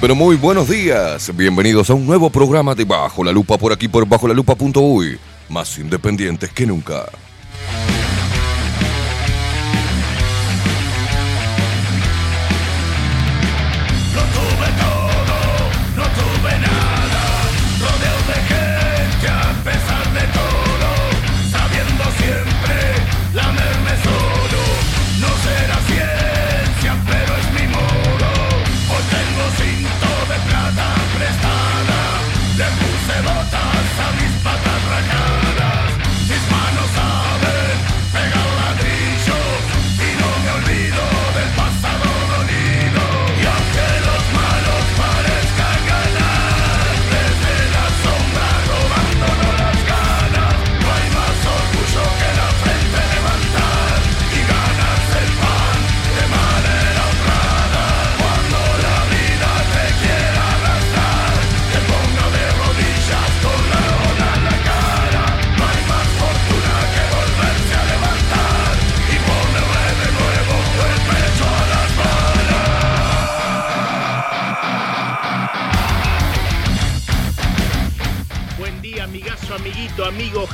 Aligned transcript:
Pero 0.00 0.14
muy 0.14 0.36
buenos 0.36 0.68
días. 0.68 1.30
Bienvenidos 1.36 1.90
a 1.90 1.94
un 1.94 2.06
nuevo 2.06 2.30
programa 2.30 2.74
de 2.74 2.84
Bajo 2.84 3.22
la 3.22 3.32
Lupa 3.32 3.58
por 3.58 3.72
aquí 3.72 3.86
por 3.86 4.08
bajo 4.08 4.26
la 4.26 4.34
lupa.uy. 4.34 5.18
Más 5.48 5.78
independientes 5.78 6.50
que 6.52 6.66
nunca. 6.66 7.06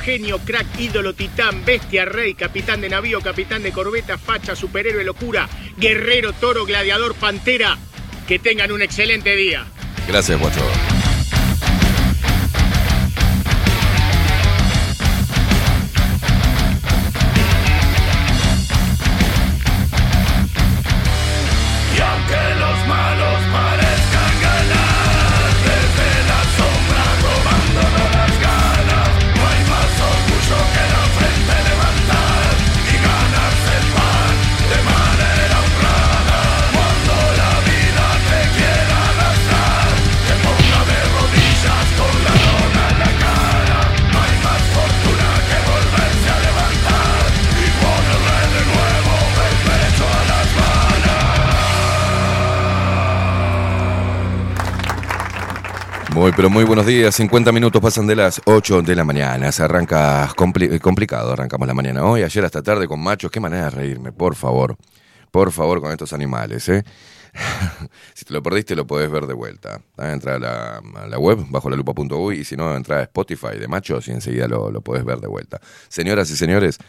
Genio, 0.07 0.39
crack, 0.39 0.65
ídolo, 0.79 1.13
titán, 1.13 1.65
bestia, 1.65 2.05
rey, 2.05 2.33
capitán 2.33 2.79
de 2.79 2.87
navío, 2.87 3.19
capitán 3.19 3.61
de 3.61 3.73
corbeta, 3.73 4.17
facha, 4.17 4.55
superhéroe, 4.55 5.03
locura, 5.03 5.49
guerrero, 5.75 6.31
toro, 6.31 6.65
gladiador, 6.65 7.13
pantera. 7.13 7.77
Que 8.25 8.39
tengan 8.39 8.71
un 8.71 8.81
excelente 8.81 9.35
día. 9.35 9.65
Gracias, 10.07 10.39
guacho. 10.39 10.61
Muy, 56.17 56.31
pero 56.31 56.49
muy 56.49 56.63
buenos 56.63 56.87
días. 56.87 57.13
50 57.13 57.51
minutos 57.51 57.79
pasan 57.79 58.07
de 58.07 58.15
las 58.15 58.41
8 58.45 58.81
de 58.81 58.95
la 58.95 59.03
mañana. 59.03 59.51
Se 59.51 59.61
arranca 59.61 60.33
eh, 60.61 60.79
complicado. 60.79 61.31
Arrancamos 61.31 61.67
la 61.67 61.75
mañana 61.75 62.03
hoy. 62.03 62.23
Ayer 62.23 62.43
hasta 62.43 62.63
tarde 62.63 62.87
con 62.87 62.99
machos. 62.99 63.29
Qué 63.29 63.39
manera 63.39 63.65
de 63.65 63.69
reírme, 63.69 64.11
por 64.11 64.33
favor. 64.35 64.77
Por 65.29 65.51
favor, 65.51 65.79
con 65.79 65.91
estos 65.91 66.13
animales, 66.13 66.67
¿eh? 66.69 66.83
si 68.15 68.25
te 68.25 68.33
lo 68.33 68.41
perdiste, 68.41 68.75
lo 68.75 68.87
podés 68.87 69.11
ver 69.11 69.27
de 69.27 69.35
vuelta. 69.35 69.79
Ah, 69.95 70.11
Entra 70.11 70.37
a 70.37 70.39
la, 70.39 70.81
la 71.07 71.19
web, 71.19 71.37
bajo 71.49 71.69
la 71.69 71.75
lupa.uy, 71.75 72.39
y 72.39 72.43
si 72.43 72.57
no, 72.57 72.75
entra 72.75 72.97
a 72.97 73.03
Spotify 73.03 73.59
de 73.59 73.67
machos 73.67 74.07
y 74.07 74.11
enseguida 74.11 74.47
lo, 74.47 74.71
lo 74.71 74.81
podés 74.81 75.05
ver 75.05 75.19
de 75.19 75.27
vuelta. 75.27 75.61
Señoras 75.87 76.31
y 76.31 76.35
señores, 76.35 76.79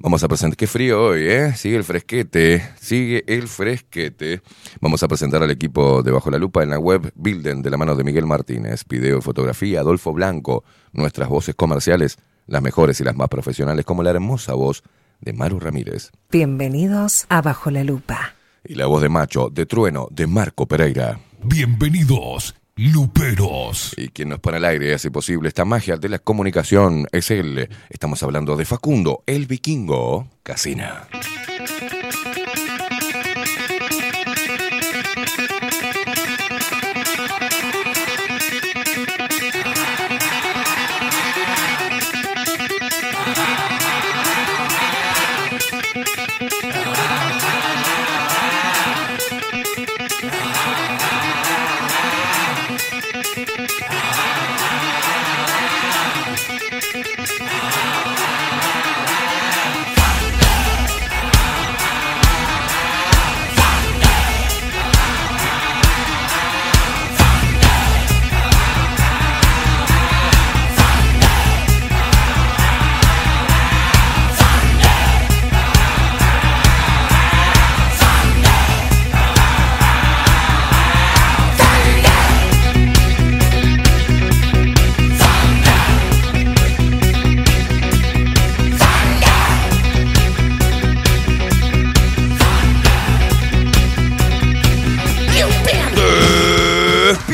vamos 0.00 0.24
a 0.24 0.28
presentar. 0.28 0.56
Qué 0.56 0.66
frío 0.66 1.02
hoy, 1.02 1.28
¿eh? 1.28 1.54
Sigue 1.54 1.76
el 1.76 1.84
fresquete. 1.84 2.62
Sigue 2.80 3.24
el 3.26 3.46
fresquete. 3.46 4.42
Vamos 4.80 5.02
a 5.02 5.08
presentar 5.08 5.42
al 5.42 5.50
equipo 5.50 6.02
de 6.02 6.10
Bajo 6.10 6.30
la 6.30 6.38
Lupa 6.38 6.62
en 6.62 6.70
la 6.70 6.78
web 6.78 7.12
Bilden 7.14 7.62
de 7.62 7.70
la 7.70 7.76
mano 7.76 7.94
de 7.94 8.04
Miguel 8.04 8.26
Martínez. 8.26 8.84
Video 8.88 9.18
y 9.18 9.22
fotografía, 9.22 9.80
Adolfo 9.80 10.12
Blanco. 10.12 10.64
Nuestras 10.92 11.28
voces 11.28 11.54
comerciales, 11.54 12.18
las 12.46 12.62
mejores 12.62 13.00
y 13.00 13.04
las 13.04 13.14
más 13.14 13.28
profesionales, 13.28 13.84
como 13.84 14.02
la 14.02 14.10
hermosa 14.10 14.54
voz 14.54 14.82
de 15.20 15.32
Maru 15.32 15.60
Ramírez. 15.60 16.10
Bienvenidos 16.30 17.26
a 17.28 17.42
Bajo 17.42 17.70
la 17.70 17.84
Lupa. 17.84 18.34
Y 18.64 18.74
la 18.74 18.86
voz 18.86 19.02
de 19.02 19.08
macho, 19.08 19.48
de 19.50 19.66
trueno, 19.66 20.08
de 20.10 20.26
Marco 20.26 20.66
Pereira. 20.66 21.20
Bienvenidos, 21.42 22.54
Luperos. 22.76 23.94
Y 23.96 24.08
quien 24.08 24.30
nos 24.30 24.40
pone 24.40 24.56
al 24.58 24.64
aire 24.64 24.88
y 24.88 24.92
hace 24.92 25.10
posible 25.10 25.48
esta 25.48 25.64
magia 25.64 25.96
de 25.96 26.08
la 26.08 26.18
comunicación 26.18 27.06
es 27.12 27.30
él. 27.30 27.68
Estamos 27.88 28.22
hablando 28.22 28.56
de 28.56 28.64
Facundo, 28.64 29.22
el 29.26 29.46
vikingo 29.46 30.28
Casina. 30.42 31.08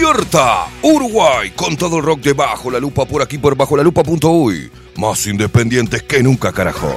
Despierta 0.06 0.66
Uruguay 0.82 1.50
con 1.50 1.76
todo 1.76 1.98
el 1.98 2.04
rock 2.04 2.20
de 2.20 2.32
Bajo 2.32 2.70
la 2.70 2.78
Lupa 2.78 3.04
por 3.06 3.22
aquí 3.22 3.38
por 3.38 3.56
bajo 3.56 3.76
la 3.76 3.82
lupa.uy. 3.82 4.70
Más 4.96 5.26
independientes 5.26 6.02
que 6.02 6.22
nunca, 6.22 6.52
carajo. 6.52 6.96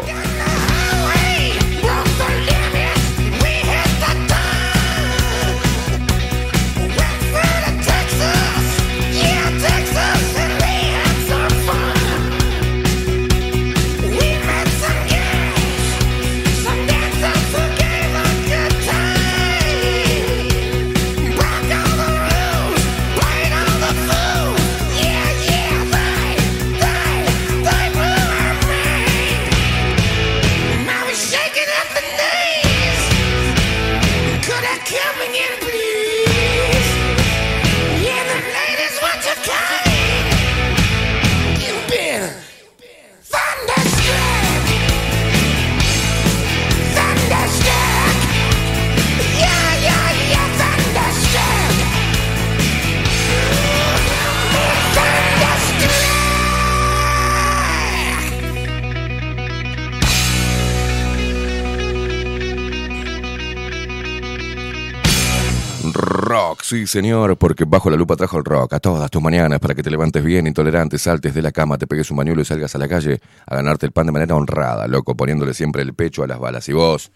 Sí 66.70 66.86
señor, 66.86 67.36
porque 67.36 67.66
bajo 67.66 67.90
la 67.90 67.98
lupa 67.98 68.16
trajo 68.16 68.38
el 68.38 68.46
rock 68.46 68.74
a 68.74 68.80
todas 68.80 69.10
tus 69.10 69.20
mañanas 69.24 69.60
para 69.60 69.74
que 69.74 69.82
te 69.82 69.90
levantes 69.90 70.24
bien, 70.24 70.46
intolerante, 70.46 71.00
saltes 71.00 71.34
de 71.34 71.42
la 71.42 71.52
cama, 71.52 71.80
te 71.80 71.88
pegues 71.88 72.12
un 72.12 72.18
bañuelo 72.18 72.44
y 72.44 72.46
salgas 72.46 72.76
a 72.76 72.78
la 72.78 72.88
calle 72.88 73.20
a 73.48 73.56
ganarte 73.56 73.88
el 73.88 73.92
pan 73.92 74.06
de 74.06 74.12
manera 74.12 74.36
honrada, 74.36 74.88
loco, 74.88 75.16
poniéndole 75.16 75.56
siempre 75.56 75.82
el 75.82 75.96
pecho 75.96 76.24
a 76.24 76.28
las 76.28 76.38
balas. 76.38 76.70
Y 76.70 76.74
vos, 76.74 77.12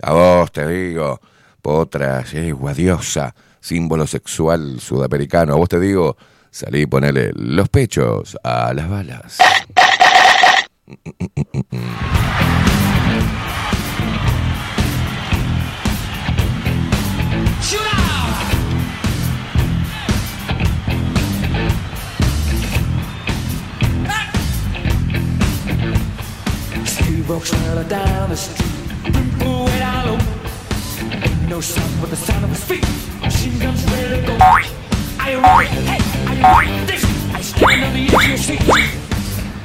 a 0.00 0.14
vos 0.14 0.50
te 0.50 0.66
digo, 0.66 1.20
potra, 1.60 2.24
yegua, 2.24 2.72
diosa, 2.72 3.34
símbolo 3.60 4.06
sexual 4.06 4.80
sudamericano, 4.80 5.52
a 5.52 5.56
vos 5.56 5.68
te 5.68 5.78
digo, 5.78 6.16
salí 6.50 6.82
y 6.82 6.86
ponele 6.86 7.32
los 7.34 7.68
pechos 7.68 8.38
a 8.42 8.72
las 8.72 8.88
balas. 8.88 9.36
Steve 27.26 27.34
walks 27.34 27.52
right 27.52 27.88
down 27.88 28.30
the 28.30 28.36
street, 28.36 28.70
people 29.02 29.64
way 29.64 29.78
down 29.80 30.06
low. 30.06 30.18
Ain't 31.10 31.48
no 31.48 31.60
sound 31.60 32.00
but 32.00 32.10
the 32.10 32.16
sound 32.16 32.44
of 32.44 32.50
his 32.50 32.62
feet. 32.62 32.86
Machine 33.20 33.58
guns 33.58 33.84
ready 33.90 34.20
to 34.20 34.26
go. 34.28 34.34
Are 34.44 34.60
you 34.60 35.40
ready? 35.40 35.66
Hey, 35.90 35.98
are 36.44 36.62
you 36.62 36.70
ready? 36.70 36.86
This, 36.86 37.04
I 37.34 37.40
stand 37.40 37.82
on 37.82 37.92
the 37.94 38.06
edge 38.06 38.14
of 38.14 38.28
your 38.28 38.38
seat. 38.38 38.60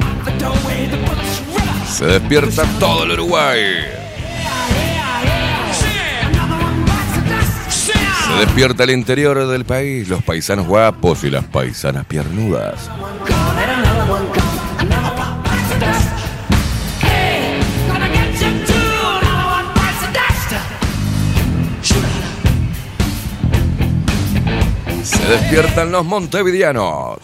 Out 0.01 0.25
the 0.25 0.31
doorway, 0.39 0.87
the 0.87 0.97
bullets 1.05 1.39
river. 1.53 1.85
Se 1.85 2.05
despierta 2.05 2.63
todo 2.79 3.03
el 3.03 3.11
Uruguay. 3.11 3.59
Se 8.27 8.33
despierta 8.39 8.83
el 8.85 8.89
interior 8.89 9.47
del 9.47 9.65
país, 9.65 10.07
los 10.07 10.23
paisanos 10.23 10.65
guapos 10.65 11.23
y 11.25 11.29
las 11.29 11.45
paisanas 11.45 12.05
piernudas. 12.07 12.89
Se 25.03 25.25
despiertan 25.25 25.91
los 25.91 26.05
montevideanos. 26.05 27.17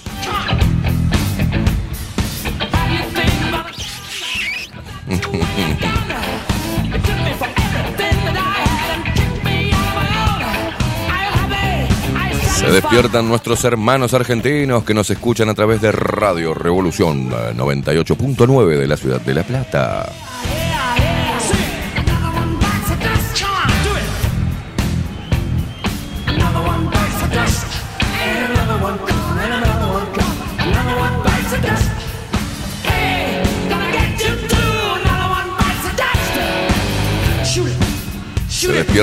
Se 12.55 12.67
despiertan 12.71 13.29
nuestros 13.29 13.63
hermanos 13.63 14.13
argentinos 14.13 14.83
que 14.83 14.95
nos 14.95 15.09
escuchan 15.11 15.47
a 15.49 15.53
través 15.53 15.79
de 15.79 15.91
Radio 15.91 16.55
Revolución 16.55 17.29
eh, 17.31 17.53
98.9 17.55 18.77
de 18.77 18.87
la 18.87 18.97
ciudad 18.97 19.21
de 19.21 19.33
La 19.35 19.43
Plata. 19.43 20.11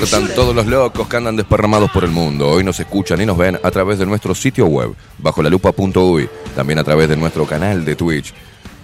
Despiertan 0.00 0.34
todos 0.34 0.56
los 0.56 0.66
locos 0.66 1.06
que 1.06 1.16
andan 1.16 1.36
desparramados 1.36 1.88
por 1.92 2.02
el 2.02 2.10
mundo. 2.10 2.48
Hoy 2.48 2.64
nos 2.64 2.80
escuchan 2.80 3.20
y 3.20 3.26
nos 3.26 3.38
ven 3.38 3.60
a 3.62 3.70
través 3.70 3.96
de 3.96 4.06
nuestro 4.06 4.34
sitio 4.34 4.66
web, 4.66 4.92
bajo 5.18 5.40
la 5.40 5.48
lupa.uy. 5.48 6.28
También 6.56 6.80
a 6.80 6.84
través 6.84 7.08
de 7.08 7.16
nuestro 7.16 7.46
canal 7.46 7.84
de 7.84 7.94
Twitch, 7.94 8.34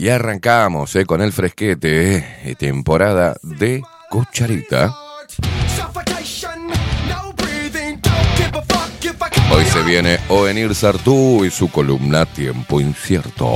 Y 0.00 0.08
arrancamos 0.08 0.96
eh, 0.96 1.04
con 1.04 1.20
el 1.20 1.30
fresquete, 1.30 2.16
eh, 2.42 2.54
temporada 2.58 3.36
de 3.42 3.82
Cucharita. 4.08 4.96
Hoy 9.52 9.64
se 9.66 9.82
viene 9.82 10.18
Ovenir 10.30 10.74
Sartú 10.74 11.44
y 11.44 11.50
su 11.50 11.70
columna 11.70 12.24
Tiempo 12.24 12.80
Incierto. 12.80 13.46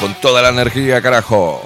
Con 0.00 0.14
toda 0.20 0.42
la 0.42 0.50
energía, 0.50 1.00
carajo. 1.00 1.62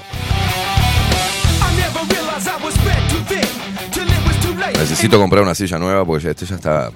Necesito 4.79 5.19
comprar 5.19 5.43
una 5.43 5.55
silla 5.55 5.79
nueva 5.79 6.05
porque 6.05 6.31
este 6.31 6.47
ya 6.47 6.55
está. 6.57 6.91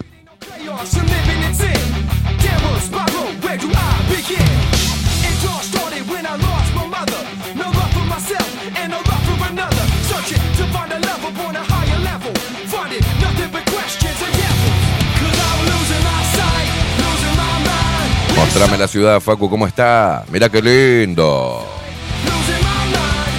Mostrame 18.54 18.78
la 18.78 18.86
ciudad, 18.86 19.18
Facu, 19.18 19.50
¿cómo 19.50 19.66
está? 19.66 20.24
Mira 20.30 20.48
qué 20.48 20.62
lindo. 20.62 21.66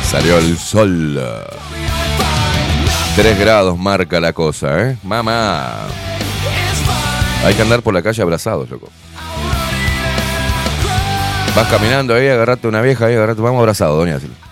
Salió 0.03 0.37
el 0.39 0.57
sol. 0.57 1.17
I'm 1.17 2.85
fine. 3.15 3.23
3 3.23 3.39
grados 3.39 3.77
marca 3.77 4.19
la 4.19 4.33
cosa, 4.33 4.77
¿eh? 4.81 4.97
Mamá. 5.03 5.87
Hay 7.45 7.53
que 7.53 7.61
andar 7.61 7.81
por 7.81 7.93
la 7.93 8.01
calle 8.01 8.21
abrazados, 8.21 8.69
loco. 8.69 8.89
Vas 11.55 11.67
caminando 11.69 12.13
ahí, 12.13 12.27
agarrate 12.27 12.67
una 12.67 12.81
vieja 12.81 13.05
ahí, 13.05 13.15
agarrate, 13.15 13.41
vamos 13.41 13.61
abrazados, 13.61 13.97
doña. 13.97 14.19
Silvia. 14.19 14.44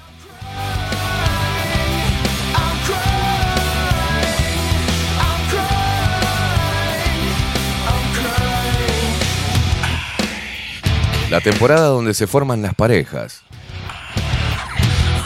La 11.33 11.41
temporada 11.41 11.87
donde 11.87 12.13
se 12.13 12.27
forman 12.27 12.61
las 12.61 12.75
parejas. 12.75 13.41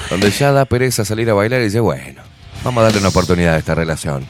Donde 0.10 0.32
ya 0.32 0.54
da 0.54 0.64
pereza 0.64 1.04
salir 1.04 1.30
a 1.30 1.34
bailar 1.34 1.60
y 1.60 1.66
dice, 1.66 1.82
bueno, 1.82 2.22
vamos 2.64 2.80
a 2.80 2.84
darle 2.86 3.00
una 3.00 3.10
oportunidad 3.10 3.56
a 3.56 3.58
esta 3.58 3.76
relación. 3.76 4.26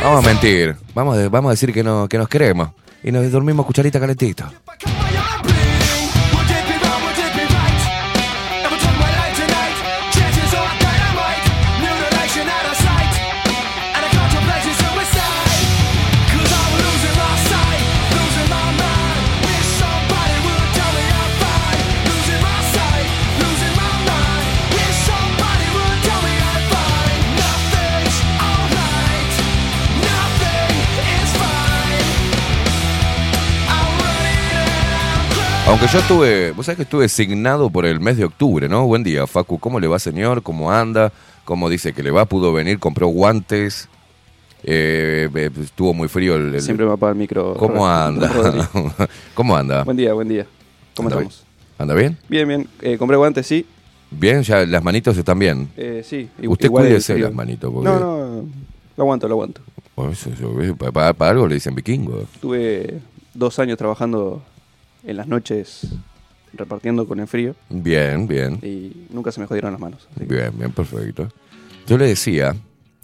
Vamos 0.00 0.24
a 0.24 0.28
mentir, 0.28 0.76
vamos 0.94 1.18
a, 1.18 1.28
vamos 1.28 1.48
a 1.48 1.52
decir 1.54 1.72
que, 1.72 1.82
no, 1.82 2.08
que 2.08 2.16
nos 2.16 2.28
queremos. 2.28 2.68
Y 3.02 3.10
nos 3.10 3.28
dormimos 3.32 3.66
cucharita 3.66 3.98
calentito. 3.98 4.48
Aunque 35.68 35.86
yo 35.86 35.98
estuve, 35.98 36.52
vos 36.52 36.64
sabés 36.64 36.76
que 36.76 36.82
estuve 36.84 37.08
signado 37.08 37.68
por 37.68 37.84
el 37.84 38.00
mes 38.00 38.16
de 38.16 38.24
octubre, 38.24 38.68
¿no? 38.68 38.86
Buen 38.86 39.02
día, 39.04 39.26
Facu. 39.26 39.58
¿Cómo 39.58 39.78
le 39.78 39.86
va, 39.86 39.98
señor? 39.98 40.42
¿Cómo 40.42 40.72
anda? 40.72 41.12
¿Cómo 41.44 41.68
dice 41.68 41.92
que 41.92 42.02
le 42.02 42.10
va? 42.10 42.24
¿Pudo 42.24 42.52
venir? 42.54 42.78
¿Compró 42.78 43.08
guantes? 43.08 43.88
Eh, 44.64 45.28
eh, 45.32 45.50
estuvo 45.62 45.92
muy 45.94 46.08
frío 46.08 46.36
el... 46.36 46.54
el- 46.54 46.62
Siempre 46.62 46.86
me 46.86 46.92
apaga 46.92 47.12
el 47.12 47.18
micro. 47.18 47.54
¿Cómo 47.54 47.86
anda? 47.86 48.30
¿Cómo 49.34 49.56
anda? 49.56 49.84
buen 49.84 49.96
día, 49.96 50.14
buen 50.14 50.28
día. 50.28 50.46
¿Cómo 50.96 51.08
¿Anda 51.10 51.20
estamos? 51.20 51.44
bien? 51.44 51.76
¿Anda 51.78 51.94
bien? 51.94 52.18
Bien, 52.28 52.48
bien. 52.48 52.68
Eh, 52.80 52.96
compré 52.98 53.16
guantes, 53.18 53.46
sí. 53.46 53.66
Bien, 54.10 54.42
ya 54.42 54.64
las 54.64 54.82
manitos 54.82 55.16
están 55.18 55.38
bien. 55.38 55.68
Eh, 55.76 56.02
sí. 56.04 56.30
Usted 56.48 56.70
cuídese 56.70 57.18
las 57.18 57.32
manitos, 57.34 57.70
porque- 57.72 57.88
No, 57.90 58.00
no. 58.00 58.44
Lo 58.96 59.04
aguanto, 59.04 59.28
lo 59.28 59.34
aguanto. 59.34 59.60
Bueno, 59.94 60.12
eso- 60.12 60.30
eso- 60.30 60.76
para, 60.76 60.92
para- 60.92 61.12
para 61.12 61.30
algo 61.32 61.46
le 61.46 61.54
dicen 61.54 61.74
vikingo. 61.74 62.24
Tuve 62.40 63.00
dos 63.34 63.58
años 63.58 63.76
trabajando 63.78 64.42
en 65.08 65.16
las 65.16 65.26
noches 65.26 65.86
repartiendo 66.52 67.06
con 67.06 67.20
el 67.20 67.26
frío 67.26 67.54
Bien, 67.68 68.26
bien. 68.26 68.58
y 68.62 69.06
nunca 69.10 69.30
se 69.32 69.40
me 69.40 69.46
jodieron 69.46 69.72
las 69.72 69.80
manos. 69.80 70.08
así 70.16 70.26
que- 70.26 70.34
Bien, 70.34 70.52
bien, 70.56 70.72
perfecto. 70.72 71.28
Yo 71.86 71.98
le 71.98 72.06
decía 72.06 72.54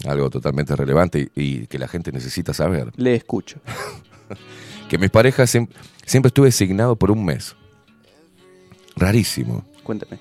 algo 0.05 0.29
totalmente 0.29 0.75
relevante 0.75 1.29
y, 1.35 1.41
y 1.61 1.67
que 1.67 1.77
la 1.79 1.87
gente 1.87 2.11
necesita 2.11 2.53
saber. 2.53 2.91
Le 2.95 3.15
escucho. 3.15 3.59
Que 4.89 4.99
mis 4.99 5.09
parejas 5.09 5.53
siem- 5.53 5.67
siempre 6.05 6.27
estuve 6.27 6.49
asignado 6.49 6.95
por 6.95 7.09
un 7.09 7.25
mes. 7.25 7.55
Rarísimo. 8.95 9.65
Cuénteme. 9.83 10.19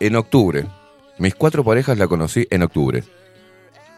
En 0.00 0.16
octubre. 0.16 0.66
Mis 1.18 1.34
cuatro 1.34 1.64
parejas 1.64 1.96
la 1.98 2.06
conocí 2.06 2.46
en 2.50 2.62
octubre. 2.62 3.04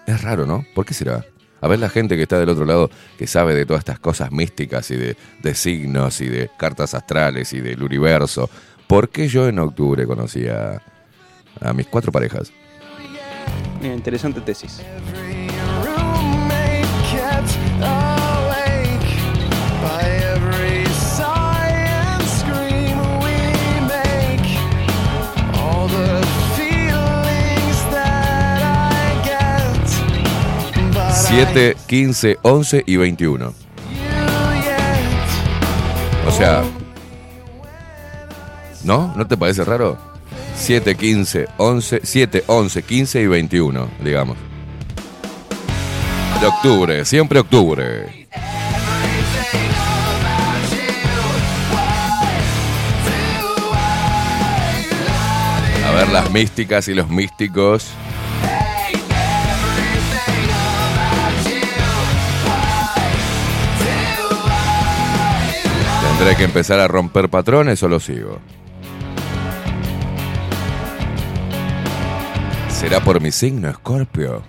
Es 0.07 0.23
raro, 0.23 0.47
¿no? 0.47 0.65
¿Por 0.75 0.85
qué 0.87 0.95
será? 0.95 1.25
A 1.65 1.67
ver 1.67 1.79
la 1.79 1.89
gente 1.89 2.15
que 2.17 2.25
está 2.25 2.39
del 2.39 2.51
otro 2.51 2.67
lado, 2.67 2.91
que 3.17 3.27
sabe 3.27 3.55
de 3.55 3.65
todas 3.65 3.79
estas 3.79 3.99
cosas 3.99 4.31
místicas 4.31 4.91
y 4.91 4.97
de, 4.97 5.17
de 5.43 5.55
signos 5.55 6.21
y 6.21 6.27
de 6.27 6.51
cartas 6.59 6.93
astrales 6.93 7.55
y 7.55 7.63
del 7.63 7.83
universo. 7.83 8.51
¿Por 8.87 9.09
qué 9.09 9.29
yo 9.29 9.49
en 9.49 9.59
octubre 9.59 10.05
conocí 10.05 10.47
a, 10.47 10.83
a 11.63 11.73
mis 11.73 11.87
cuatro 11.87 12.13
parejas? 12.13 12.53
Mira, 13.81 13.95
interesante 13.95 14.43
tesis. 14.43 14.83
7, 31.37 31.77
15, 31.89 32.39
11 32.43 32.85
y 32.87 32.97
21. 32.97 33.45
I, 33.45 33.49
you 33.49 34.63
yet. 34.63 36.29
O 36.29 36.31
sea... 36.31 36.63
¿No? 38.85 39.13
¿No 39.17 39.27
te 39.27 39.37
parece 39.37 39.65
raro? 39.65 39.99
7, 40.55 40.95
15, 40.95 41.49
11, 41.57 42.01
7, 42.05 42.45
11, 42.47 42.83
15 42.85 43.21
y 43.21 43.27
21, 43.27 43.89
digamos. 44.05 44.37
De 46.41 46.47
octubre, 46.47 47.05
siempre 47.05 47.41
octubre. 47.41 48.29
A 55.85 55.91
ver 55.91 56.09
las 56.11 56.31
místicas 56.31 56.87
y 56.87 56.95
los 56.95 57.09
místicos. 57.09 57.91
¿Tendré 66.25 66.39
que 66.39 66.45
empezar 66.45 66.81
a 66.81 66.89
romper 66.89 67.29
patrones 67.29 67.83
o 67.83 67.89
lo 67.89 68.01
sigo? 68.01 68.39
¿Será 72.71 73.01
por 73.01 73.21
mi 73.21 73.31
signo, 73.31 73.69
Escorpio? 73.69 74.43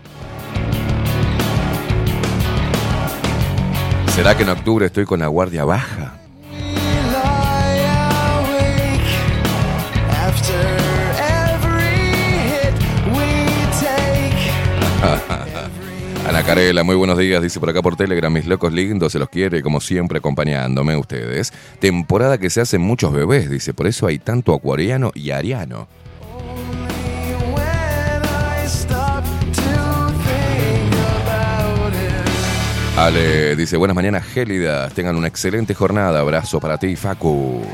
¿Será 4.16 4.38
que 4.38 4.44
en 4.44 4.50
octubre 4.52 4.86
estoy 4.86 5.04
con 5.04 5.20
la 5.20 5.28
guardia 5.28 5.66
baja? 5.66 6.14
Ana 16.36 16.44
Carela, 16.44 16.84
muy 16.84 16.98
buenos 16.98 17.18
días, 17.18 17.42
dice 17.42 17.62
por 17.62 17.70
acá 17.70 17.82
por 17.82 17.96
Telegram, 17.96 18.30
mis 18.32 18.46
locos 18.46 18.74
lindos, 18.74 19.14
se 19.14 19.20
los 19.20 19.30
quiere, 19.30 19.64
como 19.64 19.80
siempre, 19.80 20.18
acompañándome 20.18 20.98
ustedes. 20.98 21.54
Temporada 21.80 22.38
que 22.38 22.50
se 22.50 22.60
hacen 22.60 22.82
muchos 22.82 23.14
bebés, 23.14 23.50
dice, 23.50 23.74
por 23.74 23.88
eso 23.88 24.06
hay 24.06 24.20
tanto 24.20 24.54
acuariano 24.54 25.12
y 25.16 25.32
ariano. 25.32 25.88
Ale 32.98 33.56
dice, 33.56 33.78
buenas 33.78 33.96
mañanas 33.96 34.26
gélidas, 34.26 34.94
tengan 34.94 35.16
una 35.16 35.30
excelente 35.30 35.74
jornada, 35.74 36.20
abrazo 36.20 36.60
para 36.60 36.78
ti, 36.78 36.98
Facu. 36.98 37.66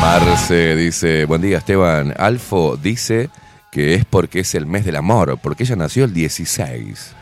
Marce 0.00 0.76
dice, 0.76 1.24
buen 1.24 1.42
día 1.42 1.58
Esteban, 1.58 2.14
Alfo 2.16 2.76
dice 2.76 3.30
que 3.70 3.94
es 3.94 4.04
porque 4.04 4.40
es 4.40 4.54
el 4.54 4.66
mes 4.66 4.84
del 4.84 4.96
amor, 4.96 5.38
porque 5.42 5.64
ella 5.64 5.76
nació 5.76 6.04
el 6.04 6.14
16. 6.14 7.12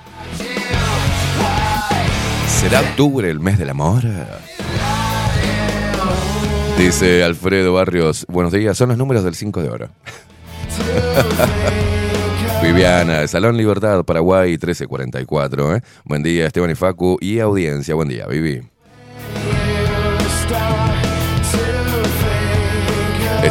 ¿Será 2.60 2.80
octubre 2.80 3.30
el 3.30 3.40
mes 3.40 3.58
del 3.58 3.70
amor? 3.70 4.02
Dice 6.78 7.24
Alfredo 7.24 7.72
Barrios, 7.72 8.26
buenos 8.28 8.52
días, 8.52 8.76
son 8.76 8.90
los 8.90 8.98
números 8.98 9.24
del 9.24 9.34
5 9.34 9.62
de 9.62 9.70
oro. 9.70 9.88
Viviana, 12.62 13.26
Salón 13.26 13.56
Libertad, 13.56 14.04
Paraguay 14.04 14.50
1344. 14.50 15.76
¿eh? 15.76 15.80
Buen 16.04 16.22
día, 16.22 16.46
Esteban 16.46 16.70
y 16.70 16.74
Facu 16.74 17.16
y 17.20 17.38
audiencia. 17.38 17.94
Buen 17.94 18.08
día, 18.08 18.26
Vivi. 18.26 18.62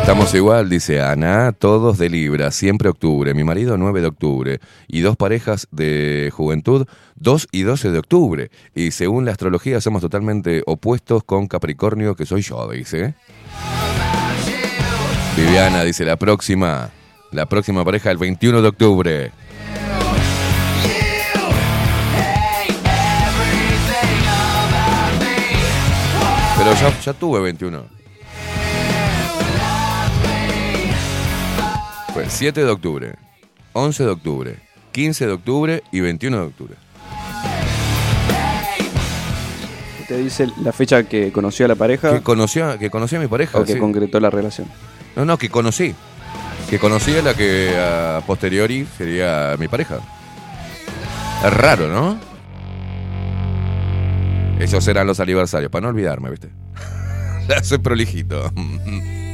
Estamos 0.06 0.36
igual, 0.36 0.70
dice 0.70 1.02
Ana, 1.02 1.52
todos 1.52 1.98
de 1.98 2.10
Libra, 2.10 2.52
siempre 2.52 2.90
octubre. 2.90 3.34
Mi 3.34 3.44
marido 3.44 3.76
9 3.76 4.02
de 4.02 4.08
octubre. 4.08 4.60
Y 4.88 5.02
dos 5.02 5.18
parejas 5.18 5.68
de 5.72 6.30
juventud, 6.32 6.86
2 7.16 7.48
y 7.52 7.64
12 7.64 7.90
de 7.90 7.98
octubre. 7.98 8.52
Y 8.76 8.92
según 8.92 9.26
la 9.26 9.32
astrología 9.32 9.82
somos 9.82 10.04
totalmente 10.04 10.62
opuestos 10.68 11.24
con 11.24 11.48
Capricornio, 11.48 12.16
que 12.16 12.28
soy 12.28 12.44
yo, 12.44 12.70
dice. 12.70 13.16
Viviana 15.36 15.84
dice, 15.84 16.06
la 16.06 16.18
próxima, 16.18 16.92
la 17.32 17.48
próxima 17.48 17.84
pareja 17.84 18.12
el 18.12 18.20
21 18.20 18.62
de 18.62 18.68
octubre. 18.68 19.32
Pero 26.60 26.74
ya, 26.76 27.00
ya 27.00 27.14
tuve 27.14 27.40
21. 27.40 27.95
Fue 32.16 32.30
7 32.30 32.64
de 32.64 32.72
octubre, 32.72 33.16
11 33.74 34.06
de 34.06 34.10
octubre, 34.10 34.56
15 34.94 35.26
de 35.28 35.32
octubre 35.34 35.84
y 35.92 36.00
21 36.00 36.38
de 36.38 36.44
octubre. 36.46 36.76
Te 40.08 40.18
dice 40.20 40.48
la 40.64 40.72
fecha 40.72 41.04
que 41.04 41.34
conoció 41.34 41.66
a 41.66 41.68
la 41.68 41.76
pareja 41.76 42.14
Que 42.14 42.22
conoció, 42.22 42.80
que 42.80 42.90
conocí 42.90 43.18
a 43.18 43.20
mi 43.20 43.28
pareja. 43.28 43.60
o 43.60 43.66
que 43.66 43.74
sí. 43.74 43.80
concretó 43.80 44.22
la 44.22 44.30
relación. 44.30 44.66
No, 45.18 45.26
no, 45.26 45.38
que 45.38 45.50
conocí. 45.50 45.94
Que 46.70 46.80
conocí 46.80 47.14
a 47.18 47.22
la 47.22 47.34
que 47.34 47.76
a 47.78 48.22
posteriori 48.26 48.88
sería 48.98 49.58
mi 49.60 49.68
pareja. 49.68 49.98
Es 51.46 51.54
raro, 51.54 51.90
¿no? 51.90 52.18
Esos 54.58 54.88
eran 54.88 55.06
los 55.06 55.20
aniversarios, 55.20 55.70
para 55.70 55.82
no 55.82 55.90
olvidarme, 55.90 56.30
¿viste? 56.30 56.48
Soy 57.64 57.80
prolijito. 57.80 58.54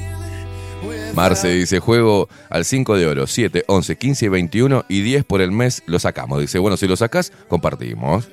Marce 1.13 1.50
dice, 1.50 1.80
juego 1.80 2.30
al 2.50 2.63
5 2.63 2.95
de 2.95 3.06
oro, 3.06 3.28
7, 3.28 3.65
11, 3.67 3.97
15 3.97 4.26
y 4.26 4.30
21 4.30 4.86
y 4.88 5.02
10 5.02 5.26
por 5.26 5.41
el 5.41 5.52
mes 5.52 5.84
lo 5.86 6.00
sacamos. 6.00 6.39
Dice, 6.39 6.58
bueno, 6.58 6.78
si 6.78 6.88
lo 6.88 6.95
sacas, 6.95 7.34
compartimos. 7.50 8.30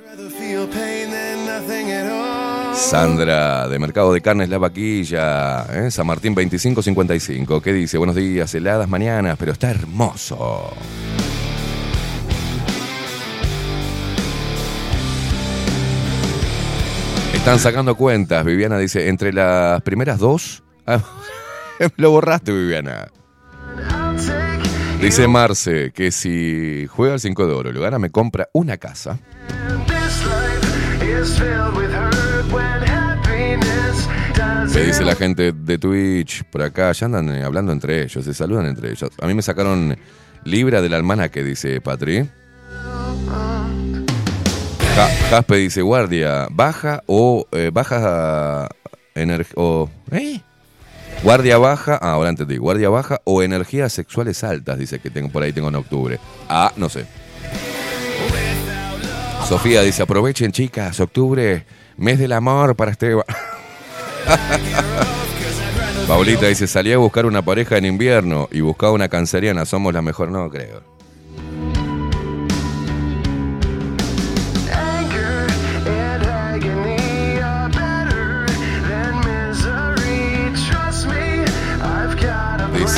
Sandra, 2.75 3.67
de 3.69 3.79
Mercado 3.81 4.12
de 4.12 4.21
Carnes 4.21 4.49
La 4.49 4.59
Vaquilla, 4.59 5.67
¿eh? 5.73 5.91
San 5.91 6.07
Martín 6.07 6.35
2555. 6.35 7.61
¿Qué 7.61 7.73
dice? 7.73 7.99
Buenos 7.99 8.14
días, 8.14 8.55
heladas 8.55 8.88
mañanas, 8.88 9.37
pero 9.38 9.53
está 9.53 9.71
hermoso. 9.71 10.73
Están 17.35 17.59
sacando 17.59 17.97
cuentas, 17.97 18.45
Viviana 18.45 18.79
dice, 18.79 19.09
entre 19.09 19.33
las 19.33 19.83
primeras 19.83 20.19
dos... 20.19 20.62
Lo 21.97 22.11
borraste, 22.11 22.53
Viviana. 22.53 23.09
Dice 25.01 25.29
Marce 25.29 25.93
que 25.93 26.11
si 26.11 26.87
juega 26.88 27.14
al 27.14 27.21
5 27.21 27.47
de 27.47 27.53
oro 27.53 27.73
lo 27.73 27.81
gana, 27.81 27.99
me 28.01 28.11
compra 28.11 28.49
una 28.53 28.79
casa. 28.79 29.17
Me 34.75 34.83
dice 34.85 35.05
la 35.05 35.14
gente 35.17 35.53
de 35.53 35.79
Twitch 35.79 36.45
por 36.45 36.62
acá, 36.62 36.93
ya 36.93 37.07
andan 37.07 37.29
hablando 37.43 37.73
entre 37.73 38.03
ellos, 38.03 38.25
se 38.25 38.35
saludan 38.35 38.67
entre 38.67 38.91
ellos. 38.91 39.11
A 39.21 39.27
mí 39.27 39.35
me 39.35 39.43
sacaron 39.43 39.97
Libra 40.45 40.81
del 40.83 40.95
almanaque, 40.95 41.43
dice 41.43 41.81
Patri. 41.81 42.29
Ja- 44.97 45.09
Jaspe 45.31 45.57
dice, 45.57 45.83
guardia, 45.83 46.47
baja 46.51 47.03
o 47.07 47.47
eh, 47.53 47.71
baja 47.73 48.69
energía... 49.14 49.55
O, 49.57 49.88
¿eh? 50.11 50.41
Guardia 51.22 51.59
baja, 51.59 51.98
ah, 52.00 52.12
ahora 52.12 52.31
entendí, 52.31 52.57
guardia 52.59 52.88
baja 52.88 53.20
o 53.24 53.42
energías 53.42 53.92
sexuales 53.92 54.44
altas, 54.44 54.78
dice 54.78 55.00
que 55.00 55.11
tengo 55.11 55.28
por 55.31 55.42
ahí 55.42 55.52
tengo 55.52 55.68
en 55.68 55.74
octubre. 55.74 56.20
Ah, 56.48 56.72
no 56.76 56.88
sé. 56.88 57.07
Sofía 59.48 59.83
dice, 59.83 60.02
aprovechen 60.02 60.52
chicas, 60.52 61.00
octubre, 61.00 61.64
mes 61.96 62.18
del 62.18 62.33
amor 62.33 62.76
para 62.76 62.92
Esteban. 62.92 63.24
Paulita 66.07 66.46
dice, 66.46 66.66
salí 66.66 66.92
a 66.92 66.98
buscar 66.98 67.26
una 67.26 67.42
pareja 67.42 67.76
en 67.76 67.85
invierno 67.85 68.48
y 68.52 68.61
buscaba 68.61 68.92
una 68.92 69.09
canceriana, 69.09 69.64
somos 69.64 69.92
la 69.92 70.02
mejor, 70.02 70.31
no 70.31 70.48
creo. 70.48 70.98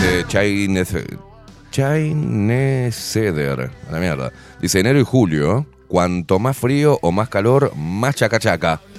Dice 0.01 0.25
Ceder, 2.93 3.71
a 3.89 3.93
la 3.93 4.01
mierda. 4.01 4.33
Dice 4.61 4.81
enero 4.81 4.99
y 4.99 5.05
julio, 5.05 5.67
cuanto 5.89 6.39
más 6.39 6.57
frío 6.57 6.99
o 7.03 7.13
más 7.13 7.29
calor, 7.29 7.77
más 7.77 8.15
chaca 8.15 8.39
chaca. 8.39 8.81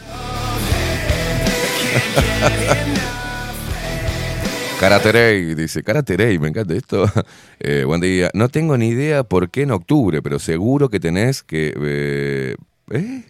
Karaterei, 4.80 5.56
dice, 5.56 5.82
Karaterei, 5.84 6.38
me 6.38 6.50
encanta 6.50 6.76
esto. 6.76 7.06
Eh, 7.64 7.84
buen 7.86 8.02
día. 8.02 8.32
No 8.34 8.50
tengo 8.50 8.76
ni 8.76 8.88
idea 8.88 9.22
por 9.24 9.52
qué 9.52 9.62
en 9.62 9.70
octubre, 9.72 10.24
pero 10.24 10.40
seguro 10.40 10.90
que 10.90 11.00
tenés 11.00 11.44
que 11.44 11.72
eh, 11.80 12.56
¿eh? 12.90 13.22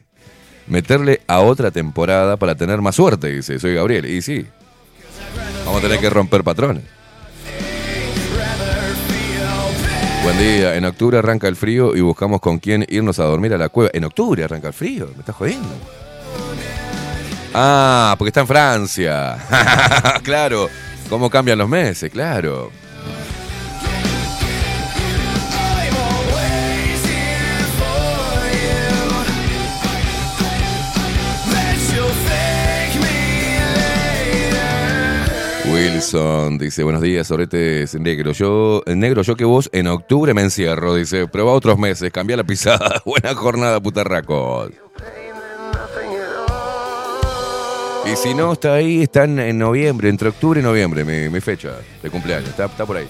meterle 0.68 1.20
a 1.28 1.42
otra 1.42 1.70
temporada 1.72 2.38
para 2.38 2.56
tener 2.56 2.80
más 2.80 2.96
suerte, 2.96 3.28
dice. 3.28 3.60
Soy 3.60 3.76
Gabriel. 3.76 4.06
Y 4.06 4.22
sí, 4.22 4.46
vamos 5.66 5.80
a 5.80 5.82
tener 5.82 6.00
que 6.00 6.10
romper 6.10 6.46
patrones. 6.46 7.01
Buen 10.24 10.38
día. 10.38 10.76
En 10.76 10.86
octubre 10.86 11.18
arranca 11.18 11.48
el 11.48 11.56
frío 11.56 11.96
y 11.96 12.02
buscamos 12.02 12.42
con 12.42 12.60
quién 12.60 12.86
irnos 12.90 13.18
a 13.18 13.24
dormir 13.24 13.54
a 13.54 13.58
la 13.58 13.70
cueva. 13.70 13.90
En 13.94 14.04
octubre 14.04 14.44
arranca 14.44 14.68
el 14.68 14.74
frío, 14.74 15.10
me 15.14 15.22
estás 15.22 15.36
jodiendo. 15.36 15.68
Ah, 17.54 18.16
porque 18.18 18.30
está 18.30 18.42
en 18.42 18.48
Francia. 18.48 19.38
claro. 20.24 20.70
¿Cómo 21.10 21.30
cambian 21.30 21.58
los 21.58 21.68
meses? 21.68 22.12
Claro. 22.12 22.72
Will 35.82 35.94
Nelson 35.94 36.60
dice, 36.60 36.84
buenos 36.84 37.02
días, 37.02 37.26
Soretes 37.26 37.96
Negro. 37.96 38.34
Yo, 38.34 38.84
negro, 38.86 39.24
yo 39.24 39.36
que 39.36 39.46
vos 39.46 39.68
en 39.74 39.88
octubre 39.88 40.32
me 40.36 40.44
encierro, 40.44 40.94
dice, 40.94 41.28
prueba 41.28 41.54
otros 41.54 41.80
meses, 41.80 42.12
cambia 42.12 42.38
la 42.38 42.44
pisada. 42.44 43.02
Buena 43.06 43.34
jornada, 43.34 43.80
putarracos. 43.80 44.70
Y 48.06 48.16
si 48.16 48.36
no, 48.36 48.54
está 48.54 48.76
ahí, 48.76 49.02
están 49.02 49.40
en 49.40 49.58
noviembre, 49.58 50.10
entre 50.10 50.30
octubre 50.30 50.60
y 50.60 50.64
noviembre, 50.64 51.04
mi, 51.04 51.42
fecha 51.42 51.72
de 52.04 52.12
cumpleaños. 52.12 52.50
Está, 52.50 52.66
está 52.66 52.86
por 52.86 52.98
ahí. 52.98 53.08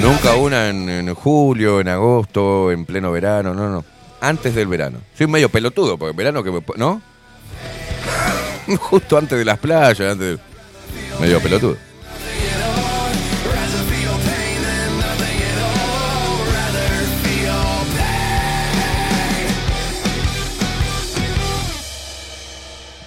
Nunca 0.00 0.34
una 0.36 0.68
en 0.68 1.12
julio, 1.12 1.80
en 1.80 1.88
agosto, 1.88 2.70
en 2.70 2.84
pleno 2.84 3.10
verano, 3.10 3.52
no, 3.52 3.68
no. 3.68 3.97
Antes 4.20 4.54
del 4.54 4.66
verano. 4.66 5.00
Soy 5.16 5.26
medio 5.26 5.48
pelotudo, 5.48 5.96
porque 5.96 6.10
en 6.10 6.16
verano 6.16 6.42
que 6.42 6.50
me... 6.50 6.62
¿No? 6.76 7.00
Justo 8.78 9.16
antes 9.16 9.38
de 9.38 9.44
las 9.44 9.58
playas, 9.58 10.00
antes 10.00 10.18
de... 10.18 10.38
Medio 11.20 11.40
pelotudo. 11.40 11.76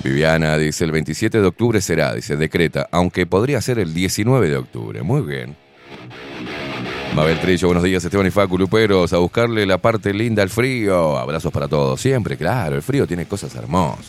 Viviana 0.04 0.58
dice, 0.58 0.84
el 0.84 0.92
27 0.92 1.42
de 1.42 1.48
octubre 1.48 1.80
será, 1.80 2.16
dice, 2.16 2.36
decreta, 2.36 2.88
aunque 2.92 3.26
podría 3.28 3.62
ser 3.62 3.78
el 3.78 3.94
19 3.94 4.50
de 4.50 4.58
octubre. 4.58 5.04
Muy 5.04 5.22
bien. 5.22 5.56
Mabel 7.16 7.42
Trillo, 7.42 7.68
buenos 7.68 7.84
días, 7.84 8.04
Esteban 8.06 8.28
y 8.28 8.32
Facu 8.32 8.58
Luperos, 8.58 9.12
a 9.12 9.18
buscarle 9.18 9.66
la 9.66 9.78
parte 9.78 10.14
linda 10.14 10.42
al 10.44 10.50
frío. 10.50 11.18
Abrazos 11.18 11.52
para 11.52 11.68
todos, 11.68 12.00
siempre, 12.00 12.38
claro, 12.38 12.78
el 12.78 12.82
frío 12.82 13.06
tiene 13.06 13.26
cosas 13.26 13.54
hermosas. 13.56 14.08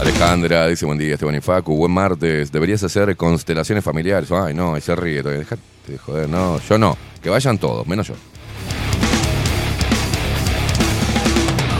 Alejandra 0.00 0.68
dice, 0.68 0.86
buen 0.86 0.98
día, 0.98 1.14
Esteban 1.14 1.34
y 1.34 1.40
Facu, 1.40 1.76
buen 1.76 1.92
martes, 1.92 2.52
deberías 2.52 2.82
hacer 2.84 3.16
constelaciones 3.16 3.82
familiares. 3.82 4.30
Ay, 4.30 4.54
no, 4.54 4.74
ahí 4.74 4.80
se 4.80 4.94
ríe, 4.94 5.22
todavía, 5.22 5.40
dejate 5.40 5.62
de 5.88 5.98
joder, 5.98 6.28
no, 6.28 6.60
yo 6.60 6.78
no, 6.78 6.96
que 7.20 7.30
vayan 7.30 7.58
todos, 7.58 7.86
menos 7.86 8.06
yo. 8.06 8.14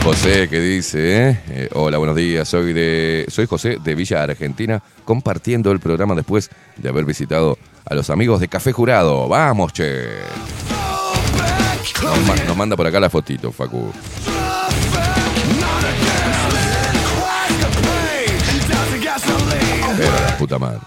José 0.03 0.49
que 0.49 0.59
dice, 0.59 1.29
¿eh? 1.29 1.39
Eh, 1.47 1.69
hola, 1.73 1.97
buenos 1.97 2.17
días, 2.17 2.49
soy 2.49 2.73
de 2.73 3.25
soy 3.29 3.45
José 3.45 3.77
de 3.81 3.95
Villa 3.95 4.21
Argentina, 4.21 4.83
compartiendo 5.05 5.71
el 5.71 5.79
programa 5.79 6.13
después 6.13 6.49
de 6.75 6.89
haber 6.89 7.05
visitado 7.05 7.57
a 7.85 7.95
los 7.95 8.09
amigos 8.09 8.41
de 8.41 8.49
Café 8.49 8.73
Jurado. 8.73 9.29
Vamos, 9.29 9.71
che. 9.71 10.03
Nos, 12.03 12.45
nos 12.45 12.57
manda 12.57 12.75
por 12.75 12.85
acá 12.85 12.99
la 12.99 13.09
fotito, 13.09 13.53
Facu. 13.53 13.93
Pero 19.97 20.11
la 20.11 20.37
puta 20.37 20.59
madre. 20.59 20.79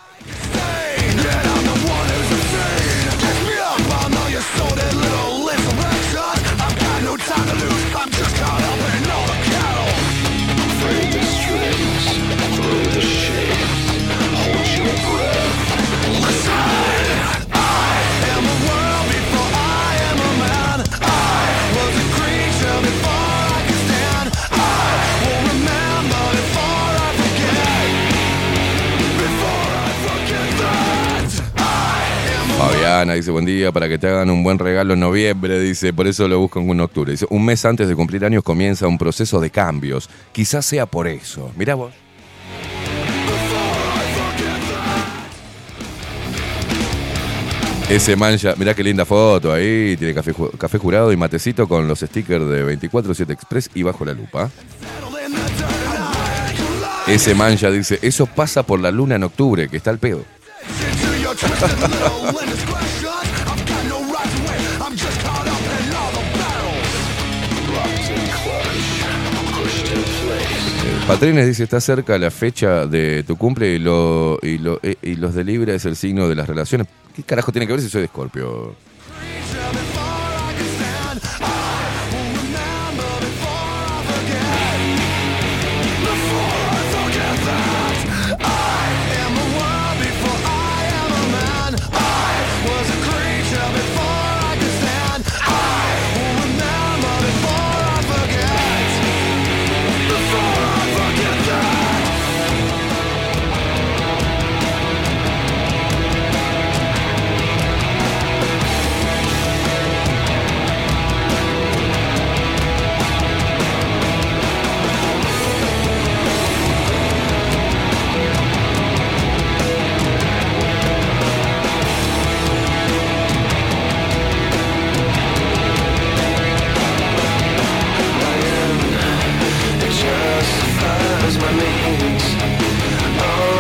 Fabiana 32.97 33.13
dice, 33.13 33.31
buen 33.31 33.45
día, 33.45 33.73
para 33.73 33.91
que 33.91 33.99
te 33.99 34.09
hagan 34.09 34.31
un 34.31 34.43
buen 34.43 34.59
regalo 34.59 34.95
en 34.95 35.01
noviembre, 35.01 35.61
dice, 35.61 35.93
por 35.93 36.07
eso 36.07 36.27
lo 36.29 36.39
buscan 36.39 36.67
en 36.71 36.81
octubre. 36.81 37.13
Dice, 37.13 37.27
un 37.29 37.45
mes 37.45 37.63
antes 37.67 37.89
de 37.89 37.95
cumplir 37.95 38.25
años 38.25 38.43
comienza 38.43 38.89
un 38.89 38.97
proceso 38.97 39.39
de 39.39 39.51
cambios. 39.51 40.09
Quizás 40.33 40.65
sea 40.65 40.87
por 40.87 41.07
eso. 41.07 41.53
Mirá 41.59 41.75
vos. 41.75 41.93
Ese 47.91 48.17
mancha, 48.17 48.55
mirá 48.57 48.73
qué 48.73 48.83
linda 48.83 49.05
foto 49.05 49.53
ahí, 49.53 49.95
tiene 49.99 50.15
café, 50.15 50.33
café 50.57 50.79
jurado 50.79 51.13
y 51.13 51.19
matecito 51.19 51.69
con 51.69 51.87
los 51.87 52.01
stickers 52.01 52.49
de 52.49 52.79
24-7 52.79 53.31
Express 53.31 53.71
y 53.75 53.83
bajo 53.83 54.07
la 54.07 54.15
lupa. 54.15 54.51
Ese 57.07 57.35
mancha 57.35 57.71
dice, 57.71 57.99
eso 58.01 58.25
pasa 58.25 58.63
por 58.63 58.81
la 58.81 58.91
luna 58.91 59.17
en 59.17 59.25
octubre, 59.25 59.69
que 59.69 59.77
está 59.77 59.91
al 59.91 59.99
pedo. 59.99 60.25
Patrines 71.07 71.47
dice, 71.47 71.63
está 71.63 71.81
cerca 71.81 72.19
la 72.19 72.33
fecha 72.33 72.87
de 72.87 73.23
tu 73.23 73.37
cumple 73.37 73.77
eh, 73.77 73.79
y 75.03 75.15
los 75.15 75.35
de 75.35 75.45
Libra 75.45 75.73
es 75.75 75.85
el 75.85 75.95
signo 75.95 76.29
de 76.29 76.35
las 76.35 76.49
relaciones. 76.49 76.89
¿Qué 77.15 77.23
carajo 77.23 77.53
tiene 77.53 77.67
que 77.67 77.75
ver 77.75 77.81
si 77.81 77.89
soy 77.89 78.01
de 78.01 78.07
Escorpio? 78.07 78.75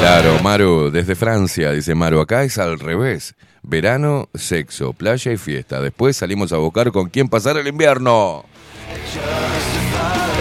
Claro, 0.07 0.41
Maru, 0.41 0.93
desde 0.93 1.17
Francia, 1.17 1.73
dice 1.73 1.97
Maru, 1.97 2.21
acá 2.21 2.45
es 2.45 2.59
al 2.59 2.79
revés. 2.79 3.35
Verano, 3.65 4.29
sexo, 4.35 4.93
playa 4.93 5.33
y 5.33 5.37
fiesta. 5.37 5.81
Después 5.81 6.17
salimos 6.17 6.53
a 6.53 6.59
buscar 6.59 6.93
con 6.93 7.09
quién 7.09 7.29
pasar 7.29 7.57
el 7.57 7.67
invierno. 7.67 8.45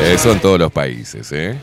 Eso 0.04 0.32
en 0.34 0.40
todos 0.40 0.60
los 0.60 0.72
países, 0.72 1.32
¿eh? 1.32 1.58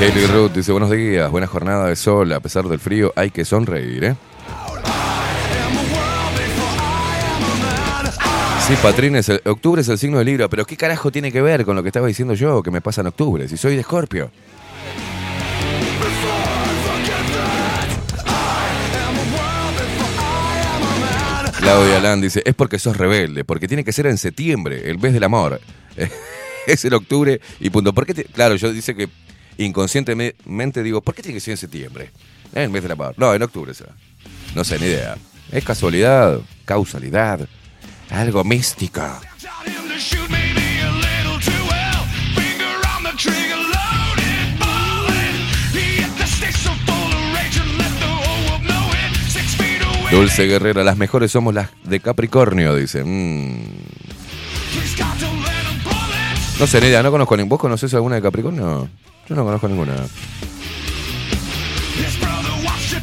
Kelly 0.00 0.26
Ruth 0.26 0.50
dice, 0.50 0.72
buenos 0.72 0.90
días, 0.90 1.30
buena 1.30 1.46
jornada 1.46 1.86
de 1.86 1.94
sol, 1.94 2.32
a 2.32 2.40
pesar 2.40 2.64
del 2.64 2.80
frío 2.80 3.12
hay 3.14 3.30
que 3.30 3.44
sonreír, 3.44 4.02
¿eh? 4.02 4.16
Sí, 8.72 8.78
Patrín, 8.82 9.16
es 9.16 9.28
el- 9.28 9.42
octubre 9.44 9.82
es 9.82 9.88
el 9.90 9.98
signo 9.98 10.16
de 10.16 10.24
Libra, 10.24 10.48
pero 10.48 10.64
¿qué 10.64 10.78
carajo 10.78 11.12
tiene 11.12 11.30
que 11.30 11.42
ver 11.42 11.66
con 11.66 11.76
lo 11.76 11.82
que 11.82 11.90
estaba 11.90 12.06
diciendo 12.06 12.32
yo, 12.32 12.62
que 12.62 12.70
me 12.70 12.80
pasa 12.80 13.02
en 13.02 13.08
octubre, 13.08 13.46
si 13.46 13.58
soy 13.58 13.74
de 13.74 13.82
Escorpio? 13.82 14.30
Claudia 21.58 22.00
Land 22.00 22.22
dice, 22.24 22.42
es 22.44 22.54
porque 22.54 22.78
sos 22.78 22.96
rebelde, 22.96 23.44
porque 23.44 23.68
tiene 23.68 23.84
que 23.84 23.92
ser 23.92 24.06
en 24.06 24.18
septiembre, 24.18 24.90
el 24.90 24.98
mes 24.98 25.12
del 25.12 25.22
amor. 25.24 25.60
es 26.66 26.84
el 26.84 26.94
octubre 26.94 27.40
y 27.60 27.70
punto. 27.70 27.92
¿Por 27.92 28.06
qué 28.06 28.14
te- 28.14 28.24
Claro, 28.24 28.56
yo 28.56 28.72
dice 28.72 28.94
que 28.96 29.08
inconscientemente 29.58 30.82
digo, 30.82 31.02
¿por 31.02 31.14
qué 31.14 31.22
tiene 31.22 31.34
que 31.36 31.40
ser 31.40 31.52
en 31.52 31.58
septiembre? 31.58 32.10
En 32.54 32.62
el 32.62 32.70
mes 32.70 32.82
del 32.82 32.92
amor. 32.92 33.14
No, 33.16 33.32
en 33.34 33.42
octubre 33.42 33.74
será. 33.74 33.92
No 34.54 34.64
sé, 34.64 34.78
ni 34.78 34.86
idea. 34.86 35.16
¿Es 35.52 35.64
casualidad? 35.64 36.40
¿Causalidad? 36.64 37.46
Algo 38.12 38.44
místico. 38.44 39.02
Dulce 50.10 50.46
Guerrera, 50.46 50.84
las 50.84 50.98
mejores 50.98 51.32
somos 51.32 51.54
las 51.54 51.70
de 51.84 52.00
Capricornio, 52.00 52.76
dice. 52.76 53.02
Mm. 53.02 53.64
No 56.60 56.66
sé, 56.66 56.80
Nedia, 56.82 57.02
no 57.02 57.10
conozco 57.10 57.34
ninguna. 57.34 57.48
¿Vos 57.48 57.60
conocés 57.60 57.94
alguna 57.94 58.16
de 58.16 58.22
Capricornio? 58.22 58.88
Yo 59.26 59.34
no 59.34 59.44
conozco 59.44 59.68
ninguna. 59.68 59.94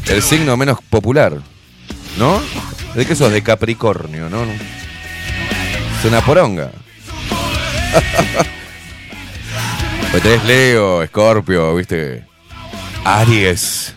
El 0.08 0.22
signo 0.22 0.56
menos 0.56 0.80
popular, 0.88 1.34
¿no? 2.18 2.40
¿De 2.94 3.06
qué 3.08 3.16
sos? 3.16 3.32
De 3.32 3.42
Capricornio, 3.42 4.30
¿no? 4.30 4.46
Es 6.00 6.06
una 6.06 6.22
poronga. 6.22 6.72
Pues 10.12 10.24
tenés 10.24 10.44
Leo, 10.46 11.04
Escorpio, 11.04 11.76
¿viste? 11.76 12.26
Aries. 13.06 13.94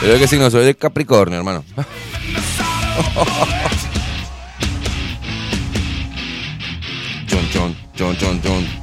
¿Pero 0.00 0.18
qué 0.18 0.26
signo 0.26 0.50
soy? 0.50 0.64
De 0.64 0.74
Capricornio, 0.74 1.38
hermano. 1.38 1.64
Chon, 7.28 7.48
chon, 7.52 7.76
chon, 7.94 8.16
chon, 8.16 8.42
chon. 8.42 8.81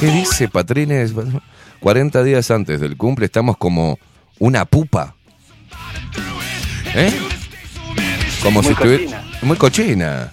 ¿Qué 0.00 0.06
dice 0.08 0.48
Patrines? 0.48 1.14
40 1.80 2.22
días 2.22 2.50
antes 2.50 2.80
del 2.80 2.96
cumple 2.96 3.26
estamos 3.26 3.56
como 3.56 3.98
una 4.38 4.66
pupa. 4.66 5.14
¿Eh? 6.94 7.12
Como 8.42 8.60
Muy 8.60 8.66
si 8.66 8.72
estuviera. 8.72 9.24
Muy 9.42 9.56
cochina. 9.56 10.30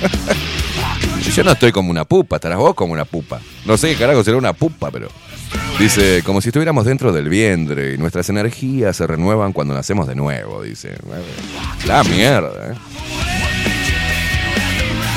Yo 1.34 1.44
no 1.44 1.52
estoy 1.52 1.70
como 1.70 1.90
una 1.90 2.04
pupa, 2.04 2.36
estarás 2.36 2.58
vos 2.58 2.74
como 2.74 2.92
una 2.92 3.04
pupa. 3.04 3.40
No 3.64 3.76
sé 3.76 3.92
qué 3.92 3.96
carajo 3.96 4.24
será 4.24 4.36
una 4.36 4.52
pupa, 4.52 4.90
pero. 4.90 5.08
Dice, 5.78 6.22
como 6.24 6.40
si 6.40 6.48
estuviéramos 6.48 6.84
dentro 6.84 7.12
del 7.12 7.28
vientre 7.28 7.94
y 7.94 7.98
nuestras 7.98 8.28
energías 8.30 8.96
se 8.96 9.06
renuevan 9.06 9.52
cuando 9.52 9.74
nacemos 9.74 10.06
de 10.08 10.16
nuevo, 10.16 10.62
dice. 10.62 10.96
La 11.86 12.02
mierda, 12.04 12.72
¿eh? 12.72 12.74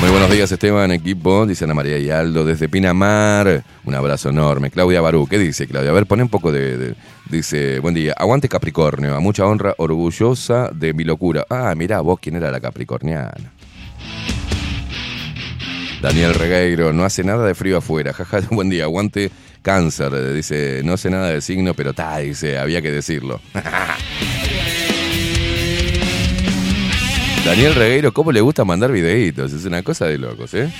Muy 0.04 0.10
buenos 0.10 0.30
días, 0.30 0.52
Esteban, 0.52 0.90
equipo. 0.90 1.46
Dice 1.46 1.64
Ana 1.64 1.72
María 1.72 1.96
y 1.96 2.10
Aldo 2.10 2.44
desde 2.44 2.68
Pinamar. 2.68 3.64
Un 3.84 3.94
abrazo 3.94 4.28
enorme. 4.28 4.70
Claudia 4.70 5.00
Barú, 5.00 5.26
¿qué 5.26 5.38
dice, 5.38 5.66
Claudia? 5.66 5.92
A 5.92 5.94
ver, 5.94 6.04
pone 6.04 6.22
un 6.22 6.28
poco 6.28 6.52
de, 6.52 6.94
Dice, 7.30 7.78
buen 7.78 7.94
día. 7.94 8.12
Aguante 8.14 8.46
Capricornio. 8.46 9.16
A 9.16 9.20
mucha 9.20 9.46
honra, 9.46 9.72
orgullosa 9.78 10.68
de 10.74 10.92
mi 10.92 11.04
locura. 11.04 11.46
Ah, 11.48 11.72
mirá, 11.74 12.02
vos 12.02 12.18
quién 12.20 12.36
era 12.36 12.50
la 12.50 12.60
capricorniana. 12.60 13.32
Daniel 16.02 16.34
Regueiro, 16.34 16.92
no 16.92 17.02
hace 17.06 17.24
nada 17.24 17.46
de 17.46 17.54
frío 17.54 17.78
afuera. 17.78 18.12
Jaja, 18.12 18.42
buen 18.50 18.68
día. 18.68 18.84
Aguante 18.84 19.30
cáncer. 19.62 20.34
Dice, 20.34 20.82
no 20.84 20.98
sé 20.98 21.08
nada 21.08 21.30
de 21.30 21.40
signo, 21.40 21.72
pero 21.72 21.94
ta, 21.94 22.18
dice, 22.18 22.58
había 22.58 22.82
que 22.82 22.92
decirlo. 22.92 23.40
Daniel 27.44 27.74
Regueiro, 27.74 28.12
¿cómo 28.12 28.32
le 28.32 28.40
gusta 28.40 28.64
mandar 28.64 28.90
videitos? 28.90 29.52
Es 29.52 29.66
una 29.66 29.82
cosa 29.82 30.06
de 30.06 30.16
locos, 30.16 30.54
¿eh? 30.54 30.72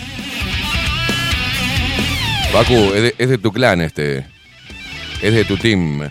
Pacu, 2.55 2.93
es 3.19 3.29
de, 3.29 3.39
tu 3.39 3.53
clan 3.53 3.83
este. 3.83 4.27
Es 5.21 5.35
de 5.35 5.45
tu 5.45 5.59
team. 5.59 6.09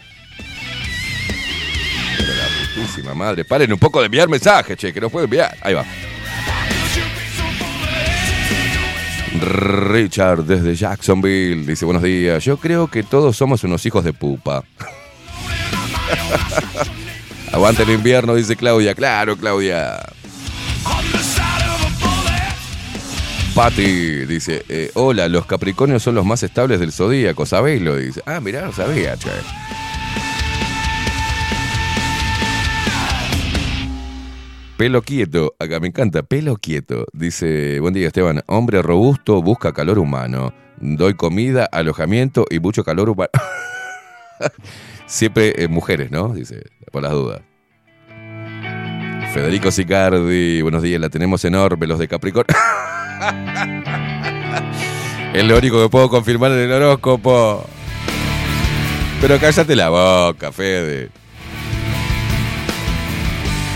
Pero 2.17 2.33
la 2.33 2.45
putísima 2.75 3.15
madre. 3.15 3.45
Paren 3.45 3.73
un 3.73 3.79
poco 3.79 3.99
de 3.99 4.05
enviar 4.05 4.29
mensajes, 4.29 4.77
che, 4.77 4.93
que 4.93 5.01
no 5.01 5.09
puedo 5.09 5.25
enviar. 5.25 5.57
Ahí 5.61 5.73
va. 5.73 5.83
Richard 9.41 10.43
desde 10.43 10.75
Jacksonville 10.75 11.65
dice 11.65 11.85
buenos 11.85 12.03
días. 12.03 12.43
Yo 12.43 12.57
creo 12.57 12.89
que 12.89 13.01
todos 13.01 13.35
somos 13.35 13.63
unos 13.63 13.83
hijos 13.87 14.03
de 14.03 14.13
pupa. 14.13 14.63
Aguante 17.51 17.81
el 17.83 17.89
invierno, 17.89 18.35
dice 18.35 18.55
Claudia. 18.55 18.93
Claro, 18.93 19.35
Claudia. 19.35 19.99
Patti 23.55 24.25
dice, 24.25 24.65
eh, 24.67 24.89
hola, 24.95 25.27
los 25.27 25.45
Capricornios 25.45 26.01
son 26.01 26.15
los 26.15 26.25
más 26.25 26.41
estables 26.41 26.79
del 26.79 26.91
zodíaco, 26.91 27.45
¿sabéislo? 27.45 27.97
Dice, 27.97 28.19
ah, 28.25 28.39
mirá, 28.39 28.61
no 28.65 28.71
sabía, 28.71 29.15
che. 29.15 29.29
Pelo 34.75 35.03
quieto, 35.03 35.53
acá 35.59 35.79
me 35.79 35.89
encanta, 35.89 36.23
pelo 36.23 36.55
quieto. 36.55 37.05
Dice, 37.13 37.79
buen 37.79 37.93
día 37.93 38.07
Esteban, 38.07 38.41
hombre 38.47 38.81
robusto 38.81 39.39
busca 39.43 39.71
calor 39.71 39.99
humano. 39.99 40.51
Doy 40.77 41.13
comida, 41.13 41.65
alojamiento 41.71 42.47
y 42.49 42.59
mucho 42.59 42.83
calor 42.83 43.09
humano. 43.09 43.29
Siempre 45.05 45.63
eh, 45.63 45.67
mujeres, 45.67 46.09
¿no? 46.09 46.33
Dice, 46.33 46.63
por 46.91 47.03
las 47.03 47.11
dudas. 47.11 47.41
Federico 49.33 49.71
Sicardi, 49.71 50.61
buenos 50.61 50.83
días, 50.83 51.01
la 51.01 51.09
tenemos 51.09 51.43
enorme, 51.43 51.87
los 51.87 51.97
de 51.97 52.07
Capricornio. 52.07 52.55
es 55.33 55.43
lo 55.43 55.57
único 55.57 55.81
que 55.81 55.89
puedo 55.89 56.07
confirmar 56.07 56.51
en 56.51 56.59
el 56.59 56.71
horóscopo. 56.71 57.65
Pero 59.19 59.39
cállate 59.39 59.75
la 59.75 59.89
boca, 59.89 60.51
Fede. 60.51 61.09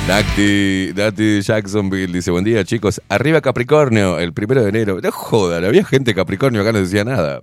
Nati, 0.08 0.93
Nati 0.96 1.41
Jacksonville 1.41 2.13
dice, 2.13 2.30
buen 2.30 2.43
día 2.43 2.63
chicos, 2.63 3.02
arriba 3.10 3.41
Capricornio, 3.41 4.20
el 4.20 4.34
primero 4.34 4.62
de 4.62 4.70
enero. 4.70 5.00
No 5.02 5.12
jodan, 5.12 5.65
había 5.65 5.84
gente 5.84 6.13
Capricornio 6.13 6.62
acá 6.62 6.72
no 6.72 6.82
decía 6.82 7.04
nada. 7.04 7.41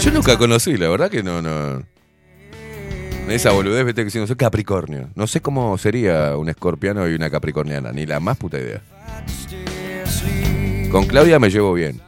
Yo 0.00 0.10
nunca 0.10 0.38
conocí, 0.38 0.78
la 0.78 0.88
verdad 0.88 1.10
que 1.10 1.22
no, 1.22 1.42
no. 1.42 1.91
Esa 3.28 3.52
boludez, 3.52 3.84
vete 3.84 4.04
que 4.04 4.10
si 4.10 4.18
no 4.18 4.26
soy 4.26 4.36
Capricornio. 4.36 5.08
No 5.14 5.26
sé 5.26 5.40
cómo 5.40 5.78
sería 5.78 6.36
un 6.36 6.48
escorpiano 6.48 7.08
y 7.08 7.14
una 7.14 7.30
capricorniana, 7.30 7.92
ni 7.92 8.04
la 8.04 8.20
más 8.20 8.36
puta 8.36 8.58
idea. 8.58 8.82
Con 10.90 11.06
Claudia 11.06 11.38
me 11.38 11.48
llevo 11.48 11.72
bien. 11.72 12.00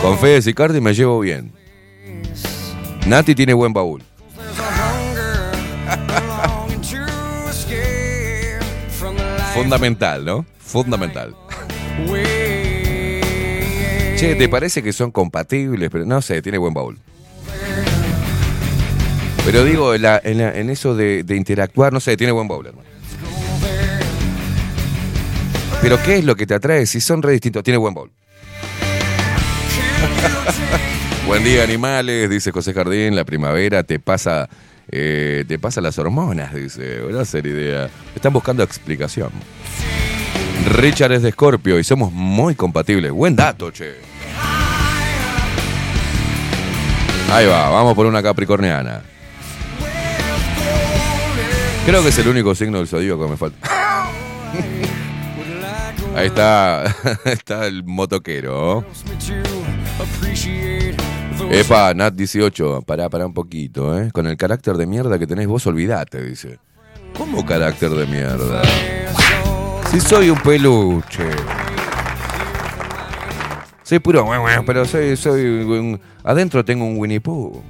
Con 0.00 0.18
Fede 0.18 0.40
Sicardi 0.40 0.80
me 0.80 0.94
llevo 0.94 1.20
bien. 1.20 1.52
Nati 3.06 3.34
tiene 3.34 3.52
buen 3.52 3.72
baúl. 3.72 4.02
Fundamental, 9.54 10.24
¿no? 10.24 10.46
Fundamental. 10.58 11.34
Che, 14.16 14.34
¿te 14.36 14.48
parece 14.48 14.82
que 14.82 14.92
son 14.92 15.10
compatibles? 15.10 15.90
Pero 15.90 16.06
no 16.06 16.22
sé, 16.22 16.40
tiene 16.40 16.58
buen 16.58 16.72
baúl. 16.72 16.98
Pero 19.50 19.64
digo, 19.64 19.96
en, 19.96 20.70
eso 20.70 20.94
de, 20.94 21.24
interactuar, 21.30 21.92
no 21.92 21.98
sé, 21.98 22.16
tiene 22.16 22.32
buen 22.32 22.46
hermano. 22.68 22.88
Pero 25.82 26.00
¿qué 26.04 26.18
es 26.18 26.24
lo 26.24 26.36
que 26.36 26.46
te 26.46 26.54
atrae? 26.54 26.86
Si 26.86 27.00
son 27.00 27.20
re 27.20 27.32
distintos, 27.32 27.64
tiene 27.64 27.76
buen 27.76 27.92
baúl. 27.92 28.12
Buen 31.26 31.42
día, 31.42 31.64
animales, 31.64 32.30
dice 32.30 32.52
José 32.52 32.72
Jardín. 32.72 33.16
La 33.16 33.24
primavera 33.24 33.82
te 33.82 33.98
pasa, 33.98 34.48
eh, 34.88 35.44
te 35.48 35.58
pasa 35.58 35.80
las 35.80 35.98
hormonas, 35.98 36.54
dice. 36.54 37.00
Voy 37.00 37.18
a 37.18 37.38
idea. 37.38 37.90
Están 38.14 38.32
buscando 38.32 38.62
explicación. 38.62 39.30
Richard 40.76 41.12
es 41.12 41.22
de 41.22 41.30
Escorpio 41.30 41.78
y 41.78 41.84
somos 41.84 42.12
muy 42.12 42.54
compatibles. 42.54 43.10
Buen 43.10 43.34
dato, 43.34 43.72
che. 43.72 43.96
Ahí 47.32 47.46
va, 47.46 47.70
vamos 47.70 47.94
por 47.94 48.06
una 48.06 48.22
capricorniana. 48.22 49.02
Creo 51.86 52.02
que 52.02 52.08
es 52.10 52.18
el 52.18 52.28
único 52.28 52.54
signo 52.54 52.78
del 52.78 52.86
zodíaco 52.86 53.24
que 53.24 53.30
me 53.30 53.36
falta. 53.36 53.68
Ahí 56.14 56.26
está, 56.26 56.84
está 57.24 57.66
el 57.66 57.84
motoquero. 57.84 58.84
Epa, 61.50 61.94
Nat 61.94 62.14
18, 62.14 62.82
pará, 62.82 63.08
pará 63.08 63.26
un 63.26 63.34
poquito, 63.34 63.98
¿eh? 63.98 64.10
Con 64.12 64.26
el 64.26 64.36
carácter 64.36 64.76
de 64.76 64.86
mierda 64.86 65.18
que 65.18 65.26
tenés 65.26 65.46
vos, 65.46 65.66
olvidate, 65.66 66.22
dice. 66.22 66.58
¿Cómo 67.16 67.44
carácter 67.44 67.90
de 67.90 68.06
mierda? 68.06 68.62
Si 69.90 70.00
soy 70.00 70.30
un 70.30 70.38
peluche. 70.40 71.28
Soy 73.82 73.98
puro, 73.98 74.28
pero 74.64 74.84
soy, 74.84 75.16
soy 75.16 75.44
un- 75.44 76.00
adentro 76.22 76.64
tengo 76.64 76.84
un 76.84 76.96
Winnie 76.98 77.20
Pooh. 77.20 77.60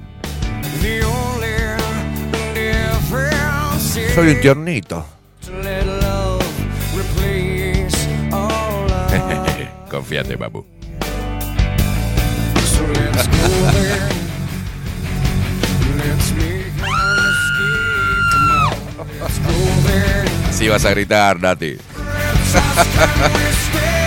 Soy 4.15 4.29
un 4.29 4.41
tiernito. 4.41 5.05
Confíate, 9.89 10.37
papu. 10.37 10.65
ibas 20.61 20.85
a 20.85 20.91
gritar, 20.91 21.41
Nati. 21.41 21.75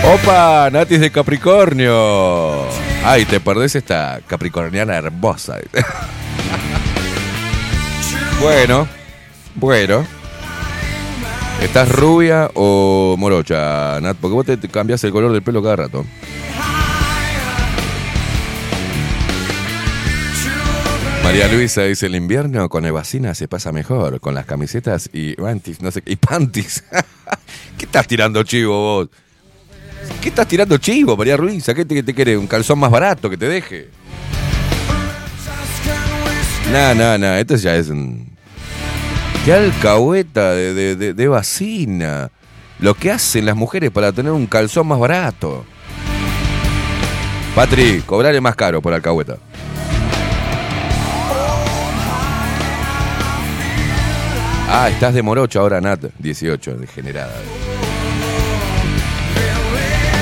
Opa, 0.03 0.69
Nati 0.71 0.95
es 0.95 1.01
de 1.01 1.11
Capricornio. 1.11 2.67
Ay, 3.03 3.25
te 3.25 3.39
perdés 3.39 3.75
esta 3.75 4.19
capricorniana 4.25 4.95
hermosa. 4.95 5.57
bueno, 8.41 8.87
bueno. 9.55 10.05
¿Estás 11.61 11.89
rubia 11.89 12.51
o 12.53 13.15
morocha, 13.17 13.99
Nat? 14.01 14.17
Porque 14.17 14.33
vos 14.33 14.45
te, 14.45 14.57
cambias 14.69 15.03
el 15.03 15.11
color 15.11 15.31
del 15.31 15.41
pelo 15.41 15.63
cada 15.63 15.77
rato. 15.77 16.05
María 21.23 21.47
Luisa 21.47 21.81
dice, 21.83 22.05
el 22.05 22.15
invierno 22.15 22.69
con 22.69 22.85
evasina 22.85 23.33
se 23.33 23.47
pasa 23.47 23.71
mejor, 23.71 24.19
con 24.19 24.35
las 24.35 24.45
camisetas 24.45 25.09
y 25.11 25.33
panties, 25.33 25.81
no 25.81 25.89
sé, 25.89 26.03
y 26.05 26.15
panties. 26.17 26.83
¿Qué 27.77 27.85
estás 27.85 28.05
tirando 28.05 28.43
chivo 28.43 28.79
vos? 28.79 29.09
¿Qué 30.21 30.29
estás 30.29 30.47
tirando 30.47 30.77
chivo, 30.77 31.17
María 31.17 31.35
Luisa? 31.35 31.73
¿Qué 31.73 31.83
te, 31.83 32.03
te 32.03 32.13
quiere? 32.13 32.37
¿Un 32.37 32.47
calzón 32.47 32.77
más 32.77 32.91
barato 32.91 33.29
que 33.29 33.37
te 33.37 33.47
deje? 33.47 33.89
No, 36.71 36.93
no, 36.93 37.17
no, 37.17 37.35
esto 37.35 37.55
ya 37.55 37.75
es 37.75 37.89
un... 37.89 38.34
Qué 39.45 39.53
alcahueta 39.53 40.51
de, 40.53 41.27
vacina. 41.27 42.31
Lo 42.79 42.95
que 42.95 43.11
hacen 43.11 43.45
las 43.45 43.55
mujeres 43.55 43.91
para 43.91 44.11
tener 44.11 44.31
un 44.31 44.47
calzón 44.47 44.87
más 44.87 44.99
barato. 44.99 45.63
Patri, 47.53 48.01
cobrarle 48.05 48.41
más 48.41 48.55
caro 48.55 48.81
por 48.81 48.91
alcahueta. 48.93 49.37
Ah, 54.67 54.89
estás 54.89 55.13
de 55.13 55.21
morocho 55.21 55.59
ahora, 55.61 55.79
Nat. 55.79 56.03
18, 56.19 56.75
degenerada. 56.77 57.33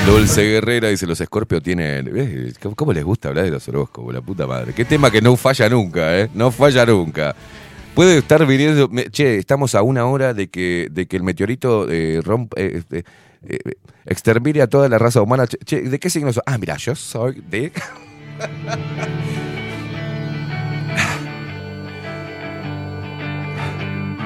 Dulce 0.05 0.41
Guerrera 0.43 0.89
dice, 0.89 1.07
los 1.07 1.17
Scorpio 1.19 1.61
tienen... 1.61 2.13
¿ves? 2.13 2.57
¿Cómo- 2.61 2.75
¿Cómo 2.75 2.91
les 2.93 3.05
gusta 3.05 3.29
hablar 3.29 3.45
de 3.45 3.51
los 3.51 3.65
horóscopos? 3.69 4.13
La 4.13 4.21
puta 4.21 4.45
madre. 4.45 4.73
Qué 4.73 4.83
tema 4.83 5.09
que 5.09 5.21
no 5.21 5.35
falla 5.37 5.69
nunca, 5.69 6.19
¿eh? 6.19 6.29
No 6.33 6.51
falla 6.51 6.85
nunca. 6.85 7.33
Puede 7.95 8.17
estar 8.17 8.45
viniendo... 8.47 8.89
Che, 9.11 9.37
estamos 9.37 9.75
a 9.75 9.83
una 9.83 10.05
hora 10.05 10.33
de 10.33 10.47
que, 10.49 10.87
de 10.91 11.05
que 11.05 11.15
el 11.15 11.23
meteorito 11.23 11.87
eh, 11.89 12.21
romp- 12.23 12.53
eh, 12.57 12.77
este, 12.77 13.05
eh, 13.47 13.59
extermine 14.05 14.61
a 14.61 14.67
toda 14.67 14.89
la 14.89 14.97
raza 14.97 15.21
humana. 15.21 15.45
Che, 15.47 15.81
¿de 15.81 15.99
qué 15.99 16.09
signo 16.09 16.33
sos? 16.33 16.43
Ah, 16.45 16.57
mira, 16.57 16.75
yo 16.77 16.95
soy 16.95 17.43
de... 17.47 17.71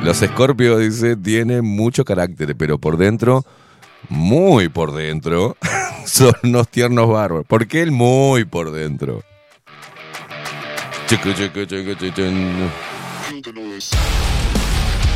Los 0.03 0.17
Scorpio, 0.19 0.77
dice, 0.77 1.17
tienen 1.17 1.65
mucho 1.65 2.05
carácter, 2.05 2.55
pero 2.55 2.77
por 2.77 2.97
dentro, 2.97 3.43
muy 4.07 4.69
por 4.69 4.93
dentro, 4.93 5.57
son 6.05 6.33
unos 6.43 6.69
tiernos 6.69 7.09
bárbaros. 7.09 7.45
¿Por 7.45 7.67
qué 7.67 7.81
el 7.81 7.91
muy 7.91 8.45
por 8.45 8.71
dentro? 8.71 9.23
Chicu, 11.07 11.33
chicu, 11.33 11.65
chicu, 11.65 11.93
chichun. 11.95 12.69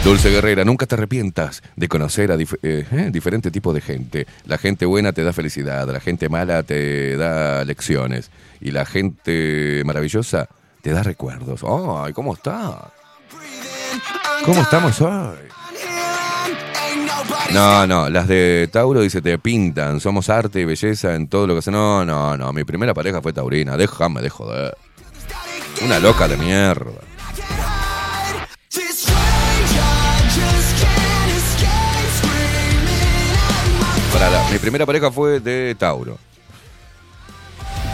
Dulce 0.03 0.29
Guerrera, 0.31 0.65
nunca 0.65 0.87
te 0.87 0.95
arrepientas 0.95 1.61
de 1.75 1.87
conocer 1.87 2.31
a 2.31 2.35
dif- 2.35 2.57
eh, 2.63 2.85
eh, 2.91 3.09
diferentes 3.11 3.51
tipos 3.51 3.73
de 3.75 3.81
gente. 3.81 4.25
La 4.45 4.57
gente 4.57 4.85
buena 4.87 5.13
te 5.13 5.23
da 5.23 5.31
felicidad, 5.31 5.87
la 5.87 5.99
gente 5.99 6.27
mala 6.27 6.63
te 6.63 7.15
da 7.17 7.63
lecciones 7.65 8.31
y 8.59 8.71
la 8.71 8.85
gente 8.85 9.83
maravillosa 9.85 10.47
te 10.81 10.91
da 10.91 11.03
recuerdos. 11.03 11.61
¡Ay, 11.63 12.13
cómo 12.13 12.33
está! 12.33 12.91
¿Cómo 14.43 14.61
estamos 14.61 14.99
hoy? 15.01 15.37
No, 17.53 17.85
no, 17.85 18.09
las 18.09 18.27
de 18.27 18.67
Tauro 18.71 19.01
dice 19.01 19.21
te 19.21 19.37
pintan, 19.37 19.99
somos 19.99 20.29
arte 20.29 20.61
y 20.61 20.65
belleza 20.65 21.13
en 21.13 21.27
todo 21.27 21.45
lo 21.45 21.53
que 21.53 21.59
hace. 21.59 21.69
No, 21.71 22.03
no, 22.05 22.35
no, 22.37 22.51
mi 22.53 22.63
primera 22.63 22.93
pareja 22.95 23.21
fue 23.21 23.33
taurina, 23.33 23.77
déjame 23.77 24.21
de 24.21 24.29
joder. 24.29 24.75
Una 25.83 25.99
loca 25.99 26.27
de 26.27 26.37
mierda. 26.37 27.01
Pará, 34.13 34.29
la- 34.29 34.49
mi 34.51 34.57
primera 34.59 34.85
pareja 34.85 35.11
fue 35.11 35.39
de 35.39 35.75
Tauro. 35.75 36.17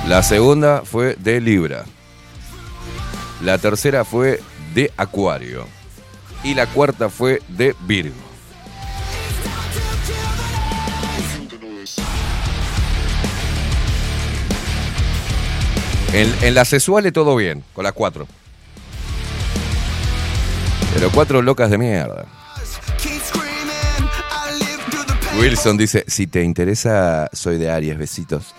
La 0.07 0.23
segunda 0.23 0.81
fue 0.83 1.15
de 1.19 1.39
Libra. 1.41 1.85
La 3.41 3.57
tercera 3.57 4.03
fue 4.05 4.41
de 4.73 4.91
Acuario. 4.97 5.65
Y 6.43 6.53
la 6.53 6.65
cuarta 6.67 7.09
fue 7.09 7.41
de 7.49 7.75
Virgo. 7.81 8.15
En, 16.13 16.33
en 16.41 16.55
las 16.55 16.67
sexuales 16.69 17.13
todo 17.13 17.35
bien, 17.35 17.63
con 17.73 17.83
las 17.83 17.93
cuatro. 17.93 18.27
Pero 20.93 21.11
cuatro 21.11 21.41
locas 21.41 21.69
de 21.69 21.77
mierda. 21.77 22.25
Wilson 25.39 25.77
dice, 25.77 26.03
si 26.07 26.25
te 26.25 26.43
interesa, 26.43 27.29
soy 27.31 27.57
de 27.57 27.69
Aries, 27.69 27.97
besitos. 27.97 28.55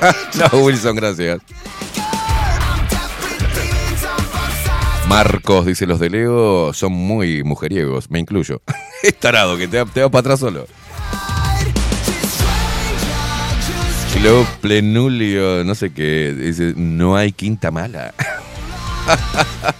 no, 0.52 0.58
Wilson, 0.58 0.96
gracias. 0.96 1.40
Marcos 5.06 5.66
dice, 5.66 5.86
los 5.86 6.00
de 6.00 6.10
Leo 6.10 6.72
son 6.72 6.92
muy 6.92 7.42
mujeriegos, 7.44 8.10
me 8.10 8.18
incluyo. 8.18 8.62
es 9.02 9.16
tarado, 9.18 9.56
que 9.56 9.68
te, 9.68 9.84
te 9.86 10.02
va 10.02 10.08
para 10.08 10.20
atrás 10.20 10.40
solo. 10.40 10.66
Luego 14.22 14.46
Plenulio, 14.60 15.64
no 15.64 15.74
sé 15.74 15.94
qué, 15.94 16.34
dice, 16.34 16.74
no 16.76 17.16
hay 17.16 17.32
quinta 17.32 17.70
mala. 17.70 18.12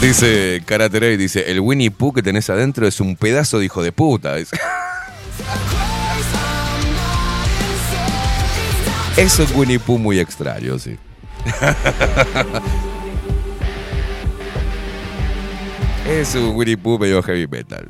dice 0.00 0.62
Karaterei, 0.64 1.16
dice, 1.16 1.50
el 1.50 1.60
Winnie 1.60 1.90
Pooh 1.90 2.12
que 2.12 2.22
tenés 2.22 2.48
adentro 2.50 2.86
es 2.86 3.00
un 3.00 3.16
pedazo 3.16 3.58
de 3.58 3.64
hijo 3.66 3.82
de 3.82 3.92
puta. 3.92 4.36
dice. 4.36 4.56
es 9.16 9.38
un 9.38 9.48
Winnie 9.54 9.78
Pooh 9.78 9.98
muy 9.98 10.18
extraño, 10.18 10.78
sí. 10.78 10.98
es 16.08 16.34
un 16.34 16.56
Winnie 16.56 16.76
Pooh 16.76 16.98
medio 16.98 17.22
heavy 17.22 17.46
metal. 17.46 17.88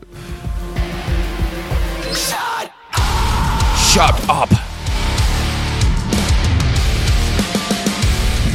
Shut 3.96 4.28
up. 4.28 4.65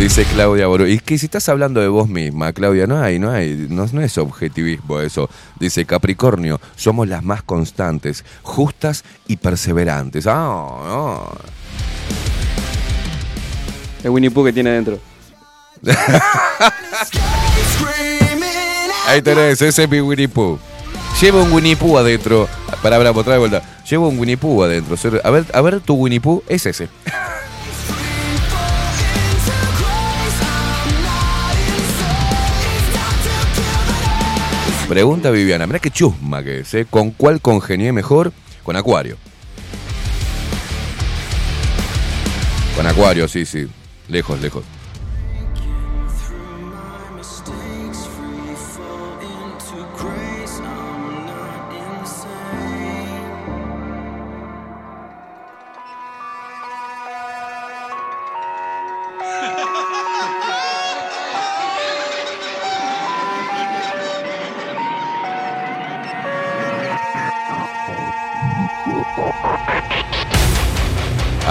Dice 0.02 0.26
Claudia 0.26 0.66
Boro. 0.66 0.88
Y 0.88 0.97
que 0.97 1.20
si 1.20 1.28
estás 1.28 1.47
hablando 1.47 1.80
de 1.80 1.88
vos 1.88 2.10
misma, 2.10 2.52
Claudia, 2.54 2.88
no 2.88 2.99
hay, 2.99 3.20
no 3.20 3.30
hay, 3.30 3.68
no, 3.70 3.86
no 3.93 4.02
es 4.02 4.18
objetivismo 4.18 4.99
eso. 4.99 5.30
Dice 5.60 5.86
Capricornio, 5.86 6.60
somos 6.76 7.08
las 7.08 7.24
más 7.24 7.43
constantes, 7.43 8.26
justas 8.41 9.04
y 9.28 9.38
perseverantes. 9.38 10.26
Ah, 10.26 10.34
no. 10.88 11.32
El 14.04 14.10
Winnie 14.10 14.32
Pooh 14.32 14.45
que 14.45 14.52
tiene 14.52 14.72
adentro. 14.72 14.97
Ahí 19.08 19.22
tenés, 19.22 19.62
ese 19.62 19.84
es 19.84 19.89
mi 19.89 20.02
Winnie 20.02 20.28
Pooh. 20.28 20.58
Lleva 21.22 21.43
un 21.43 21.54
Winnie 21.54 21.76
Pooh 21.76 21.99
adentro. 21.99 22.49
Para, 22.82 22.97
para, 22.97 23.12
otra 23.12 23.34
de 23.34 23.39
vuelta. 23.39 23.62
Lleva 23.88 24.08
un 24.08 24.18
Winnie 24.18 24.38
Pooh 24.38 24.64
adentro. 24.64 24.95
A 25.24 25.30
ver, 25.30 25.45
a 25.54 25.62
ver 25.62 25.80
tu 25.80 25.93
Winnie 25.93 26.20
Pooh, 26.20 26.41
es 26.47 26.66
ese. 26.66 26.89
Pregunta 34.92 35.32
Viviana, 35.32 35.66
mira 35.68 35.80
qué 35.80 35.89
chusma 35.89 36.44
que 36.44 36.60
es, 36.60 36.74
¿eh? 36.74 36.86
¿Con 36.86 37.12
cuál 37.12 37.39
congenié 37.39 37.94
mejor? 37.94 38.34
Con 38.62 38.76
Acuario. 38.76 39.16
Con 42.76 42.86
Acuario, 42.86 43.30
sí, 43.30 43.46
sí. 43.46 43.70
Lejos, 44.10 44.42
lejos. 44.42 44.66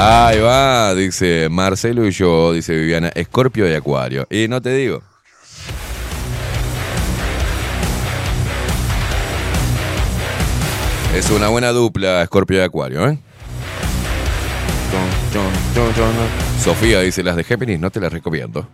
Ahí 0.02 0.40
va, 0.40 0.94
dice 0.94 1.48
Marcelo 1.50 2.06
y 2.06 2.10
yo, 2.10 2.54
dice 2.54 2.74
Viviana, 2.74 3.08
Escorpio 3.14 3.70
y 3.70 3.74
Acuario. 3.74 4.26
Y 4.30 4.48
no 4.48 4.62
te 4.62 4.72
digo. 4.72 5.02
Es 11.14 11.30
una 11.30 11.48
buena 11.48 11.68
dupla 11.72 12.24
Scorpio 12.24 12.56
y 12.56 12.60
Acuario, 12.62 13.08
¿eh? 13.10 13.18
Sofía 16.64 17.00
dice, 17.00 17.22
las 17.22 17.36
de 17.36 17.44
Géminis 17.44 17.78
no 17.78 17.90
te 17.90 18.00
las 18.00 18.10
recomiendo. 18.10 18.66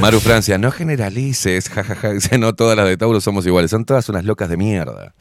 Maru 0.00 0.20
Francia, 0.20 0.56
no 0.56 0.70
generalices, 0.70 1.68
jajaja. 1.68 2.12
Dice, 2.12 2.38
no 2.38 2.54
todas 2.54 2.76
las 2.76 2.86
de 2.86 2.96
Tauro 2.96 3.20
somos 3.20 3.44
iguales, 3.44 3.72
son 3.72 3.84
todas 3.84 4.08
unas 4.08 4.24
locas 4.24 4.48
de 4.48 4.56
mierda. 4.56 5.14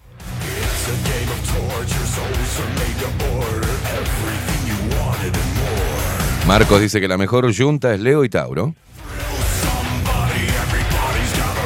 Marcos 6.48 6.80
dice 6.80 7.02
que 7.02 7.10
la 7.10 7.18
mejor 7.18 7.54
junta 7.54 7.94
es 7.94 8.00
Leo 8.00 8.24
y 8.24 8.30
Tauro. 8.30 8.74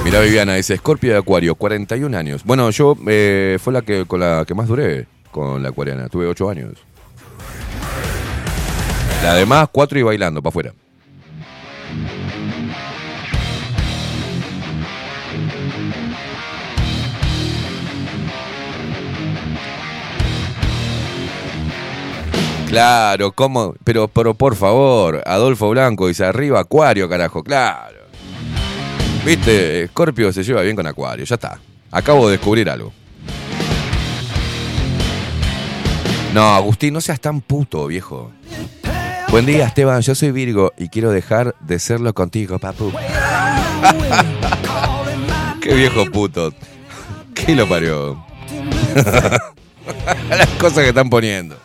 Mira 0.03 0.19
Viviana, 0.21 0.55
dice 0.55 0.75
Scorpio 0.75 1.11
de 1.11 1.19
Acuario, 1.19 1.53
41 1.53 2.17
años. 2.17 2.43
Bueno, 2.43 2.67
yo 2.71 2.97
eh, 3.07 3.59
fue 3.61 3.73
la 3.73 3.83
que 3.83 4.05
con 4.05 4.19
la 4.19 4.43
que 4.47 4.55
más 4.55 4.67
duré 4.67 5.05
con 5.29 5.61
la 5.61 5.69
acuariana, 5.69 6.09
tuve 6.09 6.25
8 6.25 6.49
años. 6.49 6.73
La 9.21 9.35
demás, 9.35 9.69
4 9.71 9.99
y 9.99 10.01
bailando 10.01 10.41
para 10.41 10.49
afuera. 10.49 10.73
Claro, 22.71 23.33
¿cómo? 23.33 23.75
Pero, 23.83 24.07
pero 24.07 24.33
por 24.33 24.55
favor, 24.55 25.21
Adolfo 25.25 25.69
Blanco 25.71 26.07
dice 26.07 26.23
arriba 26.23 26.61
Acuario, 26.61 27.09
carajo, 27.09 27.43
claro. 27.43 27.97
Viste, 29.25 29.89
Scorpio 29.89 30.31
se 30.31 30.41
lleva 30.41 30.61
bien 30.61 30.77
con 30.77 30.87
Acuario, 30.87 31.25
ya 31.25 31.35
está. 31.35 31.59
Acabo 31.91 32.27
de 32.27 32.37
descubrir 32.37 32.69
algo. 32.69 32.93
No, 36.33 36.55
Agustín, 36.55 36.93
no 36.93 37.01
seas 37.01 37.19
tan 37.19 37.41
puto, 37.41 37.87
viejo. 37.87 38.31
Buen 39.29 39.45
día, 39.45 39.67
Esteban, 39.67 39.99
yo 39.99 40.15
soy 40.15 40.31
Virgo 40.31 40.71
y 40.77 40.87
quiero 40.87 41.11
dejar 41.11 41.53
de 41.59 41.77
serlo 41.77 42.13
contigo, 42.13 42.57
papu. 42.57 42.93
Qué 45.61 45.73
viejo 45.73 46.05
puto. 46.05 46.53
¿Qué 47.33 47.53
lo 47.53 47.67
parió? 47.67 48.25
Las 50.29 50.47
cosas 50.57 50.83
que 50.83 50.89
están 50.89 51.09
poniendo. 51.09 51.57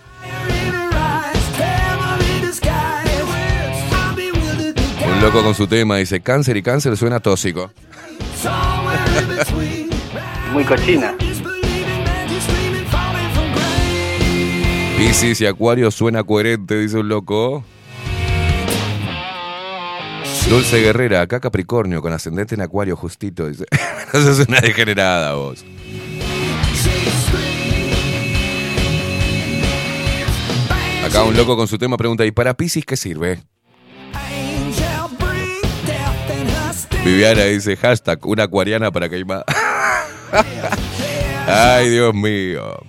Loco 5.26 5.42
con 5.42 5.56
su 5.56 5.66
tema 5.66 5.96
dice 5.96 6.20
cáncer 6.20 6.56
y 6.56 6.62
cáncer 6.62 6.96
suena 6.96 7.18
tóxico. 7.18 7.72
Muy 10.52 10.62
cochina. 10.62 11.16
Piscis 14.96 15.40
y 15.40 15.46
Acuario 15.46 15.90
suena 15.90 16.22
coherente, 16.22 16.78
dice 16.78 16.98
un 16.98 17.08
loco. 17.08 17.64
Dulce 20.48 20.80
Guerrera, 20.80 21.22
acá 21.22 21.40
Capricornio, 21.40 22.00
con 22.00 22.12
ascendente 22.12 22.54
en 22.54 22.60
Acuario 22.60 22.94
justito, 22.94 23.48
dice. 23.48 23.64
Eso 24.12 24.30
es 24.30 24.46
una 24.46 24.60
degenerada 24.60 25.34
vos. 25.34 25.64
Acá 31.04 31.24
un 31.24 31.36
loco 31.36 31.56
con 31.56 31.66
su 31.66 31.78
tema 31.78 31.96
pregunta, 31.96 32.24
¿y 32.24 32.30
para 32.30 32.54
Piscis 32.54 32.84
qué 32.84 32.96
sirve? 32.96 33.42
Viviana 37.06 37.44
dice, 37.44 37.76
hashtag, 37.76 38.26
una 38.26 38.42
acuariana 38.42 38.90
para 38.90 39.08
queimar. 39.08 39.44
Ay, 41.46 41.88
Dios 41.88 42.12
mío. 42.12 42.80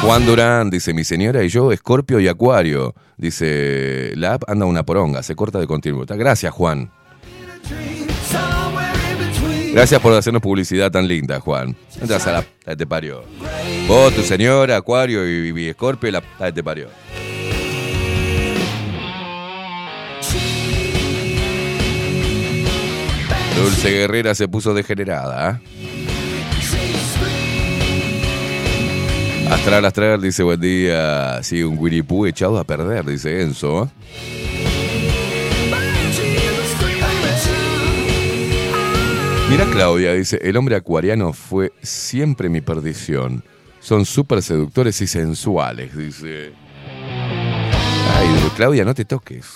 Juan 0.00 0.24
Durán 0.24 0.70
dice, 0.70 0.94
mi 0.94 1.02
señora 1.02 1.42
y 1.42 1.48
yo, 1.48 1.72
Escorpio 1.72 2.20
y 2.20 2.28
Acuario. 2.28 2.94
Dice, 3.16 4.12
la 4.14 4.34
app 4.34 4.48
anda 4.48 4.64
una 4.64 4.84
poronga, 4.84 5.24
se 5.24 5.34
corta 5.34 5.58
de 5.58 5.66
continuo. 5.66 6.04
Gracias, 6.06 6.54
Juan. 6.54 6.92
Gracias 9.72 10.00
por 10.00 10.12
hacernos 10.12 10.40
publicidad 10.40 10.92
tan 10.92 11.08
linda, 11.08 11.40
Juan. 11.40 11.74
Entras 12.00 12.28
a 12.28 12.44
la 12.64 12.76
te 12.76 12.86
parió. 12.86 13.24
Vos, 13.88 14.14
tu 14.14 14.22
señora, 14.22 14.76
Acuario 14.76 15.28
y, 15.28 15.52
y 15.60 15.68
Escorpio, 15.68 16.12
la 16.12 16.52
te 16.52 16.62
parió. 16.62 16.86
Dulce 23.56 23.90
Guerrera 23.90 24.34
se 24.34 24.48
puso 24.48 24.74
degenerada. 24.74 25.48
¿ah? 25.48 25.60
Astral, 29.50 29.84
Astral 29.84 30.20
dice 30.20 30.42
buen 30.42 30.60
día. 30.60 31.42
Sí, 31.42 31.62
un 31.62 31.78
Winnie 31.78 32.04
echado 32.26 32.58
a 32.58 32.64
perder, 32.64 33.04
dice 33.04 33.42
Enzo. 33.42 33.90
Mira 39.50 39.66
Claudia, 39.70 40.14
dice, 40.14 40.40
el 40.42 40.56
hombre 40.56 40.74
acuariano 40.74 41.32
fue 41.32 41.72
siempre 41.82 42.48
mi 42.48 42.60
perdición. 42.60 43.44
Son 43.78 44.06
súper 44.06 44.42
seductores 44.42 45.00
y 45.02 45.06
sensuales, 45.06 45.96
dice. 45.96 46.52
Ay, 48.16 48.50
Claudia, 48.56 48.84
no 48.84 48.94
te 48.94 49.04
toques. 49.04 49.46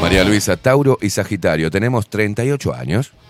María 0.00 0.24
Luisa, 0.24 0.56
Tauro 0.56 0.98
y 1.00 1.10
Sagitario, 1.10 1.70
tenemos 1.70 2.08
38 2.08 2.74
años. 2.74 3.12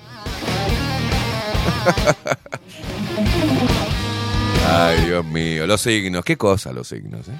Ay, 4.72 5.04
Dios 5.06 5.24
mío, 5.24 5.66
los 5.66 5.80
signos, 5.80 6.24
qué 6.24 6.36
cosa 6.36 6.72
los 6.72 6.86
signos, 6.88 7.26
¿eh? 7.28 7.32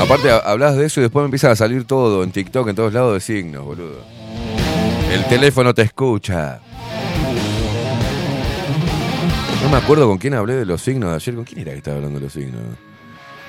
Aparte, 0.00 0.30
ha- 0.30 0.38
hablas 0.38 0.76
de 0.76 0.86
eso 0.86 1.00
y 1.00 1.04
después 1.04 1.22
me 1.22 1.26
empieza 1.26 1.50
a 1.50 1.56
salir 1.56 1.84
todo 1.84 2.24
en 2.24 2.32
TikTok, 2.32 2.68
en 2.68 2.76
todos 2.76 2.92
lados 2.92 3.14
de 3.14 3.20
signos, 3.20 3.64
boludo. 3.64 4.00
El 5.12 5.24
teléfono 5.26 5.74
te 5.74 5.82
escucha. 5.82 6.60
No 9.62 9.68
me 9.68 9.76
acuerdo 9.76 10.08
con 10.08 10.18
quién 10.18 10.34
hablé 10.34 10.54
de 10.54 10.66
los 10.66 10.82
signos 10.82 11.10
de 11.10 11.16
ayer. 11.16 11.34
¿Con 11.36 11.44
quién 11.44 11.60
era 11.60 11.72
que 11.72 11.78
estaba 11.78 11.96
hablando 11.98 12.18
de 12.18 12.24
los 12.24 12.32
signos? 12.32 12.60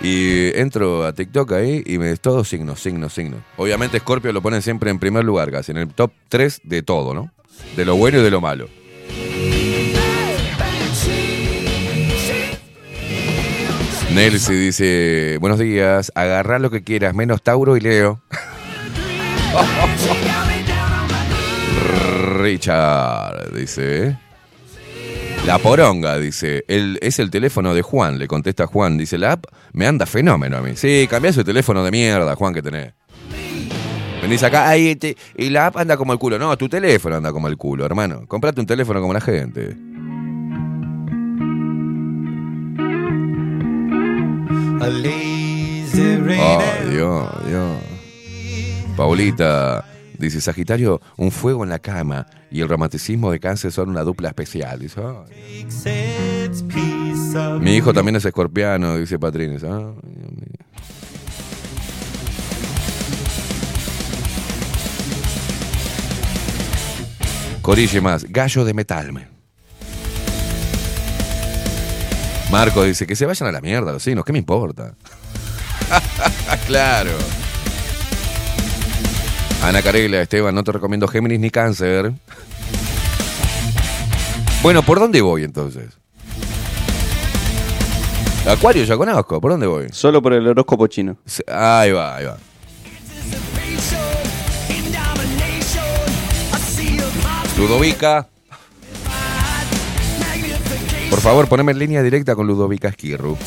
Y 0.02 0.58
entro 0.58 1.06
a 1.06 1.14
TikTok 1.14 1.52
ahí 1.54 1.84
y 1.86 1.98
me 1.98 2.16
todos 2.18 2.48
signos, 2.50 2.82
signos, 2.82 3.14
signos. 3.14 3.42
Obviamente 3.58 4.00
Scorpio 4.00 4.34
lo 4.34 4.42
ponen 4.42 4.62
siempre 4.62 4.90
en 4.90 5.00
primer 5.00 5.24
lugar, 5.24 5.52
casi 5.52 5.72
en 5.72 5.78
el 5.78 5.88
top 5.94 6.12
3 6.30 6.62
de 6.64 6.84
todo, 6.84 7.14
¿no? 7.14 7.32
De 7.76 7.86
lo 7.86 7.96
bueno 7.96 8.20
y 8.20 8.24
de 8.24 8.32
lo 8.32 8.42
malo. 8.42 8.68
Nelsi 14.14 14.54
dice, 14.54 15.38
buenos 15.40 15.58
días, 15.58 16.12
agarrá 16.14 16.60
lo 16.60 16.70
que 16.70 16.84
quieras, 16.84 17.16
menos 17.16 17.42
Tauro 17.42 17.78
y 17.78 17.80
Leo. 17.80 18.22
Richard, 22.38 23.54
dice. 23.54 24.18
La 25.46 25.58
poronga, 25.60 26.18
dice. 26.20 26.64
El, 26.68 26.98
es 27.02 27.20
el 27.20 27.30
teléfono 27.30 27.74
de 27.74 27.82
Juan, 27.82 28.18
le 28.18 28.28
contesta 28.28 28.66
Juan. 28.66 28.98
Dice, 28.98 29.18
la 29.18 29.34
app 29.34 29.46
me 29.74 29.86
anda 29.86 30.06
fenómeno 30.06 30.58
a 30.58 30.62
mí. 30.62 30.72
Sí, 30.76 31.06
cambiá 31.10 31.34
su 31.34 31.44
teléfono 31.44 31.84
de 31.84 31.92
mierda, 31.92 32.36
Juan, 32.36 32.54
que 32.54 32.62
tenés. 32.62 32.94
Venís 34.22 34.42
acá, 34.42 34.70
ay, 34.70 34.96
te- 34.96 35.18
y 35.38 35.50
la 35.50 35.68
app 35.68 35.78
anda 35.78 35.98
como 35.98 36.14
el 36.14 36.20
culo. 36.20 36.40
No, 36.40 36.56
tu 36.58 36.70
teléfono 36.70 37.18
anda 37.18 37.34
como 37.34 37.50
el 37.50 37.58
culo, 37.58 37.86
hermano. 37.86 38.26
Comprate 38.26 38.62
un 38.62 38.68
teléfono 38.68 39.02
como 39.02 39.14
la 39.14 39.20
gente. 39.20 39.76
Ay, 46.40 46.90
Dios, 46.92 47.30
Dios. 47.48 47.78
Paulita 48.96 49.86
dice, 50.18 50.42
Sagitario, 50.42 51.02
un 51.18 51.32
fuego 51.32 51.64
en 51.64 51.70
la 51.70 51.80
cama 51.80 52.26
y 52.54 52.62
el 52.62 52.70
romanticismo 52.70 53.32
de 53.32 53.40
cáncer 53.40 53.72
son 53.72 53.90
una 53.90 54.04
dupla 54.04 54.30
especial. 54.30 54.78
Dice, 54.80 55.02
"Ay". 55.02 55.66
Mi 57.60 57.76
hijo 57.76 57.94
también 57.94 58.16
es 58.16 58.26
escorpiano, 58.26 58.96
dice 58.98 59.18
Patrines. 59.18 59.64
Mío. 59.64 59.96
Corille 67.64 68.02
más, 68.02 68.24
gallo 68.26 68.66
de 68.66 68.74
metal. 68.76 69.30
Marco 72.52 72.84
dice 72.84 73.08
que 73.08 73.16
se 73.16 73.26
vayan 73.26 73.50
a 73.50 73.52
la 73.52 73.62
mierda 73.62 73.92
los 73.92 74.04
signos, 74.04 74.24
¿qué 74.26 74.32
me 74.32 74.38
importa? 74.38 74.94
claro. 76.68 77.18
Ana 79.64 79.82
Carela, 79.82 80.22
Esteban, 80.22 80.54
no 80.54 80.62
te 80.62 80.74
recomiendo 80.74 81.08
Géminis 81.08 81.40
ni 81.40 81.50
Cáncer. 81.50 82.12
Bueno, 84.62 84.84
¿por 84.84 85.00
dónde 85.00 85.22
voy 85.22 85.46
entonces? 85.46 85.98
Acuario 88.46 88.84
ya 88.84 88.98
conozco, 88.98 89.40
¿por 89.40 89.52
dónde 89.52 89.66
voy? 89.66 89.88
Solo 89.94 90.22
por 90.22 90.34
el 90.34 90.46
horóscopo 90.46 90.88
chino. 90.88 91.16
Ahí 91.48 91.94
va, 91.94 92.18
ahí 92.18 92.26
va. 92.26 92.38
Ludovica. 97.58 98.28
Por 101.10 101.22
favor, 101.22 101.48
poneme 101.48 101.72
en 101.72 101.80
línea 101.80 102.04
directa 102.04 102.36
con 102.36 102.48
Ludovica 102.48 102.90
Esquirru. 102.90 103.38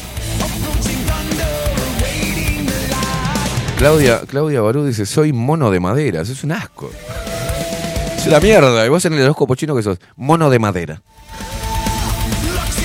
Claudia, 3.78 4.20
Claudia 4.26 4.60
Barú 4.62 4.84
dice, 4.86 5.04
soy 5.06 5.32
mono 5.32 5.70
de 5.70 5.80
madera. 5.80 6.22
Eso 6.22 6.32
es 6.32 6.42
un 6.44 6.52
asco. 6.52 6.90
Es 8.16 8.26
una 8.26 8.40
mierda. 8.40 8.84
Y 8.86 8.88
vos 8.88 9.04
en 9.04 9.12
el 9.14 9.22
horóscopo 9.22 9.54
chino 9.54 9.76
que 9.76 9.82
sos 9.82 9.98
mono 10.16 10.48
de 10.50 10.58
madera. 10.58 11.02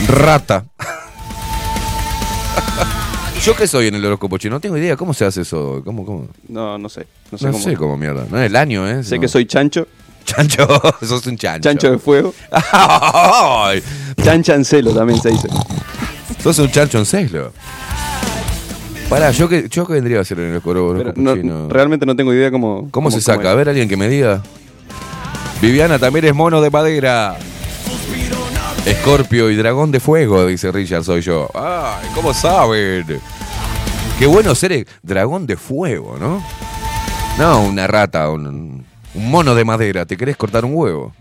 Rata. 0.08 0.66
¿Yo 3.44 3.56
qué 3.56 3.68
soy 3.68 3.88
en 3.88 3.96
el 3.96 4.06
horóscopo 4.06 4.38
chino? 4.38 4.56
No 4.56 4.60
tengo 4.60 4.78
idea. 4.78 4.96
¿Cómo 4.98 5.14
se 5.14 5.26
hace 5.26 5.42
eso? 5.42 5.82
¿Cómo, 5.86 6.06
cómo? 6.06 6.28
No, 6.50 6.78
no 6.78 6.90
sé. 6.90 7.08
No 7.32 7.38
sé 7.38 7.46
No 7.46 7.52
cómo. 7.54 7.64
sé 7.64 7.76
cómo 7.76 7.98
mierda. 7.98 8.26
No 8.30 8.38
es 8.40 8.48
el 8.48 8.56
año, 8.56 8.88
¿eh? 8.88 9.04
Sé 9.04 9.16
No. 9.16 9.22
que 9.22 9.28
soy 9.30 9.46
chancho. 9.46 9.88
Chancho. 10.26 10.68
Sos 11.02 11.26
un 11.26 11.38
chancho. 11.38 11.70
Chancho 11.70 11.92
de 11.92 11.98
fuego. 12.00 12.34
Ay, 12.74 13.82
Chancha 14.22 14.56
en 14.56 14.66
celo 14.66 14.94
también 14.94 15.20
se 15.22 15.30
dice. 15.30 15.48
Sos 16.44 16.60
un 16.60 16.70
chancho 16.70 16.98
en 17.00 17.06
celo. 17.06 17.54
Pará, 19.12 19.32
¿yo 19.32 19.50
qué, 19.50 19.68
yo 19.70 19.86
qué 19.86 19.92
vendría 19.92 20.20
a 20.20 20.22
hacer 20.22 20.40
en 20.40 20.54
el 20.54 20.62
Pero 20.62 21.12
no- 21.18 21.68
realmente 21.68 22.06
no 22.06 22.16
tengo 22.16 22.34
idea 22.34 22.50
cómo. 22.50 22.88
¿Cómo 22.92 23.12
se 23.12 23.20
saca? 23.20 23.52
A 23.52 23.56
ver, 23.56 23.68
alguien 23.68 23.90
que 23.90 23.98
me 23.98 24.08
diga. 24.08 24.42
Viviana 25.62 26.00
también 26.00 26.24
es 26.24 26.34
mono 26.34 26.62
de 26.62 26.70
madera. 26.70 27.36
Escorpio 28.86 29.50
y 29.52 29.58
dragón 29.58 29.92
de 29.92 30.00
fuego, 30.00 30.46
dice 30.46 30.72
Richard, 30.72 31.04
soy 31.04 31.20
yo. 31.20 31.50
Ay, 31.54 32.08
¿cómo 32.16 32.34
saben? 32.34 33.06
Qué 34.18 34.26
bueno 34.28 34.56
ser 34.56 34.72
el 34.72 34.88
dragón 35.04 35.46
de 35.46 35.58
fuego, 35.58 36.16
¿no? 36.18 36.42
No, 37.38 37.64
una 37.64 37.88
rata, 37.88 38.30
un, 38.30 38.86
un 39.14 39.30
mono 39.30 39.56
de 39.56 39.66
madera. 39.66 40.06
¿Te 40.06 40.16
querés 40.16 40.38
cortar 40.38 40.64
un 40.64 40.72
huevo? 40.74 41.12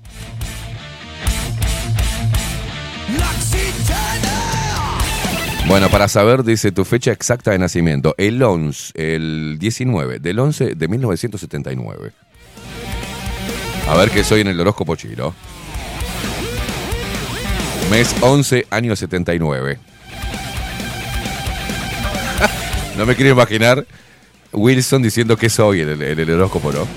Bueno, 5.70 5.88
para 5.88 6.08
saber, 6.08 6.42
dice 6.42 6.72
tu 6.72 6.84
fecha 6.84 7.12
exacta 7.12 7.52
de 7.52 7.58
nacimiento. 7.60 8.16
El 8.18 8.42
11, 8.42 8.92
el 8.96 9.56
19 9.60 10.18
del 10.18 10.40
11 10.40 10.74
de 10.74 10.88
1979. 10.88 12.10
A 13.88 13.94
ver 13.94 14.10
qué 14.10 14.24
soy 14.24 14.40
en 14.40 14.48
el 14.48 14.60
horóscopo 14.60 14.96
chino. 14.96 15.32
Mes 17.88 18.12
11, 18.20 18.66
año 18.68 18.96
79. 18.96 19.78
no 22.98 23.06
me 23.06 23.14
quiero 23.14 23.30
imaginar 23.30 23.86
Wilson 24.50 25.02
diciendo 25.02 25.36
que 25.36 25.48
soy 25.48 25.82
en 25.82 26.02
el, 26.02 26.30
horóscopo, 26.32 26.72
¿no? 26.72 26.88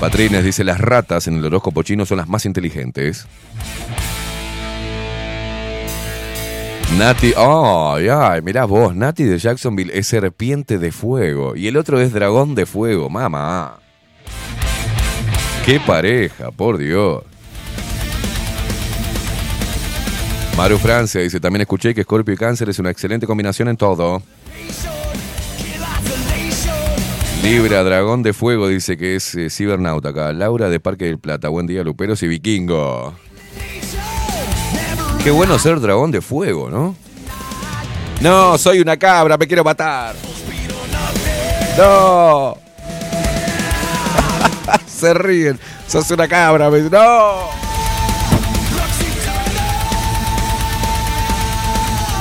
Patrines 0.00 0.42
dice, 0.42 0.64
las 0.64 0.80
ratas 0.80 1.28
en 1.28 1.34
el 1.34 1.44
horóscopo 1.44 1.82
chino 1.82 2.06
son 2.06 2.16
las 2.16 2.28
más 2.28 2.46
inteligentes. 2.46 3.26
Nati, 6.98 7.32
ay, 7.36 8.08
ay, 8.08 8.42
mirá 8.42 8.64
vos, 8.64 8.94
Nati 8.94 9.24
de 9.24 9.38
Jacksonville 9.38 9.90
es 9.94 10.06
serpiente 10.06 10.78
de 10.78 10.92
fuego 10.92 11.56
y 11.56 11.66
el 11.66 11.76
otro 11.76 12.00
es 12.00 12.12
dragón 12.12 12.54
de 12.54 12.66
fuego, 12.66 13.08
mamá. 13.08 13.78
Qué 15.64 15.80
pareja, 15.80 16.50
por 16.50 16.78
Dios. 16.78 17.22
Maru 20.56 20.78
Francia 20.78 21.20
dice, 21.22 21.40
también 21.40 21.62
escuché 21.62 21.94
que 21.94 22.02
Scorpio 22.02 22.34
y 22.34 22.36
Cáncer 22.36 22.68
es 22.68 22.78
una 22.78 22.90
excelente 22.90 23.26
combinación 23.26 23.68
en 23.68 23.76
todo. 23.76 24.22
Libra, 27.42 27.82
dragón 27.82 28.22
de 28.22 28.32
fuego, 28.32 28.68
dice 28.68 28.96
que 28.96 29.16
es 29.16 29.34
eh, 29.34 29.50
cibernauta. 29.50 30.32
Laura 30.32 30.68
de 30.68 30.78
Parque 30.78 31.06
del 31.06 31.18
Plata, 31.18 31.48
buen 31.48 31.66
día, 31.66 31.82
Luperos 31.82 32.22
y 32.22 32.28
Vikingo. 32.28 33.14
Qué 35.24 35.30
bueno 35.30 35.58
ser 35.58 35.80
dragón 35.80 36.10
de 36.10 36.20
fuego, 36.20 36.68
¿no? 36.68 36.96
No, 38.20 38.58
soy 38.58 38.80
una 38.80 38.96
cabra, 38.96 39.36
me 39.36 39.46
quiero 39.46 39.62
matar. 39.64 40.14
No. 41.78 42.56
Se 44.86 45.14
ríen. 45.14 45.58
Sos 45.86 46.10
una 46.10 46.26
cabra. 46.28 46.70
me- 46.70 46.80
No. 46.82 47.50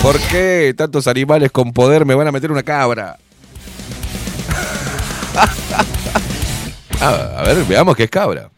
¿Por 0.01 0.19
qué 0.19 0.73
tantos 0.75 1.05
animales 1.07 1.51
con 1.51 1.73
poder 1.73 2.05
me 2.05 2.15
van 2.15 2.27
a 2.27 2.31
meter 2.31 2.51
una 2.51 2.63
cabra? 2.63 3.17
A 7.01 7.43
ver, 7.43 7.63
veamos 7.65 7.95
qué 7.95 8.03
es 8.03 8.09
cabra. 8.09 8.49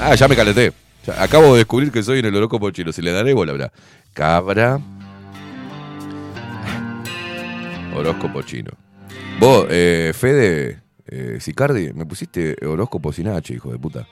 Ah, 0.00 0.14
ya 0.14 0.28
me 0.28 0.36
calenté. 0.36 0.72
Ya, 1.06 1.22
acabo 1.22 1.52
de 1.52 1.58
descubrir 1.58 1.90
que 1.90 2.02
soy 2.02 2.20
en 2.20 2.26
el 2.26 2.36
horóscopo 2.36 2.70
chino. 2.70 2.92
Si 2.92 3.02
le 3.02 3.12
daré 3.12 3.32
bola, 3.34 3.52
bla. 3.52 3.72
Cabra. 4.14 4.78
Horóscopo 7.96 8.42
chino. 8.42 8.70
Vos, 9.38 9.66
eh, 9.70 10.12
Fede, 10.14 10.80
eh, 11.06 11.38
Sicardi, 11.40 11.92
me 11.92 12.06
pusiste 12.06 12.56
horóscopo 12.64 13.12
sin 13.12 13.28
H, 13.28 13.52
hijo 13.54 13.70
de 13.72 13.78
puta. 13.78 14.06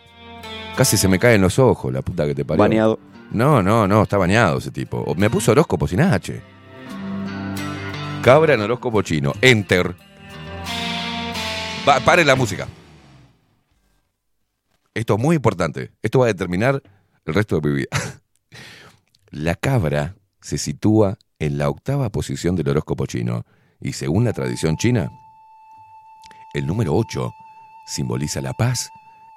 Casi 0.76 0.96
se 0.96 1.08
me 1.08 1.18
caen 1.18 1.40
los 1.40 1.58
ojos, 1.58 1.92
la 1.92 2.02
puta 2.02 2.26
que 2.26 2.34
te 2.34 2.44
parió. 2.44 2.58
Baneado. 2.60 2.98
No, 3.32 3.62
no, 3.62 3.86
no, 3.86 4.02
está 4.02 4.18
bañado 4.18 4.58
ese 4.58 4.70
tipo. 4.70 4.98
O- 4.98 5.14
Me 5.14 5.30
puso 5.30 5.52
horóscopo 5.52 5.86
sin 5.86 6.00
H. 6.00 6.40
Cabra 8.22 8.54
en 8.54 8.60
horóscopo 8.60 9.02
chino. 9.02 9.32
Enter. 9.40 9.94
Pa- 11.84 12.00
pare 12.00 12.24
la 12.24 12.34
música. 12.34 12.66
Esto 14.94 15.14
es 15.14 15.20
muy 15.20 15.36
importante. 15.36 15.92
Esto 16.02 16.20
va 16.20 16.26
a 16.26 16.28
determinar 16.28 16.82
el 17.24 17.34
resto 17.34 17.60
de 17.60 17.68
mi 17.68 17.76
vida. 17.76 17.90
La 19.30 19.54
cabra 19.54 20.16
se 20.40 20.58
sitúa 20.58 21.18
en 21.38 21.58
la 21.58 21.68
octava 21.68 22.10
posición 22.10 22.56
del 22.56 22.68
horóscopo 22.68 23.06
chino 23.06 23.44
y 23.80 23.92
según 23.92 24.24
la 24.24 24.32
tradición 24.32 24.76
china, 24.76 25.10
el 26.52 26.66
número 26.66 26.94
8 26.94 27.32
simboliza 27.86 28.40
la 28.40 28.52
paz 28.52 28.90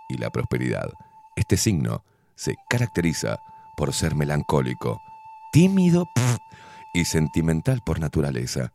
y 0.09 0.17
la 0.17 0.31
prosperidad. 0.31 0.91
Este 1.35 1.57
signo 1.57 2.03
se 2.35 2.55
caracteriza 2.69 3.39
por 3.77 3.93
ser 3.93 4.15
melancólico, 4.15 4.99
tímido 5.51 6.07
y 6.93 7.05
sentimental 7.05 7.81
por 7.85 7.99
naturaleza, 7.99 8.73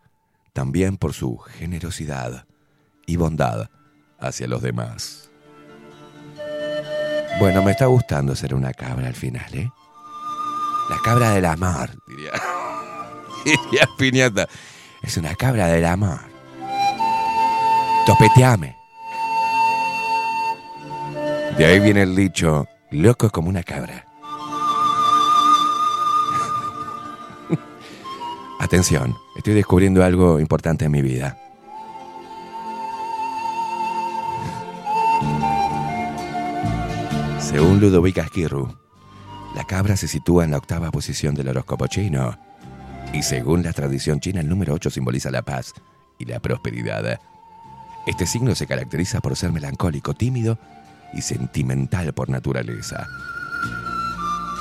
también 0.55 0.97
por 0.97 1.13
su 1.13 1.37
generosidad 1.39 2.47
y 3.07 3.17
bondad 3.17 3.69
hacia 4.21 4.47
los 4.47 4.63
demás. 4.63 5.28
Bueno, 7.39 7.63
me 7.63 7.71
está 7.71 7.87
gustando 7.87 8.35
ser 8.35 8.53
una 8.53 8.73
cabra 8.73 9.07
al 9.07 9.15
final, 9.15 9.47
¿eh? 9.55 9.71
La 10.91 10.97
cabra 11.05 11.31
de 11.31 11.41
la 11.41 11.55
mar, 11.57 11.91
diría. 12.09 12.33
diría 13.45 13.89
Piñata. 13.97 14.49
Es 15.03 15.17
una 15.17 15.37
cabra 15.37 15.69
de 15.69 15.81
la 15.81 15.97
mar. 15.97 16.27
Topeteame. 18.07 18.77
De 21.57 21.65
ahí 21.65 21.79
viene 21.79 22.03
el 22.03 22.17
dicho, 22.17 22.67
loco 22.91 23.31
como 23.31 23.49
una 23.49 23.63
cabra. 23.63 24.05
Atención, 28.59 29.15
estoy 29.37 29.55
descubriendo 29.55 30.03
algo 30.03 30.41
importante 30.41 30.87
en 30.87 30.91
mi 30.91 31.03
vida. 31.03 31.39
Según 37.41 37.81
Ludovica 37.81 38.23
Esquirru, 38.23 38.69
la 39.55 39.65
cabra 39.65 39.97
se 39.97 40.09
sitúa 40.09 40.45
en 40.45 40.51
la 40.51 40.59
octava 40.59 40.91
posición 40.91 41.35
del 41.35 41.49
horóscopo 41.49 41.87
chino. 41.87 42.39
Y 43.13 43.23
según 43.23 43.63
la 43.63 43.73
tradición 43.73 44.21
china, 44.21 44.41
el 44.41 44.49
número 44.49 44.75
8 44.75 44.91
simboliza 44.91 45.31
la 45.31 45.43
paz 45.43 45.73
y 46.19 46.27
la 46.27 46.41
prosperidad. 46.41 47.21
Este 48.07 48.27
signo 48.27 48.55
se 48.55 48.67
caracteriza 48.67 49.21
por 49.21 49.37
ser 49.37 49.53
melancólico, 49.53 50.15
tímido 50.15 50.59
y 51.15 51.23
sentimental 51.23 52.13
por 52.13 52.29
naturaleza. 52.29 53.07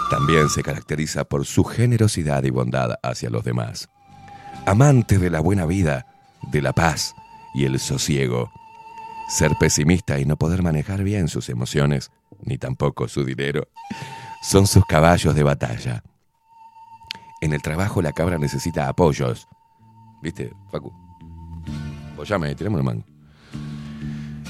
También 0.09 0.49
se 0.49 0.63
caracteriza 0.63 1.25
por 1.25 1.45
su 1.45 1.65
generosidad 1.65 2.43
y 2.43 2.49
bondad 2.51 2.95
hacia 3.03 3.29
los 3.29 3.43
demás. 3.43 3.89
Amante 4.65 5.17
de 5.17 5.29
la 5.29 5.41
buena 5.41 5.65
vida, 5.65 6.05
de 6.51 6.61
la 6.61 6.73
paz 6.73 7.13
y 7.53 7.65
el 7.65 7.79
sosiego. 7.79 8.51
Ser 9.27 9.51
pesimista 9.59 10.19
y 10.19 10.25
no 10.25 10.37
poder 10.37 10.63
manejar 10.63 11.03
bien 11.03 11.27
sus 11.27 11.49
emociones, 11.49 12.11
ni 12.41 12.57
tampoco 12.57 13.07
su 13.07 13.23
dinero, 13.23 13.67
son 14.41 14.67
sus 14.67 14.85
caballos 14.85 15.35
de 15.35 15.43
batalla. 15.43 16.03
En 17.41 17.53
el 17.53 17.61
trabajo 17.61 18.01
la 18.01 18.13
cabra 18.13 18.37
necesita 18.37 18.87
apoyos. 18.87 19.47
¿Viste, 20.21 20.51
Facu? 20.71 20.91
Apoyame, 22.13 22.55
mano. 22.81 23.03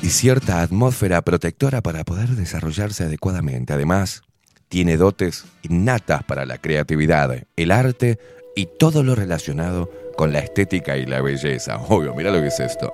Y 0.01 0.09
cierta 0.09 0.61
atmósfera 0.61 1.21
protectora 1.21 1.81
para 1.81 2.03
poder 2.03 2.29
desarrollarse 2.29 3.03
adecuadamente. 3.03 3.73
Además, 3.73 4.23
Tiene 4.69 4.97
dotes 4.97 5.45
innatas 5.63 6.23
para 6.23 6.45
la 6.45 6.57
creatividad, 6.57 7.43
el 7.55 7.71
arte 7.71 8.19
y 8.55 8.65
todo 8.65 9.01
lo 9.01 9.15
relacionado 9.15 9.89
con 10.17 10.33
la 10.33 10.39
estética 10.39 10.97
y 10.97 11.05
la 11.05 11.21
belleza. 11.21 11.77
Obvio, 11.77 12.13
mira 12.13 12.31
lo 12.31 12.41
que 12.41 12.47
es 12.47 12.59
esto. 12.59 12.91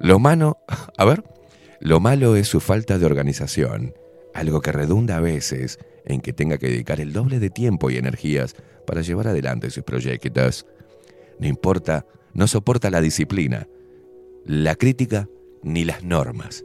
Lo 0.00 0.18
malo, 0.18 0.58
a 0.98 1.04
ver, 1.04 1.22
lo 1.78 2.00
malo 2.00 2.34
es 2.34 2.48
su 2.48 2.60
falta 2.60 2.98
de 2.98 3.06
organización, 3.06 3.94
algo 4.34 4.60
que 4.60 4.72
redunda 4.72 5.16
a 5.16 5.20
veces 5.20 5.78
en 6.04 6.20
que 6.20 6.32
tenga 6.32 6.58
que 6.58 6.68
dedicar 6.68 7.00
el 7.00 7.12
doble 7.12 7.38
de 7.38 7.50
tiempo 7.50 7.90
y 7.90 7.96
energías 7.96 8.54
para 8.86 9.00
llevar 9.00 9.28
adelante 9.28 9.70
sus 9.70 9.84
proyectos. 9.84 10.66
No 11.38 11.46
importa, 11.46 12.06
no 12.34 12.46
soporta 12.46 12.90
la 12.90 13.00
disciplina, 13.00 13.68
la 14.44 14.74
crítica 14.74 15.28
ni 15.62 15.84
las 15.84 16.04
normas. 16.04 16.64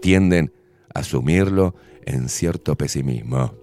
Tienden 0.00 0.52
a 0.94 1.00
asumirlo 1.00 1.74
en 2.06 2.28
cierto 2.28 2.76
pesimismo. 2.76 3.54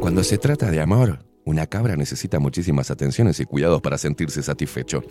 Cuando 0.00 0.22
se 0.22 0.38
trata 0.38 0.70
de 0.70 0.80
amor, 0.80 1.24
una 1.44 1.66
cabra 1.66 1.96
necesita 1.96 2.38
muchísimas 2.38 2.90
atenciones 2.90 3.40
y 3.40 3.44
cuidados 3.44 3.80
para 3.80 3.98
sentirse 3.98 4.42
satisfecho. 4.42 5.02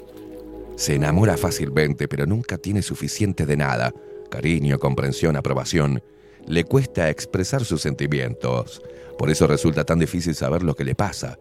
Se 0.75 0.95
enamora 0.95 1.37
fácilmente, 1.37 2.07
pero 2.07 2.25
nunca 2.25 2.57
tiene 2.57 2.81
suficiente 2.81 3.45
de 3.45 3.57
nada. 3.57 3.93
Cariño, 4.30 4.80
comprensión, 4.80 5.36
aprobación. 5.36 6.03
Le 6.47 6.63
cuesta 6.63 7.09
expresar 7.09 7.65
sus 7.65 7.82
sentimientos. 7.82 8.82
Por 9.17 9.30
eso 9.30 9.47
resulta 9.47 9.84
tan 9.84 9.99
difícil 9.99 10.36
saber 10.36 10.63
lo 10.63 10.76
que 10.76 10.84
le 10.84 10.95
pasa. 10.95 11.38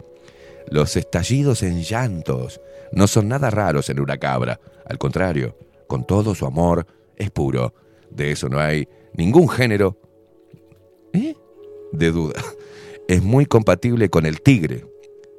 Los 0.70 0.96
estallidos 0.96 1.62
en 1.62 1.82
llantos 1.82 2.60
no 2.92 3.06
son 3.06 3.28
nada 3.28 3.50
raros 3.50 3.90
en 3.90 4.00
una 4.00 4.16
cabra. 4.18 4.60
Al 4.86 4.98
contrario, 4.98 5.56
con 5.86 6.06
todo 6.06 6.34
su 6.34 6.46
amor, 6.46 6.86
es 7.16 7.30
puro. 7.30 7.74
De 8.10 8.30
eso 8.30 8.48
no 8.48 8.60
hay 8.60 8.88
ningún 9.14 9.48
género 9.48 9.98
¿eh? 11.12 11.34
de 11.92 12.10
duda. 12.10 12.40
Es 13.06 13.22
muy 13.22 13.44
compatible 13.44 14.08
con 14.08 14.24
el 14.24 14.40
tigre, 14.40 14.86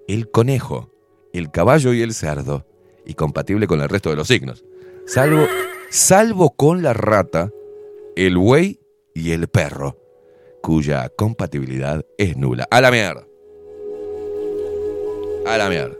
el 0.08 0.30
conejo, 0.30 0.92
el 1.34 1.50
caballo 1.50 1.94
y 1.94 2.04
el 2.04 2.14
cerdo. 2.14 2.68
Y 3.08 3.16
compatible 3.16 3.66
con 3.66 3.82
el 3.82 3.90
resto 3.90 4.12
de 4.12 4.16
los 4.16 4.28
signos. 4.28 4.64
Salvo, 5.08 5.48
salvo 5.96 6.56
con 6.56 6.82
la 6.84 6.92
rata, 6.94 7.50
el 8.18 8.38
buey 8.38 8.80
y 9.14 9.32
el 9.32 9.48
perro, 9.48 9.98
cuya 10.62 11.10
compatibilidad 11.18 12.04
es 12.18 12.36
nula. 12.36 12.68
A 12.70 12.82
la 12.82 12.92
mierda. 12.92 13.24
A 15.48 15.58
la 15.58 15.70
mierda. 15.70 15.96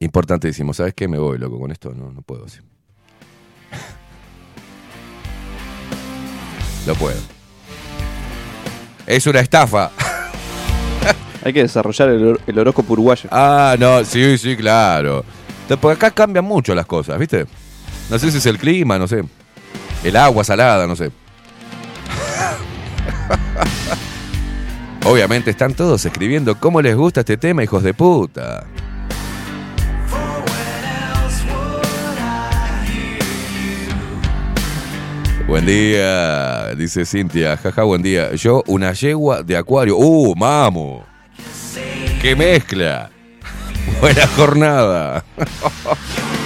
Importantísimo. 0.00 0.74
¿Sabes 0.74 0.92
qué? 0.94 1.08
Me 1.08 1.18
voy, 1.18 1.38
loco, 1.38 1.58
con 1.58 1.70
esto. 1.72 1.94
No, 1.94 2.12
no 2.12 2.20
puedo 2.22 2.44
así. 2.44 2.58
No 6.86 6.94
puedo. 6.94 7.16
Es 9.06 9.26
una 9.26 9.40
estafa. 9.40 9.90
Hay 11.44 11.52
que 11.54 11.62
desarrollar 11.62 12.10
el, 12.10 12.34
hor- 12.34 12.40
el 12.46 12.58
horóscopo 12.58 12.92
uruguayo. 12.92 13.28
Ah, 13.32 13.76
no, 13.78 14.04
sí, 14.04 14.36
sí, 14.36 14.56
claro. 14.56 15.24
Porque 15.80 15.96
acá 16.06 16.10
cambian 16.10 16.44
mucho 16.44 16.74
las 16.74 16.84
cosas, 16.86 17.18
¿viste? 17.18 17.46
No 18.10 18.18
sé 18.18 18.30
si 18.30 18.38
es 18.38 18.46
el 18.46 18.58
clima, 18.58 18.98
no 18.98 19.06
sé. 19.06 19.22
El 20.02 20.16
agua 20.16 20.42
salada, 20.44 20.86
no 20.86 20.96
sé. 20.96 21.10
Obviamente 25.04 25.50
están 25.50 25.74
todos 25.74 26.04
escribiendo 26.04 26.58
cómo 26.58 26.80
les 26.80 26.96
gusta 26.96 27.20
este 27.20 27.36
tema, 27.36 27.62
hijos 27.62 27.82
de 27.82 27.92
puta. 27.94 28.66
Buen 35.46 35.64
día, 35.64 36.74
dice 36.74 37.06
Cintia. 37.06 37.56
Jaja, 37.56 37.82
buen 37.82 38.02
día. 38.02 38.34
Yo, 38.34 38.62
una 38.66 38.92
yegua 38.92 39.42
de 39.42 39.56
acuario. 39.56 39.96
¡Uh, 39.96 40.34
mamo! 40.36 41.06
¡Qué 42.20 42.36
mezcla! 42.36 43.10
Buena 44.00 44.26
jornada. 44.28 45.24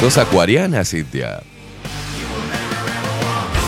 ¿Sos 0.00 0.16
acuariana, 0.16 0.82
Cintia? 0.82 1.42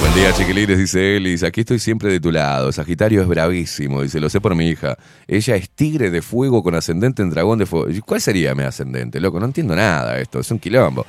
Buen 0.01 0.15
día, 0.15 0.33
chiquilines, 0.33 0.79
dice 0.79 1.19
Elis. 1.19 1.43
Aquí 1.43 1.61
estoy 1.61 1.79
siempre 1.79 2.11
de 2.11 2.21
tu 2.21 2.33
lado. 2.33 2.73
Sagitario 2.73 3.21
es 3.21 3.29
bravísimo, 3.29 4.01
dice, 4.01 4.19
lo 4.19 4.31
sé 4.31 4.41
por 4.41 4.55
mi 4.55 4.67
hija. 4.71 4.97
Ella 5.29 5.57
es 5.57 5.69
tigre 5.69 6.11
de 6.11 6.23
fuego 6.23 6.63
con 6.63 6.75
ascendente 6.75 7.21
en 7.21 7.29
dragón 7.29 7.59
de 7.59 7.67
fuego. 7.67 7.91
¿Y 7.91 8.01
¿Cuál 8.01 8.23
sería 8.23 8.55
mi 8.55 8.63
ascendente, 8.63 9.21
loco? 9.21 9.41
No 9.41 9.45
entiendo 9.45 9.77
nada 9.77 10.19
esto, 10.19 10.41
es 10.41 10.51
un 10.51 10.59
quilombo. 10.59 11.05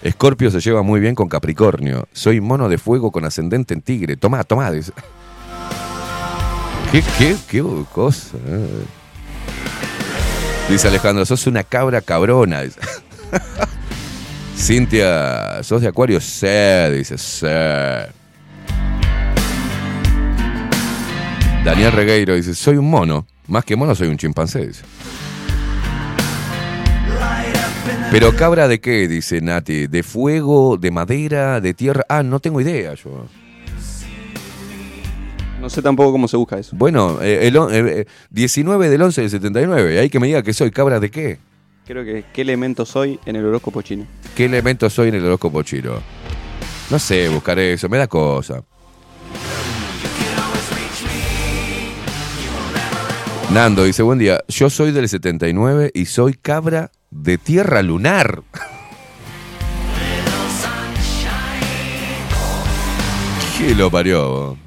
Escorpio 0.00 0.48
se 0.48 0.60
lleva 0.60 0.82
muy 0.82 1.00
bien 1.00 1.16
con 1.16 1.28
Capricornio. 1.28 2.06
Soy 2.12 2.40
mono 2.40 2.68
de 2.68 2.78
fuego 2.78 3.10
con 3.10 3.24
ascendente 3.24 3.74
en 3.74 3.82
tigre. 3.82 4.16
Tomá, 4.16 4.44
tomá, 4.44 4.70
dice. 4.70 4.92
¿Qué, 6.92 7.02
qué, 7.18 7.36
qué 7.50 7.64
cosa? 7.92 8.38
Dice 10.70 10.86
Alejandro, 10.86 11.26
sos 11.26 11.48
una 11.48 11.64
cabra 11.64 12.00
cabrona. 12.00 12.62
dice. 12.62 12.78
Cintia, 14.58 15.62
¿sos 15.62 15.80
de 15.80 15.88
Acuario? 15.88 16.20
Sí, 16.20 16.46
dice, 16.92 17.16
sí. 17.16 17.46
Daniel 21.64 21.92
Regueiro 21.92 22.34
dice, 22.34 22.54
soy 22.54 22.76
un 22.76 22.90
mono. 22.90 23.26
Más 23.46 23.64
que 23.64 23.76
mono, 23.76 23.94
soy 23.94 24.08
un 24.08 24.18
chimpancé. 24.18 24.66
dice. 24.66 24.82
Pero 28.10 28.34
cabra 28.34 28.68
de 28.68 28.80
qué, 28.80 29.06
dice 29.06 29.40
Nati, 29.40 29.86
de 29.86 30.02
fuego, 30.02 30.76
de 30.76 30.90
madera, 30.90 31.60
de 31.60 31.72
tierra. 31.72 32.04
Ah, 32.08 32.22
no 32.22 32.40
tengo 32.40 32.60
idea 32.60 32.94
yo. 32.94 33.26
No 35.60 35.70
sé 35.70 35.82
tampoco 35.82 36.12
cómo 36.12 36.26
se 36.26 36.36
busca 36.36 36.58
eso. 36.58 36.74
Bueno, 36.76 37.22
eh, 37.22 37.46
el 37.46 37.56
eh, 37.56 38.00
eh, 38.00 38.06
19 38.30 38.88
del 38.88 39.02
11 39.02 39.20
del 39.20 39.30
79, 39.30 40.00
hay 40.00 40.10
que 40.10 40.18
me 40.18 40.26
diga 40.26 40.42
que 40.42 40.52
soy 40.52 40.70
cabra 40.70 41.00
de 41.00 41.10
qué. 41.10 41.38
Creo 41.88 42.04
que 42.04 42.24
qué 42.34 42.42
elemento 42.42 42.84
soy 42.84 43.18
en 43.24 43.36
el 43.36 43.46
horóscopo 43.46 43.80
chino. 43.80 44.06
¿Qué 44.36 44.44
elemento 44.44 44.90
soy 44.90 45.08
en 45.08 45.14
el 45.14 45.24
horóscopo 45.24 45.62
chino? 45.62 45.94
No 46.90 46.98
sé, 46.98 47.30
buscaré 47.30 47.72
eso, 47.72 47.88
me 47.88 47.96
da 47.96 48.06
cosa. 48.06 48.62
Nando 53.54 53.84
dice, 53.84 54.02
buen 54.02 54.18
día, 54.18 54.38
yo 54.48 54.68
soy 54.68 54.92
del 54.92 55.08
79 55.08 55.92
y 55.94 56.04
soy 56.04 56.34
cabra 56.34 56.90
de 57.10 57.38
tierra 57.38 57.80
lunar. 57.80 58.42
¿Qué 63.56 63.74
lo 63.74 63.90
parió? 63.90 64.58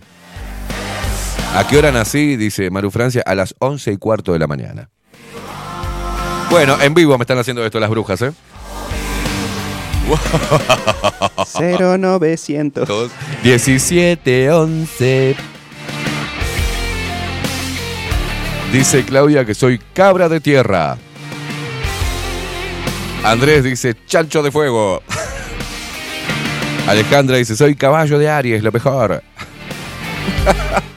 ¿A 1.53 1.67
qué 1.67 1.77
hora 1.77 1.91
nací? 1.91 2.35
Dice 2.35 2.71
Maru 2.71 2.89
Francia, 2.89 3.21
a 3.23 3.35
las 3.35 3.53
11 3.59 3.91
y 3.91 3.97
cuarto 3.97 4.33
de 4.33 4.39
la 4.39 4.47
mañana. 4.47 4.89
Bueno, 6.51 6.77
en 6.81 6.93
vivo 6.93 7.17
me 7.17 7.23
están 7.23 7.39
haciendo 7.39 7.65
esto 7.65 7.79
las 7.79 7.89
brujas, 7.89 8.21
¿eh? 8.23 8.33
0900. 11.97 12.89
17, 13.41 14.51
11. 14.51 15.35
Dice 18.73 19.05
Claudia 19.05 19.45
que 19.45 19.55
soy 19.55 19.79
cabra 19.93 20.27
de 20.27 20.41
tierra. 20.41 20.97
Andrés 23.23 23.63
dice 23.63 23.95
chancho 24.05 24.43
de 24.43 24.51
fuego. 24.51 25.01
Alejandra 26.87 27.37
dice 27.37 27.55
soy 27.55 27.75
caballo 27.75 28.19
de 28.19 28.29
Aries, 28.29 28.61
lo 28.61 28.73
mejor. 28.73 29.23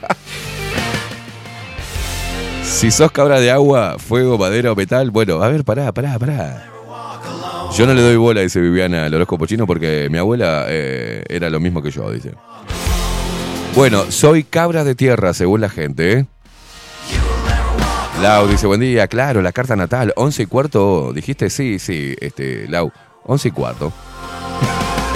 si 2.74 2.90
sos 2.90 3.12
cabra 3.12 3.38
de 3.38 3.52
agua, 3.52 3.96
fuego, 3.98 4.36
madera 4.36 4.72
o 4.72 4.74
metal, 4.74 5.12
bueno, 5.12 5.40
a 5.42 5.48
ver, 5.48 5.64
pará, 5.64 5.92
pará, 5.92 6.18
pará. 6.18 6.70
Yo 7.76 7.86
no 7.86 7.94
le 7.94 8.02
doy 8.02 8.16
bola, 8.16 8.40
dice 8.40 8.60
Viviana, 8.60 9.04
al 9.04 9.14
horóscopo 9.14 9.46
chino 9.46 9.64
porque 9.64 10.08
mi 10.10 10.18
abuela 10.18 10.66
eh, 10.68 11.22
era 11.28 11.50
lo 11.50 11.60
mismo 11.60 11.82
que 11.82 11.92
yo, 11.92 12.10
dice. 12.10 12.32
Bueno, 13.76 14.10
soy 14.10 14.42
cabra 14.42 14.82
de 14.82 14.96
tierra, 14.96 15.34
según 15.34 15.60
la 15.60 15.68
gente, 15.68 16.12
¿eh? 16.12 16.26
Lau 18.20 18.48
dice, 18.48 18.66
buen 18.66 18.80
día, 18.80 19.06
claro, 19.06 19.40
la 19.40 19.52
carta 19.52 19.76
natal, 19.76 20.12
11 20.16 20.42
y 20.42 20.46
cuarto, 20.46 21.12
dijiste, 21.12 21.50
sí, 21.50 21.78
sí, 21.78 22.16
este, 22.20 22.66
Lau, 22.68 22.90
11 23.22 23.48
y 23.48 23.50
cuarto. 23.52 23.92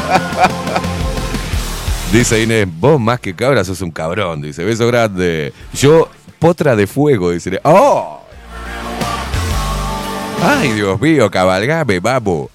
dice 2.12 2.40
Inés, 2.40 2.68
vos 2.78 3.00
más 3.00 3.18
que 3.18 3.34
cabra 3.34 3.64
sos 3.64 3.82
un 3.82 3.90
cabrón, 3.90 4.42
dice, 4.42 4.64
beso 4.64 4.86
grande. 4.86 5.52
Yo, 5.74 6.08
potra 6.38 6.76
de 6.76 6.86
fuego, 6.86 7.30
dice, 7.30 7.60
¡oh! 7.64 8.20
Ay, 10.42 10.72
Dios 10.72 11.00
mío, 11.00 11.30
cabalgame, 11.30 12.00
vamos. 12.00 12.48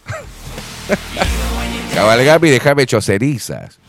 cabalgame 1.93 2.47
y 2.47 2.51
déjame 2.51 2.85
chocerizas. 2.85 3.79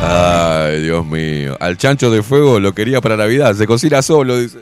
Ay, 0.00 0.82
Dios 0.82 1.04
mío. 1.04 1.56
Al 1.60 1.76
chancho 1.76 2.10
de 2.10 2.22
fuego 2.22 2.60
lo 2.60 2.72
quería 2.72 3.00
para 3.00 3.16
Navidad. 3.16 3.54
Se 3.54 3.66
cocina 3.66 4.02
solo, 4.02 4.38
dice. 4.38 4.58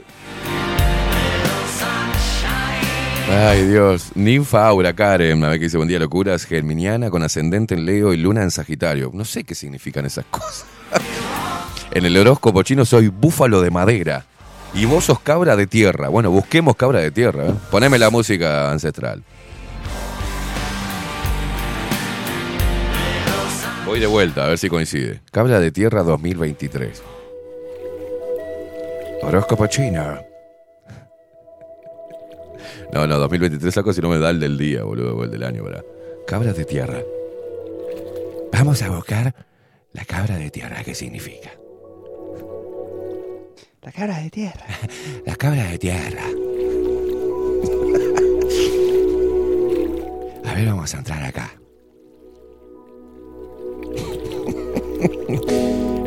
Ay, 3.38 3.66
Dios. 3.66 4.12
Ninfa 4.14 4.66
Aura 4.66 4.94
Karen, 4.94 5.36
una 5.36 5.50
vez 5.50 5.58
que 5.58 5.64
dice 5.64 5.76
buen 5.76 5.90
día 5.90 5.98
locuras, 5.98 6.46
Germiniana 6.46 7.10
con 7.10 7.22
ascendente 7.22 7.74
en 7.74 7.84
Leo 7.84 8.14
y 8.14 8.16
luna 8.16 8.42
en 8.42 8.50
Sagitario. 8.50 9.10
No 9.12 9.26
sé 9.26 9.44
qué 9.44 9.54
significan 9.54 10.06
esas 10.06 10.24
cosas. 10.30 10.64
en 11.90 12.06
el 12.06 12.16
horóscopo 12.16 12.62
chino 12.62 12.86
soy 12.86 13.08
búfalo 13.08 13.60
de 13.60 13.70
madera. 13.70 14.24
Y 14.72 14.86
vos 14.86 15.04
sos 15.04 15.20
cabra 15.20 15.54
de 15.54 15.66
tierra. 15.66 16.08
Bueno, 16.08 16.30
busquemos 16.30 16.76
cabra 16.76 17.00
de 17.00 17.10
tierra. 17.10 17.48
¿eh? 17.48 17.54
Poneme 17.70 17.98
la 17.98 18.08
música 18.08 18.70
ancestral. 18.70 19.22
Voy 23.84 24.00
de 24.00 24.06
vuelta, 24.06 24.46
a 24.46 24.48
ver 24.48 24.58
si 24.58 24.70
coincide. 24.70 25.20
Cabra 25.30 25.60
de 25.60 25.70
tierra 25.72 26.02
2023. 26.02 27.02
Horóscopo 29.22 29.66
chino. 29.66 30.25
No, 32.96 33.06
no, 33.06 33.18
2023 33.18 33.74
saco 33.74 33.92
si 33.92 34.00
no 34.00 34.08
me 34.08 34.18
da 34.18 34.30
el 34.30 34.40
del 34.40 34.56
día, 34.56 34.82
boludo, 34.82 35.14
o 35.14 35.24
el 35.24 35.30
del 35.30 35.42
año, 35.42 35.62
¿verdad? 35.62 35.84
Cabra 36.26 36.54
de 36.54 36.64
tierra. 36.64 37.02
Vamos 38.50 38.80
a 38.80 38.88
buscar 38.88 39.34
la 39.92 40.06
cabra 40.06 40.38
de 40.38 40.50
tierra, 40.50 40.82
¿qué 40.82 40.94
significa? 40.94 41.50
La 43.82 43.92
cara 43.92 44.18
de 44.20 44.30
tierra. 44.30 44.64
La 45.26 45.36
cabra 45.36 45.64
de 45.64 45.78
tierra. 45.78 46.24
A 50.46 50.54
ver, 50.54 50.66
vamos 50.66 50.94
a 50.94 50.98
entrar 50.98 51.22
acá. 51.22 51.52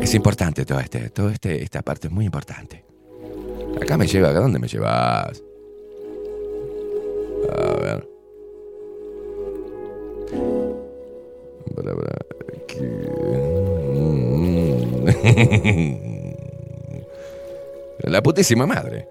Es 0.02 0.12
importante 0.14 0.64
todo 0.64 0.80
este, 0.80 1.10
todo 1.10 1.30
este, 1.30 1.62
esta 1.62 1.82
parte 1.82 2.08
es 2.08 2.12
muy 2.12 2.24
importante. 2.24 2.84
Acá 3.80 3.96
me 3.96 4.08
lleva, 4.08 4.30
¿a 4.30 4.32
dónde 4.32 4.58
me 4.58 4.66
llevas? 4.66 5.40
A 7.48 7.76
ver. 7.80 8.10
La 18.04 18.22
putísima 18.22 18.66
madre. 18.66 19.06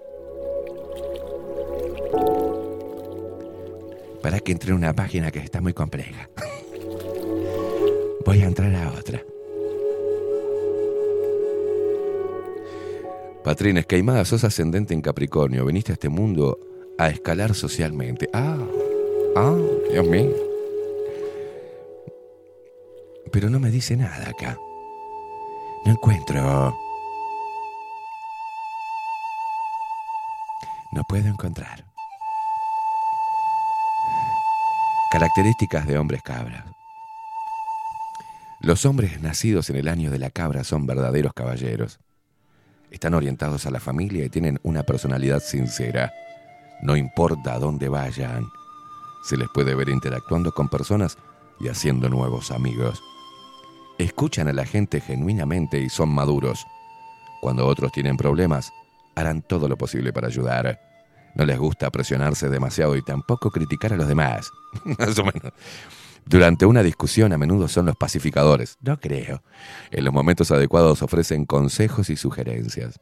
Para 4.22 4.40
que 4.40 4.52
entre 4.52 4.70
en 4.70 4.76
una 4.76 4.92
página 4.92 5.30
que 5.30 5.38
está 5.38 5.60
muy 5.60 5.72
compleja. 5.72 6.28
Voy 8.24 8.42
a 8.42 8.46
entrar 8.46 8.74
a 8.74 8.90
otra. 8.90 9.22
Patrines, 13.42 13.86
Caimada, 13.86 14.24
sos 14.26 14.44
ascendente 14.44 14.92
en 14.92 15.00
Capricornio. 15.00 15.64
Viniste 15.64 15.92
a 15.92 15.94
este 15.94 16.10
mundo 16.10 16.58
a 17.00 17.08
escalar 17.08 17.54
socialmente. 17.54 18.28
Ah, 18.34 18.58
ah, 19.34 19.56
Dios 19.90 20.06
mío. 20.06 20.30
Pero 23.32 23.48
no 23.48 23.58
me 23.58 23.70
dice 23.70 23.96
nada 23.96 24.28
acá. 24.28 24.58
No 25.86 25.92
encuentro. 25.92 26.76
No 30.92 31.02
puedo 31.08 31.26
encontrar. 31.26 31.86
Características 35.10 35.86
de 35.86 35.96
hombres 35.96 36.22
cabras. 36.22 36.66
Los 38.60 38.84
hombres 38.84 39.22
nacidos 39.22 39.70
en 39.70 39.76
el 39.76 39.88
año 39.88 40.10
de 40.10 40.18
la 40.18 40.28
cabra 40.28 40.64
son 40.64 40.86
verdaderos 40.86 41.32
caballeros. 41.32 41.98
Están 42.90 43.14
orientados 43.14 43.64
a 43.64 43.70
la 43.70 43.80
familia 43.80 44.26
y 44.26 44.28
tienen 44.28 44.60
una 44.62 44.82
personalidad 44.82 45.40
sincera. 45.40 46.12
No 46.82 46.96
importa 46.96 47.54
a 47.54 47.58
dónde 47.58 47.88
vayan, 47.88 48.46
se 49.22 49.36
les 49.36 49.48
puede 49.48 49.74
ver 49.74 49.88
interactuando 49.88 50.52
con 50.52 50.68
personas 50.68 51.18
y 51.60 51.68
haciendo 51.68 52.08
nuevos 52.08 52.50
amigos. 52.50 53.02
Escuchan 53.98 54.48
a 54.48 54.52
la 54.52 54.64
gente 54.64 55.00
genuinamente 55.00 55.78
y 55.78 55.90
son 55.90 56.08
maduros. 56.08 56.66
Cuando 57.42 57.66
otros 57.66 57.92
tienen 57.92 58.16
problemas, 58.16 58.72
harán 59.14 59.42
todo 59.42 59.68
lo 59.68 59.76
posible 59.76 60.12
para 60.12 60.28
ayudar. 60.28 60.80
No 61.34 61.44
les 61.44 61.58
gusta 61.58 61.90
presionarse 61.90 62.48
demasiado 62.48 62.96
y 62.96 63.02
tampoco 63.02 63.50
criticar 63.50 63.92
a 63.92 63.96
los 63.96 64.08
demás. 64.08 64.50
Más 64.98 65.18
o 65.18 65.24
menos. 65.24 65.52
Durante 66.24 66.66
una 66.66 66.82
discusión 66.82 67.32
a 67.32 67.38
menudo 67.38 67.68
son 67.68 67.86
los 67.86 67.96
pacificadores. 67.96 68.78
No 68.80 68.98
creo. 68.98 69.42
En 69.90 70.04
los 70.04 70.14
momentos 70.14 70.50
adecuados 70.50 71.02
ofrecen 71.02 71.44
consejos 71.44 72.10
y 72.10 72.16
sugerencias. 72.16 73.00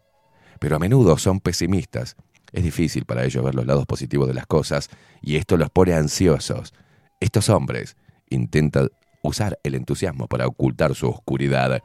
Pero 0.59 0.76
a 0.76 0.79
menudo 0.79 1.16
son 1.18 1.41
pesimistas. 1.41 2.16
Es 2.53 2.62
difícil 2.64 3.05
para 3.05 3.24
ellos 3.24 3.44
ver 3.44 3.55
los 3.55 3.66
lados 3.66 3.86
positivos 3.86 4.26
de 4.28 4.34
las 4.34 4.46
cosas 4.46 4.88
y 5.20 5.36
esto 5.36 5.57
los 5.57 5.70
pone 5.70 5.94
ansiosos. 5.94 6.72
Estos 7.20 7.49
hombres 7.49 7.96
intentan 8.30 8.88
usar 9.22 9.59
el 9.62 9.74
entusiasmo 9.74 10.26
para 10.28 10.46
ocultar 10.46 10.94
su 10.94 11.09
oscuridad. 11.09 11.82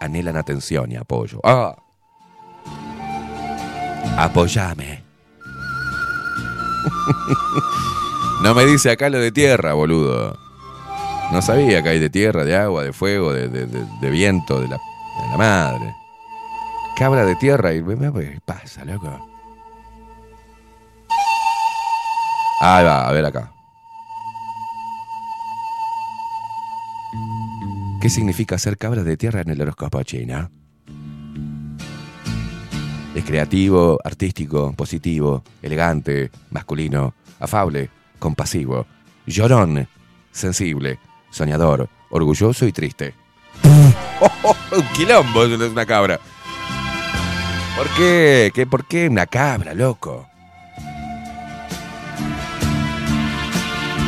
Anhelan 0.00 0.36
atención 0.36 0.90
y 0.92 0.96
apoyo. 0.96 1.40
¡Ah! 1.44 1.76
Apoyame. 4.16 5.02
no 8.42 8.54
me 8.54 8.64
dice 8.66 8.90
acá 8.90 9.08
lo 9.08 9.18
de 9.18 9.32
tierra, 9.32 9.74
boludo. 9.74 10.36
No 11.32 11.40
sabía 11.42 11.82
que 11.82 11.88
hay 11.90 11.98
de 11.98 12.10
tierra, 12.10 12.44
de 12.44 12.54
agua, 12.56 12.82
de 12.84 12.92
fuego, 12.92 13.32
de, 13.32 13.48
de- 13.48 13.66
de- 13.66 14.10
viento, 14.10 14.60
de 14.60 14.68
la, 14.68 14.76
de 14.76 15.28
la 15.30 15.36
madre. 15.38 15.94
Cabra 16.96 17.24
de 17.24 17.34
tierra 17.36 17.72
y... 17.72 17.82
¿Qué 17.82 18.40
pasa, 18.44 18.84
loco? 18.84 19.26
Ahí 22.66 22.82
va, 22.82 23.06
a 23.06 23.12
ver 23.12 23.26
acá. 23.26 23.52
¿Qué 28.00 28.08
significa 28.08 28.56
ser 28.56 28.78
cabra 28.78 29.02
de 29.02 29.18
tierra 29.18 29.42
en 29.42 29.50
el 29.50 29.60
horóscopo 29.60 30.02
chino? 30.02 30.50
Es 33.14 33.22
creativo, 33.22 33.98
artístico, 34.02 34.72
positivo, 34.72 35.44
elegante, 35.60 36.30
masculino, 36.52 37.12
afable, 37.38 37.90
compasivo, 38.18 38.86
llorón, 39.26 39.86
sensible, 40.32 40.98
soñador, 41.28 41.90
orgulloso 42.08 42.66
y 42.66 42.72
triste. 42.72 43.12
Un 43.62 44.88
quilombo 44.94 45.44
es 45.44 45.70
una 45.70 45.84
cabra. 45.84 46.18
¿Por 47.76 47.88
qué? 47.90 48.50
¿Qué? 48.54 48.66
¿Por 48.66 48.86
qué 48.86 49.08
una 49.08 49.26
cabra, 49.26 49.74
loco? 49.74 50.28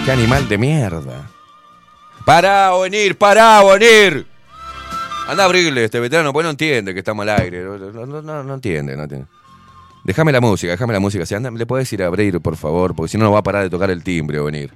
¡Qué 0.07 0.13
animal 0.13 0.49
de 0.49 0.57
mierda! 0.57 1.29
¡Pará 2.25 2.71
venir! 2.79 3.19
¡Pará 3.19 3.61
venir! 3.65 4.25
Anda 5.27 5.43
a 5.43 5.47
abrirle 5.47 5.83
este 5.83 5.99
veterano, 5.99 6.33
pues 6.33 6.45
no 6.45 6.51
entiende 6.51 6.95
que 6.95 7.01
estamos 7.01 7.25
al 7.27 7.41
aire. 7.41 7.65
No, 7.65 8.07
no, 8.07 8.23
no, 8.23 8.45
no 8.45 8.55
entiende, 8.55 8.97
no 8.97 9.03
entiende. 9.03 9.27
Déjame 10.05 10.31
la 10.31 10.41
música, 10.41 10.71
déjame 10.71 10.93
la 10.93 11.01
música. 11.01 11.27
Si 11.27 11.35
anda, 11.35 11.51
¿Le 11.51 11.67
puedes 11.67 11.93
ir 11.93 12.05
a 12.05 12.07
abrir, 12.07 12.41
por 12.41 12.57
favor? 12.57 12.95
Porque 12.95 13.11
si 13.11 13.19
no, 13.19 13.25
no 13.25 13.33
va 13.33 13.41
a 13.41 13.43
parar 13.43 13.65
de 13.65 13.71
tocar 13.71 13.91
el 13.91 14.05
timbre 14.05 14.39
o 14.39 14.45
venir. 14.45 14.73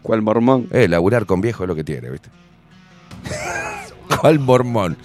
¿Cuál 0.00 0.22
mormón? 0.22 0.66
Eh, 0.72 0.88
laburar 0.88 1.26
con 1.26 1.42
viejo 1.42 1.64
es 1.64 1.68
lo 1.68 1.74
que 1.74 1.84
tiene, 1.84 2.08
¿viste? 2.08 2.30
¿Cuál 4.18 4.38
mormón? 4.38 4.96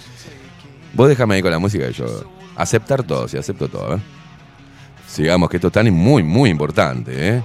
Vos 0.93 1.09
déjame 1.09 1.35
ahí 1.35 1.41
con 1.41 1.51
la 1.51 1.59
música 1.59 1.85
y 1.89 1.91
yo. 1.91 2.05
Aceptar 2.55 3.03
todo, 3.03 3.27
sí, 3.27 3.37
acepto 3.37 3.67
todo, 3.67 3.97
¿eh? 3.97 3.99
Sigamos, 5.05 5.49
que 5.49 5.57
esto 5.57 5.67
es 5.67 5.73
tan 5.73 5.93
muy, 5.93 6.23
muy 6.23 6.49
importante, 6.49 7.27
¿eh? 7.27 7.43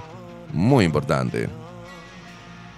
Muy 0.53 0.85
importante. 0.85 1.49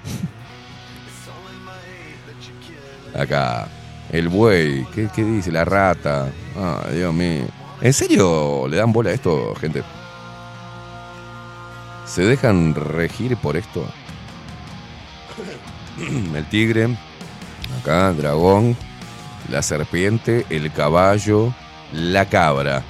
Acá, 3.17 3.67
el 4.11 4.29
buey, 4.29 4.85
¿qué, 4.93 5.09
qué 5.13 5.23
dice? 5.23 5.51
La 5.51 5.65
rata. 5.65 6.31
Ay, 6.55 6.97
Dios 6.97 7.13
mío. 7.13 7.45
¿En 7.81 7.93
serio 7.93 8.67
le 8.67 8.77
dan 8.77 8.91
bola 8.91 9.09
a 9.09 9.13
esto, 9.13 9.53
gente? 9.55 9.83
¿Se 12.05 12.23
dejan 12.23 12.75
regir 12.75 13.35
por 13.37 13.57
esto? 13.57 13.85
el 16.35 16.45
tigre, 16.49 16.95
acá, 17.81 18.13
dragón, 18.13 18.75
la 19.49 19.61
serpiente, 19.61 20.45
el 20.49 20.71
caballo, 20.71 21.53
la 21.93 22.25
cabra. 22.25 22.83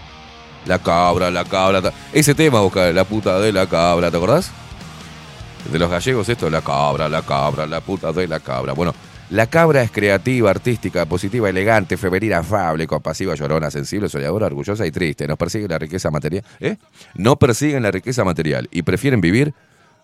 La 0.66 0.80
cabra, 0.80 1.30
la 1.30 1.46
cabra. 1.46 1.94
Ese 2.12 2.34
tema, 2.34 2.62
busca 2.62 2.92
la 2.92 3.04
puta 3.04 3.40
de 3.40 3.52
la 3.52 3.68
cabra, 3.68 4.10
¿te 4.10 4.18
acordás? 4.18 4.52
De 5.72 5.80
los 5.80 5.90
gallegos, 5.90 6.30
esto, 6.30 6.50
la 6.50 6.62
cabra, 6.62 7.10
la 7.10 7.24
cabra, 7.24 7.66
la 7.66 7.82
puta 7.82 8.12
de 8.12 8.28
la 8.28 8.40
cabra. 8.40 8.74
Bueno, 8.74 8.94
la 9.32 9.48
cabra 9.48 9.82
es 9.82 9.90
creativa, 9.90 10.52
artística, 10.52 11.06
positiva, 11.08 11.50
elegante, 11.50 11.98
femenina, 11.98 12.38
afable, 12.38 12.86
compasiva, 12.86 13.34
llorona, 13.34 13.72
sensible, 13.72 14.08
soñadora, 14.08 14.46
orgullosa 14.46 14.86
y 14.86 14.92
triste. 14.92 15.28
Nos 15.28 15.38
persigue 15.38 15.68
la 15.68 15.80
riqueza 15.80 16.12
material. 16.12 16.44
¿Eh? 16.60 16.78
No 17.16 17.38
persiguen 17.38 17.82
la 17.82 17.90
riqueza 17.90 18.24
material 18.24 18.70
y 18.72 18.84
prefieren 18.84 19.22
vivir 19.22 19.54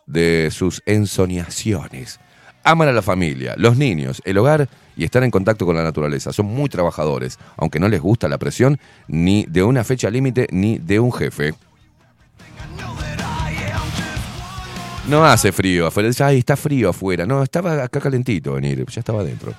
de 0.07 0.49
sus 0.51 0.81
ensoñaciones. 0.87 2.19
Aman 2.63 2.87
a 2.87 2.91
la 2.91 3.03
familia, 3.03 3.53
los 3.57 3.77
niños, 3.77 4.21
el 4.25 4.39
hogar 4.39 4.67
y 4.97 5.03
están 5.03 5.23
en 5.23 5.31
contacto 5.31 5.67
con 5.67 5.75
la 5.75 5.83
naturaleza. 5.83 6.33
Son 6.33 6.47
muy 6.47 6.69
trabajadores, 6.69 7.37
aunque 7.57 7.79
no 7.79 7.87
les 7.87 8.01
gusta 8.01 8.27
la 8.27 8.39
presión 8.39 8.79
ni 9.07 9.45
de 9.47 9.63
una 9.63 9.83
fecha 9.83 10.09
límite 10.09 10.47
ni 10.51 10.79
de 10.79 10.99
un 10.99 11.11
jefe. 11.11 11.53
No 15.07 15.25
hace 15.25 15.51
frío 15.51 15.87
afuera. 15.87 16.09
Dice, 16.09 16.23
ay, 16.23 16.39
está 16.39 16.55
frío 16.55 16.89
afuera. 16.89 17.25
No, 17.25 17.43
estaba 17.43 17.83
acá 17.83 17.99
calentito 17.99 18.53
venir, 18.53 18.85
ya 18.89 18.99
estaba 18.99 19.21
adentro. 19.21 19.53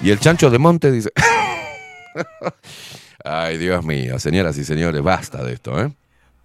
Y 0.00 0.10
el 0.10 0.18
chancho 0.20 0.50
de 0.50 0.58
monte 0.58 0.90
dice. 0.90 1.10
ay, 3.24 3.58
Dios 3.58 3.84
mío, 3.84 4.18
señoras 4.18 4.56
y 4.58 4.64
señores, 4.64 5.02
basta 5.02 5.42
de 5.44 5.54
esto, 5.54 5.80
¿eh? 5.80 5.92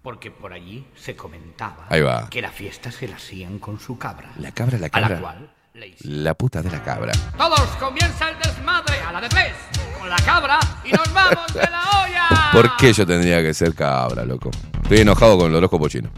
Porque 0.02 0.30
por 0.30 0.52
allí 0.52 0.86
se 0.96 1.14
comentaba 1.16 1.86
Ahí 1.90 2.00
va. 2.00 2.30
que 2.30 2.40
la 2.40 2.50
fiesta 2.50 2.90
se 2.90 3.08
la 3.08 3.16
hacían 3.16 3.58
con 3.58 3.78
su 3.78 3.98
cabra. 3.98 4.30
La 4.38 4.52
cabra, 4.52 4.78
la 4.78 4.86
A 4.92 5.00
la 5.00 5.08
cabra. 5.08 5.20
cual 5.20 5.50
le. 5.74 5.94
La 6.02 6.34
puta 6.34 6.62
de 6.62 6.70
la 6.70 6.82
cabra. 6.82 7.12
Todos 7.36 7.60
comienza 7.78 8.30
el 8.30 8.38
desmadre 8.38 9.00
a 9.06 9.12
la 9.12 9.20
de 9.20 9.28
tres 9.28 9.52
con 9.98 10.08
la 10.08 10.16
cabra 10.16 10.58
y 10.84 10.92
nos 10.92 11.12
vamos 11.12 11.52
de 11.52 11.60
la 11.62 11.82
olla. 12.04 12.28
¿Por 12.52 12.76
qué 12.76 12.92
yo 12.92 13.06
tendría 13.06 13.42
que 13.42 13.52
ser 13.52 13.74
cabra, 13.74 14.24
loco? 14.24 14.50
Estoy 14.82 14.98
enojado 15.00 15.36
con 15.36 15.50
el 15.50 15.56
horóscopo 15.56 15.88
chino. 15.88 16.08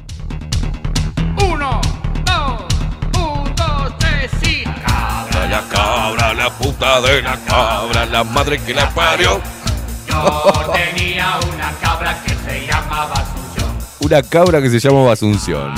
La 5.50 5.62
cabra, 5.62 6.32
la 6.32 6.48
puta 6.48 7.00
de 7.00 7.22
la 7.22 7.36
cabra, 7.38 8.06
la 8.06 8.22
madre 8.22 8.60
que 8.62 8.72
la 8.72 8.88
parió. 8.90 9.40
Yo 10.08 10.52
tenía 10.72 11.40
una 11.52 11.72
cabra 11.82 12.16
que 12.22 12.34
se 12.34 12.66
llamaba 12.68 13.14
Asunción. 13.14 13.70
Una 13.98 14.22
cabra 14.22 14.62
que 14.62 14.70
se 14.70 14.78
llama 14.78 15.10
Asunción. 15.10 15.74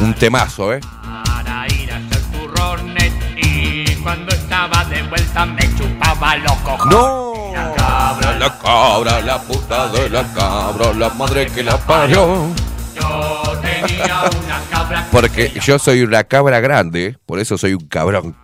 Un 0.00 0.14
temazo, 0.14 0.72
¿eh? 0.72 0.80
para 1.02 1.66
ir 1.74 1.92
a 1.92 1.96
hacer 1.96 2.22
turrones 2.30 3.12
y 3.36 3.96
cuando 3.96 4.32
estaba 4.32 4.84
de 4.84 5.02
vuelta 5.02 5.44
me 5.44 5.74
chupaba 5.76 6.36
los 6.36 6.52
cojones. 6.58 6.96
¡No! 6.96 7.52
La 7.52 7.74
cabra, 7.74 8.38
La 8.38 8.58
cabra, 8.58 9.20
la 9.20 9.42
puta 9.42 9.88
de 9.88 10.10
la 10.10 10.22
cabra, 10.32 10.92
la 10.92 11.08
madre 11.10 11.48
que 11.48 11.64
la 11.64 11.76
parió. 11.76 12.46
yo 12.94 13.60
tenía 13.62 14.20
una 14.44 14.60
cabra 14.70 14.77
Porque 15.12 15.50
yo 15.64 15.78
soy 15.78 16.02
una 16.02 16.24
cabra 16.24 16.60
grande, 16.60 17.16
por 17.26 17.38
eso 17.40 17.56
soy 17.58 17.74
un 17.74 17.86
cabrón. 17.88 18.36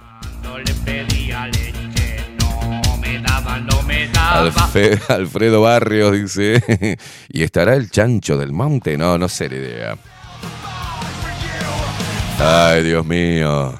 No 0.42 0.58
le 0.58 0.72
pedía 0.74 1.46
leche, 1.48 2.24
no 2.38 2.96
me 2.98 3.18
daba, 3.20 3.58
no 3.60 3.82
me 3.82 4.08
daba. 4.08 4.50
Alfe- 4.50 5.00
Alfredo 5.08 5.60
Barrios 5.62 6.12
dice, 6.12 6.96
¿y 7.28 7.42
estará 7.42 7.74
el 7.74 7.90
chancho 7.90 8.38
del 8.38 8.52
monte? 8.52 8.96
No, 8.96 9.18
no 9.18 9.28
sé 9.28 9.48
la 9.48 9.56
idea. 9.56 9.96
Ay, 12.40 12.82
Dios 12.82 13.04
mío. 13.06 13.74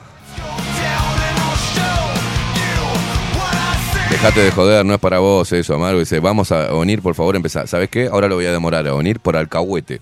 Dejate 4.10 4.40
de 4.40 4.50
joder, 4.52 4.86
no 4.86 4.94
es 4.94 5.00
para 5.00 5.18
vos 5.18 5.50
eso, 5.52 5.74
Amargo. 5.74 5.98
Dice, 5.98 6.20
vamos 6.20 6.52
a 6.52 6.72
unir, 6.74 7.02
por 7.02 7.14
favor, 7.16 7.34
empezar. 7.34 7.66
¿Sabes 7.66 7.88
qué? 7.88 8.06
Ahora 8.06 8.28
lo 8.28 8.36
voy 8.36 8.46
a 8.46 8.52
demorar, 8.52 8.86
a 8.86 8.94
unir 8.94 9.18
por 9.18 9.36
alcahuete. 9.36 10.00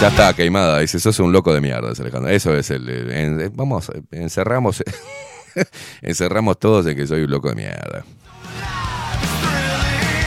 Ya 0.00 0.08
está, 0.08 0.32
queimada. 0.34 0.78
Dice, 0.78 0.98
sos 0.98 1.18
un 1.20 1.30
loco 1.32 1.52
de 1.52 1.60
mierda, 1.60 1.90
Alejandro. 1.98 2.30
Eso 2.30 2.54
es 2.56 2.70
el... 2.70 2.88
en- 3.10 3.52
vamos, 3.54 3.90
encerramos... 4.10 4.82
encerramos 6.02 6.58
todos 6.58 6.86
en 6.86 6.96
que 6.96 7.06
soy 7.06 7.22
un 7.24 7.30
loco 7.30 7.48
de 7.50 7.54
mierda. 7.56 8.04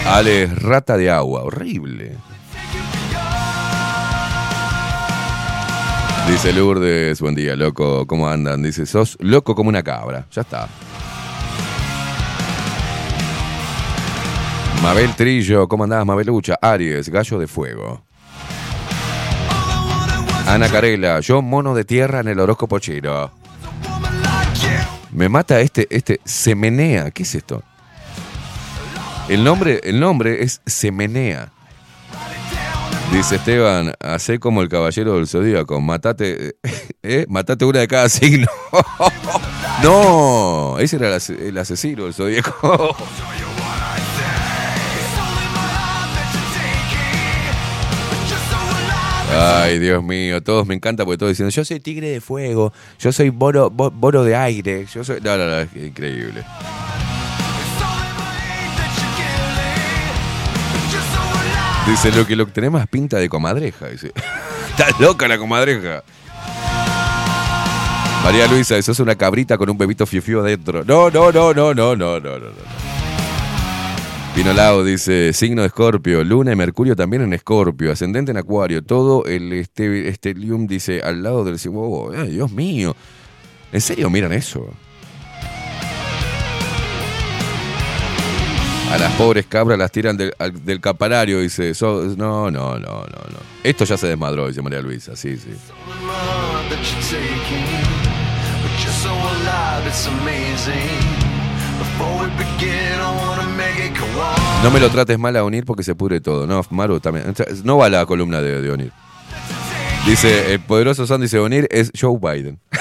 Ale, 0.05 0.45
rata 0.47 0.95
de 0.97 1.09
agua. 1.09 1.43
Horrible. 1.43 2.17
Dice 6.29 6.53
Lourdes, 6.53 7.19
buen 7.19 7.35
día, 7.35 7.55
loco, 7.55 8.07
¿cómo 8.07 8.29
andan? 8.29 8.61
Dice, 8.63 8.85
sos 8.85 9.17
loco 9.19 9.55
como 9.55 9.69
una 9.69 9.83
cabra. 9.83 10.25
Ya 10.31 10.41
está. 10.41 10.69
Mabel 14.81 15.13
Trillo, 15.15 15.67
¿cómo 15.67 15.83
andás, 15.85 16.05
Mabelucha? 16.05 16.57
Aries, 16.61 17.09
gallo 17.09 17.39
de 17.39 17.47
fuego. 17.47 18.02
Ana 20.47 20.69
Carela, 20.69 21.19
yo 21.21 21.41
mono 21.41 21.73
de 21.73 21.85
tierra 21.85 22.19
en 22.19 22.27
el 22.27 22.39
horóscopo 22.39 22.79
chino. 22.79 23.31
Me 25.11 25.29
mata 25.29 25.59
este, 25.61 25.87
este, 25.89 26.19
Semenea. 26.25 27.11
¿Qué 27.11 27.23
es 27.23 27.35
esto? 27.35 27.63
El 29.29 29.43
nombre, 29.43 29.79
el 29.83 29.99
nombre 29.99 30.43
es 30.43 30.61
Semenea. 30.65 31.51
Dice 33.11 33.35
Esteban, 33.35 33.93
hacé 33.99 34.39
como 34.39 34.61
el 34.63 34.69
caballero 34.69 35.15
del 35.15 35.27
zodíaco, 35.27 35.79
matate, 35.79 36.55
eh, 37.03 37.25
matate 37.29 37.63
una 37.63 37.79
de 37.79 37.87
cada 37.87 38.09
signo. 38.09 38.47
no, 39.83 40.79
ese 40.79 40.95
era 40.95 41.17
el 41.17 41.57
asesino 41.57 42.05
del 42.05 42.13
zodíaco. 42.13 42.95
Ay, 49.35 49.79
Dios 49.79 50.03
mío, 50.03 50.41
todos 50.41 50.67
me 50.67 50.75
encanta 50.75 51.05
porque 51.05 51.17
todos 51.17 51.31
diciendo, 51.31 51.49
yo 51.49 51.65
soy 51.65 51.79
tigre 51.79 52.09
de 52.09 52.21
fuego, 52.21 52.71
yo 52.99 53.11
soy 53.11 53.29
boro, 53.29 53.71
de 54.23 54.35
aire, 54.35 54.85
yo 54.93 55.03
soy... 55.03 55.19
No, 55.21 55.37
no, 55.37 55.45
no, 55.45 55.59
es 55.59 55.75
increíble. 55.75 56.43
Dice, 61.87 62.11
lo 62.11 62.25
que 62.25 62.35
lo 62.35 62.47
tenés 62.47 62.71
más 62.71 62.87
pinta 62.87 63.17
de 63.17 63.27
comadreja. 63.27 63.87
Dice, 63.87 64.13
estás 64.69 64.99
loca 64.99 65.27
la 65.27 65.37
comadreja. 65.37 66.03
María 68.23 68.47
Luisa, 68.47 68.81
sos 68.81 68.99
una 69.01 69.15
cabrita 69.15 69.57
con 69.57 69.69
un 69.69 69.77
bebito 69.77 70.05
fiofió 70.05 70.39
adentro. 70.39 70.85
No, 70.85 71.09
no, 71.09 71.31
no, 71.31 71.53
no, 71.53 71.73
no, 71.73 71.95
no, 71.95 72.19
no, 72.19 72.19
no. 72.19 72.39
no. 72.39 72.92
Pinolao 74.35 74.83
dice, 74.83 75.31
signo 75.31 75.61
de 75.61 75.67
Escorpio, 75.67 76.23
Luna 76.23 76.51
y 76.53 76.55
Mercurio 76.55 76.95
también 76.95 77.21
en 77.21 77.33
Escorpio, 77.33 77.91
ascendente 77.91 78.31
en 78.31 78.37
Acuario, 78.37 78.83
todo 78.83 79.25
el 79.25 79.53
este, 79.53 80.09
estelium 80.09 80.65
dice 80.65 81.01
al 81.03 81.21
lado 81.21 81.43
del 81.43 81.59
oh, 81.87 82.11
ay, 82.17 82.31
Dios 82.31 82.51
mío. 82.51 82.95
¿En 83.71 83.79
serio 83.79 84.09
miran 84.09 84.33
eso? 84.33 84.67
A 88.91 88.97
las 88.97 89.11
pobres 89.13 89.45
cabras 89.47 89.77
las 89.77 89.91
tiran 89.91 90.17
del, 90.17 90.33
al- 90.39 90.65
del 90.65 90.79
dice. 91.39 91.73
no, 92.17 92.49
no, 92.49 92.79
no, 92.79 92.79
no, 92.79 93.01
no. 93.05 93.39
Esto 93.63 93.85
ya 93.85 93.97
se 93.97 94.07
desmadró, 94.07 94.47
dice 94.47 94.61
María 94.63 94.81
Luisa, 94.81 95.15
sí, 95.15 95.37
sí. 95.37 95.49
No 104.63 104.71
me 104.71 104.79
lo 104.79 104.89
trates 104.89 105.19
mal 105.19 105.35
a 105.35 105.43
Onir 105.43 105.65
porque 105.65 105.83
se 105.83 105.93
pudre 105.95 106.21
todo. 106.21 106.47
No, 106.47 106.61
Maru 106.69 106.99
también. 106.99 107.33
No 107.63 107.77
va 107.77 107.89
la 107.89 108.05
columna 108.05 108.41
de, 108.41 108.61
de 108.61 108.71
Onir. 108.71 108.91
Dice, 110.05 110.53
el 110.53 110.59
poderoso 110.61 111.05
San 111.07 111.21
dice, 111.21 111.39
Onir 111.39 111.67
es 111.71 111.91
Joe 111.99 112.17
Biden. 112.19 112.59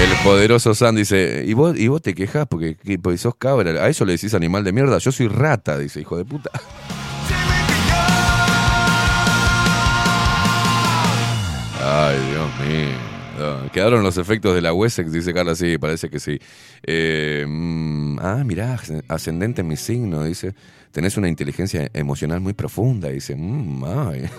El 0.00 0.16
poderoso 0.22 0.74
San 0.76 0.94
dice, 0.94 1.42
¿y 1.44 1.54
vos, 1.54 1.76
y 1.76 1.88
vos 1.88 2.00
te 2.00 2.14
quejas 2.14 2.46
porque, 2.48 2.76
que- 2.76 2.98
porque 3.00 3.18
sos 3.18 3.34
cabra? 3.34 3.70
A 3.82 3.88
eso 3.88 4.04
le 4.04 4.12
decís 4.12 4.32
animal 4.32 4.62
de 4.62 4.72
mierda. 4.72 4.98
Yo 4.98 5.10
soy 5.10 5.26
rata, 5.26 5.76
dice, 5.76 6.00
hijo 6.00 6.16
de 6.16 6.24
puta. 6.24 6.50
Ay, 12.08 12.16
Dios 12.30 12.48
mío. 12.66 13.70
Quedaron 13.70 14.02
los 14.02 14.16
efectos 14.16 14.54
de 14.54 14.62
la 14.62 14.72
Wessex, 14.72 15.12
dice 15.12 15.34
Carla, 15.34 15.54
sí, 15.54 15.76
parece 15.76 16.08
que 16.08 16.18
sí. 16.18 16.38
Eh, 16.82 17.44
mm, 17.46 18.18
ah, 18.20 18.42
mirá, 18.46 18.80
ascendente 19.08 19.60
en 19.60 19.68
mi 19.68 19.76
signo, 19.76 20.24
dice. 20.24 20.54
Tenés 20.90 21.18
una 21.18 21.28
inteligencia 21.28 21.90
emocional 21.92 22.40
muy 22.40 22.54
profunda, 22.54 23.10
dice. 23.10 23.36
Mm, 23.36 23.84
ay. 23.84 24.30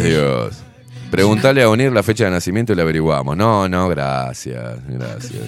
Dios. 0.04 0.62
Preguntale 1.10 1.64
a 1.64 1.68
Onir 1.68 1.90
la 1.90 2.04
fecha 2.04 2.26
de 2.26 2.30
nacimiento 2.30 2.72
y 2.72 2.76
la 2.76 2.82
averiguamos. 2.82 3.36
No, 3.36 3.68
no, 3.68 3.88
gracias, 3.88 4.78
gracias. 4.86 5.42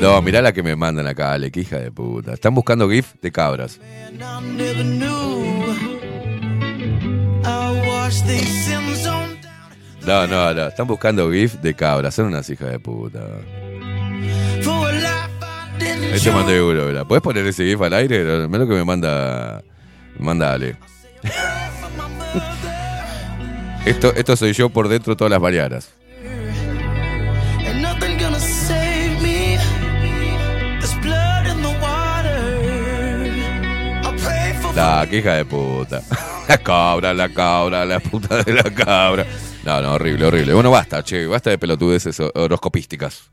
No, 0.00 0.20
mirá 0.22 0.42
la 0.42 0.52
que 0.52 0.62
me 0.62 0.76
mandan 0.76 1.06
acá, 1.06 1.32
Ale, 1.32 1.50
que 1.50 1.60
hija 1.60 1.78
de 1.78 1.90
puta. 1.90 2.34
Están 2.34 2.54
buscando 2.54 2.88
GIF 2.88 3.14
de 3.22 3.32
cabras. 3.32 3.80
No, 10.06 10.26
no, 10.26 10.54
no. 10.54 10.66
Están 10.66 10.86
buscando 10.86 11.30
GIF 11.32 11.54
de 11.54 11.74
cabras. 11.74 12.14
Son 12.14 12.26
unas 12.26 12.48
hijas 12.50 12.70
de 12.70 12.78
puta. 12.78 13.20
Este 16.12 16.30
mandé 16.30 16.62
uno, 16.62 16.86
¿verdad? 16.86 17.06
¿Puedes 17.06 17.22
poner 17.22 17.46
ese 17.46 17.64
GIF 17.64 17.80
al 17.82 17.94
aire? 17.94 18.46
Mira 18.48 18.58
lo 18.58 18.68
que 18.68 18.74
me 18.74 18.84
manda. 18.84 19.62
Me 20.18 20.24
manda 20.24 20.52
Ale. 20.52 20.76
Esto, 23.84 24.12
esto 24.14 24.36
soy 24.36 24.52
yo 24.52 24.68
por 24.68 24.88
dentro 24.88 25.16
todas 25.16 25.30
las 25.30 25.40
mañanas. 25.40 25.90
La 34.76 35.06
queja 35.10 35.34
de 35.34 35.44
puta. 35.44 36.02
La 36.48 36.58
cabra, 36.58 37.12
la 37.12 37.28
cabra, 37.28 37.84
la 37.84 37.98
puta 37.98 38.40
de 38.44 38.52
la 38.52 38.62
cabra. 38.72 39.26
No, 39.64 39.80
no, 39.82 39.94
horrible, 39.94 40.26
horrible. 40.26 40.54
Bueno, 40.54 40.70
basta, 40.70 41.02
che, 41.02 41.26
basta 41.26 41.50
de 41.50 41.58
pelotudeces 41.58 42.20
ho- 42.20 42.30
horoscopísticas. 42.36 43.30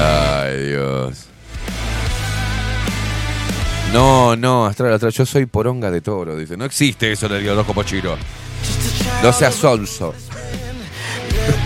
Ay, 0.00 0.66
Dios. 0.68 1.24
No, 3.92 4.36
no, 4.36 4.66
Astral, 4.66 4.92
Astral, 4.92 5.12
yo 5.12 5.26
soy 5.26 5.46
poronga 5.46 5.90
de 5.90 6.00
toro, 6.00 6.36
dice. 6.36 6.56
No 6.56 6.64
existe 6.64 7.10
eso 7.12 7.26
en 7.26 7.32
el 7.32 7.48
horóscopo 7.48 7.82
chino. 7.82 8.16
No 9.22 9.32
seas 9.32 9.54
sonso. 9.54 10.14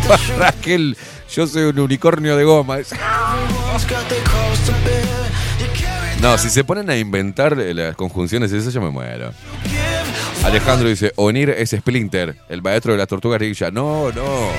Raquel, 0.38 0.96
yo 1.34 1.46
soy 1.46 1.64
un 1.64 1.78
unicornio 1.80 2.36
de 2.36 2.44
goma. 2.44 2.78
No, 6.20 6.39
si 6.39 6.51
se 6.51 6.62
ponen 6.62 6.89
a 6.89 6.97
inventar 6.97 7.59
eh, 7.59 7.74
las 7.74 7.97
conjunciones 7.97 8.53
esas, 8.53 8.72
yo 8.72 8.80
me 8.80 8.91
muero. 8.91 9.33
Alejandro 10.45 10.89
dice, 10.89 11.12
Onir 11.16 11.51
es 11.51 11.70
Splinter, 11.70 12.37
el 12.49 12.62
maestro 12.62 12.93
de 12.93 12.99
las 12.99 13.09
tortugas 13.09 13.41
ninja. 13.41 13.70
No, 13.70 14.12
no. 14.12 14.51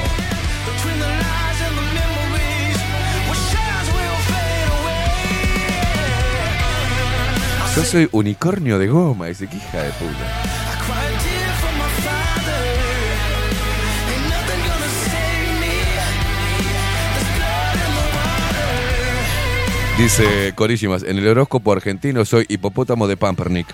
Yo 7.76 7.84
soy 7.84 8.08
unicornio 8.12 8.78
de 8.78 8.88
goma, 8.88 9.28
dice, 9.28 9.48
qué 9.48 9.58
hija 9.58 9.82
de 9.82 9.90
puta. 9.92 10.53
Dice 19.98 20.54
Corísimas, 20.56 21.04
en 21.04 21.18
el 21.20 21.28
horóscopo 21.28 21.72
argentino 21.72 22.26
soy 22.26 22.46
hipopótamo 22.50 23.08
de 23.08 23.16
Pampernick. 23.16 23.68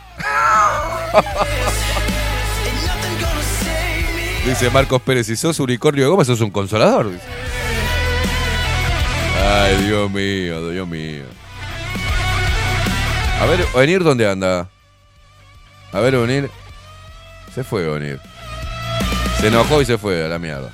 Dice 4.46 4.70
Marcos 4.70 5.02
Pérez, 5.02 5.28
si 5.28 5.38
sos 5.38 5.60
unicornio 5.60 6.04
de 6.04 6.10
goma, 6.10 6.26
sos 6.26 6.42
un 6.42 6.52
consolador. 6.52 7.10
Ay, 9.42 9.78
Dios 9.86 10.12
mío, 10.12 10.70
Dios 10.70 10.86
mío. 10.88 11.24
A 13.40 13.46
ver, 13.46 13.66
venir 13.74 14.04
dónde 14.04 14.30
anda. 14.30 14.68
A 15.94 16.00
ver, 16.02 16.18
venir. 16.18 16.52
Se 17.56 17.64
fue 17.64 17.88
venir. 17.88 18.20
Se 19.40 19.48
enojó 19.48 19.82
y 19.82 19.86
se 19.86 19.98
fue 19.98 20.26
a 20.26 20.28
la 20.28 20.38
mierda. 20.38 20.70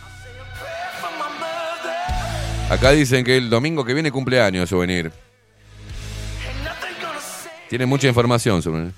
Acá 2.70 2.91
dicen 2.91 3.24
que 3.24 3.38
el 3.38 3.52
domingo 3.52 3.86
que 3.86 3.93
viene 3.93 4.12
cumpleaños 4.12 4.70
Souvenir. 4.70 5.12
Tiene 7.76 7.88
mucha 7.88 8.08
información 8.08 8.62
sobre 8.62 8.92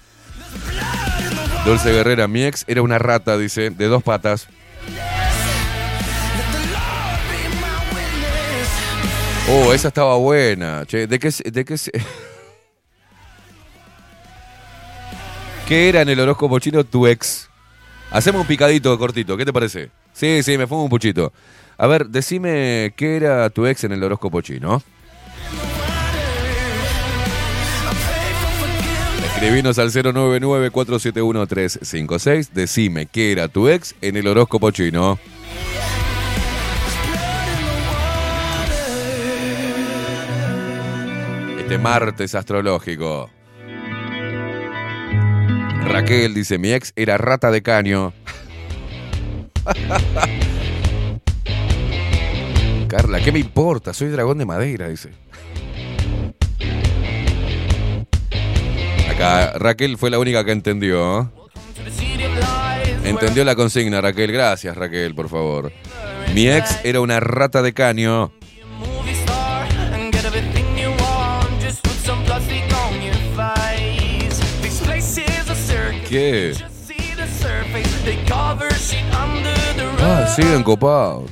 Dulce 1.65 1.91
Guerrera, 1.91 2.27
mi 2.27 2.43
ex 2.43 2.63
era 2.67 2.83
una 2.83 2.99
rata, 2.99 3.35
dice, 3.35 3.71
de 3.71 3.87
dos 3.87 4.03
patas. 4.03 4.47
Oh, 9.49 9.73
esa 9.73 9.87
estaba 9.87 10.15
buena. 10.17 10.85
Che, 10.85 11.07
¿de 11.07 11.17
qué, 11.17 11.31
de 11.51 11.65
qué, 11.65 11.75
se- 11.75 11.91
¿Qué 15.67 15.89
era 15.89 16.01
en 16.03 16.09
el 16.09 16.19
horóscopo 16.19 16.59
chino 16.59 16.83
tu 16.83 17.07
ex? 17.07 17.49
Hacemos 18.11 18.41
un 18.41 18.47
picadito 18.47 18.95
cortito, 18.99 19.35
¿qué 19.37 19.45
te 19.45 19.53
parece? 19.53 19.89
Sí, 20.13 20.43
sí, 20.43 20.55
me 20.55 20.67
fumo 20.67 20.83
un 20.83 20.89
puchito. 20.91 21.33
A 21.79 21.87
ver, 21.87 22.05
decime 22.09 22.93
qué 22.95 23.17
era 23.17 23.49
tu 23.49 23.65
ex 23.65 23.85
en 23.85 23.93
el 23.93 24.03
horóscopo 24.03 24.39
chino. 24.41 24.83
Escribinos 29.37 29.77
al 29.77 29.91
099-471-356. 29.91 32.49
Decime 32.53 33.05
qué 33.05 33.31
era 33.31 33.47
tu 33.47 33.69
ex 33.69 33.93
en 34.01 34.17
el 34.17 34.25
horóscopo 34.25 34.71
chino. 34.71 35.19
Este 41.59 41.77
martes 41.77 42.33
astrológico. 42.33 43.29
Raquel 45.85 46.33
dice, 46.33 46.57
mi 46.57 46.71
ex 46.71 46.91
era 46.95 47.19
rata 47.19 47.51
de 47.51 47.61
caño. 47.61 48.13
Carla, 52.87 53.19
¿qué 53.19 53.31
me 53.31 53.37
importa? 53.37 53.93
Soy 53.93 54.07
dragón 54.07 54.39
de 54.39 54.45
madera, 54.45 54.89
dice. 54.89 55.11
Raquel 59.17 59.97
fue 59.97 60.09
la 60.09 60.19
única 60.19 60.43
que 60.43 60.51
entendió. 60.51 61.31
Entendió 63.03 63.43
la 63.43 63.55
consigna, 63.55 64.01
Raquel. 64.01 64.31
Gracias, 64.31 64.75
Raquel, 64.75 65.15
por 65.15 65.29
favor. 65.29 65.71
Mi 66.33 66.49
ex 66.49 66.79
era 66.83 67.01
una 67.01 67.19
rata 67.19 67.61
de 67.61 67.73
caño. 67.73 68.31
¿Qué? 76.09 76.53
Ah, 79.99 80.33
siguen 80.35 80.63
copados. 80.63 81.29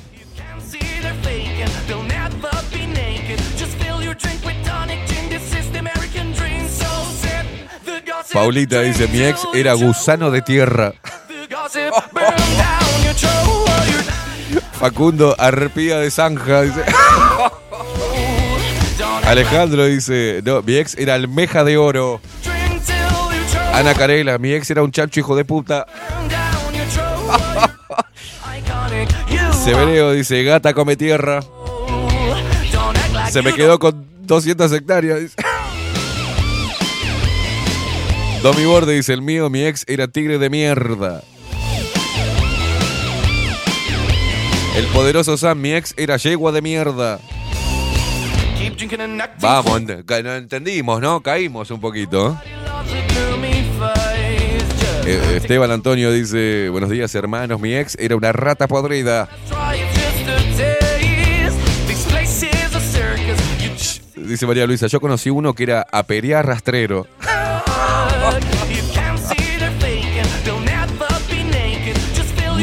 Paulita 8.36 8.82
dice, 8.82 9.08
mi 9.08 9.24
ex 9.24 9.48
era 9.54 9.74
gusano 9.76 10.30
de 10.30 10.42
tierra. 10.42 10.94
Facundo, 14.74 15.34
arpía 15.40 16.00
de 16.00 16.12
zanja. 16.12 16.64
Dice. 16.64 16.84
Alejandro 19.26 19.86
dice, 19.86 20.42
no, 20.44 20.62
mi 20.64 20.76
ex 20.76 20.98
era 20.98 21.14
almeja 21.14 21.64
de 21.64 21.78
oro. 21.78 22.20
Ana 23.74 23.94
Carela, 23.94 24.38
mi 24.38 24.52
ex 24.52 24.70
era 24.70 24.84
un 24.84 24.92
chancho 24.92 25.22
hijo 25.22 25.38
de 25.38 25.46
puta. 25.46 25.86
Severeo 29.64 30.12
dice, 30.12 30.44
gata 30.44 30.74
come 30.74 30.98
tierra. 30.98 31.40
Se 33.32 33.42
me 33.42 33.54
quedó 33.54 33.80
con 33.80 34.06
200 34.24 34.74
hectáreas. 34.74 35.36
Domi 38.46 38.64
Borde 38.64 38.94
dice, 38.94 39.12
el 39.12 39.24
mío, 39.24 39.50
mi 39.50 39.66
ex 39.66 39.84
era 39.88 40.08
tigre 40.08 40.38
de 40.38 40.52
mierda. 40.52 41.24
El 44.78 44.86
poderoso 44.94 45.36
Sam, 45.36 45.60
mi 45.60 45.74
ex 45.74 45.96
era 45.98 46.18
yegua 46.18 46.52
de 46.52 46.62
mierda. 46.62 47.20
Vamos, 49.42 49.82
entendimos, 49.82 51.02
¿no? 51.02 51.22
Caímos 51.22 51.72
un 51.72 51.82
poquito. 51.82 52.40
Eh, 55.08 55.38
Esteban 55.38 55.72
Antonio 55.72 56.12
dice, 56.12 56.70
buenos 56.70 56.92
días 56.92 57.16
hermanos, 57.16 57.60
mi 57.60 57.74
ex 57.74 57.98
era 58.00 58.16
una 58.16 58.32
rata 58.32 58.68
podrida. 58.68 59.28
Dice 64.16 64.46
María 64.46 64.68
Luisa, 64.68 64.86
yo 64.86 65.02
conocí 65.02 65.32
uno 65.32 65.56
que 65.56 65.64
era 65.64 65.88
apería 65.92 66.44
rastrero. 66.44 67.08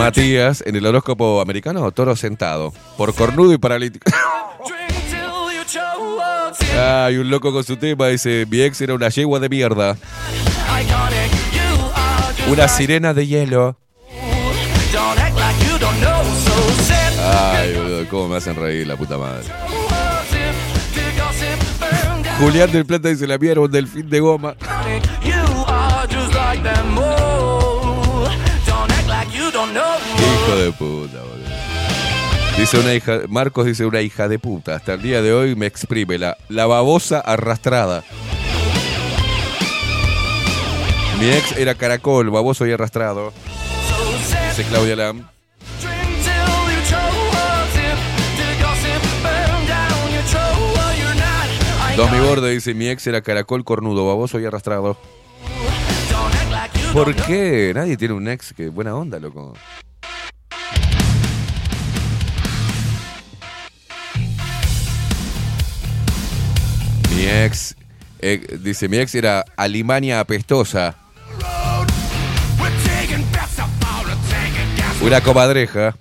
Matías, 0.03 0.65
en 0.67 0.75
el 0.75 0.85
horóscopo 0.85 1.41
americano, 1.41 1.89
toro 1.93 2.17
sentado, 2.17 2.73
por 2.97 3.15
cornudo 3.15 3.53
y 3.53 3.59
paralítico. 3.59 4.11
Ay, 6.77 7.19
un 7.19 7.31
loco 7.31 7.53
con 7.53 7.63
su 7.63 7.77
tema 7.77 8.09
dice, 8.09 8.45
mi 8.51 8.63
ex 8.63 8.81
era 8.81 8.95
una 8.95 9.11
yegua 9.11 9.39
de 9.39 9.49
mierda. 9.49 9.97
Una 12.49 12.67
sirena 12.67 13.15
de 13.15 13.29
hielo. 13.29 13.77
Ay, 17.55 18.07
cómo 18.11 18.27
me 18.27 18.39
hacen 18.39 18.57
reír 18.57 18.89
la 18.89 18.97
puta 18.97 19.17
madre. 19.17 19.45
Julián 22.41 22.73
del 22.73 22.87
Plata 22.87 23.09
dice, 23.09 23.29
la 23.29 23.39
mía 23.39 23.55
un 23.61 23.71
delfín 23.71 24.11
de 24.11 24.19
goma. 24.19 24.57
Hijo 29.81 30.57
de 30.57 30.73
puta, 30.73 31.19
boludo. 31.21 31.49
Dice 32.59 32.79
una 32.79 32.95
hija, 32.95 33.21
Marcos 33.29 33.67
dice 33.67 33.87
una 33.87 34.03
hija 34.03 34.29
de 34.29 34.39
puta. 34.39 34.77
Hasta 34.77 34.95
el 34.95 35.03
día 35.03 35.23
de 35.23 35.33
hoy 35.33 35.55
me 35.57 35.67
exprime 35.67 36.19
la, 36.19 36.37
la 36.49 36.67
babosa 36.67 37.21
arrastrada. 37.21 38.05
Mi 41.19 41.31
ex 41.31 41.53
era 41.57 41.75
caracol, 41.75 42.31
baboso 42.31 42.67
y 42.67 42.73
arrastrado. 42.73 43.33
Dice 44.51 44.65
Claudia 44.69 44.97
Lam. 44.97 45.29
Tommy 51.97 52.21
Borde 52.21 52.51
dice, 52.51 52.75
mi 52.75 52.89
ex 52.89 53.07
era 53.07 53.21
caracol 53.21 53.65
cornudo, 53.65 54.07
baboso 54.07 54.41
y 54.41 54.45
arrastrado. 54.45 54.97
¿Por 56.93 57.15
qué? 57.15 57.73
Nadie 57.75 57.97
tiene 57.97 58.13
un 58.13 58.29
ex 58.29 58.53
que 58.53 58.69
buena 58.69 58.95
onda, 58.95 59.19
loco. 59.19 59.55
Mi 67.17 67.25
ex, 67.25 67.75
eh, 68.19 68.59
dice, 68.61 68.91
mi 68.91 68.99
ex 68.99 69.15
era 69.15 69.43
Alemania 69.57 70.21
apestosa. 70.21 70.95
Una 75.01 75.21
comadreja. 75.23 75.97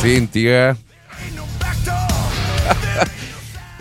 Cintia. 0.00 0.76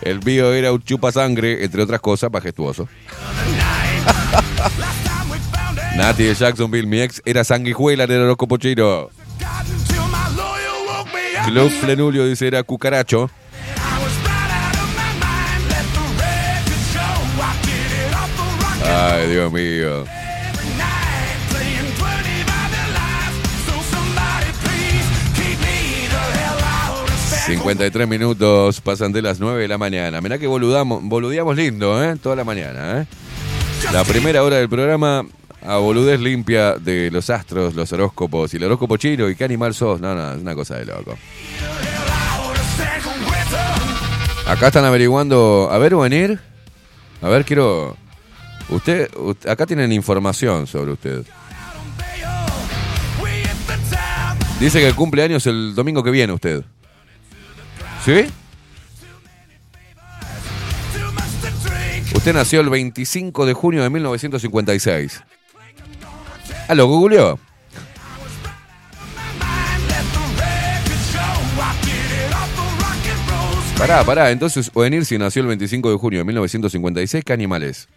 El 0.08 0.24
mío 0.24 0.54
era 0.54 0.72
un 0.72 0.82
chupa 0.82 1.12
sangre, 1.12 1.66
entre 1.66 1.84
otras 1.84 2.00
cosas, 2.00 2.32
majestuoso. 2.32 2.88
Nati 5.98 6.24
de 6.24 6.34
Jacksonville, 6.34 6.88
mi 6.88 7.02
ex, 7.02 7.22
era 7.26 7.44
sanguijuela 7.44 8.06
en 8.06 8.12
el 8.12 8.22
horóscopo 8.22 8.56
chino. 8.56 9.10
Club 11.46 11.70
Flenulio 11.82 12.26
dice 12.26 12.48
era 12.48 12.64
cucaracho. 12.64 13.30
Ay, 18.86 19.28
Dios 19.28 19.52
mío. 19.52 20.06
53 27.48 28.08
minutos 28.10 28.82
pasan 28.82 29.14
de 29.14 29.22
las 29.22 29.40
9 29.40 29.62
de 29.62 29.68
la 29.70 29.78
mañana. 29.78 30.20
Mirá 30.20 30.38
que 30.38 30.48
boludamos, 30.48 31.02
boludeamos 31.02 31.56
lindo, 31.56 32.04
¿eh? 32.04 32.18
Toda 32.22 32.36
la 32.36 32.44
mañana, 32.44 33.02
¿eh? 33.02 33.08
La 33.94 34.04
primera 34.04 34.44
hora 34.44 34.58
del 34.58 34.68
programa 34.68 35.26
a 35.62 35.78
boludez 35.78 36.20
limpia 36.20 36.76
de 36.76 37.10
los 37.10 37.30
astros, 37.30 37.74
los 37.74 37.92
horóscopos 37.94 38.54
y 38.54 38.58
el 38.58 38.66
horóscopo 38.66 38.98
chino 38.98 39.30
y 39.30 39.36
qué 39.36 39.46
animal 39.46 39.74
sos. 39.74 40.02
No, 40.02 40.14
no, 40.14 40.34
es 40.34 40.42
una 40.42 40.56
cosa 40.56 40.76
de 40.76 40.86
loco. 40.88 41.18
Acá 44.46 44.68
están 44.68 44.84
averiguando. 44.84 45.70
A 45.72 45.78
ver, 45.78 45.96
venir. 45.96 46.40
A 47.22 47.30
ver, 47.30 47.46
quiero. 47.46 47.96
Usted, 48.70 49.10
acá 49.48 49.66
tienen 49.66 49.94
información 49.94 50.68
sobre 50.68 50.92
usted. 50.92 51.24
Dice 54.60 54.82
que 54.82 54.94
cumple 54.94 55.24
años 55.24 55.48
el 55.48 55.74
domingo 55.76 56.04
que 56.04 56.12
viene 56.12 56.34
usted. 56.34 56.64
¿Sí? 58.08 58.26
Usted 62.16 62.34
nació 62.34 62.62
el 62.62 62.70
25 62.70 63.46
de 63.46 63.52
junio 63.52 63.84
de 63.84 63.90
1956. 63.90 65.24
Ah, 66.70 66.74
lo 66.74 66.88
googleó. 66.88 67.38
Pará, 73.78 74.06
pará. 74.06 74.32
Entonces, 74.32 74.72
Oenir 74.74 75.04
si 75.04 75.18
nació 75.18 75.42
el 75.42 75.50
25 75.50 75.92
de 75.92 75.98
junio 75.98 76.20
de 76.20 76.24
1956, 76.24 77.26
¿qué 77.26 77.34
animal 77.34 77.64
es? 77.64 77.90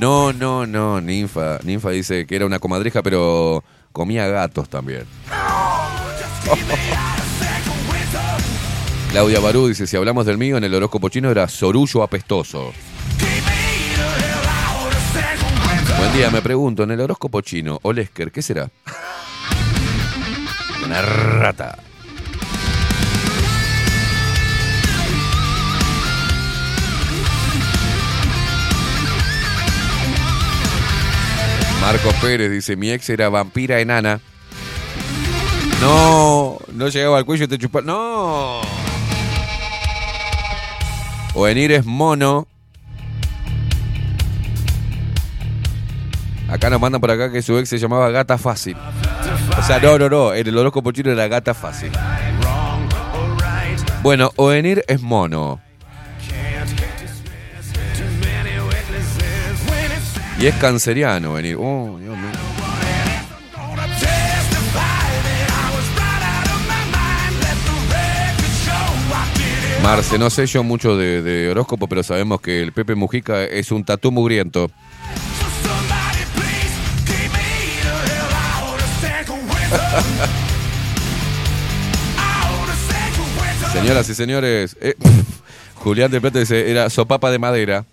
No, 0.00 0.32
no, 0.32 0.64
no, 0.64 1.02
ninfa. 1.02 1.58
Ninfa 1.64 1.90
dice 1.90 2.26
que 2.26 2.34
era 2.34 2.46
una 2.46 2.60
comadreja, 2.60 3.02
pero 3.02 3.62
comía 3.92 4.26
gatos 4.26 4.70
también. 4.70 5.04
Claudia 9.10 9.40
Barú 9.40 9.68
dice, 9.68 9.86
si 9.86 9.96
hablamos 9.96 10.26
del 10.26 10.36
mío, 10.38 10.56
en 10.56 10.64
el 10.64 10.74
horóscopo 10.74 11.08
chino 11.08 11.30
era 11.30 11.46
sorullo 11.48 12.02
apestoso. 12.02 12.72
Buen 15.98 16.12
día, 16.12 16.30
me 16.30 16.42
pregunto, 16.42 16.82
en 16.82 16.90
el 16.90 17.00
horóscopo 17.00 17.40
chino, 17.40 17.78
Olesker, 17.82 18.32
¿qué 18.32 18.42
será? 18.42 18.68
Una 20.84 21.00
rata. 21.00 21.78
Marcos 31.80 32.14
Pérez 32.14 32.50
dice, 32.50 32.76
mi 32.76 32.90
ex 32.90 33.08
era 33.10 33.28
vampira 33.28 33.78
enana. 33.78 34.20
No, 35.84 36.58
no 36.72 36.88
llegaba 36.88 37.18
al 37.18 37.26
cuello 37.26 37.44
y 37.44 37.48
te 37.48 37.58
chupaba. 37.58 37.84
No. 37.84 38.62
Ovenir 41.34 41.72
es 41.72 41.84
mono. 41.84 42.48
Acá 46.48 46.70
nos 46.70 46.80
mandan 46.80 47.02
por 47.02 47.10
acá 47.10 47.30
que 47.30 47.42
su 47.42 47.58
ex 47.58 47.68
se 47.68 47.78
llamaba 47.78 48.08
Gata 48.10 48.38
Fácil. 48.38 48.78
O 49.58 49.62
sea, 49.62 49.78
no, 49.78 49.98
no, 49.98 50.08
no. 50.08 50.32
En 50.32 50.46
el 50.46 50.56
horóscopo 50.56 50.90
chino 50.90 51.10
era 51.10 51.28
Gata 51.28 51.52
Fácil. 51.52 51.92
Bueno, 54.02 54.30
Ovenir 54.36 54.84
es 54.88 55.02
mono. 55.02 55.60
Y 60.38 60.46
es 60.46 60.54
canceriano, 60.54 61.32
Ovenir. 61.32 61.56
Oh, 61.60 61.98
Dios 62.00 62.16
mío. 62.16 62.30
Marce, 69.84 70.18
no 70.18 70.30
sé 70.30 70.46
yo 70.46 70.64
mucho 70.64 70.96
de, 70.96 71.20
de 71.20 71.50
horóscopo, 71.50 71.86
pero 71.86 72.02
sabemos 72.02 72.40
que 72.40 72.62
el 72.62 72.72
Pepe 72.72 72.94
Mujica 72.94 73.44
es 73.44 73.70
un 73.70 73.84
tatú 73.84 74.10
mugriento. 74.10 74.70
Señoras 83.74 84.08
y 84.08 84.14
señores, 84.14 84.74
eh, 84.80 84.94
Julián 85.74 86.10
de 86.10 86.18
Plata 86.18 86.38
dice, 86.38 86.70
era 86.70 86.88
sopapa 86.88 87.30
de 87.30 87.38
madera. 87.38 87.84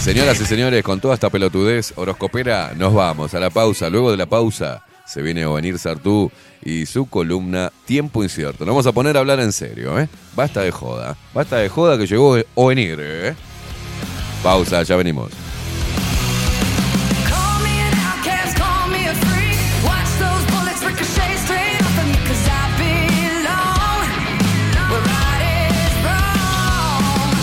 Señoras 0.00 0.40
y 0.40 0.46
señores, 0.46 0.82
con 0.82 1.00
toda 1.00 1.14
esta 1.14 1.30
pelotudez 1.30 1.92
horoscopera, 1.94 2.72
nos 2.76 2.92
vamos 2.92 3.34
a 3.34 3.38
la 3.38 3.50
pausa. 3.50 3.88
Luego 3.88 4.10
de 4.10 4.16
la 4.16 4.26
pausa 4.26 4.82
se 5.06 5.22
viene 5.22 5.46
Ovenir 5.46 5.78
Sartú 5.78 6.30
y 6.66 6.84
su 6.84 7.06
columna 7.06 7.72
Tiempo 7.84 8.24
Incierto. 8.24 8.64
Nos 8.64 8.74
vamos 8.74 8.86
a 8.88 8.92
poner 8.92 9.16
a 9.16 9.20
hablar 9.20 9.38
en 9.38 9.52
serio, 9.52 9.98
¿eh? 10.00 10.08
Basta 10.34 10.62
de 10.62 10.72
joda. 10.72 11.16
Basta 11.32 11.58
de 11.58 11.68
joda 11.68 11.96
que 11.96 12.08
llegó 12.08 12.36
Ovenir, 12.56 12.98
¿eh? 13.00 13.36
Pausa, 14.42 14.82
ya 14.82 14.96
venimos. 14.96 15.30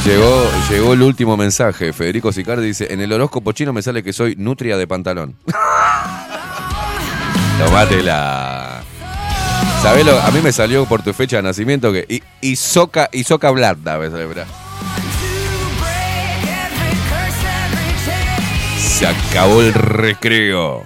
Llegó, 0.06 0.50
llegó 0.70 0.94
el 0.94 1.02
último 1.02 1.38
mensaje. 1.38 1.94
Federico 1.94 2.34
Sicardi 2.34 2.68
dice, 2.68 2.92
en 2.92 3.00
el 3.00 3.14
horóscopo 3.14 3.54
chino 3.54 3.72
me 3.72 3.82
sale 3.82 4.04
que 4.04 4.12
soy 4.12 4.36
nutria 4.36 4.76
de 4.76 4.86
pantalón. 4.86 5.38
Tomátela. 7.58 8.83
¿Sabés 9.84 10.06
lo? 10.06 10.18
A 10.18 10.32
mí 10.32 10.40
me 10.42 10.54
salió 10.54 10.86
por 10.86 11.04
tu 11.04 11.12
fecha 11.12 11.36
de 11.36 11.44
nacimiento 11.44 11.92
que... 11.92 12.06
Y, 12.08 12.24
y 12.40 12.56
soca, 12.56 13.10
y 13.12 13.26
soca 13.26 13.52
blanda, 13.52 14.00
chain. 14.00 14.46
Se 18.80 19.06
acabó 19.06 19.62
el 19.62 19.74
recreo. 19.74 20.86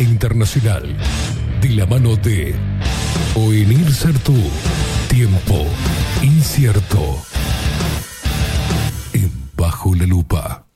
E 0.00 0.02
internacional. 0.02 0.82
De 1.60 1.68
la 1.70 1.86
mano 1.86 2.16
de 2.16 2.54
Oenir 3.36 3.92
Sartú. 3.92 4.34
Tiempo 5.08 5.66
incierto. 6.22 7.16
En 9.12 9.30
Bajo 9.56 9.94
la 9.94 10.06
Lupa. 10.06 10.66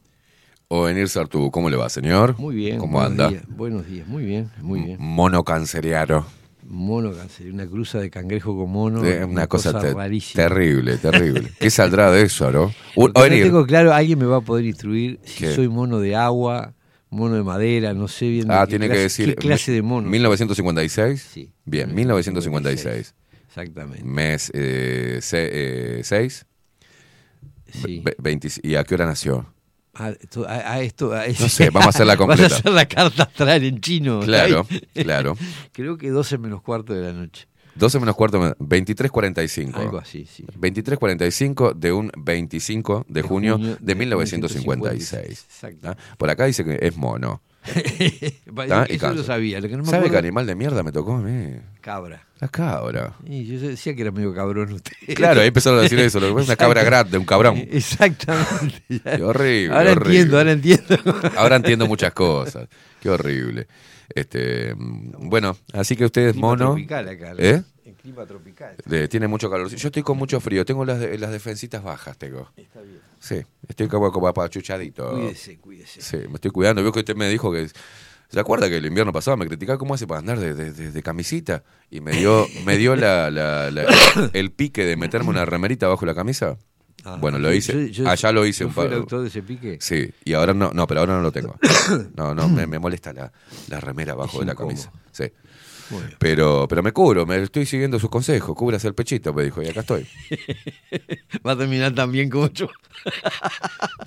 O 0.68 0.88
Enir 0.88 1.08
Sartú, 1.08 1.50
¿cómo 1.50 1.70
le 1.70 1.76
va, 1.76 1.88
señor? 1.88 2.36
Muy 2.38 2.54
bien. 2.56 2.78
¿Cómo 2.78 2.94
buenos 2.94 3.10
anda? 3.12 3.28
días, 3.28 3.42
buenos 3.48 3.86
días, 3.86 4.08
muy 4.08 4.24
bien, 4.24 4.50
muy 4.60 4.80
bien. 4.80 4.96
Mono 5.00 5.44
canceriano. 5.44 6.26
Mono 6.66 7.12
cáncer, 7.12 7.52
una 7.52 7.66
cruza 7.66 8.00
de 8.00 8.08
cangrejo 8.10 8.56
con 8.56 8.70
mono. 8.72 9.04
Eh, 9.04 9.22
una, 9.24 9.46
cosa, 9.46 9.78
te- 9.78 9.92
rarísima. 9.92 10.44
terrible, 10.44 10.96
terrible. 11.02 11.52
¿Qué 11.60 11.70
saldrá 11.70 12.10
de 12.10 12.22
eso, 12.22 12.50
no? 12.50 12.72
No 12.96 13.10
Oenir, 13.20 13.44
tengo 13.44 13.66
claro, 13.66 13.92
alguien 13.92 14.18
me 14.18 14.24
va 14.24 14.38
a 14.38 14.40
poder 14.40 14.64
instruir 14.64 15.20
si 15.24 15.44
¿Qué? 15.44 15.54
soy 15.54 15.68
mono 15.68 16.00
de 16.00 16.16
agua, 16.16 16.72
mono 17.14 17.34
de 17.36 17.42
madera, 17.42 17.94
no 17.94 18.08
sé 18.08 18.28
bien. 18.28 18.48
de 18.48 18.54
Ah, 18.54 18.64
qué 18.66 18.70
tiene 18.70 18.86
clase, 18.86 18.98
que 18.98 19.02
decir. 19.02 19.28
¿Qué 19.28 19.34
clase 19.36 19.72
de 19.72 19.82
mono? 19.82 20.08
1956. 20.08 21.28
Sí. 21.32 21.52
Bien, 21.64 21.94
1956. 21.94 23.14
Exactamente. 23.48 24.04
Mes 24.04 24.50
6. 24.52 26.46
Sí. 27.72 28.02
¿Y 28.62 28.74
a 28.76 28.84
qué 28.84 28.94
hora 28.94 29.06
nació? 29.06 29.52
A, 29.94 30.06
a- 30.08 30.72
a 30.72 30.80
esto, 30.82 31.12
a- 31.12 31.26
No 31.28 31.48
sé, 31.48 31.70
vamos 31.70 31.86
a 31.86 31.90
hacerla 31.90 32.14
Vas 32.16 32.26
completa. 32.26 32.54
a 32.54 32.58
hacer 32.58 32.72
la 32.72 32.86
carta 32.86 33.22
astral 33.24 33.62
en 33.64 33.80
chino. 33.80 34.20
Claro, 34.20 34.60
¿está 34.62 34.68
bien? 34.94 35.04
claro. 35.06 35.36
Creo 35.72 35.96
que 35.96 36.10
12 36.10 36.38
menos 36.38 36.62
cuarto 36.62 36.94
de 36.94 37.02
la 37.02 37.12
noche. 37.12 37.46
12 37.74 38.00
menos 38.00 38.14
cuarto, 38.14 38.38
23.45. 38.40 39.74
Algo 39.74 39.98
así, 39.98 40.26
sí. 40.26 40.44
23.45 40.58 41.74
de 41.74 41.92
un 41.92 42.10
25 42.16 43.06
de, 43.08 43.22
De 43.22 43.22
junio, 43.22 43.54
junio 43.54 43.76
de 43.80 43.86
de 43.86 43.94
1956. 43.94 45.28
Exacto. 45.28 45.88
¿Ah? 45.88 45.96
Por 46.16 46.30
acá 46.30 46.46
dice 46.46 46.64
que 46.64 46.78
es 46.80 46.96
mono. 46.96 47.42
Y 47.66 48.94
Eso 48.94 49.12
lo 49.14 49.22
sabía. 49.22 49.60
Lo 49.60 49.68
que 49.68 49.76
no 49.76 49.84
me 49.84 49.90
¿Sabe 49.90 50.10
qué 50.10 50.18
animal 50.18 50.46
de 50.46 50.54
mierda 50.54 50.82
me 50.82 50.92
tocó 50.92 51.14
a 51.14 51.20
mí? 51.20 51.56
Cabra. 51.80 52.26
La 52.40 52.48
cabra. 52.48 53.14
Y 53.24 53.44
yo 53.46 53.58
decía 53.58 53.94
que 53.94 54.02
era 54.02 54.10
medio 54.10 54.34
cabrón 54.34 54.72
usted. 54.72 54.92
Claro, 55.14 55.40
ahí 55.40 55.48
empezaron 55.48 55.78
a 55.78 55.82
decir 55.82 55.98
eso. 55.98 56.20
Lo 56.20 56.28
que 56.28 56.32
pasa 56.34 56.42
es 56.42 56.48
una 56.48 56.56
cabra 56.56 56.84
grande, 56.84 57.16
un 57.16 57.24
cabrón. 57.24 57.56
Exactamente. 57.70 58.82
Qué 58.88 59.22
horrible. 59.22 59.74
Ahora 59.74 59.92
horrible. 59.92 60.20
entiendo, 60.20 60.38
ahora 60.38 60.52
entiendo. 60.52 60.96
Ahora 61.36 61.56
entiendo 61.56 61.86
muchas 61.86 62.12
cosas. 62.12 62.68
Qué 63.00 63.08
horrible. 63.08 63.66
Este, 64.14 64.74
mm, 64.74 65.28
bueno, 65.28 65.56
así 65.72 65.96
que 65.96 66.04
ustedes 66.04 66.36
mono. 66.36 66.72
tropical 66.72 67.08
acá. 67.08 67.34
¿Eh? 67.38 67.62
Clima 68.04 68.26
tropical. 68.26 68.76
De- 68.84 69.08
tiene 69.08 69.26
mucho 69.28 69.48
calor. 69.50 69.66
Yo 69.70 69.88
estoy 69.88 70.02
con 70.02 70.18
mucho 70.18 70.38
frío. 70.38 70.62
Tengo 70.66 70.84
las, 70.84 71.00
de- 71.00 71.16
las 71.16 71.30
defensitas 71.30 71.82
bajas, 71.82 72.18
tengo. 72.18 72.50
Está 72.54 72.82
bien. 72.82 72.98
Sí, 73.18 73.36
estoy 73.66 73.88
como, 73.88 74.12
como 74.12 74.28
apachuchadito. 74.28 75.10
Cuídese, 75.12 75.56
cuídese. 75.56 76.02
Sí, 76.02 76.18
me 76.28 76.34
estoy 76.34 76.50
cuidando. 76.50 76.82
Veo 76.82 76.92
que 76.92 76.98
usted 76.98 77.16
me 77.16 77.30
dijo 77.30 77.50
que. 77.50 77.66
¿Se 78.28 78.40
acuerda 78.40 78.68
que 78.68 78.76
el 78.76 78.84
invierno 78.84 79.10
pasado 79.10 79.38
me 79.38 79.46
criticaba 79.46 79.78
cómo 79.78 79.94
hace 79.94 80.06
para 80.06 80.18
andar 80.20 80.38
de, 80.38 80.52
de- 80.52 80.72
de- 80.74 80.90
de 80.90 81.02
camisita? 81.02 81.64
Y 81.90 82.02
me 82.02 82.12
dio, 82.12 82.46
me 82.66 82.76
dio 82.76 82.94
la, 82.94 83.30
la- 83.30 83.70
la- 83.70 83.86
el 84.34 84.52
pique 84.52 84.84
de 84.84 84.96
meterme 84.98 85.30
una 85.30 85.46
remerita 85.46 85.88
bajo 85.88 86.04
la 86.04 86.14
camisa. 86.14 86.58
Ah, 87.06 87.16
bueno, 87.18 87.38
lo 87.38 87.52
hice. 87.54 87.72
yo- 87.90 88.04
yo- 88.04 88.08
Allá 88.10 88.32
lo 88.32 88.44
hice 88.44 88.64
yo 88.64 88.70
un 88.82 88.86
el 88.86 88.92
autor 88.94 89.22
de 89.22 89.28
ese 89.28 89.42
pique. 89.42 89.78
Sí, 89.80 90.10
y 90.24 90.34
ahora 90.34 90.52
no, 90.52 90.72
no, 90.74 90.86
pero 90.86 91.00
ahora 91.00 91.14
no 91.16 91.22
lo 91.22 91.32
tengo. 91.32 91.56
No, 92.16 92.34
no, 92.34 92.48
me, 92.48 92.66
me 92.66 92.78
molesta 92.78 93.12
la, 93.14 93.30
la 93.68 93.80
remera 93.80 94.12
abajo 94.12 94.34
Es 94.34 94.40
de 94.40 94.46
la 94.46 94.54
camisa. 94.54 94.90
Sí. 95.12 95.24
Pero, 96.18 96.66
pero 96.68 96.82
me 96.82 96.92
cubro, 96.92 97.26
me 97.26 97.42
estoy 97.42 97.66
siguiendo 97.66 97.98
sus 97.98 98.10
consejos. 98.10 98.56
Cúbrase 98.56 98.88
el 98.88 98.94
pechito, 98.94 99.32
me 99.32 99.44
dijo, 99.44 99.62
y 99.62 99.68
acá 99.68 99.80
estoy. 99.80 100.06
Va 101.46 101.52
a 101.52 101.56
terminar 101.56 101.94
tan 101.94 102.10
bien 102.12 102.30
como 102.30 102.48
yo. 102.48 102.68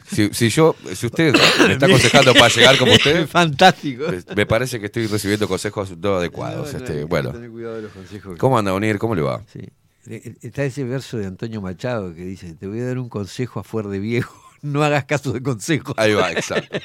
Si, 0.07 0.33
si 0.33 0.49
yo, 0.49 0.73
si 0.95 1.05
usted 1.05 1.35
me 1.67 1.73
está 1.73 1.85
aconsejando 1.85 2.33
para 2.33 2.47
llegar 2.47 2.77
como 2.77 2.93
usted, 2.93 3.27
Fantástico. 3.27 4.05
me 4.35 4.45
parece 4.45 4.79
que 4.79 4.85
estoy 4.85 5.05
recibiendo 5.05 5.49
consejos 5.49 5.95
no 5.97 6.15
adecuados. 6.15 6.73
No, 6.73 6.79
no, 6.79 6.85
este, 6.85 7.03
bueno, 7.03 7.31
tener 7.33 7.51
cuidado 7.51 7.75
de 7.75 7.81
los 7.83 7.91
consejos. 7.91 8.37
¿cómo 8.39 8.57
anda, 8.57 8.73
Unir? 8.73 8.97
¿Cómo 8.97 9.13
le 9.15 9.21
va? 9.21 9.43
Sí. 9.51 9.59
Está 10.05 10.63
ese 10.63 10.85
verso 10.85 11.17
de 11.17 11.25
Antonio 11.25 11.61
Machado 11.61 12.15
que 12.15 12.23
dice, 12.23 12.55
te 12.55 12.67
voy 12.67 12.79
a 12.79 12.85
dar 12.85 12.97
un 12.97 13.09
consejo 13.09 13.59
a 13.59 13.63
fuer 13.63 13.87
de 13.87 13.99
viejo, 13.99 14.41
no 14.61 14.81
hagas 14.81 15.03
caso 15.03 15.33
de 15.33 15.43
consejos. 15.43 15.93
Ahí 15.97 16.13
va, 16.13 16.31
exacto. 16.31 16.79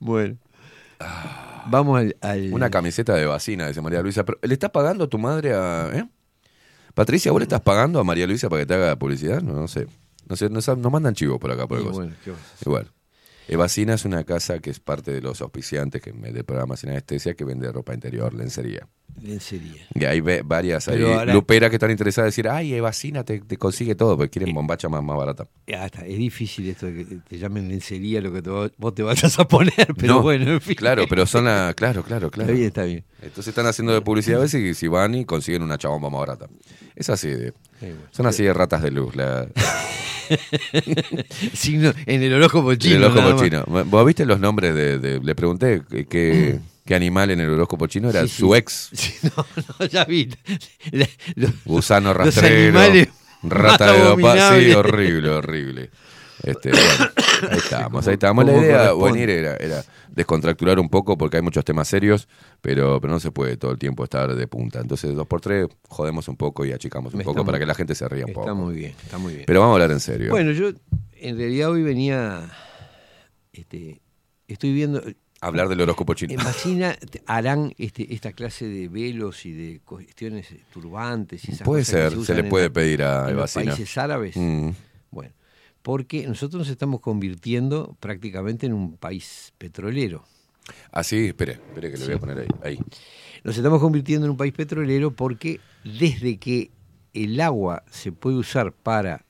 Bueno. 0.00 0.36
Vamos 1.66 1.98
al... 1.98 2.16
al- 2.20 2.52
Una 2.52 2.70
camiseta 2.70 3.14
de 3.14 3.26
vacina, 3.26 3.68
dice 3.68 3.80
María 3.80 4.02
Luisa. 4.02 4.24
Pero, 4.24 4.38
¿Le 4.42 4.52
está 4.54 4.70
pagando 4.70 5.08
tu 5.08 5.18
madre 5.18 5.54
a... 5.54 5.90
eh? 5.94 6.08
Patricia, 6.94 7.32
¿vos 7.32 7.40
le 7.40 7.44
estás 7.44 7.60
pagando 7.60 7.98
a 7.98 8.04
María 8.04 8.26
Luisa 8.26 8.48
para 8.48 8.62
que 8.62 8.66
te 8.66 8.74
haga 8.74 8.96
publicidad? 8.96 9.42
No, 9.42 9.52
no 9.54 9.66
sé. 9.68 9.86
No 10.28 10.36
sé, 10.36 10.48
no, 10.48 10.60
sab- 10.60 10.78
no 10.78 10.90
mandan 10.90 11.14
chivos 11.14 11.38
por 11.38 11.50
acá, 11.50 11.66
por 11.66 11.78
Y 11.78 11.82
el 11.82 11.86
coso. 11.88 12.00
bueno, 12.00 12.14
¿qué 12.24 12.30
vas 12.30 12.40
a 12.40 12.54
hacer? 12.54 12.68
Igual. 12.68 12.90
Evacina 13.46 13.94
es 13.94 14.04
una 14.06 14.24
casa 14.24 14.58
que 14.60 14.70
es 14.70 14.80
parte 14.80 15.12
de 15.12 15.20
los 15.20 15.42
auspiciantes 15.42 16.00
que 16.00 16.12
me 16.14 16.32
de 16.32 16.44
programa 16.44 16.76
sin 16.76 16.90
anestesia 16.90 17.34
que 17.34 17.44
vende 17.44 17.70
ropa 17.72 17.92
interior, 17.92 18.32
lencería. 18.32 18.86
Lencería. 19.22 19.86
Y 19.94 20.04
hay 20.04 20.20
varias 20.20 20.86
ahora- 20.88 21.32
luperas 21.32 21.70
que 21.70 21.76
están 21.76 21.90
interesadas 21.90 22.26
en 22.26 22.30
decir, 22.30 22.48
ay, 22.48 22.74
Evacina 22.74 23.24
te, 23.24 23.40
te 23.40 23.56
consigue 23.56 23.94
todo, 23.94 24.16
porque 24.16 24.28
quieren 24.30 24.54
bombacha 24.54 24.88
más, 24.88 25.02
más 25.02 25.16
barata. 25.16 25.46
Ya 25.66 25.86
está, 25.86 26.04
es 26.04 26.18
difícil 26.18 26.68
esto 26.68 26.86
de 26.86 27.06
que 27.06 27.16
te 27.26 27.38
llamen 27.38 27.68
lencería 27.68 28.20
lo 28.20 28.32
que 28.32 28.42
te 28.42 28.50
vos 28.50 28.94
te 28.94 29.02
vayas 29.02 29.38
a 29.38 29.46
poner, 29.48 29.72
pero 29.96 30.14
No, 30.14 30.22
bueno, 30.22 30.52
en 30.52 30.60
fin. 30.60 30.74
Claro, 30.74 31.04
pero 31.08 31.24
son 31.26 31.44
la, 31.46 31.72
claro, 31.76 32.02
claro, 32.02 32.30
claro. 32.30 32.50
Está 32.52 32.54
bien, 32.56 32.66
está 32.66 32.82
bien. 32.84 33.04
Entonces 33.22 33.48
están 33.48 33.66
haciendo 33.66 33.94
de 33.94 34.00
publicidad 34.02 34.40
a 34.40 34.42
veces 34.42 34.60
y 34.62 34.74
si 34.74 34.88
van 34.88 35.14
y 35.14 35.24
consiguen 35.24 35.62
una 35.62 35.78
chabomba 35.78 36.10
más 36.10 36.20
barata. 36.20 36.48
Es 36.96 37.08
así 37.08 37.28
de, 37.28 37.54
son 38.10 38.26
así 38.26 38.42
de 38.42 38.52
ratas 38.52 38.82
de 38.82 38.90
luz. 38.90 39.14
La, 39.16 39.48
Signo 41.54 41.92
en 42.06 42.22
el 42.22 42.32
horóscopo 42.34 42.74
chino. 42.74 42.96
el 42.96 43.04
horóscopo 43.04 43.22
nada 43.28 43.34
más. 43.34 43.42
chino. 43.44 43.84
¿Vos 43.86 44.06
viste 44.06 44.26
los 44.26 44.40
nombres 44.40 44.74
de, 44.74 44.98
de- 44.98 45.20
le 45.20 45.34
pregunté 45.34 45.82
qué- 46.08 46.58
qué, 46.84 46.94
animal 46.94 47.30
en 47.30 47.40
el 47.40 47.50
horóscopo 47.50 47.86
chino 47.86 48.10
era 48.10 48.22
Sí, 48.22 48.28
sí. 48.28 48.34
su 48.40 48.54
ex, 48.54 48.90
Sí, 48.92 49.14
no, 49.22 49.46
no, 49.80 49.86
ya 49.86 50.04
vi. 50.04 50.28
La- 50.92 51.08
los- 51.36 51.64
gusano 51.64 52.12
rastrero, 52.14 52.78
rata 53.42 53.92
de 53.92 53.98
dopa, 54.00 54.58
sí, 54.58 54.72
horrible, 54.72 55.28
horrible. 55.30 55.90
Este, 56.42 56.70
bueno, 56.70 57.10
ahí 57.50 57.58
estamos, 57.58 58.06
ahí 58.08 58.14
estamos. 58.14 58.44
La 58.44 58.52
idea 58.52 58.78
corresponde. 58.90 59.12
venir 59.12 59.30
era, 59.30 59.56
era 59.56 59.84
descontracturar 60.10 60.78
un 60.78 60.90
poco 60.90 61.16
porque 61.16 61.36
hay 61.38 61.42
muchos 61.42 61.64
temas 61.64 61.88
serios, 61.88 62.28
pero, 62.60 63.00
pero 63.00 63.12
no 63.14 63.20
se 63.20 63.30
puede 63.30 63.56
todo 63.56 63.70
el 63.70 63.78
tiempo 63.78 64.04
estar 64.04 64.34
de 64.34 64.46
punta. 64.46 64.80
Entonces, 64.80 65.14
dos 65.14 65.26
por 65.26 65.40
tres, 65.40 65.68
jodemos 65.88 66.28
un 66.28 66.36
poco 66.36 66.66
y 66.66 66.72
achicamos 66.72 67.14
un 67.14 67.20
Está 67.20 67.32
poco 67.32 67.46
para 67.46 67.58
que 67.58 67.64
la 67.64 67.74
gente 67.74 67.94
se 67.94 68.06
ría 68.08 68.24
un 68.24 68.30
Está 68.30 68.42
poco. 68.42 68.54
muy 68.56 68.74
bien, 68.74 68.94
está 69.02 69.16
muy 69.16 69.32
bien. 69.32 69.44
Pero 69.46 69.60
vamos 69.60 69.72
a 69.72 69.74
hablar 69.76 69.92
en 69.92 70.00
serio. 70.00 70.30
Bueno, 70.32 70.50
yo 70.52 70.70
en 71.14 71.38
realidad 71.38 71.70
hoy 71.70 71.82
venía, 71.82 72.50
este, 73.52 74.02
estoy 74.48 74.72
viendo, 74.74 75.02
hablar 75.46 75.68
del 75.68 75.80
horóscopo 75.80 76.14
chino. 76.14 76.32
en 76.32 76.38
Bacina 76.38 76.96
harán 77.26 77.74
este, 77.78 78.12
esta 78.14 78.32
clase 78.32 78.66
de 78.66 78.88
velos 78.88 79.44
y 79.46 79.52
de 79.52 79.80
cuestiones 79.84 80.54
turbantes 80.72 81.48
y 81.48 81.52
esas 81.52 81.64
Puede 81.64 81.82
cosas 81.82 82.12
que 82.12 82.16
ser, 82.16 82.24
se 82.24 82.42
le 82.42 82.48
puede 82.48 82.70
pedir 82.70 83.02
a 83.02 83.30
en 83.30 83.36
los 83.36 83.52
países 83.52 83.98
árabes. 83.98 84.36
Mm. 84.36 84.70
Bueno, 85.10 85.32
porque 85.82 86.26
nosotros 86.26 86.60
nos 86.60 86.68
estamos 86.68 87.00
convirtiendo 87.00 87.96
prácticamente 88.00 88.66
en 88.66 88.72
un 88.72 88.96
país 88.96 89.52
petrolero. 89.58 90.24
Ah, 90.90 91.04
sí, 91.04 91.26
espere, 91.26 91.52
espere 91.52 91.90
que 91.90 91.98
le 91.98 92.04
voy 92.06 92.14
a 92.14 92.18
poner 92.18 92.38
ahí. 92.38 92.48
ahí. 92.62 92.78
Nos 93.42 93.56
estamos 93.56 93.80
convirtiendo 93.80 94.26
en 94.26 94.30
un 94.30 94.36
país 94.36 94.54
petrolero 94.54 95.10
porque 95.10 95.60
desde 95.84 96.38
que 96.38 96.70
el 97.12 97.40
agua 97.40 97.84
se 97.90 98.12
puede 98.12 98.36
usar 98.36 98.72
para 98.72 99.24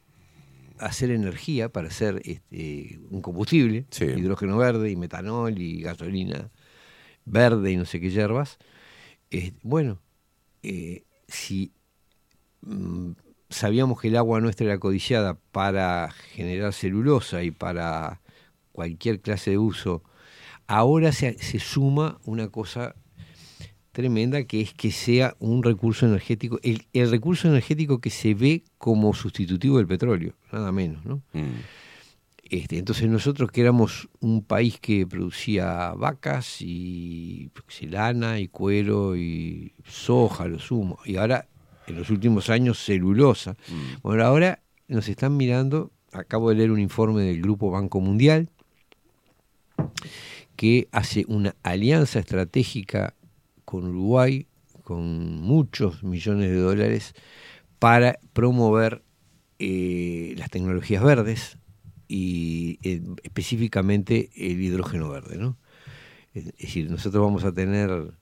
hacer 0.87 1.11
energía, 1.11 1.69
para 1.71 1.89
hacer 1.89 2.21
este, 2.25 2.99
un 3.11 3.23
combustible, 3.23 3.87
Sí. 3.91 4.05
hidrógeno 4.05 4.57
verde 4.59 4.91
y 4.91 4.97
metanol 4.97 5.59
y 5.59 5.83
gasolina 5.83 6.51
verde 7.25 7.73
y 7.73 7.77
no 7.77 7.85
sé 7.87 8.01
qué 8.01 8.11
hierbas, 8.11 8.59
eh, 9.31 9.53
bueno, 9.63 10.01
eh, 10.63 11.05
si 11.29 11.73
mm, 12.63 13.13
sabíamos 13.51 14.01
que 14.01 14.09
el 14.09 14.17
agua 14.17 14.41
nuestra 14.41 14.67
era 14.67 14.79
codiciada 14.79 15.39
para 15.53 16.11
generar 16.35 16.73
celulosa 16.73 17.43
y 17.43 17.51
para 17.51 18.21
cualquier 18.73 19.21
clase 19.21 19.53
de 19.53 19.59
uso, 19.59 20.03
ahora 20.67 21.13
se, 21.13 21.39
se 21.39 21.59
suma 21.61 22.19
una 22.25 22.49
cosa 22.49 22.95
tremenda 23.95 24.45
que 24.45 24.61
es 24.61 24.75
que 24.75 24.91
sea 24.91 25.35
un 25.39 25.63
recurso 25.63 26.05
energético, 26.05 26.59
el, 26.63 26.87
el 26.93 27.11
recurso 27.11 27.49
energético 27.49 28.01
que 28.01 28.11
se 28.11 28.35
ve 28.35 28.65
como 28.77 29.15
sustitutivo 29.15 29.79
del 29.79 29.87
petróleo, 29.87 30.35
nada 30.53 30.73
menos, 30.73 31.05
¿no? 31.07 31.23
Mm. 31.33 31.63
Este, 32.51 32.77
entonces 32.77 33.09
nosotros 33.09 33.51
que 33.51 33.63
éramos 33.63 34.09
un 34.21 34.45
país 34.45 34.79
que 34.79 35.07
producía 35.07 35.93
vacas 35.93 36.61
y 36.61 37.51
sé, 37.69 37.87
lana 37.87 38.39
y 38.39 38.49
cuero 38.49 39.17
y 39.17 39.73
soja, 39.87 40.47
lo 40.47 40.59
sumo, 40.59 40.99
y 41.07 41.17
ahora 41.17 41.49
en 41.87 41.97
los 41.97 42.11
últimos 42.11 42.51
años 42.51 42.79
celulosa. 42.85 43.57
Bueno, 44.03 44.25
ahora 44.25 44.63
nos 44.89 45.09
están 45.09 45.37
mirando, 45.37 45.93
acabo 46.13 46.51
de 46.51 46.57
leer 46.57 46.71
un 46.71 46.81
informe 46.81 47.23
del 47.23 47.41
Grupo 47.41 47.71
Banco 47.71 48.01
Mundial 48.01 48.51
que 50.57 50.89
hace 50.93 51.25
una 51.29 51.55
alianza 51.63 52.19
estratégica 52.19 53.15
con 53.75 53.87
Uruguay 53.87 54.47
con 54.85 55.41
muchos 55.41 56.05
millones 56.05 56.51
de 56.51 56.59
dólares 56.59 57.15
para 57.81 58.21
promover 58.33 59.03
eh, 59.59 60.35
las 60.37 60.49
tecnologías 60.51 61.03
verdes 61.03 61.59
y 62.07 62.79
eh, 62.85 63.03
específicamente 63.25 64.31
el 64.37 64.61
hidrógeno 64.61 65.09
verde. 65.09 65.55
es 66.35 66.57
decir, 66.57 66.89
nosotros 66.89 67.25
vamos 67.25 67.43
a 67.43 67.53
tener 67.53 68.13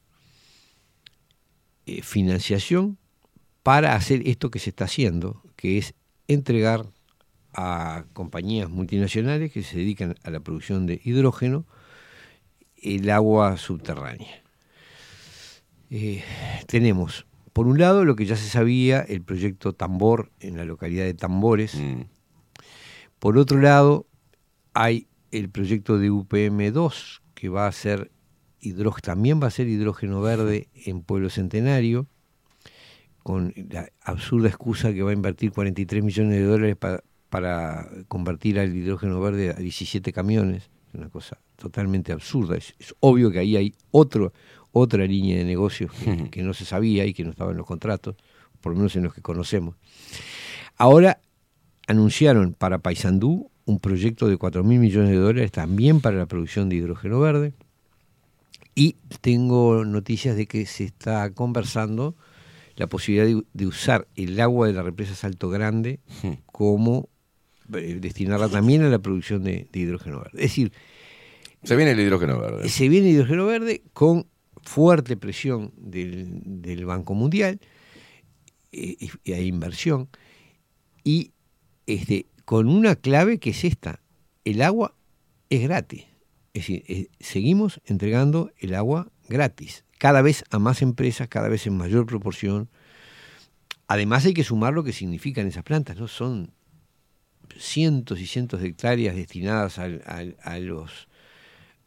eh, 1.85 2.01
financiación 2.01 2.97
para 3.63 3.95
hacer 3.95 4.27
esto 4.27 4.51
que 4.51 4.59
se 4.59 4.71
está 4.71 4.87
haciendo, 4.87 5.43
que 5.57 5.77
es 5.77 5.95
entregar 6.29 6.87
a 7.53 8.07
compañías 8.15 8.71
multinacionales 8.71 9.53
que 9.53 9.63
se 9.63 9.77
dedican 9.77 10.15
a 10.23 10.31
la 10.31 10.41
producción 10.41 10.87
de 10.87 11.01
hidrógeno 11.05 11.67
el 12.83 13.11
agua 13.11 13.59
subterránea. 13.59 14.42
Eh, 15.95 16.23
tenemos, 16.67 17.27
por 17.53 17.67
un 17.67 17.79
lado, 17.79 18.07
lo 18.07 18.17
que 18.17 18.25
ya 18.25 18.35
se 18.37 18.49
sabía, 18.49 19.01
el 19.03 19.21
proyecto 19.21 19.75
Tambor 19.75 20.31
en 20.41 20.57
la 20.57 20.65
localidad 20.65 21.05
de 21.05 21.13
Tambores. 21.13 21.75
Mm. 21.75 22.05
Por 23.19 23.37
otro 23.37 23.61
lado, 23.61 24.07
hay 24.73 25.07
el 25.33 25.51
proyecto 25.51 25.99
de 25.99 26.11
UPM2, 26.11 27.21
que 27.35 27.51
va 27.51 27.67
a 27.67 27.73
ser 27.73 28.11
también 29.03 29.43
va 29.43 29.49
a 29.49 29.51
ser 29.51 29.69
hidrógeno 29.69 30.23
verde 30.23 30.69
en 30.87 31.03
Pueblo 31.03 31.29
Centenario, 31.29 32.07
con 33.23 33.53
la 33.71 33.89
absurda 34.01 34.49
excusa 34.49 34.95
que 34.95 35.03
va 35.03 35.11
a 35.11 35.15
invertir 35.15 35.53
43 35.53 36.03
millones 36.03 36.39
de 36.39 36.45
dólares 36.45 36.77
pa- 36.77 37.03
para 37.29 37.91
convertir 38.09 38.59
al 38.59 38.75
hidrógeno 38.75 39.21
verde 39.21 39.51
a 39.51 39.55
17 39.55 40.13
camiones. 40.13 40.71
Es 40.89 40.95
una 40.95 41.11
cosa 41.11 41.39
totalmente 41.57 42.13
absurda. 42.13 42.57
Es, 42.57 42.75
es 42.79 42.95
obvio 43.01 43.31
que 43.31 43.41
ahí 43.41 43.57
hay 43.57 43.75
otro, 43.91 44.33
otra 44.73 45.07
línea 45.07 45.39
de 45.39 45.45
negocios 45.45 45.93
que, 45.93 46.31
que 46.31 46.43
no 46.43 46.55
se 46.55 46.65
sabía 46.65 47.05
y 47.07 47.13
que 47.15 47.25
no 47.25 47.31
estaba 47.31 47.51
en 47.53 47.59
los 47.59 47.67
contratos, 47.67 48.17
por 48.61 48.73
lo 48.73 48.79
menos 48.79 48.97
en 48.97 49.05
los 49.05 49.15
que 49.15 49.23
conocemos. 49.23 49.77
Ahora 50.77 51.21
anunciaron 51.87 52.55
para 52.55 52.79
Paysandú 52.79 53.51
un 53.65 53.79
proyecto 53.79 54.27
de 54.29 54.37
4 54.37 54.65
mil 54.65 54.79
millones 54.81 55.11
de 55.11 55.17
dólares 55.17 55.53
también 55.53 56.01
para 56.01 56.17
la 56.17 56.27
producción 56.27 56.69
de 56.69 56.77
hidrógeno 56.77 57.21
verde. 57.21 57.53
Y 58.75 58.97
tengo 59.21 59.85
noticias 59.85 60.35
de 60.37 60.47
que 60.47 60.65
se 60.67 60.85
está 60.85 61.31
conversando 61.35 62.17
la 62.77 62.87
posibilidad 62.87 63.27
de, 63.27 63.45
de 63.53 63.67
usar 63.67 64.09
el 64.17 64.41
agua 64.41 64.67
de 64.67 64.73
la 64.73 64.83
represa 64.83 65.15
Salto 65.15 65.51
Grande 65.51 66.01
como 66.47 67.11
eh, 67.75 67.99
destinarla 68.01 68.49
también 68.49 68.83
a 68.83 68.89
la 68.89 68.99
producción 68.99 69.45
de, 69.45 69.69
de 69.71 69.79
hidrógeno 69.79 70.21
verde. 70.21 70.39
Es 70.39 70.51
decir, 70.51 70.73
Se 71.63 71.77
viene 71.77 71.91
el 71.91 72.01
hidrógeno 72.01 72.41
verde. 72.41 72.69
se 72.71 72.89
viene 72.89 73.11
hidrógeno 73.11 73.45
verde 73.45 73.83
con 73.93 74.27
fuerte 74.63 75.17
presión 75.17 75.73
del, 75.77 76.41
del 76.45 76.85
Banco 76.85 77.15
Mundial 77.15 77.61
eh, 78.73 78.97
hay 79.27 79.47
inversión 79.47 80.09
y 81.05 81.33
este, 81.87 82.27
con 82.45 82.69
una 82.69 82.97
clave 82.97 83.39
que 83.39 83.51
es 83.51 83.65
esta, 83.65 84.01
el 84.45 84.63
agua 84.63 84.95
es 85.51 85.63
gratis. 85.63 86.05
Es 86.55 86.63
decir, 86.63 86.85
eh, 86.87 87.09
seguimos 87.21 87.81
entregando 87.87 88.51
el 88.59 88.75
agua 88.75 89.11
gratis, 89.29 89.85
cada 89.99 90.23
vez 90.23 90.45
a 90.51 90.59
más 90.59 90.83
empresas, 90.83 91.29
cada 91.29 91.49
vez 91.49 91.67
en 91.67 91.77
mayor 91.77 92.07
proporción. 92.07 92.69
Además 93.89 94.25
hay 94.25 94.35
que 94.35 94.45
sumar 94.45 94.73
lo 94.73 94.85
que 94.85 94.93
significan 94.93 95.47
esas 95.47 95.65
plantas, 95.65 95.97
¿no? 95.99 96.09
Son 96.09 96.53
cientos 97.59 98.21
y 98.21 98.27
cientos 98.27 98.61
de 98.61 98.69
hectáreas 98.69 99.15
destinadas 99.17 99.79
al- 99.79 100.37
a, 100.43 100.59
los 100.59 101.09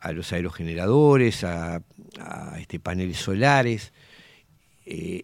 a 0.05 0.11
los 0.13 0.31
aerogeneradores, 0.31 1.43
a, 1.43 1.81
a, 2.19 2.59
este, 2.59 2.79
paneles 2.79 3.17
solares, 3.17 3.91
eh, 4.85 5.23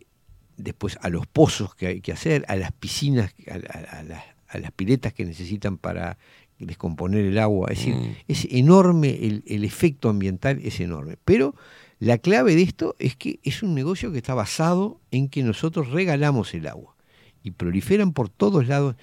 después 0.57 0.97
a 1.01 1.09
los 1.09 1.27
pozos 1.27 1.75
que 1.75 1.87
hay 1.87 2.01
que 2.01 2.11
hacer, 2.11 2.45
a 2.47 2.55
las 2.55 2.71
piscinas, 2.71 3.33
a, 3.49 4.03
las, 4.03 4.23
a 4.47 4.57
las 4.57 4.71
piletas 4.71 5.13
que 5.13 5.23
necesitan 5.23 5.77
para 5.77 6.17
descomponer 6.57 7.25
el 7.25 7.37
agua. 7.37 7.69
Es 7.71 7.77
decir, 7.79 7.95
Mm. 7.95 8.15
es 8.27 8.47
enorme, 8.49 9.09
el, 9.27 9.43
el 9.45 9.63
efecto 9.63 10.09
ambiental 10.09 10.59
es 10.63 10.79
enorme. 10.79 11.17
Pero 11.25 11.55
la 11.99 12.17
clave 12.17 12.55
de 12.55 12.63
esto 12.63 12.95
es 12.97 13.15
que 13.15 13.39
es 13.43 13.61
un 13.61 13.75
negocio 13.75 14.11
que 14.11 14.17
está 14.17 14.33
basado 14.33 14.99
en 15.11 15.29
que 15.29 15.43
nosotros 15.43 15.89
regalamos 15.91 16.53
el 16.55 16.67
agua 16.67 16.95
y 17.43 17.51
proliferan 17.51 18.13
por 18.13 18.29
todos 18.29 18.67
lados. 18.67 18.95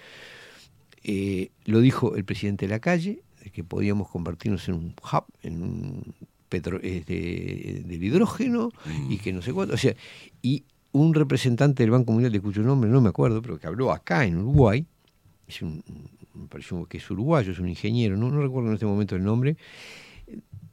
Eh, 1.05 1.51
lo 1.65 1.81
dijo 1.81 2.17
el 2.17 2.25
presidente 2.25 2.67
de 2.67 2.71
la 2.71 2.81
calle, 2.81 3.23
que 3.51 3.65
podíamos 3.65 4.09
convertirnos 4.09 4.69
en 4.69 4.75
un 4.75 4.95
hub, 5.13 5.25
en 5.43 5.63
un 5.63 6.15
petro, 6.49 6.81
este, 6.83 7.83
del 7.85 8.03
hidrógeno 8.03 8.71
y 9.09 9.19
que 9.19 9.33
no 9.33 9.43
sé 9.43 9.53
cuánto. 9.53 9.75
O 9.75 9.79
sea, 9.79 9.95
y 10.43 10.65
un 10.93 11.15
representante 11.15 11.83
del 11.83 11.91
Banco 11.91 12.13
Mundial, 12.13 12.33
de 12.33 12.41
cuyo 12.41 12.63
nombre 12.63 12.91
no 12.91 13.01
me 13.01 13.11
acuerdo, 13.11 13.43
pero 13.43 13.59
que 13.59 13.67
habló 13.67 13.93
acá 13.93 14.25
en 14.25 14.39
Uruguay, 14.39 14.85
es 15.47 15.63
un, 15.63 15.83
me 16.35 16.47
pareció 16.47 16.85
que 16.87 16.99
es 16.99 17.11
uruguayo, 17.11 17.53
es 17.53 17.59
un 17.59 17.69
ingeniero, 17.69 18.17
no, 18.17 18.31
no 18.31 18.41
recuerdo 18.41 18.69
en 18.69 18.75
este 18.75 18.87
momento 18.87 19.17
el 19.17 19.25
nombre, 19.25 19.57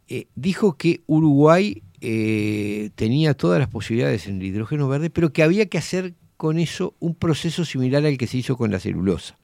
eh, 0.07 0.27
dijo 0.35 0.77
que 0.77 1.01
Uruguay 1.07 1.81
eh, 2.01 2.91
tenía 2.95 3.33
todas 3.33 3.59
las 3.59 3.69
posibilidades 3.69 4.27
en 4.27 4.37
el 4.37 4.43
hidrógeno 4.43 4.87
verde, 4.87 5.09
pero 5.09 5.33
que 5.33 5.43
había 5.43 5.65
que 5.65 5.77
hacer 5.77 6.13
con 6.37 6.59
eso 6.59 6.93
un 6.99 7.15
proceso 7.15 7.65
similar 7.65 8.05
al 8.05 8.17
que 8.17 8.27
se 8.27 8.37
hizo 8.37 8.57
con 8.57 8.71
la 8.71 8.79
celulosa. 8.79 9.37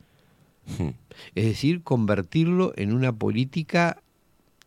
Es 1.36 1.46
decir, 1.46 1.84
convertirlo 1.84 2.74
en 2.76 2.94
una 2.94 3.14
política 3.14 4.02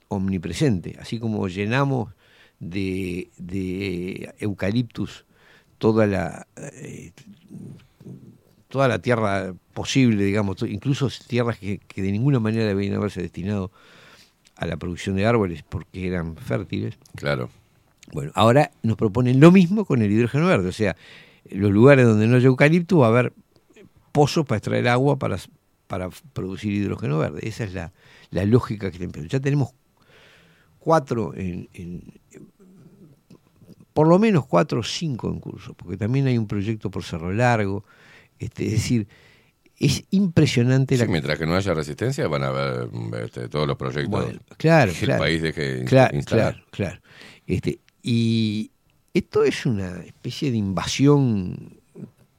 omnipresente, 0.09 0.97
así 1.01 1.19
como 1.19 1.49
llenamos 1.49 2.13
de, 2.61 3.31
de 3.39 4.35
eucaliptus 4.39 5.25
toda 5.79 6.07
la 6.07 6.47
eh, 6.57 7.13
toda 8.69 8.89
la 8.89 8.99
tierra 8.99 9.55
posible, 9.73 10.25
digamos, 10.25 10.57
incluso 10.63 11.09
tierras 11.27 11.59
que, 11.59 11.79
que 11.79 12.03
de 12.03 12.11
ninguna 12.11 12.41
manera 12.41 12.67
debían 12.67 12.95
haberse 12.95 13.23
destinado 13.23 13.71
a 14.57 14.67
la 14.67 14.77
producción 14.77 15.17
de 15.17 15.27
árboles 15.27 15.63
porque 15.63 16.07
eran 16.07 16.37
fértiles. 16.37 16.99
Claro. 17.15 17.51
Bueno, 18.13 18.33
ahora 18.35 18.71
nos 18.83 18.97
proponen 18.97 19.41
lo 19.41 19.51
mismo 19.51 19.85
con 19.85 20.03
el 20.03 20.11
hidrógeno 20.11 20.47
verde, 20.47 20.69
o 20.69 20.73
sea, 20.73 20.97
los 21.51 21.71
lugares 21.71 22.07
donde 22.07 22.27
no 22.27 22.37
haya 22.37 22.47
eucalipto 22.47 22.99
va 22.99 23.07
a 23.07 23.11
haber 23.11 23.33
pozos 24.13 24.47
para 24.47 24.59
extraer 24.59 24.89
agua 24.89 25.19
para, 25.19 25.39
para 25.87 26.09
producir 26.33 26.73
hidrógeno 26.73 27.19
verde. 27.19 27.41
Esa 27.47 27.65
es 27.65 27.75
la, 27.75 27.93
la 28.31 28.45
lógica 28.45 28.91
que 28.91 28.99
tenemos. 28.99 29.29
Ya 29.31 29.41
tenemos 29.41 29.71
cuatro, 30.79 31.35
en, 31.35 31.69
en- 31.75 32.03
por 33.93 34.09
lo 34.09 34.19
menos 34.19 34.47
cuatro 34.47 34.81
o 34.81 34.83
cinco 34.83 35.29
en 35.31 35.39
curso, 35.41 35.75
porque 35.75 35.97
también 35.97 36.27
hay 36.27 36.37
un 36.37 36.47
proyecto 36.47 36.91
por 36.91 37.05
Cerro 37.05 37.33
Largo. 37.33 37.85
Este, 38.39 38.67
es 38.67 38.73
decir, 38.73 39.07
es 39.79 40.05
impresionante 40.11 40.97
la 40.97 41.05
Sí, 41.05 41.11
mientras 41.11 41.39
que 41.39 41.47
no 41.47 41.55
haya 41.55 41.75
resistencia, 41.75 42.27
van 42.27 42.43
a 42.43 42.49
haber 42.49 42.89
este, 43.25 43.49
todos 43.49 43.67
los 43.69 43.77
proyectos 43.77 44.11
Bueno, 44.11 44.41
claro, 44.57 44.93
que 44.93 44.99
claro. 45.07 45.23
el 45.23 45.29
país 45.29 45.43
deje 45.43 45.79
in- 45.81 45.85
Claro, 45.87 46.17
instalar. 46.17 46.55
claro, 46.55 46.67
claro. 46.71 47.01
Este, 47.47 47.79
y 48.03 48.71
esto 49.13 49.45
es 49.45 49.65
una 49.65 50.01
especie 50.03 50.51
de 50.51 50.57
invasión 50.57 51.79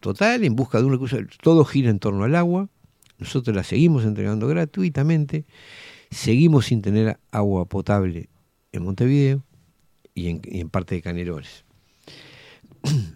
total 0.01 0.43
en 0.43 0.55
busca 0.55 0.79
de 0.79 0.85
un 0.85 0.91
recurso. 0.91 1.17
Todo 1.41 1.63
gira 1.63 1.89
en 1.89 1.99
torno 1.99 2.25
al 2.25 2.35
agua. 2.35 2.67
Nosotros 3.17 3.55
la 3.55 3.63
seguimos 3.63 4.03
entregando 4.05 4.47
gratuitamente. 4.47 5.45
Seguimos 6.11 6.65
sin 6.67 6.81
tener 6.81 7.17
agua 7.31 7.65
potable 7.65 8.29
en 8.71 8.83
Montevideo 8.83 9.43
y 10.13 10.27
en, 10.29 10.41
y 10.43 10.59
en 10.61 10.69
parte 10.69 10.95
de 10.95 11.01
Canelones. 11.01 11.63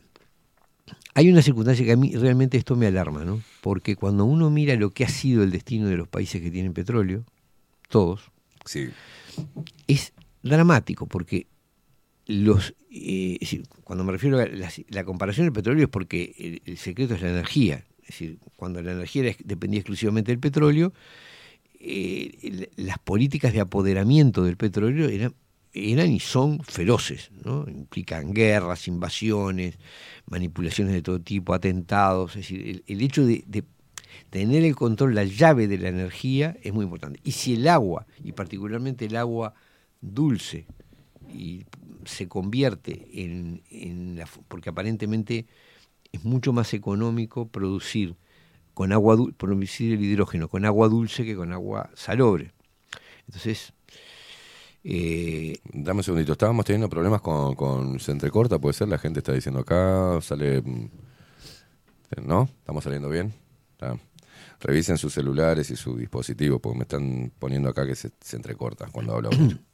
Hay 1.16 1.30
una 1.30 1.42
circunstancia 1.42 1.86
que 1.86 1.92
a 1.92 1.98
mí 1.98 2.16
realmente 2.16 2.58
esto 2.58 2.76
me 2.76 2.88
alarma, 2.88 3.26
¿no? 3.26 3.42
Porque 3.62 3.96
cuando 3.96 4.26
uno 4.26 4.50
mira 4.50 4.76
lo 4.76 4.92
que 4.92 5.04
ha 5.04 5.10
sido 5.10 5.44
el 5.44 5.52
destino 5.52 5.88
de 5.88 5.98
los 5.98 6.08
países 6.08 6.42
que 6.42 6.52
tienen 6.52 6.74
petróleo, 6.74 7.26
todos, 7.90 8.32
Sí. 8.66 8.90
es 9.88 10.14
dramático 10.44 11.08
porque 11.08 11.48
los 12.28 12.76
eh, 12.92 13.40
cuando 13.84 14.04
me 14.04 14.12
refiero 14.12 14.40
a 14.40 14.46
la, 14.46 14.72
la 14.90 15.04
comparación 15.04 15.46
del 15.48 15.54
petróleo 15.54 15.86
es 15.86 15.90
porque 15.90 16.36
el, 16.38 16.62
el 16.66 16.78
secreto 16.78 17.16
es 17.16 17.22
la 17.22 17.30
energía 17.32 17.84
es 18.10 18.20
decir 18.20 18.40
cuando 18.56 18.82
la 18.82 18.92
energía 18.92 19.36
dependía 19.44 19.80
exclusivamente 19.80 20.32
del 20.32 20.40
petróleo 20.40 20.94
eh, 21.80 22.68
las 22.76 23.00
políticas 23.00 23.54
de 23.54 23.62
apoderamiento 23.62 24.44
del 24.44 24.58
petróleo 24.58 25.08
eran 25.08 25.34
eran 25.72 26.12
y 26.12 26.20
son 26.20 26.64
feroces 26.64 27.30
¿no? 27.46 27.66
implican 27.70 28.34
guerras 28.34 28.88
invasiones 28.88 29.78
manipulaciones 30.26 30.94
de 30.94 31.02
todo 31.02 31.22
tipo 31.22 31.54
atentados 31.54 32.32
es 32.32 32.50
decir 32.50 32.84
el, 32.86 33.02
hecho 33.02 33.26
de, 33.26 33.44
de 33.48 33.64
tener 34.30 34.64
el 34.64 34.76
control, 34.76 35.16
la 35.16 35.24
llave 35.24 35.68
de 35.68 35.78
la 35.78 35.90
energía 35.90 36.56
es 36.62 36.74
muy 36.74 36.84
importante. 36.84 37.20
Y 37.24 37.32
si 37.32 37.54
el 37.54 37.68
agua, 37.68 38.06
y 38.24 38.32
particularmente 38.32 39.06
el 39.06 39.16
agua 39.16 39.54
dulce, 40.02 40.66
y 41.34 41.66
se 42.06 42.28
convierte 42.28 43.08
en, 43.14 43.62
en 43.70 44.18
la, 44.18 44.28
porque 44.48 44.70
aparentemente 44.70 45.46
es 46.12 46.24
mucho 46.24 46.54
más 46.54 46.74
económico 46.74 47.48
producir 47.48 48.16
con 48.74 48.92
agua 48.94 49.18
producir 49.38 49.94
el 49.94 50.04
hidrógeno 50.04 50.48
con 50.48 50.66
agua 50.66 50.88
dulce 50.88 51.26
que 51.26 51.36
con 51.36 51.52
agua 51.54 51.90
salobre. 51.96 52.54
Entonces, 53.28 53.74
eh, 54.84 55.60
Dame 55.74 56.00
un 56.00 56.04
segundito. 56.04 56.32
Estábamos 56.34 56.66
teniendo 56.66 56.90
problemas 56.90 57.22
con, 57.22 57.56
con 57.56 58.00
Se 58.00 58.12
Entrecorta, 58.12 58.60
puede 58.60 58.74
ser. 58.74 58.88
La 58.88 58.98
gente 58.98 59.20
está 59.20 59.34
diciendo 59.34 59.60
acá, 59.62 60.20
sale. 60.22 60.62
mm, 60.62 60.90
¿No? 62.26 62.44
¿Estamos 62.44 62.84
saliendo 62.84 63.10
bien? 63.10 63.34
Revisen 64.62 64.98
sus 64.98 65.14
celulares 65.14 65.70
y 65.70 65.76
su 65.76 65.96
dispositivo, 65.96 66.60
porque 66.60 66.78
me 66.78 66.84
están 66.84 67.32
poniendo 67.40 67.70
acá 67.70 67.86
que 67.86 67.96
se, 67.96 68.12
se 68.20 68.36
entrecorta 68.36 68.88
cuando 68.92 69.16
hablo 69.16 69.32
mucho. 69.32 69.58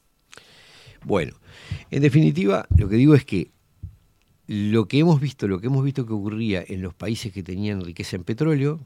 Bueno, 1.03 1.35
en 1.91 2.01
definitiva, 2.01 2.65
lo 2.75 2.89
que 2.89 2.95
digo 2.95 3.13
es 3.13 3.23
que 3.25 3.51
lo 4.47 4.87
que 4.87 4.99
hemos 4.99 5.19
visto, 5.19 5.47
lo 5.47 5.59
que 5.59 5.67
hemos 5.67 5.83
visto 5.83 6.05
que 6.05 6.13
ocurría 6.13 6.63
en 6.67 6.81
los 6.81 6.93
países 6.93 7.31
que 7.31 7.43
tenían 7.43 7.81
riqueza 7.81 8.15
en 8.15 8.23
petróleo, 8.23 8.79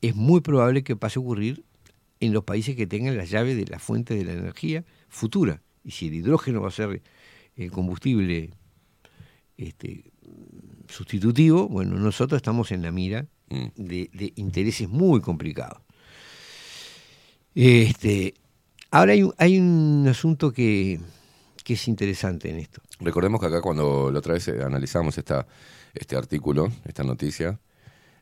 es 0.00 0.14
muy 0.14 0.40
probable 0.40 0.84
que 0.84 0.96
pase 0.96 1.18
a 1.18 1.22
ocurrir 1.22 1.64
en 2.20 2.32
los 2.32 2.44
países 2.44 2.76
que 2.76 2.86
tengan 2.86 3.16
la 3.16 3.24
llave 3.24 3.54
de 3.54 3.66
la 3.66 3.78
fuente 3.78 4.14
de 4.14 4.24
la 4.24 4.32
energía 4.32 4.84
futura. 5.08 5.62
Y 5.84 5.92
si 5.92 6.08
el 6.08 6.14
hidrógeno 6.14 6.60
va 6.60 6.68
a 6.68 6.72
ser 6.72 7.02
el 7.56 7.70
combustible 7.70 8.50
este, 9.56 10.04
sustitutivo, 10.88 11.68
bueno, 11.68 11.96
nosotros 11.96 12.38
estamos 12.38 12.70
en 12.72 12.82
la 12.82 12.92
mira 12.92 13.26
Mm. 13.50 13.66
de, 13.76 14.10
de 14.12 14.32
intereses 14.36 14.88
muy 14.88 15.20
complicados. 15.20 15.80
Este, 17.54 18.34
ahora 18.90 19.12
hay 19.12 19.22
un, 19.22 19.34
hay 19.38 19.58
un 19.58 20.06
asunto 20.08 20.52
que, 20.52 21.00
que 21.68 21.74
es 21.74 21.86
interesante 21.86 22.48
en 22.48 22.60
esto. 22.60 22.80
Recordemos 22.98 23.38
que 23.38 23.46
acá 23.46 23.60
cuando 23.60 24.10
la 24.10 24.20
otra 24.20 24.32
vez 24.32 24.48
eh, 24.48 24.62
analizamos 24.64 25.18
esta, 25.18 25.46
este 25.92 26.16
artículo, 26.16 26.72
esta 26.86 27.04
noticia, 27.04 27.60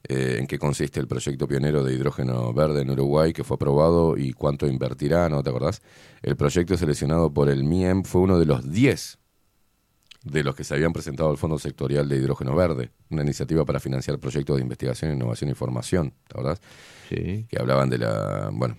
eh, 0.02 0.38
en 0.40 0.48
qué 0.48 0.58
consiste 0.58 0.98
el 0.98 1.06
proyecto 1.06 1.46
pionero 1.46 1.84
de 1.84 1.94
hidrógeno 1.94 2.52
verde 2.52 2.82
en 2.82 2.90
Uruguay, 2.90 3.32
que 3.32 3.44
fue 3.44 3.54
aprobado 3.54 4.16
y 4.16 4.32
cuánto 4.32 4.66
invertirá, 4.66 5.28
¿no 5.28 5.44
te 5.44 5.50
acordás? 5.50 5.80
El 6.22 6.34
proyecto 6.34 6.76
seleccionado 6.76 7.32
por 7.32 7.48
el 7.48 7.62
MIEM 7.62 8.02
fue 8.02 8.22
uno 8.22 8.40
de 8.40 8.46
los 8.46 8.68
10 8.68 9.16
de 10.24 10.42
los 10.42 10.56
que 10.56 10.64
se 10.64 10.74
habían 10.74 10.92
presentado 10.92 11.30
al 11.30 11.38
Fondo 11.38 11.60
Sectorial 11.60 12.08
de 12.08 12.16
Hidrógeno 12.16 12.56
Verde, 12.56 12.90
una 13.10 13.22
iniciativa 13.22 13.64
para 13.64 13.78
financiar 13.78 14.18
proyectos 14.18 14.56
de 14.56 14.62
investigación, 14.62 15.12
innovación 15.12 15.50
y 15.50 15.54
formación, 15.54 16.10
¿te 16.26 16.32
acordás? 16.32 16.60
Sí. 17.08 17.46
Que 17.48 17.60
hablaban 17.60 17.90
de 17.90 17.98
la. 17.98 18.50
Bueno, 18.52 18.76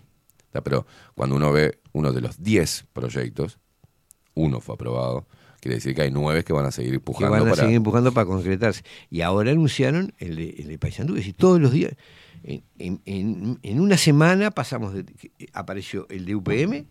pero 0.62 0.86
cuando 1.16 1.38
uno 1.38 1.54
ve 1.54 1.80
uno 1.94 2.12
de 2.12 2.20
los 2.20 2.44
10 2.44 2.88
proyectos, 2.92 3.60
uno 4.38 4.60
fue 4.62 4.76
aprobado, 4.76 5.26
quiere 5.60 5.76
decir 5.76 5.94
que 5.96 6.04
hay 6.04 6.12
nueve 6.12 6.44
que 6.44 6.54
van 6.54 6.66
a 6.66 6.72
seguir 6.72 6.92
que 6.92 6.96
empujando 6.98 7.32
van 7.32 7.42
a 7.42 7.50
para. 7.50 7.62
seguir 7.64 7.76
empujando 7.78 8.12
para 8.12 8.26
concretarse. 8.26 8.84
Y 9.10 9.22
ahora 9.22 9.52
anunciaron 9.52 10.14
el 10.20 10.36
de, 10.36 10.50
el 10.60 10.68
de 10.68 10.78
Paysandú, 10.78 11.14
es 11.14 11.20
decir, 11.22 11.34
todos 11.36 11.60
los 11.60 11.72
días, 11.72 11.94
en, 12.44 12.64
en- 12.78 13.02
en- 13.06 13.60
en 13.64 13.80
una 13.80 13.98
semana 13.98 14.52
pasamos, 14.52 14.94
de, 14.94 15.04
que 15.06 15.32
apareció 15.54 16.08
el 16.10 16.26
de 16.26 16.36
UPM, 16.36 16.86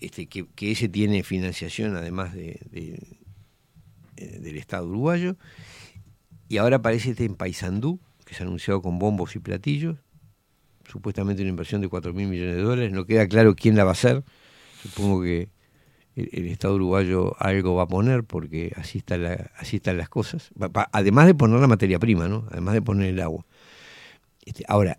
este, 0.00 0.26
que, 0.26 0.46
que 0.54 0.72
ese 0.72 0.88
tiene 0.88 1.22
financiación 1.22 1.94
además 1.96 2.34
de, 2.34 2.58
de- 2.70 3.18
eh, 4.16 4.38
del 4.40 4.56
Estado 4.56 4.86
uruguayo, 4.86 5.36
y 6.48 6.56
ahora 6.56 6.76
aparece 6.78 7.10
este 7.10 7.24
en 7.24 7.36
Paysandú, 7.36 8.00
que 8.26 8.34
se 8.34 8.42
ha 8.42 8.46
anunciado 8.46 8.82
con 8.82 8.98
bombos 8.98 9.36
y 9.36 9.38
platillos, 9.38 9.96
supuestamente 10.88 11.42
una 11.42 11.50
inversión 11.50 11.80
de 11.80 11.88
4 11.88 12.12
mil 12.12 12.26
millones 12.26 12.56
de 12.56 12.62
dólares, 12.62 12.92
no 12.92 13.06
queda 13.06 13.28
claro 13.28 13.54
quién 13.54 13.76
la 13.76 13.84
va 13.84 13.90
a 13.90 13.92
hacer, 13.92 14.24
supongo 14.82 15.22
que 15.22 15.48
el, 16.16 16.48
Estado 16.48 16.74
uruguayo 16.74 17.36
algo 17.38 17.74
va 17.74 17.84
a 17.84 17.88
poner 17.88 18.24
porque 18.24 18.72
así, 18.76 18.98
está 18.98 19.16
la- 19.16 19.50
así 19.56 19.76
están 19.76 19.96
las 19.98 20.08
cosas, 20.08 20.50
además 20.92 21.26
de 21.26 21.34
poner 21.34 21.60
la 21.60 21.66
materia 21.68 21.98
prima, 21.98 22.28
¿no? 22.28 22.46
además 22.50 22.74
de 22.74 22.82
poner 22.82 23.08
el 23.08 23.20
agua. 23.20 23.46
Este, 24.44 24.64
ahora, 24.68 24.98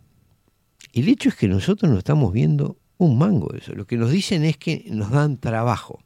el 0.93 1.07
hecho 1.09 1.29
es 1.29 1.35
que 1.35 1.47
nosotros 1.47 1.91
no 1.91 1.97
estamos 1.97 2.31
viendo 2.33 2.77
un 2.97 3.17
mango 3.17 3.49
de 3.51 3.59
eso, 3.59 3.73
lo 3.73 3.85
que 3.85 3.97
nos 3.97 4.11
dicen 4.11 4.43
es 4.43 4.57
que 4.57 4.85
nos 4.89 5.11
dan 5.11 5.37
trabajo, 5.37 6.03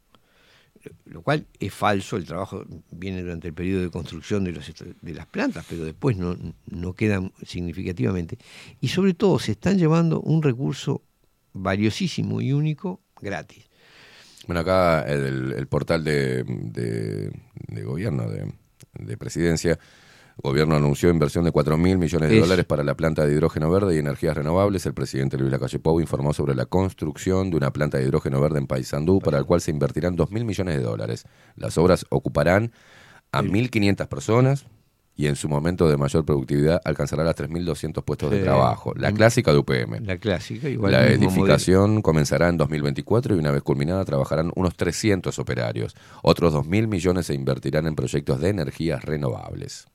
lo 1.04 1.22
cual 1.22 1.46
es 1.58 1.74
falso, 1.74 2.16
el 2.16 2.24
trabajo 2.24 2.64
viene 2.90 3.22
durante 3.22 3.48
el 3.48 3.54
periodo 3.54 3.82
de 3.82 3.90
construcción 3.90 4.44
de, 4.44 4.52
los, 4.52 4.72
de 5.02 5.14
las 5.14 5.26
plantas, 5.26 5.66
pero 5.68 5.84
después 5.84 6.16
no 6.16 6.92
quedan 6.94 7.32
significativamente. 7.44 8.38
Y 8.80 8.88
sobre 8.88 9.14
todo 9.14 9.38
se 9.40 9.52
están 9.52 9.78
llevando 9.78 10.20
un 10.20 10.42
recurso 10.42 11.02
valiosísimo 11.52 12.40
y 12.40 12.52
único 12.52 13.00
gratis. 13.20 13.65
Bueno, 14.46 14.60
acá 14.60 15.02
el, 15.02 15.52
el 15.52 15.66
portal 15.66 16.04
de, 16.04 16.44
de- 16.44 17.30
de 17.68 17.82
gobierno, 17.84 18.28
de, 18.30 18.52
de 18.98 19.16
presidencia, 19.16 19.78
gobierno 20.42 20.76
anunció 20.76 21.08
inversión 21.10 21.44
de 21.44 21.50
4 21.50 21.76
mil 21.78 21.98
millones 21.98 22.28
de 22.28 22.36
Es- 22.36 22.42
dólares 22.42 22.64
para 22.64 22.84
la 22.84 22.94
planta 22.94 23.24
de 23.26 23.32
hidrógeno 23.32 23.70
verde 23.70 23.96
y 23.96 23.98
energías 23.98 24.36
renovables. 24.36 24.84
El 24.86 24.94
presidente 24.94 25.36
Luis 25.38 25.50
Lacalle 25.50 25.78
Pou 25.78 26.00
informó 26.00 26.32
sobre 26.32 26.54
la 26.54 26.66
construcción 26.66 27.50
de 27.50 27.56
una 27.56 27.72
planta 27.72 27.98
de 27.98 28.04
hidrógeno 28.04 28.40
verde 28.40 28.58
en 28.58 28.66
Paysandú, 28.66 29.20
para 29.20 29.38
el 29.38 29.46
cual 29.46 29.60
se 29.60 29.70
invertirán 29.70 30.14
2 30.14 30.30
mil 30.30 30.44
millones 30.44 30.76
de 30.76 30.82
dólares. 30.82 31.24
Las 31.56 31.76
obras 31.78 32.04
ocuparán 32.10 32.72
a 33.32 33.42
1.500 33.42 34.06
personas 34.08 34.66
y 35.16 35.26
en 35.26 35.36
su 35.36 35.48
momento 35.48 35.88
de 35.88 35.96
mayor 35.96 36.24
productividad 36.24 36.80
alcanzará 36.84 37.24
las 37.24 37.34
3.200 37.36 38.04
puestos 38.04 38.30
de 38.30 38.42
trabajo. 38.42 38.92
La 38.96 39.12
clásica 39.12 39.52
de 39.52 39.58
UPM. 39.58 40.04
La 40.04 40.18
clásica, 40.18 40.68
igual 40.68 40.92
La 40.92 41.06
edificación 41.06 42.02
comenzará 42.02 42.48
en 42.48 42.58
2024 42.58 43.34
y 43.34 43.38
una 43.38 43.50
vez 43.50 43.62
culminada 43.62 44.04
trabajarán 44.04 44.52
unos 44.54 44.76
300 44.76 45.38
operarios. 45.38 45.96
Otros 46.22 46.52
2.000 46.54 46.86
millones 46.86 47.26
se 47.26 47.34
invertirán 47.34 47.86
en 47.86 47.94
proyectos 47.94 48.40
de 48.40 48.50
energías 48.50 49.04
renovables. 49.04 49.86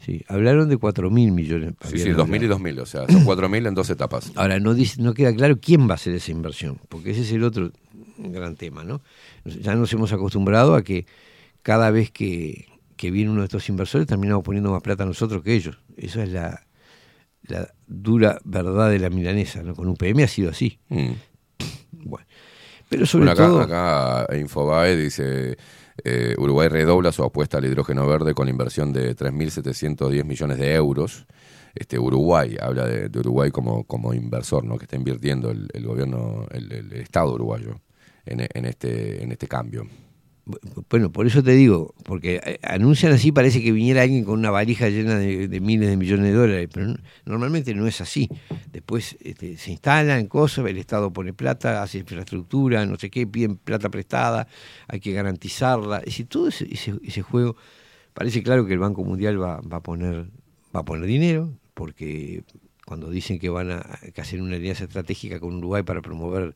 Sí, 0.00 0.24
hablaron 0.28 0.68
de 0.68 0.76
4 0.76 1.10
mil 1.10 1.32
millones. 1.32 1.74
Sí, 1.82 1.98
sí, 1.98 2.10
habían 2.10 2.28
2.000 2.28 2.32
y 2.32 2.44
hablado. 2.44 2.58
2.000, 2.58 2.80
o 2.80 2.86
sea, 2.86 3.06
son 3.08 3.24
4.000 3.24 3.68
en 3.68 3.74
dos 3.74 3.88
etapas. 3.88 4.32
Ahora, 4.34 4.58
no, 4.58 4.74
dice, 4.74 5.00
no 5.00 5.14
queda 5.14 5.32
claro 5.34 5.58
quién 5.60 5.88
va 5.88 5.92
a 5.92 5.94
hacer 5.94 6.14
esa 6.14 6.32
inversión, 6.32 6.78
porque 6.88 7.12
ese 7.12 7.22
es 7.22 7.32
el 7.32 7.44
otro 7.44 7.70
gran 8.18 8.56
tema, 8.56 8.84
¿no? 8.84 9.00
Ya 9.44 9.74
nos 9.76 9.92
hemos 9.92 10.12
acostumbrado 10.12 10.74
a 10.74 10.82
que 10.82 11.06
cada 11.62 11.90
vez 11.90 12.10
que, 12.10 12.66
que 13.04 13.10
viene 13.10 13.30
uno 13.30 13.42
de 13.42 13.48
estos 13.48 13.68
inversores 13.68 14.06
terminamos 14.06 14.42
poniendo 14.42 14.70
más 14.70 14.80
plata 14.80 15.04
nosotros 15.04 15.42
que 15.42 15.54
ellos. 15.54 15.78
Esa 15.94 16.22
es 16.22 16.30
la, 16.30 16.66
la 17.42 17.68
dura 17.86 18.38
verdad 18.44 18.88
de 18.88 18.98
la 18.98 19.10
milanesa, 19.10 19.62
¿no? 19.62 19.74
Con 19.74 19.88
UPM 19.88 20.22
ha 20.22 20.26
sido 20.26 20.48
así. 20.48 20.78
Mm. 20.88 21.10
Bueno, 22.06 22.26
pero 22.88 23.04
sobre 23.04 23.26
Bueno, 23.26 23.42
acá, 23.42 23.46
todo... 23.46 23.60
acá 23.60 24.36
Infobae 24.38 24.96
dice, 24.96 25.58
eh, 26.02 26.34
Uruguay 26.38 26.68
redobla 26.68 27.12
su 27.12 27.22
apuesta 27.22 27.58
al 27.58 27.66
hidrógeno 27.66 28.06
verde 28.06 28.32
con 28.32 28.48
inversión 28.48 28.94
de 28.94 29.14
3.710 29.14 30.24
millones 30.24 30.56
de 30.56 30.74
euros. 30.74 31.26
Este 31.74 31.98
Uruguay, 31.98 32.56
habla 32.58 32.86
de, 32.86 33.10
de 33.10 33.18
Uruguay 33.18 33.50
como, 33.50 33.84
como 33.84 34.14
inversor, 34.14 34.64
¿no? 34.64 34.78
que 34.78 34.84
está 34.84 34.96
invirtiendo 34.96 35.50
el, 35.50 35.68
el 35.74 35.84
gobierno, 35.84 36.46
el, 36.52 36.72
el 36.72 36.92
Estado 36.94 37.34
uruguayo 37.34 37.82
en, 38.24 38.46
en 38.54 38.64
este, 38.64 39.22
en 39.22 39.30
este 39.30 39.46
cambio. 39.46 39.86
Bueno, 40.90 41.10
por 41.10 41.26
eso 41.26 41.42
te 41.42 41.52
digo, 41.52 41.94
porque 42.04 42.38
eh, 42.44 42.58
anuncian 42.62 43.12
así, 43.12 43.32
parece 43.32 43.62
que 43.62 43.72
viniera 43.72 44.02
alguien 44.02 44.24
con 44.24 44.38
una 44.38 44.50
valija 44.50 44.90
llena 44.90 45.16
de, 45.18 45.48
miles 45.60 45.88
de 45.88 45.96
millones 45.96 46.26
de 46.26 46.32
dólares, 46.32 46.68
pero 46.72 46.88
no- 46.88 46.96
normalmente 47.24 47.74
no 47.74 47.86
es 47.86 48.02
así. 48.02 48.28
Después 48.70 49.16
este, 49.22 49.56
se 49.56 49.70
instalan 49.70 50.26
cosas, 50.26 50.66
el 50.66 50.76
Estado 50.76 51.10
pone 51.12 51.32
plata, 51.32 51.82
hace 51.82 51.98
infraestructura, 51.98 52.84
no 52.84 52.98
sé 52.98 53.08
qué, 53.08 53.26
piden 53.26 53.56
plata 53.56 53.88
prestada, 53.88 54.46
hay 54.86 55.00
que 55.00 55.12
garantizarla. 55.12 55.98
Es 56.00 56.06
decir, 56.06 56.26
todo 56.26 56.48
ese, 56.48 56.68
ese- 56.70 57.00
ese 57.02 57.22
juego, 57.22 57.56
parece 58.12 58.42
claro 58.42 58.66
que 58.66 58.74
el 58.74 58.78
Banco 58.80 59.02
Mundial 59.02 59.40
va, 59.42 59.60
va 59.62 59.78
a 59.78 59.82
poner 59.82 60.26
va 60.76 60.80
a 60.80 60.84
poner 60.84 61.06
dinero, 61.06 61.54
porque 61.72 62.42
cuando 62.84 63.08
dicen 63.08 63.38
que 63.38 63.48
van 63.48 63.70
a 63.70 63.78
hacer 64.18 64.42
una 64.42 64.56
alianza 64.56 64.84
estratégica 64.84 65.40
con 65.40 65.54
Uruguay 65.56 65.84
para 65.84 66.02
promover 66.02 66.54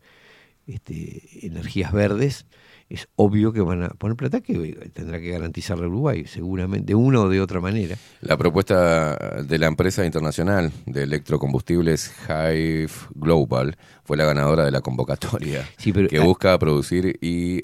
este, 0.67 1.23
energías 1.47 1.93
verdes, 1.93 2.47
es 2.91 3.07
obvio 3.17 3.53
que 3.53 3.61
van 3.61 3.83
a 3.83 3.89
poner 3.91 4.17
plata 4.17 4.41
que 4.41 4.55
tendrá 4.95 5.21
que 5.21 5.29
garantizarle 5.31 5.85
a 5.85 5.89
Uruguay, 5.89 6.25
seguramente, 6.27 6.87
de 6.87 6.95
una 6.95 7.21
o 7.21 7.29
de 7.29 7.39
otra 7.41 7.61
manera. 7.61 7.97
La 8.23 8.37
propuesta 8.39 9.15
de 9.43 9.59
la 9.59 9.67
empresa 9.67 10.07
internacional 10.07 10.73
de 10.87 11.03
electrocombustibles 11.03 12.11
Hive 12.27 12.89
Global 13.15 13.77
fue 14.05 14.17
la 14.17 14.25
ganadora 14.25 14.65
de 14.65 14.71
la 14.71 14.81
convocatoria, 14.81 15.69
Sí, 15.77 15.93
pero- 15.93 16.09
que 16.09 16.19
busca 16.21 16.59
producir 16.59 17.19
y 17.21 17.61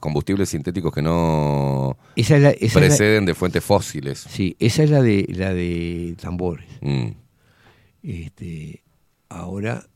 combustibles 0.00 0.48
sintéticos 0.48 0.92
que 0.92 1.02
no 1.02 1.96
Esa 2.16 2.36
es 2.38 2.42
la, 2.42 2.50
esa 2.50 2.64
es 2.66 2.74
la- 2.74 2.80
preceden 2.80 3.24
de 3.24 3.34
fuentes 3.34 3.62
fósiles. 3.64 4.18
sí, 4.18 4.56
esa 4.58 4.82
es 4.82 4.90
la 4.90 5.00
de 5.00 5.26
la 5.28 5.54
de 5.54 6.16
tambores. 6.20 6.66
Mm. 6.80 7.10
Este, 8.02 8.82
ahora 9.28 9.86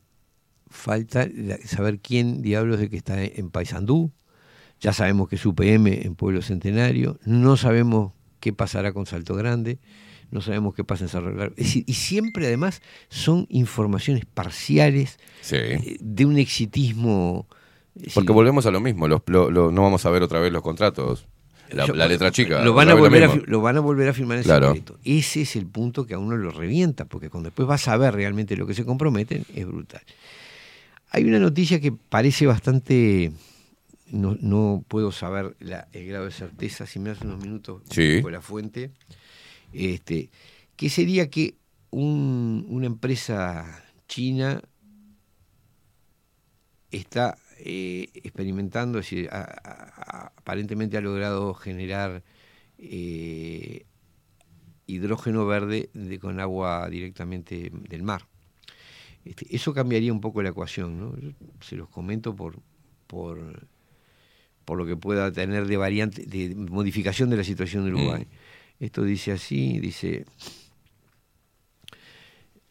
falta 0.77 1.27
saber 1.65 1.99
quién 1.99 2.41
diablos 2.41 2.79
es 2.79 2.89
que 2.89 2.97
está 2.97 3.21
en 3.23 3.49
Paysandú. 3.49 4.11
Ya 4.79 4.93
sabemos 4.93 5.27
que 5.27 5.35
es 5.37 5.45
UPM 5.45 5.87
en 6.05 6.15
Pueblo 6.15 6.41
Centenario. 6.41 7.19
No 7.25 7.57
sabemos 7.57 8.13
qué 8.39 8.53
pasará 8.53 8.93
con 8.93 9.05
Salto 9.07 9.33
Grande. 9.35 9.79
No 10.29 10.41
sabemos 10.41 10.75
qué 10.75 10.83
pasa 10.83 11.05
en 11.05 11.09
Cerro 11.09 11.33
Largo. 11.33 11.55
Es 11.57 11.65
decir, 11.67 11.83
y 11.87 11.93
siempre 11.93 12.45
además 12.47 12.81
son 13.09 13.47
informaciones 13.49 14.25
parciales 14.25 15.19
Sí. 15.41 15.55
eh, 15.55 15.97
de 15.99 16.25
un 16.25 16.37
exitismo. 16.37 17.47
Porque 18.13 18.31
volvemos 18.33 18.65
a 18.67 18.71
lo 18.71 18.79
mismo, 18.79 19.07
los- 19.07 19.21
lo- 19.25 19.49
lo- 19.49 19.71
no 19.71 19.81
vamos 19.81 20.05
a 20.05 20.09
ver 20.11 20.21
otra 20.21 20.39
vez 20.39 20.51
los 20.51 20.61
contratos. 20.61 21.27
La, 21.71 21.85
yo- 21.85 21.95
la 21.95 22.07
letra 22.07 22.31
chica. 22.31 22.63
Lo 22.63 22.73
van, 22.73 22.89
a 22.89 22.93
volver 22.93 23.23
a, 23.23 23.35
lo 23.45 23.61
van 23.61 23.77
a 23.77 23.79
volver 23.79 24.07
a 24.09 24.13
firmar 24.13 24.37
en 24.37 24.43
Claro. 24.43 24.67
secreto. 24.67 24.99
Ese 25.03 25.41
es 25.41 25.55
el 25.55 25.65
punto 25.65 26.05
que 26.05 26.13
a 26.13 26.19
uno 26.19 26.37
lo 26.37 26.51
revienta, 26.51 27.05
porque 27.05 27.29
cuando 27.29 27.49
después 27.49 27.67
vas 27.67 27.87
a 27.87 27.97
ver 27.97 28.13
realmente 28.13 28.55
lo 28.55 28.67
que 28.67 28.73
se 28.73 28.85
comprometen, 28.85 29.43
es 29.55 29.65
brutal. 29.65 30.01
Hay 31.09 31.23
una 31.23 31.39
noticia 31.39 31.79
que 31.79 31.91
parece 31.91 32.45
bastante. 32.45 33.31
No, 34.11 34.37
no 34.39 34.83
puedo 34.87 35.11
saber 35.11 35.55
la- 35.59 35.87
el 35.91 36.07
grado 36.07 36.25
de 36.25 36.31
certeza, 36.31 36.85
si 36.85 36.99
me 36.99 37.09
das 37.09 37.21
unos 37.21 37.41
minutos 37.43 37.81
Sí. 37.89 38.21
con 38.21 38.31
la 38.31 38.41
fuente. 38.41 38.91
Este, 39.73 40.29
que 40.77 40.89
sería 40.89 41.29
que 41.29 41.55
un- 41.89 42.65
una 42.69 42.85
empresa 42.87 43.83
china 44.07 44.61
está 46.91 47.37
eh, 47.59 48.09
experimentando, 48.13 48.99
es 48.99 49.05
decir, 49.09 49.29
a- 49.31 49.41
a- 49.41 49.93
a- 49.97 50.33
aparentemente 50.37 50.95
ha 50.95 51.01
logrado 51.01 51.53
generar 51.55 52.23
eh, 52.77 53.87
hidrógeno 54.85 55.47
verde 55.47 55.89
de- 55.95 56.19
con 56.19 56.39
agua 56.39 56.87
directamente 56.89 57.71
del 57.89 58.03
mar. 58.03 58.27
Este, 59.29 59.55
eso 59.55 59.73
cambiaría 59.73 60.13
un 60.13 60.21
poco 60.21 60.41
la 60.41 60.49
ecuación, 60.49 60.99
¿no? 60.99 61.17
Yo 61.17 61.31
se 61.61 61.75
los 61.75 61.89
comento 61.89 62.35
por, 62.35 62.59
por, 63.07 63.67
por 64.65 64.77
lo 64.77 64.85
que 64.85 64.95
pueda 64.95 65.31
tener 65.31 65.67
de 65.67 65.77
variante, 65.77 66.25
de 66.25 66.55
modificación 66.55 67.29
de 67.29 67.37
la 67.37 67.43
situación 67.43 67.85
de 67.85 67.93
Uruguay. 67.93 68.27
Esto 68.79 69.03
dice 69.03 69.31
así, 69.31 69.79
dice 69.79 70.25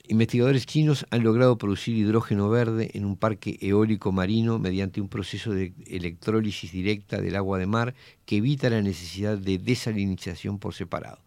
Investigadores 0.08 0.66
chinos 0.66 1.04
han 1.10 1.24
logrado 1.24 1.58
producir 1.58 1.96
hidrógeno 1.96 2.48
verde 2.48 2.92
en 2.94 3.04
un 3.04 3.16
parque 3.16 3.58
eólico 3.60 4.12
marino 4.12 4.60
mediante 4.60 5.00
un 5.00 5.08
proceso 5.08 5.52
de 5.52 5.74
electrólisis 5.84 6.70
directa 6.70 7.20
del 7.20 7.34
agua 7.34 7.58
de 7.58 7.66
mar 7.66 7.94
que 8.24 8.36
evita 8.36 8.70
la 8.70 8.82
necesidad 8.82 9.36
de 9.36 9.58
desalinización 9.58 10.60
por 10.60 10.74
separado. 10.74 11.18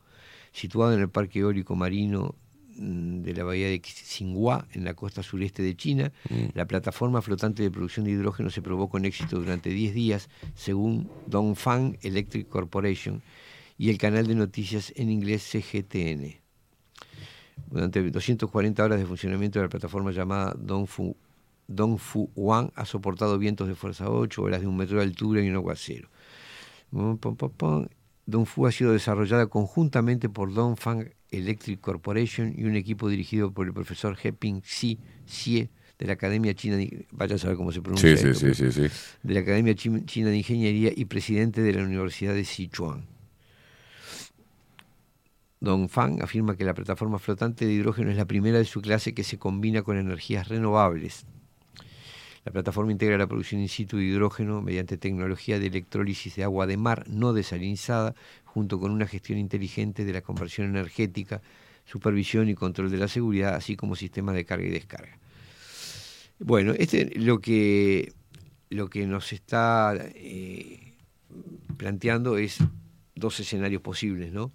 Situado 0.53 0.93
en 0.93 1.01
el 1.01 1.09
parque 1.09 1.39
eólico 1.39 1.75
marino 1.75 2.35
mm, 2.48 2.48
de 2.79 3.33
la 3.33 3.43
bahía 3.43 3.67
de 3.67 3.79
Tsinghua, 3.79 4.65
en 4.71 4.85
la 4.85 4.93
costa 4.93 5.21
sureste 5.21 5.61
de 5.61 5.75
China. 5.75 6.11
La 6.53 6.65
plataforma 6.65 7.21
flotante 7.21 7.61
de 7.61 7.71
producción 7.71 8.05
de 8.05 8.11
hidrógeno 8.11 8.49
se 8.49 8.61
probó 8.61 8.89
con 8.89 9.05
éxito 9.05 9.39
durante 9.39 9.69
10 9.69 9.93
días, 9.93 10.29
según 10.55 11.09
Dongfang 11.27 11.97
Electric 12.01 12.47
Corporation 12.47 13.21
y 13.77 13.89
el 13.89 13.97
canal 13.97 14.27
de 14.27 14.35
noticias 14.35 14.93
en 14.95 15.09
inglés 15.09 15.43
CGTN. 15.43 16.35
Durante 17.69 18.09
240 18.09 18.83
horas 18.83 18.99
de 18.99 19.05
funcionamiento 19.05 19.59
de 19.59 19.65
la 19.65 19.69
plataforma 19.69 20.11
llamada 20.11 20.55
Dongfu, 20.57 21.15
Dongfu 21.67 22.29
ha 22.75 22.85
soportado 22.85 23.37
vientos 23.37 23.67
de 23.67 23.75
fuerza 23.75 24.09
8, 24.09 24.41
olas 24.41 24.61
de 24.61 24.67
un 24.67 24.75
metro 24.75 24.97
de 24.97 25.03
altura 25.03 25.41
y 25.41 25.49
un 25.49 25.55
aguacero. 25.55 26.09
Dongfu 28.29 28.67
ha 28.67 28.71
sido 28.71 28.91
desarrollada 28.93 29.47
conjuntamente 29.47 30.29
por 30.29 30.53
Dongfang 30.53 31.09
Electric 31.31 31.79
Corporation 31.81 32.53
y 32.57 32.63
un 32.65 32.75
equipo 32.75 33.09
dirigido 33.09 33.51
por 33.51 33.65
el 33.67 33.73
profesor 33.73 34.17
Heping 34.21 34.61
Xi 34.61 34.99
Xie 35.25 35.69
de 35.97 36.05
la 36.07 36.13
Academia 36.13 36.53
China 36.53 36.77
de, 36.77 37.05
vaya 37.11 37.35
a 37.35 37.37
saber 37.39 37.57
cómo 37.57 37.71
se 37.71 37.81
pronuncia 37.81 38.15
Sí, 38.15 38.23
sí, 38.23 38.29
esto, 38.29 38.39
sí, 38.53 38.61
pero- 38.61 38.71
sí, 38.71 38.87
sí. 38.87 38.95
de 39.23 39.33
la 39.33 39.39
Academia 39.41 39.73
Chi- 39.75 40.05
China 40.05 40.29
de 40.29 40.37
Ingeniería 40.37 40.91
y 40.95 41.05
presidente 41.05 41.61
de 41.61 41.73
la 41.73 41.83
Universidad 41.83 42.33
de 42.33 42.45
Sichuan. 42.45 43.05
Dongfang 45.61 46.21
afirma 46.21 46.55
que 46.55 46.63
la 46.63 46.73
plataforma 46.73 47.19
flotante 47.19 47.65
de 47.65 47.73
hidrógeno 47.73 48.11
es 48.11 48.17
la 48.17 48.25
primera 48.25 48.57
de 48.59 48.65
su 48.65 48.81
clase 48.81 49.13
que 49.13 49.23
se 49.25 49.37
combina 49.37 49.81
con 49.81 49.97
energías 49.97 50.47
renovables. 50.47 51.25
La 52.45 52.51
plataforma 52.51 52.91
integra 52.91 53.17
la 53.17 53.27
producción 53.27 53.61
in 53.61 53.69
situ 53.69 53.97
de 53.97 54.05
hidrógeno 54.05 54.61
mediante 54.61 54.97
tecnología 54.97 55.59
de 55.59 55.67
electrólisis 55.67 56.35
de 56.35 56.43
agua 56.43 56.67
de 56.67 56.77
mar 56.77 57.05
no 57.07 57.33
desalinizada, 57.33 58.15
junto 58.45 58.79
con 58.79 58.91
una 58.91 59.07
gestión 59.07 59.37
inteligente 59.37 60.05
de 60.05 60.13
la 60.13 60.21
conversión 60.21 60.67
energética, 60.69 61.41
supervisión 61.85 62.49
y 62.49 62.55
control 62.55 62.89
de 62.89 62.97
la 62.97 63.07
seguridad, 63.07 63.55
así 63.55 63.75
como 63.75 63.95
sistemas 63.95 64.35
de 64.35 64.45
carga 64.45 64.65
y 64.67 64.71
descarga. 64.71 65.17
Bueno, 66.39 66.73
este 66.77 67.11
lo 67.19 67.39
que 67.39 68.13
lo 68.69 68.89
que 68.89 69.05
nos 69.05 69.33
está 69.33 69.95
eh, 70.15 70.93
planteando 71.77 72.37
es 72.37 72.59
dos 73.15 73.39
escenarios 73.39 73.81
posibles, 73.81 74.31
¿no? 74.31 74.51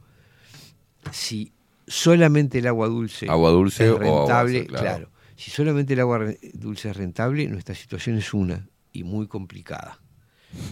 Si 1.12 1.52
solamente 1.86 2.59
el 2.59 2.66
agua 2.66 2.89
dulce, 2.89 3.28
Agua 3.28 3.51
dulce 3.51 3.85
es 3.85 3.90
o 3.90 3.97
agua 3.97 4.20
rentable, 4.20 4.66
claro. 4.66 5.11
Si 5.36 5.51
solamente 5.51 5.94
el 5.94 6.01
agua 6.01 6.20
dulce 6.55 6.90
es 6.90 6.97
rentable, 6.97 7.48
nuestra 7.48 7.74
situación 7.74 8.19
es 8.19 8.32
una 8.35 8.69
y 8.93 9.05
muy 9.05 9.27
complicada, 9.27 10.01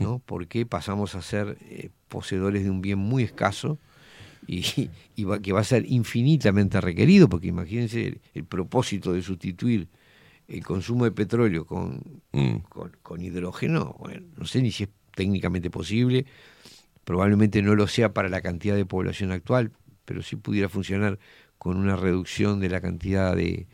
¿no? 0.01 0.20
Porque 0.26 0.66
pasamos 0.66 1.14
a 1.14 1.22
ser 1.22 1.59
eh, 1.62 1.90
poseedores 2.09 2.64
de 2.64 2.70
un 2.70 2.80
bien 2.82 2.98
muy 2.98 3.24
escaso 3.24 3.78
y, 4.47 4.64
y 5.16 5.24
va- 5.24 5.40
que 5.40 5.52
va 5.52 5.60
a 5.60 5.64
ser 5.64 5.84
infinitamente 5.90 6.80
requerido, 6.80 7.28
porque 7.28 7.48
imagínense 7.48 8.06
el, 8.09 8.20
el 8.34 8.44
propósito 8.44 9.12
de 9.12 9.22
sustituir 9.22 9.89
el 10.48 10.64
consumo 10.64 11.05
de 11.05 11.12
petróleo 11.12 11.66
con, 11.66 12.22
Mm. 12.32 12.59
con, 12.68 12.93
con 13.02 13.22
hidrógeno, 13.22 13.97
bueno, 13.98 14.26
no 14.39 14.47
sé 14.47 14.62
ni 14.62 14.70
si 14.72 14.84
es 14.84 14.90
técnicamente 15.14 15.70
posible, 15.70 16.26
probablemente 17.05 17.62
no 17.62 17.74
lo 17.74 17.86
sea 17.86 18.12
para 18.12 18.28
la 18.28 18.40
cantidad 18.43 18.76
de 18.76 18.86
población 18.86 19.32
actual, 19.32 19.72
pero 20.05 20.22
sí 20.22 20.36
pudiera 20.36 20.68
funcionar 20.68 21.18
con 21.59 21.76
una 21.76 21.97
reducción 21.97 22.60
de 22.60 22.68
la 22.70 22.80
cantidad 22.80 23.36
de, 23.36 23.66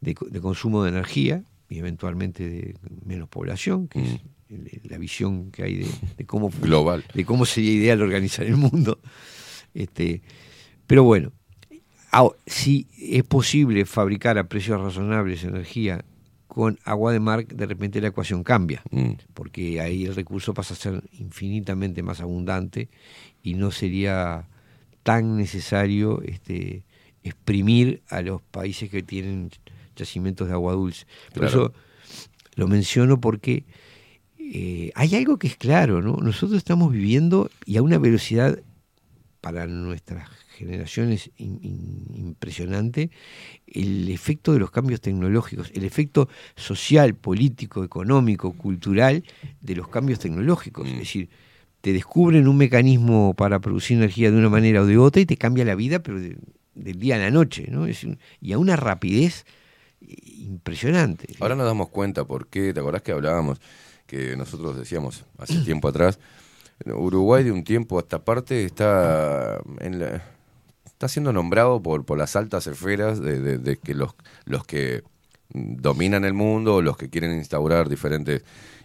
de 0.00 0.16
de 0.30 0.40
consumo 0.40 0.82
de 0.84 0.90
energía 0.90 1.42
y 1.68 1.78
eventualmente 1.78 2.48
de 2.48 2.74
menos 3.04 3.28
población, 3.28 3.86
que 3.88 4.00
es 4.02 4.20
el- 4.48 4.80
la 4.84 4.98
visión 4.98 5.50
que 5.52 5.62
hay 5.62 5.76
de, 5.76 5.86
de 6.16 6.26
cómo 6.26 6.50
Global. 6.60 7.04
de 7.14 7.24
cómo 7.24 7.44
sería 7.46 7.72
ideal 7.72 8.02
organizar 8.02 8.46
el 8.46 8.56
mundo. 8.56 8.98
Este, 9.74 10.22
pero 10.86 11.04
bueno, 11.04 11.32
si 12.46 12.88
es 12.98 13.22
posible 13.24 13.84
fabricar 13.84 14.36
a 14.38 14.48
precios 14.48 14.80
razonables 14.80 15.44
energía 15.44 16.04
con 16.48 16.78
agua 16.84 17.12
de 17.12 17.20
mar, 17.20 17.46
de 17.46 17.66
repente 17.66 18.00
la 18.00 18.08
ecuación 18.08 18.42
cambia, 18.42 18.82
Mm. 18.90 19.12
porque 19.34 19.80
ahí 19.80 20.04
el 20.06 20.16
recurso 20.16 20.52
pasa 20.52 20.74
a 20.74 20.76
ser 20.76 21.04
infinitamente 21.12 22.02
más 22.02 22.20
abundante 22.20 22.88
y 23.44 23.54
no 23.54 23.70
sería 23.70 24.48
tan 25.04 25.36
necesario 25.36 26.20
este, 26.22 26.82
exprimir 27.22 28.02
a 28.08 28.20
los 28.22 28.42
países 28.42 28.90
que 28.90 29.04
tienen 29.04 29.50
yacimientos 29.96 30.48
de 30.48 30.54
agua 30.54 30.72
dulce. 30.74 31.06
Por 31.32 31.40
Claro. 31.42 31.48
eso 31.48 31.74
lo 32.56 32.68
menciono 32.68 33.20
porque 33.20 33.64
eh, 34.38 34.90
hay 34.94 35.14
algo 35.14 35.38
que 35.38 35.46
es 35.46 35.56
claro, 35.56 36.02
¿no? 36.02 36.16
Nosotros 36.16 36.58
estamos 36.58 36.92
viviendo 36.92 37.50
y 37.66 37.76
a 37.76 37.82
una 37.82 37.98
velocidad 37.98 38.58
para 39.40 39.66
nuestras 39.66 40.28
generaciones 40.56 41.30
in- 41.38 41.58
in- 41.62 42.14
impresionante 42.26 43.10
el 43.66 44.08
efecto 44.10 44.52
de 44.52 44.58
los 44.58 44.70
cambios 44.70 45.00
tecnológicos, 45.00 45.70
el 45.74 45.84
efecto 45.84 46.28
social, 46.56 47.14
político, 47.14 47.82
económico, 47.84 48.52
cultural 48.52 49.24
de 49.60 49.76
los 49.76 49.88
cambios 49.88 50.18
tecnológicos. 50.18 50.86
Es 50.88 50.98
decir, 50.98 51.30
te 51.80 51.92
descubren 51.94 52.46
un 52.48 52.58
mecanismo 52.58 53.32
para 53.34 53.60
producir 53.60 53.96
energía 53.96 54.30
de 54.30 54.36
una 54.36 54.50
manera 54.50 54.82
o 54.82 54.86
de 54.86 54.98
otra 54.98 55.22
y 55.22 55.26
te 55.26 55.36
cambia 55.38 55.64
la 55.64 55.74
vida, 55.76 56.02
pero 56.02 56.20
de- 56.20 56.36
del 56.74 56.98
día 56.98 57.14
a 57.14 57.18
la 57.18 57.30
noche, 57.30 57.68
¿no? 57.70 57.86
Es 57.86 58.06
y 58.42 58.52
a 58.52 58.58
una 58.58 58.76
rapidez 58.76 59.46
impresionante. 60.00 61.34
Ahora 61.40 61.54
nos 61.56 61.66
damos 61.66 61.88
cuenta 61.88 62.24
por 62.24 62.46
qué, 62.48 62.72
¿te 62.72 62.80
acordás 62.80 63.02
que 63.02 63.12
hablábamos? 63.12 63.60
Que 64.06 64.36
nosotros 64.36 64.76
decíamos 64.76 65.24
hace 65.38 65.58
tiempo 65.64 65.88
atrás, 65.88 66.18
Uruguay 66.86 67.44
de 67.44 67.52
un 67.52 67.62
tiempo 67.64 67.98
a 67.98 68.00
esta 68.00 68.24
parte 68.24 68.64
está 68.64 69.60
en 69.80 69.98
la- 69.98 70.22
está 70.86 71.08
siendo 71.08 71.32
nombrado 71.32 71.82
por, 71.82 72.04
por 72.04 72.18
las 72.18 72.36
altas 72.36 72.66
esferas 72.66 73.20
de, 73.20 73.38
de- 73.40 73.58
de 73.58 73.76
que 73.76 73.94
los, 73.94 74.14
los 74.44 74.64
que 74.64 75.02
dominan 75.52 76.24
el 76.24 76.32
mundo, 76.34 76.80
los 76.82 76.96
que 76.96 77.10
quieren 77.10 77.32
instaurar 77.36 77.88
diferentes... 77.88 78.42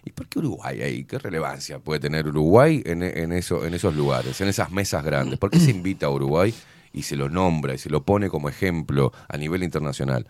¿Y 0.07 0.11
por 0.11 0.27
qué 0.27 0.37
Uruguay 0.39 0.81
ahí? 0.83 1.03
¿Qué 1.05 1.17
relevancia 1.17 1.79
puede 1.79 1.99
tener 1.99 2.27
Uruguay 2.27 2.81
en, 2.85 3.01
en, 3.01 3.31
eso, 3.31 3.65
en 3.65 3.73
esos 3.73 3.95
lugares, 3.95 4.39
en 4.41 4.47
esas 4.47 4.71
mesas 4.71 5.03
grandes? 5.03 5.39
¿Por 5.39 5.49
qué 5.49 5.59
se 5.59 5.71
invita 5.71 6.05
a 6.05 6.09
Uruguay 6.11 6.53
y 6.93 7.01
se 7.03 7.15
lo 7.15 7.27
nombra 7.29 7.73
y 7.73 7.77
se 7.79 7.89
lo 7.89 8.03
pone 8.03 8.29
como 8.29 8.47
ejemplo 8.49 9.11
a 9.27 9.37
nivel 9.37 9.63
internacional? 9.63 10.27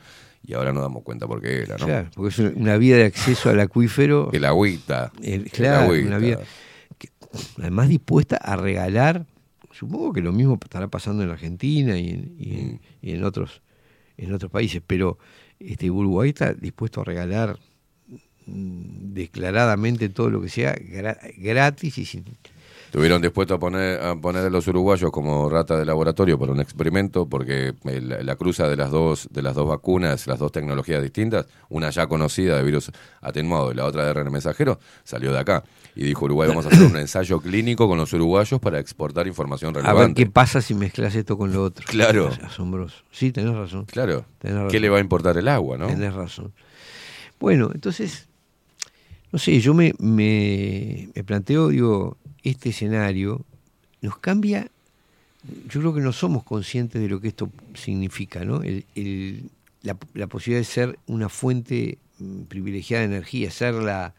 Y 0.47 0.53
ahora 0.53 0.71
nos 0.73 0.83
damos 0.83 1.03
cuenta 1.03 1.27
por 1.27 1.41
qué 1.41 1.61
era, 1.63 1.75
¿no? 1.77 1.85
Claro, 1.85 2.09
porque 2.13 2.29
es 2.29 2.39
una- 2.39 2.77
vía 2.77 2.97
de 2.97 3.05
acceso 3.05 3.49
al 3.49 3.59
acuífero. 3.59 4.29
La 4.39 4.49
agüita. 4.49 5.11
Que 5.21 5.41
claro, 5.51 5.79
la 5.79 5.83
agüita. 5.85 6.07
una 6.07 6.17
vía 6.19 6.39
que- 6.97 7.09
además 7.59 7.89
dispuesta 7.89 8.37
a 8.37 8.55
regalar, 8.55 9.25
supongo 9.71 10.13
que 10.13 10.21
lo 10.21 10.31
mismo 10.31 10.57
estará 10.61 10.87
pasando 10.87 11.23
en 11.23 11.29
Argentina 11.31 11.97
y 11.97 12.09
en, 12.09 12.35
y 12.37 12.53
en- 12.59 12.81
y 13.01 13.11
en 13.13 13.23
otros 13.23 13.61
en 14.17 14.33
otros 14.33 14.49
países, 14.51 14.81
pero 14.85 15.17
este 15.59 15.91
Uruguay 15.91 16.29
está 16.29 16.53
dispuesto 16.53 17.01
a 17.01 17.03
regalar 17.03 17.59
mm, 18.45 19.13
declaradamente 19.13 20.07
todo 20.09 20.29
lo 20.29 20.41
que 20.41 20.49
sea 20.49 20.73
gra- 20.75 21.19
gratis 21.37 21.97
y 21.97 22.05
sin 22.05 22.23
Estuvieron 22.95 23.21
dispuestos 23.21 23.57
a 23.57 23.59
poner, 23.59 24.01
a 24.01 24.15
poner 24.15 24.45
a 24.45 24.49
los 24.49 24.65
uruguayos 24.69 25.11
como 25.11 25.49
rata 25.49 25.77
de 25.77 25.83
laboratorio 25.83 26.39
para 26.39 26.53
un 26.53 26.61
experimento 26.61 27.25
porque 27.27 27.73
el- 27.83 28.25
la 28.25 28.35
cruza 28.37 28.69
de 28.69 28.77
las 28.77 28.89
dos 28.89 29.27
de 29.31 29.41
las 29.41 29.53
dos 29.53 29.67
vacunas, 29.67 30.27
las 30.27 30.39
dos 30.39 30.53
tecnologías 30.53 31.03
distintas, 31.03 31.45
una 31.67 31.89
ya 31.89 32.07
conocida 32.07 32.55
de 32.55 32.63
virus 32.63 32.91
atenuado 33.19 33.73
y 33.73 33.75
la 33.75 33.83
otra 33.83 34.05
de 34.05 34.11
RN 34.13 34.29
mensajero, 34.31 34.79
salió 35.03 35.33
de 35.33 35.39
acá. 35.39 35.65
Y 35.93 36.05
dijo 36.05 36.23
Uruguay, 36.23 36.47
vamos 36.47 36.67
a 36.67 36.69
hacer 36.69 36.83
un 36.89 36.95
ensayo 36.95 37.41
clínico 37.41 37.85
con 37.89 37.97
los 37.97 38.13
uruguayos 38.13 38.61
para 38.61 38.79
exportar 38.79 39.27
información 39.27 39.71
a 39.71 39.79
ver 39.79 39.83
relevante. 39.87 40.23
qué 40.23 40.29
pasa 40.31 40.61
si 40.61 40.73
mezclas 40.73 41.15
esto 41.15 41.37
con 41.37 41.51
lo 41.51 41.63
otro. 41.63 41.85
Claro. 41.89 42.29
Es 42.29 42.39
asombroso. 42.39 42.95
Sí, 43.11 43.33
tenés 43.33 43.55
razón. 43.55 43.83
Claro. 43.87 44.23
Tenés 44.39 44.55
razón. 44.55 44.71
¿Qué 44.71 44.79
le 44.79 44.87
va 44.87 44.99
a 44.99 45.01
importar 45.01 45.35
el 45.37 45.49
agua, 45.49 45.77
no? 45.77 45.87
Tenés 45.87 46.13
razón. 46.13 46.53
Bueno, 47.41 47.71
entonces, 47.73 48.29
no 49.33 49.37
sé, 49.37 49.59
yo 49.59 49.73
me, 49.73 49.93
me, 49.99 51.09
me 51.13 51.23
planteo, 51.25 51.67
digo, 51.67 52.15
este 52.45 52.69
escenario 52.69 53.45
nos 54.01 54.17
cambia, 54.17 54.69
yo 55.67 55.79
creo 55.79 55.93
que 55.93 56.01
no 56.01 56.13
somos 56.13 56.43
conscientes 56.43 57.01
de 57.01 57.07
lo 57.07 57.19
que 57.19 57.29
esto 57.29 57.51
significa, 57.73 58.45
¿no? 58.45 58.61
La, 59.83 59.95
posibilidad 60.27 60.61
de 60.61 60.65
ser 60.65 60.99
una 61.05 61.29
fuente 61.29 61.97
mm, 62.19 62.43
privilegiada 62.43 63.01
de 63.01 63.13
energía, 63.15 63.51
ser 63.51 63.75
la, 63.75 64.13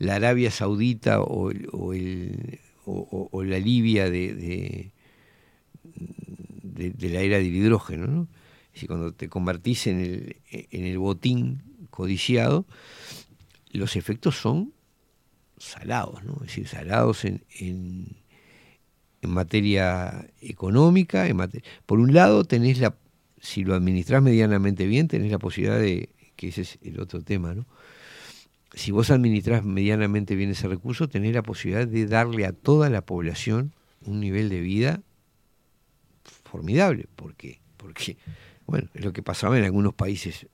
Arabia 0.00 0.50
Saudita 0.50 1.20
o, 1.20 1.52
la 3.42 3.58
Libia 3.58 4.10
de, 4.10 4.90
la 6.76 7.20
era 7.20 7.36
del 7.36 7.54
hidrógeno, 7.54 8.28
cuando 8.86 9.12
te 9.12 9.28
convertís 9.28 9.86
en 9.86 10.34
el 10.70 10.98
botín 10.98 11.62
codiciado, 11.90 12.64
los 13.72 13.96
efectos 13.96 14.36
son 14.36 14.72
salados, 15.60 16.24
¿no? 16.24 16.34
Es 16.40 16.48
decir, 16.48 16.68
salados 16.68 17.24
en, 17.24 17.44
en, 17.58 18.16
materia 19.22 20.26
económica, 20.40 21.26
en 21.28 21.38
por 21.84 22.00
un 22.00 22.14
lado 22.14 22.44
tenés 22.44 22.78
la, 22.78 22.96
si 23.38 23.64
lo 23.64 23.74
administrás 23.74 24.22
medianamente 24.22 24.86
bien, 24.86 25.08
tenés 25.08 25.30
la 25.30 25.38
posibilidad 25.38 25.78
de, 25.78 26.08
que 26.36 26.48
ese 26.48 26.62
es 26.62 26.78
el 26.82 26.98
otro 27.00 27.20
tema, 27.22 27.54
¿no? 27.54 27.66
Si 28.72 28.92
vos 28.92 29.10
administrás 29.10 29.64
medianamente 29.64 30.34
bien 30.36 30.50
ese 30.50 30.68
recurso, 30.68 31.08
tenés 31.08 31.34
la 31.34 31.42
posibilidad 31.42 31.86
de 31.86 32.06
darle 32.06 32.46
a 32.46 32.52
toda 32.52 32.88
la 32.88 33.02
población 33.02 33.74
un 34.06 34.20
nivel 34.20 34.48
de 34.48 34.60
vida 34.60 35.02
formidable. 36.44 37.06
¿Por 37.16 37.34
qué? 37.34 37.60
Porque 37.76 38.16
Bueno, 38.66 38.88
es 38.94 39.04
lo 39.04 39.12
que 39.12 39.22
pasaba 39.22 39.58
en 39.58 39.64
algunos 39.64 39.94
países 39.94 40.46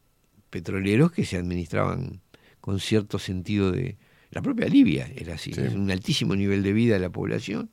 petroleros 0.51 1.13
que 1.13 1.25
se 1.25 1.37
administraban 1.37 2.21
con 2.61 2.81
cierto 2.81 3.19
sentido 3.19 3.71
de... 3.71 3.97
La 4.37 4.43
propia 4.43 4.67
Libia 4.69 5.11
era 5.17 5.37
así, 5.37 5.55
Sí. 5.55 5.63
es 5.63 5.73
un 5.73 5.91
altísimo 5.91 6.37
nivel 6.37 6.63
de 6.63 6.75
vida 6.75 6.93
de 6.93 7.01
la 7.01 7.09
población, 7.09 7.71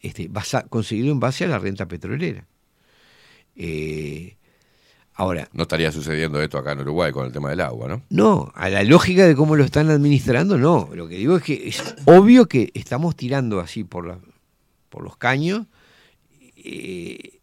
este, 0.00 0.26
basa- 0.26 0.66
conseguido 0.68 1.12
en 1.12 1.20
base 1.20 1.44
a 1.44 1.46
la 1.48 1.60
renta 1.60 1.86
petrolera. 1.86 2.44
Eh, 3.54 4.36
ahora, 5.14 5.48
No 5.52 5.62
estaría 5.62 5.92
sucediendo 5.92 6.42
esto 6.42 6.58
acá 6.58 6.72
en 6.72 6.80
Uruguay 6.80 7.12
con 7.12 7.24
el 7.24 7.30
tema 7.32 7.50
del 7.50 7.60
agua, 7.60 7.86
¿no? 7.86 8.02
no, 8.10 8.50
a 8.56 8.68
la 8.68 8.82
lógica 8.82 9.24
de 9.28 9.36
cómo 9.36 9.54
lo 9.54 9.62
están 9.62 9.90
administrando, 9.90 10.58
no. 10.58 10.88
Lo 10.92 11.06
que 11.06 11.14
digo 11.18 11.36
es 11.36 11.44
que 11.44 11.68
es 11.68 11.94
obvio 12.04 12.46
que 12.46 12.72
estamos 12.74 13.14
tirando 13.14 13.60
así 13.60 13.84
por, 13.84 14.04
la- 14.08 14.18
por 14.88 15.04
los 15.04 15.16
caños 15.16 15.66
eh, 16.64 17.38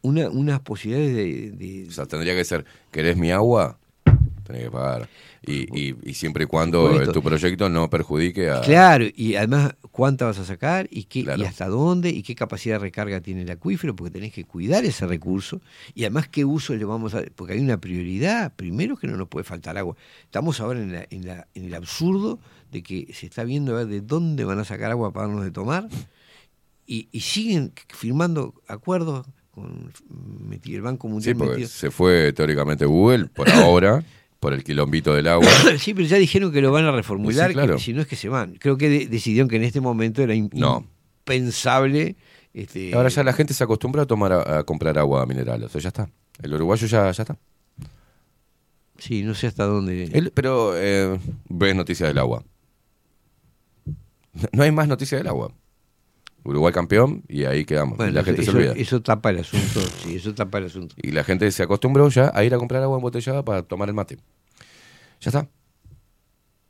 una- 0.00 0.30
unas 0.30 0.60
posibilidades 0.60 1.14
de, 1.14 1.50
de- 1.50 1.88
O 1.88 1.90
sea, 1.90 2.06
tendría 2.06 2.34
que 2.34 2.44
ser, 2.46 2.64
¿querés 2.90 3.18
mi 3.18 3.32
agua? 3.32 3.78
Tenés 4.44 4.62
que 4.62 4.70
pagar. 4.70 5.08
Y, 5.46 5.68
y, 5.80 5.96
y 6.02 6.14
siempre 6.14 6.44
y 6.44 6.46
cuando 6.46 7.12
tu 7.12 7.22
proyecto 7.22 7.68
no 7.68 7.88
perjudique 7.88 8.50
a... 8.50 8.60
Claro, 8.62 9.04
y 9.14 9.36
además 9.36 9.74
cuánta 9.92 10.24
vas 10.26 10.38
a 10.38 10.44
sacar 10.44 10.88
y, 10.90 11.04
qué, 11.04 11.22
Claro. 11.22 11.40
y 11.40 11.44
hasta 11.46 11.68
dónde 11.68 12.10
y 12.10 12.22
qué 12.24 12.34
capacidad 12.34 12.74
de 12.74 12.78
recarga 12.80 13.20
tiene 13.20 13.42
el 13.42 13.50
acuífero, 13.50 13.94
porque 13.94 14.10
tenés 14.10 14.32
que 14.32 14.44
cuidar 14.44 14.84
ese 14.84 15.06
recurso. 15.06 15.60
Y 15.94 16.02
además 16.02 16.28
qué 16.28 16.44
uso 16.44 16.74
le 16.74 16.84
vamos 16.84 17.14
a... 17.14 17.22
Porque 17.36 17.52
hay 17.52 17.60
una 17.60 17.80
prioridad, 17.80 18.52
primero 18.56 18.96
que 18.96 19.06
no 19.06 19.16
nos 19.16 19.28
puede 19.28 19.44
faltar 19.44 19.78
agua. 19.78 19.94
Estamos 20.24 20.60
ahora 20.60 20.80
en, 20.80 20.92
la- 20.92 21.06
en, 21.10 21.26
la- 21.26 21.46
en 21.54 21.64
el 21.64 21.74
absurdo 21.74 22.40
de 22.72 22.82
que 22.82 23.08
se 23.14 23.26
está 23.26 23.44
viendo 23.44 23.72
a 23.74 23.78
ver 23.78 23.86
de 23.86 24.00
dónde 24.00 24.44
van 24.44 24.58
a 24.58 24.64
sacar 24.64 24.90
agua 24.90 25.12
para 25.12 25.28
darnos 25.28 25.44
de 25.44 25.52
tomar. 25.52 25.88
Y, 26.86 27.08
y 27.12 27.20
siguen 27.20 27.72
firmando 27.88 28.54
acuerdos 28.68 29.26
con 29.50 29.92
meti- 30.48 30.74
el 30.74 30.82
Banco 30.82 31.08
Sí, 31.08 31.12
Mundial 31.12 31.36
porque 31.36 31.50
metido. 31.52 31.68
se 31.68 31.90
fue 31.90 32.32
teóricamente 32.32 32.84
Google 32.84 33.26
por 33.26 33.48
ahora, 33.50 34.04
por 34.46 34.52
el 34.54 34.62
quilombito 34.62 35.12
del 35.12 35.26
agua. 35.26 35.48
Sí, 35.78 35.92
pero 35.92 36.06
ya 36.06 36.18
dijeron 36.18 36.52
que 36.52 36.60
lo 36.60 36.70
van 36.70 36.84
a 36.84 36.92
reformular, 36.92 37.48
Sí, 37.48 37.54
claro. 37.54 37.74
que 37.74 37.82
si 37.82 37.92
no 37.92 38.00
es 38.02 38.06
que 38.06 38.14
se 38.14 38.28
van. 38.28 38.54
Creo 38.60 38.78
que 38.78 38.88
de- 38.88 39.06
decidieron 39.08 39.48
que 39.48 39.56
en 39.56 39.64
este 39.64 39.80
momento 39.80 40.22
era 40.22 40.34
No. 40.52 40.86
impensable. 41.24 42.14
Este, 42.54 42.94
Ahora 42.94 43.08
ya 43.08 43.24
la 43.24 43.32
gente 43.32 43.54
se 43.54 43.64
acostumbra 43.64 44.02
a 44.02 44.06
tomar 44.06 44.32
a, 44.32 44.58
a 44.58 44.62
comprar 44.62 44.96
agua 44.98 45.26
mineral, 45.26 45.64
o 45.64 45.68
sea, 45.68 45.80
ya 45.80 45.88
está. 45.88 46.08
El 46.40 46.54
uruguayo 46.54 46.86
ya, 46.86 47.10
ya 47.10 47.22
está. 47.24 47.36
Sí, 48.98 49.24
no 49.24 49.34
sé 49.34 49.48
hasta 49.48 49.64
dónde. 49.64 50.04
El- 50.12 50.30
pero 50.30 50.74
eh, 50.76 51.18
ves 51.48 51.74
noticias 51.74 52.08
del 52.08 52.18
agua. 52.18 52.44
No 54.52 54.62
hay 54.62 54.70
más 54.70 54.86
noticias 54.86 55.18
del 55.20 55.26
agua. 55.26 55.50
Uruguay 56.46 56.72
campeón 56.72 57.22
y 57.28 57.44
ahí 57.44 57.64
quedamos. 57.64 57.96
Bueno, 57.96 58.12
la 58.12 58.24
gente 58.24 58.42
eso, 58.42 58.52
se 58.52 58.56
olvida. 58.58 58.72
eso 58.74 59.02
tapa 59.02 59.30
el 59.30 59.38
asunto. 59.38 59.80
Sí, 60.02 60.14
eso 60.16 60.34
tapa 60.34 60.58
el 60.58 60.66
asunto. 60.66 60.94
Y 61.02 61.10
la 61.10 61.24
gente 61.24 61.50
se 61.50 61.62
acostumbró 61.62 62.08
ya 62.08 62.30
a 62.34 62.44
ir 62.44 62.54
a 62.54 62.58
comprar 62.58 62.82
agua 62.82 62.96
embotellada 62.96 63.44
para 63.44 63.62
tomar 63.62 63.88
el 63.88 63.94
mate. 63.94 64.16
Ya 65.20 65.30
está. 65.30 65.48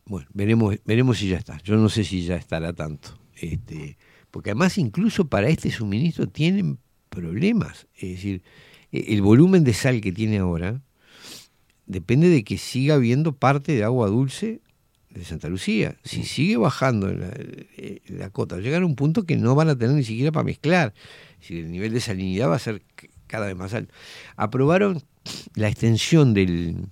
Bueno, 0.06 0.28
veremos, 0.32 0.76
veremos 0.84 1.18
si 1.18 1.28
ya 1.28 1.36
está. 1.36 1.58
Yo 1.62 1.76
no 1.76 1.88
sé 1.88 2.04
si 2.04 2.24
ya 2.24 2.36
estará 2.36 2.72
tanto. 2.72 3.10
Este, 3.40 3.98
porque 4.30 4.50
además 4.50 4.78
incluso 4.78 5.26
para 5.28 5.48
este 5.48 5.70
suministro 5.70 6.26
tienen 6.28 6.78
problemas. 7.08 7.86
Es 7.96 8.10
decir, 8.10 8.42
e- 8.92 9.12
el 9.14 9.22
volumen 9.22 9.64
de 9.64 9.74
sal 9.74 10.00
que 10.00 10.12
tiene 10.12 10.38
ahora 10.38 10.80
depende 11.86 12.28
de 12.28 12.44
que 12.44 12.56
siga 12.58 12.94
habiendo 12.94 13.32
parte 13.36 13.72
de 13.72 13.84
agua 13.84 14.08
dulce 14.08 14.60
de 15.16 15.24
Santa 15.24 15.48
Lucía. 15.48 15.97
Si 16.05 16.24
sigue 16.24 16.56
bajando 16.56 17.10
la, 17.10 17.30
eh, 17.34 18.01
la 18.09 18.30
cota, 18.30 18.59
llegar 18.59 18.82
a 18.82 18.86
un 18.86 18.97
punto 18.97 19.24
que 19.24 19.36
no 19.36 19.55
van 19.55 19.68
a 19.68 19.76
tener 19.76 19.97
ni 19.97 20.05
siquiera 20.05 20.30
para 20.30 20.44
mezclar. 20.44 20.93
Decir, 21.40 21.64
el 21.64 21.70
nivel 21.70 21.93
de 21.93 22.01
salinidad 22.01 22.51
va 22.51 22.56
a 22.56 22.60
ser 22.60 22.82
cada 23.26 23.47
vez 23.47 23.56
más 23.56 23.72
alto. 23.72 23.93
Aprobaron 24.36 25.02
la 25.55 25.68
extensión 25.68 26.34
del, 26.34 26.86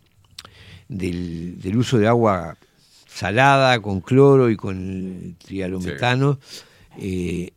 del, 0.89 1.61
del 1.61 1.77
uso 1.77 1.99
de 1.99 2.09
agua 2.09 2.57
salada 3.07 3.81
con 3.81 4.01
cloro 4.01 4.51
y 4.51 4.57
con 4.57 5.37
trialometano 5.45 6.41
eh, 6.99 7.53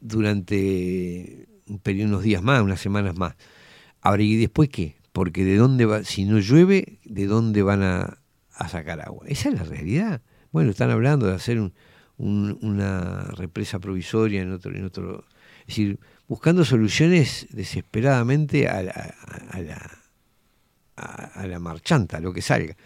durante 0.00 1.48
un 1.66 1.78
periodo, 1.80 2.08
unos 2.08 2.22
días 2.22 2.42
más, 2.42 2.62
unas 2.62 2.80
semanas 2.80 3.16
más. 3.16 3.34
Ahora, 4.00 4.22
¿y 4.22 4.36
después 4.36 4.68
qué? 4.68 4.96
Porque 5.12 5.44
de 5.44 5.56
dónde 5.56 5.84
va, 5.84 6.04
si 6.04 6.24
no 6.24 6.38
llueve, 6.38 6.98
¿de 7.04 7.26
dónde 7.26 7.62
van 7.62 7.82
a, 7.82 8.18
a 8.56 8.68
sacar 8.68 9.00
agua? 9.00 9.24
Esa 9.28 9.48
es 9.50 9.54
la 9.56 9.64
realidad. 9.64 10.20
Bueno, 10.52 10.70
están 10.70 10.90
hablando 10.90 11.26
de 11.26 11.34
hacer 11.34 11.60
un- 11.60 11.72
un- 12.18 12.58
una 12.62 13.22
represa 13.36 13.78
provisoria 13.78 14.40
en 14.42 14.52
otro, 14.52 14.74
en 14.74 14.84
otro, 14.84 15.24
es 15.60 15.66
decir, 15.68 15.98
buscando 16.28 16.64
soluciones 16.64 17.46
desesperadamente 17.50 18.68
a 18.68 18.82
la, 18.82 19.14
a 19.50 19.60
la, 19.60 19.90
a, 20.96 21.24
a 21.42 21.46
la 21.46 21.58
marchanta, 21.58 22.16
a 22.16 22.20
lo 22.20 22.32
que 22.32 22.42
salga. 22.42 22.76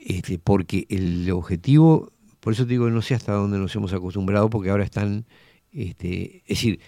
Este, 0.00 0.38
porque 0.38 0.86
el 0.88 1.30
objetivo, 1.30 2.10
por 2.40 2.54
eso 2.54 2.64
te 2.64 2.70
digo, 2.70 2.88
no 2.90 3.02
sé 3.02 3.14
hasta 3.14 3.32
dónde 3.32 3.58
nos 3.58 3.74
hemos 3.76 3.92
acostumbrado, 3.92 4.50
porque 4.50 4.70
ahora 4.70 4.84
están, 4.84 5.26
este, 5.72 6.38
es 6.38 6.48
decir, 6.48 6.80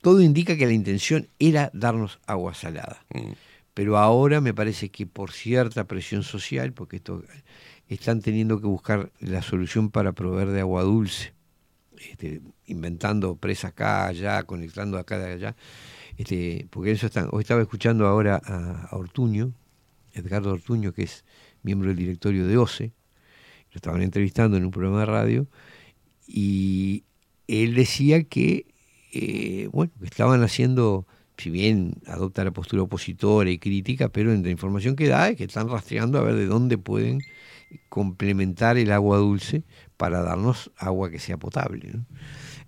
todo 0.00 0.22
indica 0.22 0.56
que 0.56 0.64
la 0.66 0.72
intención 0.72 1.26
era 1.38 1.70
darnos 1.74 2.20
agua 2.26 2.54
salada. 2.54 3.04
Mm. 3.12 3.32
Pero 3.78 3.96
ahora 3.96 4.40
me 4.40 4.52
parece 4.52 4.88
que 4.88 5.06
por 5.06 5.30
cierta 5.30 5.84
presión 5.84 6.24
social, 6.24 6.72
porque 6.72 6.96
esto 6.96 7.22
están 7.86 8.20
teniendo 8.20 8.60
que 8.60 8.66
buscar 8.66 9.12
la 9.20 9.40
solución 9.40 9.92
para 9.92 10.10
proveer 10.10 10.48
de 10.48 10.58
agua 10.58 10.82
dulce, 10.82 11.32
este, 12.10 12.42
inventando 12.66 13.36
presas 13.36 13.70
acá, 13.70 14.08
allá, 14.08 14.42
conectando 14.42 14.98
acá, 14.98 15.24
allá, 15.24 15.54
este, 16.16 16.66
porque 16.70 16.90
eso 16.90 17.06
están. 17.06 17.28
Hoy 17.30 17.42
estaba 17.42 17.62
escuchando 17.62 18.08
ahora 18.08 18.42
a, 18.44 18.88
Ortuño, 18.96 19.52
Edgardo 20.12 20.50
Ortuño, 20.50 20.92
que 20.92 21.04
es 21.04 21.24
miembro 21.62 21.86
del 21.86 21.98
directorio 21.98 22.48
de 22.48 22.56
OCE, 22.56 22.86
lo 23.70 23.76
estaban 23.76 24.02
entrevistando 24.02 24.56
en 24.56 24.64
un 24.64 24.72
programa 24.72 24.98
de 24.98 25.06
radio, 25.06 25.46
y 26.26 27.04
él 27.46 27.76
decía 27.76 28.24
que, 28.24 28.66
eh, 29.12 29.68
bueno, 29.70 29.92
estaban 30.02 30.42
haciendo, 30.42 31.06
si 31.38 31.50
bien 31.50 31.94
adopta 32.06 32.44
la 32.44 32.50
postura 32.50 32.82
opositora 32.82 33.50
y 33.50 33.58
crítica, 33.58 34.10
pero 34.10 34.32
en 34.32 34.42
la 34.42 34.50
información 34.50 34.96
que 34.96 35.08
da 35.08 35.30
es 35.30 35.36
que 35.36 35.44
están 35.44 35.68
rastreando 35.68 36.18
a 36.18 36.22
ver 36.22 36.34
de 36.34 36.46
dónde 36.46 36.78
pueden 36.78 37.20
complementar 37.88 38.78
el 38.78 38.92
agua 38.92 39.18
dulce 39.18 39.64
para 39.96 40.22
darnos 40.22 40.70
agua 40.76 41.10
que 41.10 41.18
sea 41.18 41.36
potable. 41.38 41.92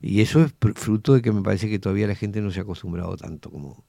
Y 0.01 0.21
eso 0.21 0.43
es 0.45 0.55
fruto 0.77 1.15
de 1.15 1.23
que 1.23 1.33
me 1.33 1.43
parece 1.43 1.69
que 1.69 1.79
todavía 1.79 2.07
la 2.07 2.15
gente 2.15 2.41
no 2.41 2.51
se 2.51 2.61
ha 2.61 2.63
acostumbrado 2.63 3.17
tanto 3.17 3.51
como 3.51 3.85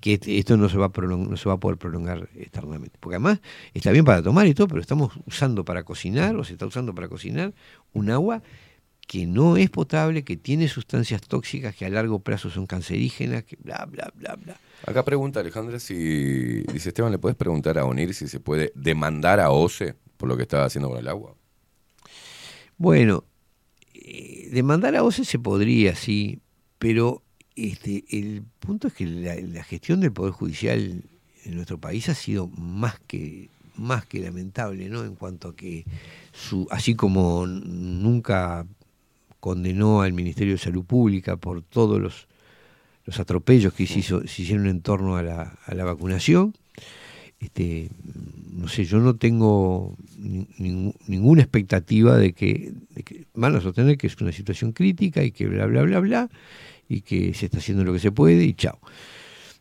que 0.00 0.14
este- 0.14 0.38
esto 0.38 0.56
no 0.56 0.68
se 0.68 0.78
va 0.78 0.86
a 0.86 1.00
no 1.06 1.36
se 1.36 1.48
va 1.48 1.54
a 1.54 1.60
poder 1.60 1.78
prolongar 1.78 2.28
eternamente. 2.34 2.98
Porque 3.00 3.16
además 3.16 3.40
está 3.74 3.92
bien 3.92 4.04
para 4.04 4.22
tomar 4.22 4.46
y 4.46 4.54
todo, 4.54 4.68
pero 4.68 4.80
estamos 4.80 5.12
usando 5.26 5.64
para 5.64 5.84
cocinar 5.84 6.36
o 6.36 6.44
se 6.44 6.54
está 6.54 6.66
usando 6.66 6.94
para 6.94 7.08
cocinar 7.08 7.54
un 7.92 8.10
agua 8.10 8.42
que 9.06 9.26
no 9.26 9.56
es 9.56 9.70
potable, 9.70 10.24
que 10.24 10.36
tiene 10.36 10.68
sustancias 10.68 11.20
tóxicas 11.22 11.74
que 11.74 11.84
a 11.84 11.90
largo 11.90 12.20
plazo 12.20 12.50
son 12.50 12.66
cancerígenas, 12.66 13.44
que 13.44 13.56
bla 13.56 13.86
bla 13.90 14.12
bla 14.14 14.36
bla. 14.36 14.56
Acá 14.86 15.04
pregunta 15.04 15.40
Alejandra 15.40 15.78
si, 15.78 16.62
dice 16.62 16.88
Esteban, 16.88 17.12
¿le 17.12 17.18
puedes 17.18 17.36
preguntar 17.36 17.78
a 17.78 17.84
ONIR 17.84 18.14
si 18.14 18.28
se 18.28 18.40
puede 18.40 18.72
demandar 18.74 19.40
a 19.40 19.50
OCE 19.50 19.94
por 20.16 20.28
lo 20.28 20.36
que 20.36 20.42
está 20.42 20.64
haciendo 20.64 20.88
con 20.88 20.98
el 20.98 21.08
agua? 21.08 21.34
Bueno, 22.78 23.24
eh, 23.94 24.48
demandar 24.52 24.96
a 24.96 25.04
OCE 25.04 25.24
se 25.24 25.38
podría, 25.38 25.94
sí, 25.94 26.40
pero 26.78 27.22
este, 27.54 28.04
el 28.10 28.44
punto 28.60 28.88
es 28.88 28.94
que 28.94 29.06
la, 29.06 29.34
la 29.36 29.62
gestión 29.62 30.00
del 30.00 30.12
Poder 30.12 30.32
Judicial 30.32 31.04
en 31.44 31.54
nuestro 31.54 31.78
país 31.78 32.08
ha 32.08 32.14
sido 32.14 32.48
más 32.48 32.98
que 33.00 33.50
más 33.76 34.04
que 34.06 34.20
lamentable, 34.20 34.88
¿no? 34.88 35.04
En 35.04 35.14
cuanto 35.14 35.48
a 35.48 35.56
que 35.56 35.84
su, 36.32 36.66
así 36.70 36.94
como 36.94 37.46
nunca 37.46 38.66
condenó 39.42 40.02
al 40.02 40.12
Ministerio 40.12 40.52
de 40.54 40.58
Salud 40.58 40.84
Pública 40.84 41.36
por 41.36 41.62
todos 41.62 42.00
los, 42.00 42.28
los 43.04 43.18
atropellos 43.18 43.74
que 43.74 43.88
se, 43.88 43.98
hizo- 43.98 44.24
se 44.24 44.42
hicieron 44.42 44.68
en 44.68 44.82
torno 44.82 45.16
a 45.16 45.22
la, 45.24 45.58
a 45.66 45.74
la 45.74 45.82
vacunación, 45.84 46.54
este, 47.40 47.90
no 48.52 48.68
sé, 48.68 48.84
yo 48.84 49.00
no 49.00 49.16
tengo 49.16 49.96
ninguna 51.08 51.42
expectativa 51.42 52.16
de 52.16 52.34
que, 52.34 52.72
de 52.94 53.02
que 53.02 53.26
van 53.34 53.56
a 53.56 53.60
sostener 53.60 53.98
que 53.98 54.06
es 54.06 54.16
una 54.20 54.30
situación 54.30 54.70
crítica 54.70 55.24
y 55.24 55.32
que 55.32 55.48
bla, 55.48 55.66
bla, 55.66 55.82
bla, 55.82 55.98
bla, 55.98 56.30
y 56.88 57.00
que 57.00 57.34
se 57.34 57.46
está 57.46 57.58
haciendo 57.58 57.82
lo 57.82 57.92
que 57.92 57.98
se 57.98 58.12
puede 58.12 58.44
y 58.44 58.54
chao. 58.54 58.78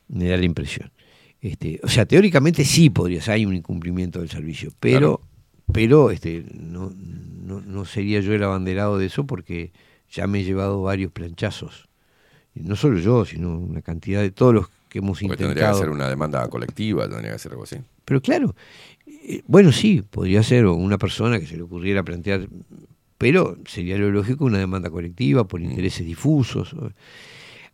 Me 0.10 0.28
da 0.28 0.38
la 0.38 0.45
impresión. 0.45 0.91
Este, 1.41 1.80
o 1.82 1.88
sea, 1.88 2.06
teóricamente 2.06 2.66
sí 2.66 2.91
podría 2.91 3.20
hay 3.34 3.48
un 3.48 3.56
incumplimiento 3.56 4.20
del 4.20 4.30
servicio, 4.30 4.70
pero, 4.80 5.22
pero 5.72 6.11
este, 6.11 6.45
no, 6.53 6.91
no, 6.95 7.61
no 7.61 7.85
sería 7.85 8.19
yo 8.19 8.34
el 8.34 8.43
abanderado 8.43 8.98
de 8.98 9.07
eso 9.07 9.26
porque 9.26 9.72
ya 10.11 10.27
me 10.27 10.39
he 10.39 10.43
llevado 10.43 10.81
varios 10.81 11.11
planchazos. 11.11 11.88
Y 12.53 12.61
no 12.61 12.76
solo 12.76 12.99
yo, 12.99 13.26
sino 13.26 13.57
una 13.57 13.81
cantidad 13.81 14.22
de 14.22 14.31
todos 14.31 14.53
los 14.53 14.69
que 14.89 14.99
hemos 14.99 15.19
Porque 15.22 15.38
tendría 15.38 15.53
que 15.53 15.53
intentado. 15.53 15.80
ser 15.80 15.89
una 15.89 16.10
demanda 16.10 16.48
colectiva, 16.49 17.07
tendría 17.10 17.31
que 17.34 17.39
ser 17.39 17.53
algo 17.53 17.64
así. 17.64 17.77
Pero 18.03 18.22
claro, 18.22 18.56
eh, 19.07 19.41
bueno, 19.48 19.72
sí, 19.72 20.02
podría 20.02 20.43
ser 20.43 20.65
o 20.65 20.73
una 20.73 20.98
persona 20.98 21.39
que 21.39 21.48
se 21.48 21.56
le 21.56 21.61
ocurriera 21.64 22.03
plantear, 22.03 22.49
pero 23.18 23.57
sería 23.65 23.98
lo 23.98 24.11
lógico 24.11 24.43
una 24.45 24.57
demanda 24.60 24.89
colectiva 24.89 25.48
por 25.48 25.61
intereses 25.61 26.06
difusos. 26.06 26.76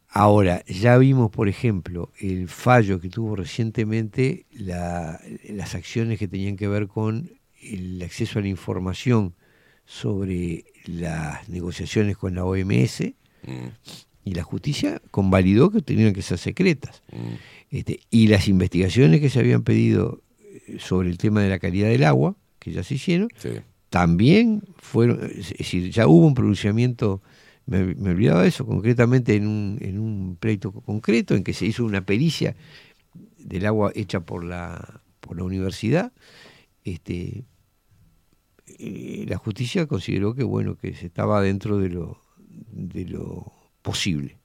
Ahora, 0.10 0.64
ya 0.66 0.98
vimos, 0.98 1.30
por 1.32 1.48
ejemplo, 1.48 2.12
el 2.20 2.48
fallo 2.48 3.00
que 3.00 3.10
tuvo 3.10 3.36
recientemente 3.36 4.46
la- 4.52 5.20
las 5.50 5.76
acciones 5.76 6.18
que 6.18 6.28
tenían 6.28 6.56
que 6.56 6.68
ver 6.68 6.88
con 6.88 7.30
el 7.62 8.02
acceso 8.04 8.40
a 8.40 8.42
la 8.42 8.48
información 8.50 9.34
sobre 9.86 10.66
las 10.86 11.48
negociaciones 11.50 12.18
con 12.18 12.36
la 12.36 12.46
OMS 12.46 13.14
Mm, 13.44 13.68
y 14.26 14.34
la 14.34 14.44
justicia 14.44 15.00
convalidó 15.12 15.70
que 15.72 15.82
tenían 15.82 16.12
que 16.14 16.22
ser 16.24 16.38
secretas. 16.40 17.02
mm. 17.12 17.18
Este, 17.70 18.00
y 18.10 18.28
las 18.28 18.48
investigaciones 18.48 19.22
que 19.22 19.30
se 19.30 19.40
habían 19.40 19.64
pedido 19.64 20.22
eh, 20.68 20.78
sobre 20.80 21.10
el 21.10 21.18
tema 21.18 21.42
de 21.42 21.50
la 21.50 21.60
calidad 21.60 21.88
del 21.88 22.04
agua, 22.04 22.36
que 22.60 22.72
ya 22.72 22.84
se 22.84 22.96
hicieron, 22.96 23.30
Sí. 23.38 23.50
también 23.90 24.64
fueron, 24.78 25.24
es 25.24 25.54
decir, 25.58 25.92
ya 25.92 26.08
hubo 26.08 26.26
un 26.26 26.34
pronunciamiento, 26.34 27.22
me, 27.68 27.94
me 27.96 28.10
olvidaba 28.10 28.42
de 28.42 28.50
eso, 28.50 28.66
concretamente 28.66 29.36
en 29.36 29.48
un, 29.48 29.78
en 29.82 30.00
un 30.00 30.36
pleito 30.38 30.72
concreto, 30.72 31.36
en 31.36 31.44
que 31.44 31.54
se 31.54 31.66
hizo 31.68 31.86
una 31.86 32.02
pericia 32.06 32.56
del 33.38 33.66
agua 33.66 33.92
hecha 33.96 34.22
por 34.22 34.44
la, 34.44 35.02
por 35.22 35.38
la 35.38 35.44
universidad, 35.44 36.12
este, 36.92 37.46
eh, 38.80 39.26
la 39.28 39.38
justicia 39.38 39.86
consideró 39.88 40.34
que 40.34 40.44
bueno, 40.44 40.78
que 40.78 40.94
se 40.94 41.08
estaba 41.08 41.42
dentro 41.42 41.78
de 41.80 41.90
lo, 41.90 42.22
de 42.48 43.06
lo 43.06 43.52
posible. 43.82 44.38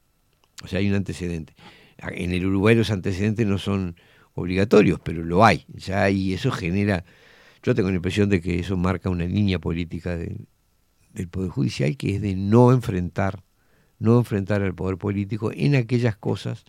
O 0.62 0.68
sea, 0.68 0.80
hay 0.80 0.88
un 0.88 0.94
antecedente. 0.94 1.54
En 1.98 2.32
el 2.32 2.46
Uruguay 2.46 2.74
los 2.74 2.90
antecedentes 2.90 3.46
no 3.46 3.58
son 3.58 3.96
obligatorios, 4.34 5.00
pero 5.00 5.22
lo 5.22 5.44
hay. 5.44 5.64
Ya 5.68 6.08
y 6.10 6.32
eso 6.32 6.50
genera, 6.50 7.04
yo 7.62 7.74
tengo 7.74 7.90
la 7.90 7.96
impresión 7.96 8.28
de 8.28 8.40
que 8.40 8.58
eso 8.58 8.76
marca 8.76 9.10
una 9.10 9.24
línea 9.24 9.58
política 9.58 10.16
del 10.16 11.28
Poder 11.30 11.50
Judicial 11.50 11.96
que 11.96 12.16
es 12.16 12.22
de 12.22 12.34
no 12.34 12.72
enfrentar, 12.72 13.42
no 13.98 14.18
enfrentar 14.18 14.62
al 14.62 14.74
Poder 14.74 14.96
Político 14.96 15.52
en 15.52 15.76
aquellas 15.76 16.16
cosas 16.16 16.64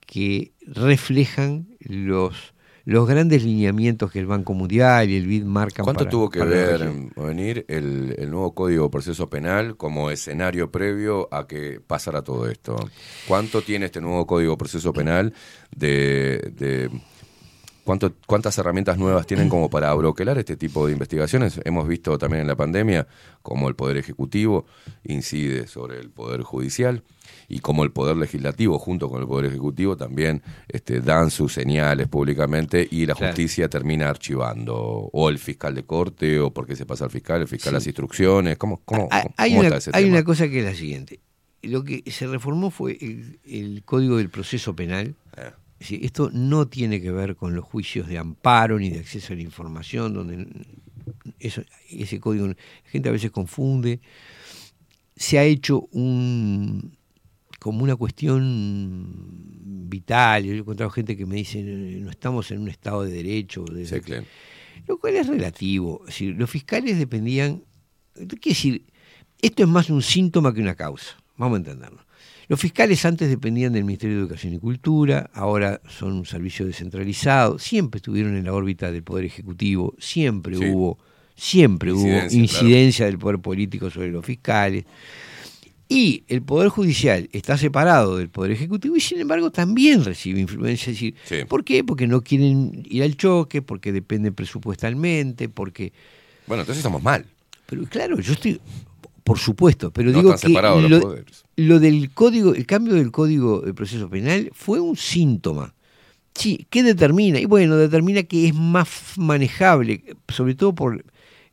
que 0.00 0.52
reflejan 0.66 1.68
los, 1.80 2.53
los 2.86 3.08
grandes 3.08 3.42
lineamientos 3.44 4.10
que 4.12 4.18
el 4.18 4.26
Banco 4.26 4.52
Mundial 4.54 5.08
y 5.08 5.16
el 5.16 5.26
BID 5.26 5.44
marcan. 5.44 5.84
¿Cuánto 5.84 6.00
para- 6.00 6.10
tuvo 6.10 6.28
que 6.30 6.38
para 6.40 6.50
ver 6.50 6.90
venir 7.16 7.64
el, 7.68 8.14
el 8.18 8.30
nuevo 8.30 8.54
Código 8.54 8.84
de 8.84 8.90
Proceso 8.90 9.30
Penal 9.30 9.76
como 9.76 10.10
escenario 10.10 10.70
previo 10.70 11.28
a 11.32 11.46
que 11.46 11.80
pasara 11.86 12.22
todo 12.22 12.48
esto? 12.48 12.76
¿Cuánto 13.26 13.62
tiene 13.62 13.86
este 13.86 14.00
nuevo 14.00 14.26
Código 14.26 14.52
de 14.52 14.56
Proceso 14.58 14.92
Penal 14.92 15.32
de... 15.74 16.52
de- 16.56 16.90
cuánto, 17.84 18.12
¿Cuántas 18.26 18.56
herramientas 18.58 18.98
nuevas 18.98 19.26
tienen 19.26 19.48
como 19.48 19.70
para 19.70 19.90
abroquelar 19.90 20.38
este 20.38 20.56
tipo 20.56 20.86
de 20.86 20.92
investigaciones? 20.92 21.60
Hemos 21.64 21.86
visto 21.86 22.16
también 22.18 22.42
en 22.42 22.48
la 22.48 22.56
pandemia 22.56 23.06
cómo 23.42 23.68
el 23.68 23.74
Poder 23.76 23.96
Ejecutivo 23.98 24.66
incide 25.04 25.66
sobre 25.66 25.98
el 26.00 26.10
Poder 26.10 26.42
Judicial 26.42 27.02
y 27.48 27.58
cómo 27.60 27.84
el 27.84 27.90
Poder 27.92 28.16
Legislativo 28.16 28.78
junto 28.78 29.08
con 29.10 29.20
el 29.20 29.26
Poder 29.28 29.46
Ejecutivo 29.46 29.96
también 29.96 30.42
este, 30.68 31.00
dan 31.00 31.30
sus 31.30 31.52
señales 31.52 32.08
públicamente 32.08 32.86
y 32.90 33.06
la 33.06 33.14
Claro. 33.14 33.32
justicia 33.32 33.68
termina 33.68 34.08
archivando 34.08 34.74
o 34.76 35.28
el 35.28 35.38
fiscal 35.38 35.74
de 35.74 35.84
corte 35.84 36.40
o 36.40 36.50
porque 36.52 36.74
se 36.76 36.86
pasa 36.86 37.04
al 37.04 37.10
fiscal, 37.10 37.42
el 37.42 37.48
fiscal 37.48 37.70
Sí. 37.70 37.74
las 37.74 37.86
instrucciones, 37.86 38.56
¿cómo, 38.58 38.80
cómo, 38.84 39.08
Hay- 39.10 39.22
cómo 39.22 39.34
hay 39.36 39.52
está 39.52 39.66
una, 39.68 39.76
ese 39.76 39.90
hay 39.92 40.04
tema? 40.04 40.16
una 40.16 40.24
cosa 40.24 40.48
que 40.48 40.58
es 40.60 40.64
la 40.64 40.74
siguiente. 40.74 41.20
Lo 41.62 41.82
que 41.82 42.02
se 42.10 42.26
reformó 42.26 42.70
fue 42.70 42.98
el, 43.00 43.38
el 43.44 43.82
Código 43.84 44.16
del 44.18 44.28
Proceso 44.28 44.74
Penal. 44.76 45.14
Eh. 45.36 45.50
Es 45.84 45.90
decir, 45.90 46.04
esto 46.06 46.30
no 46.32 46.66
tiene 46.66 46.98
que 47.02 47.10
ver 47.10 47.36
con 47.36 47.54
los 47.54 47.62
juicios 47.62 48.08
de 48.08 48.16
amparo 48.16 48.78
ni 48.78 48.88
de 48.88 49.00
acceso 49.00 49.34
a 49.34 49.36
la 49.36 49.42
información, 49.42 50.14
donde 50.14 50.46
eso, 51.38 51.62
ese 51.90 52.18
código 52.20 52.46
la 52.48 52.56
gente 52.86 53.10
a 53.10 53.12
veces 53.12 53.30
confunde. 53.30 54.00
Se 55.14 55.38
ha 55.38 55.44
hecho 55.44 55.80
un 55.92 56.96
como 57.60 57.82
una 57.84 57.96
cuestión 57.96 59.14
vital. 59.90 60.44
Yo 60.44 60.54
he 60.54 60.56
encontrado 60.58 60.88
gente 60.90 61.18
que 61.18 61.26
me 61.26 61.36
dice 61.36 61.62
no 61.62 62.08
estamos 62.10 62.50
en 62.50 62.60
un 62.60 62.68
estado 62.70 63.02
de 63.04 63.12
derecho. 63.12 63.64
de- 63.64 63.86
Sí, 63.86 64.00
claro. 64.00 64.24
lo 64.86 64.98
cual 64.98 65.16
es 65.16 65.26
relativo. 65.26 66.00
Es 66.04 66.14
decir, 66.14 66.34
los 66.34 66.48
fiscales 66.48 66.98
dependían. 66.98 67.62
Quiere 68.14 68.38
decir, 68.42 68.86
esto 69.42 69.62
es 69.64 69.68
más 69.68 69.90
un 69.90 70.00
síntoma 70.00 70.54
que 70.54 70.62
una 70.62 70.76
causa. 70.76 71.14
Vamos 71.36 71.56
a 71.56 71.58
entenderlo. 71.58 72.00
Los 72.48 72.60
fiscales 72.60 73.04
antes 73.04 73.28
dependían 73.28 73.72
del 73.72 73.84
Ministerio 73.84 74.16
de 74.16 74.22
Educación 74.22 74.52
y 74.54 74.58
Cultura, 74.58 75.30
ahora 75.32 75.80
son 75.88 76.12
un 76.12 76.26
servicio 76.26 76.66
descentralizado, 76.66 77.58
siempre 77.58 77.98
estuvieron 77.98 78.36
en 78.36 78.44
la 78.44 78.52
órbita 78.52 78.92
del 78.92 79.02
Poder 79.02 79.24
Ejecutivo, 79.24 79.94
siempre 79.98 80.56
Sí. 80.56 80.66
hubo, 80.66 80.98
siempre 81.34 81.92
hubo 81.92 82.00
Incidencia, 82.06 82.38
incidencia 82.40 83.06
del 83.06 83.18
Poder 83.18 83.38
Político 83.38 83.90
sobre 83.90 84.10
los 84.10 84.24
fiscales. 84.24 84.84
Y 85.88 86.24
el 86.28 86.42
Poder 86.42 86.70
Judicial 86.70 87.28
está 87.32 87.58
separado 87.58 88.16
del 88.16 88.30
Poder 88.30 88.52
Ejecutivo 88.52 88.96
y 88.96 89.00
sin 89.00 89.20
embargo 89.20 89.50
también 89.50 90.02
recibe 90.04 90.40
influencia. 90.40 90.90
Es 90.90 90.96
decir, 90.96 91.14
Sí. 91.24 91.36
¿por 91.48 91.62
qué? 91.64 91.84
Porque 91.84 92.06
no 92.06 92.22
quieren 92.22 92.82
ir 92.88 93.02
al 93.02 93.16
choque, 93.16 93.62
porque 93.62 93.92
dependen 93.92 94.34
presupuestalmente, 94.34 95.48
porque... 95.48 95.92
Bueno, 96.46 96.62
entonces 96.62 96.78
estamos 96.80 97.02
mal. 97.02 97.26
Pero 97.66 97.84
claro, 97.84 98.18
yo 98.20 98.32
estoy... 98.32 98.60
Por 99.24 99.38
supuesto, 99.38 99.90
pero 99.90 100.10
No 100.10 100.18
digo 100.18 100.36
que 100.36 100.48
lo, 100.50 101.16
lo 101.56 101.80
del 101.80 102.10
código, 102.12 102.54
el 102.54 102.66
cambio 102.66 102.94
del 102.94 103.10
código 103.10 103.60
de 103.62 103.72
proceso 103.72 104.08
penal 104.10 104.50
fue 104.52 104.80
un 104.80 104.96
síntoma. 104.96 105.74
Sí, 106.34 106.66
¿qué 106.68 106.82
determina? 106.82 107.38
Y 107.40 107.46
bueno, 107.46 107.76
determina 107.76 108.24
que 108.24 108.48
es 108.48 108.54
más 108.54 108.88
manejable, 109.16 110.04
sobre 110.28 110.54
todo 110.54 110.74
por 110.74 111.04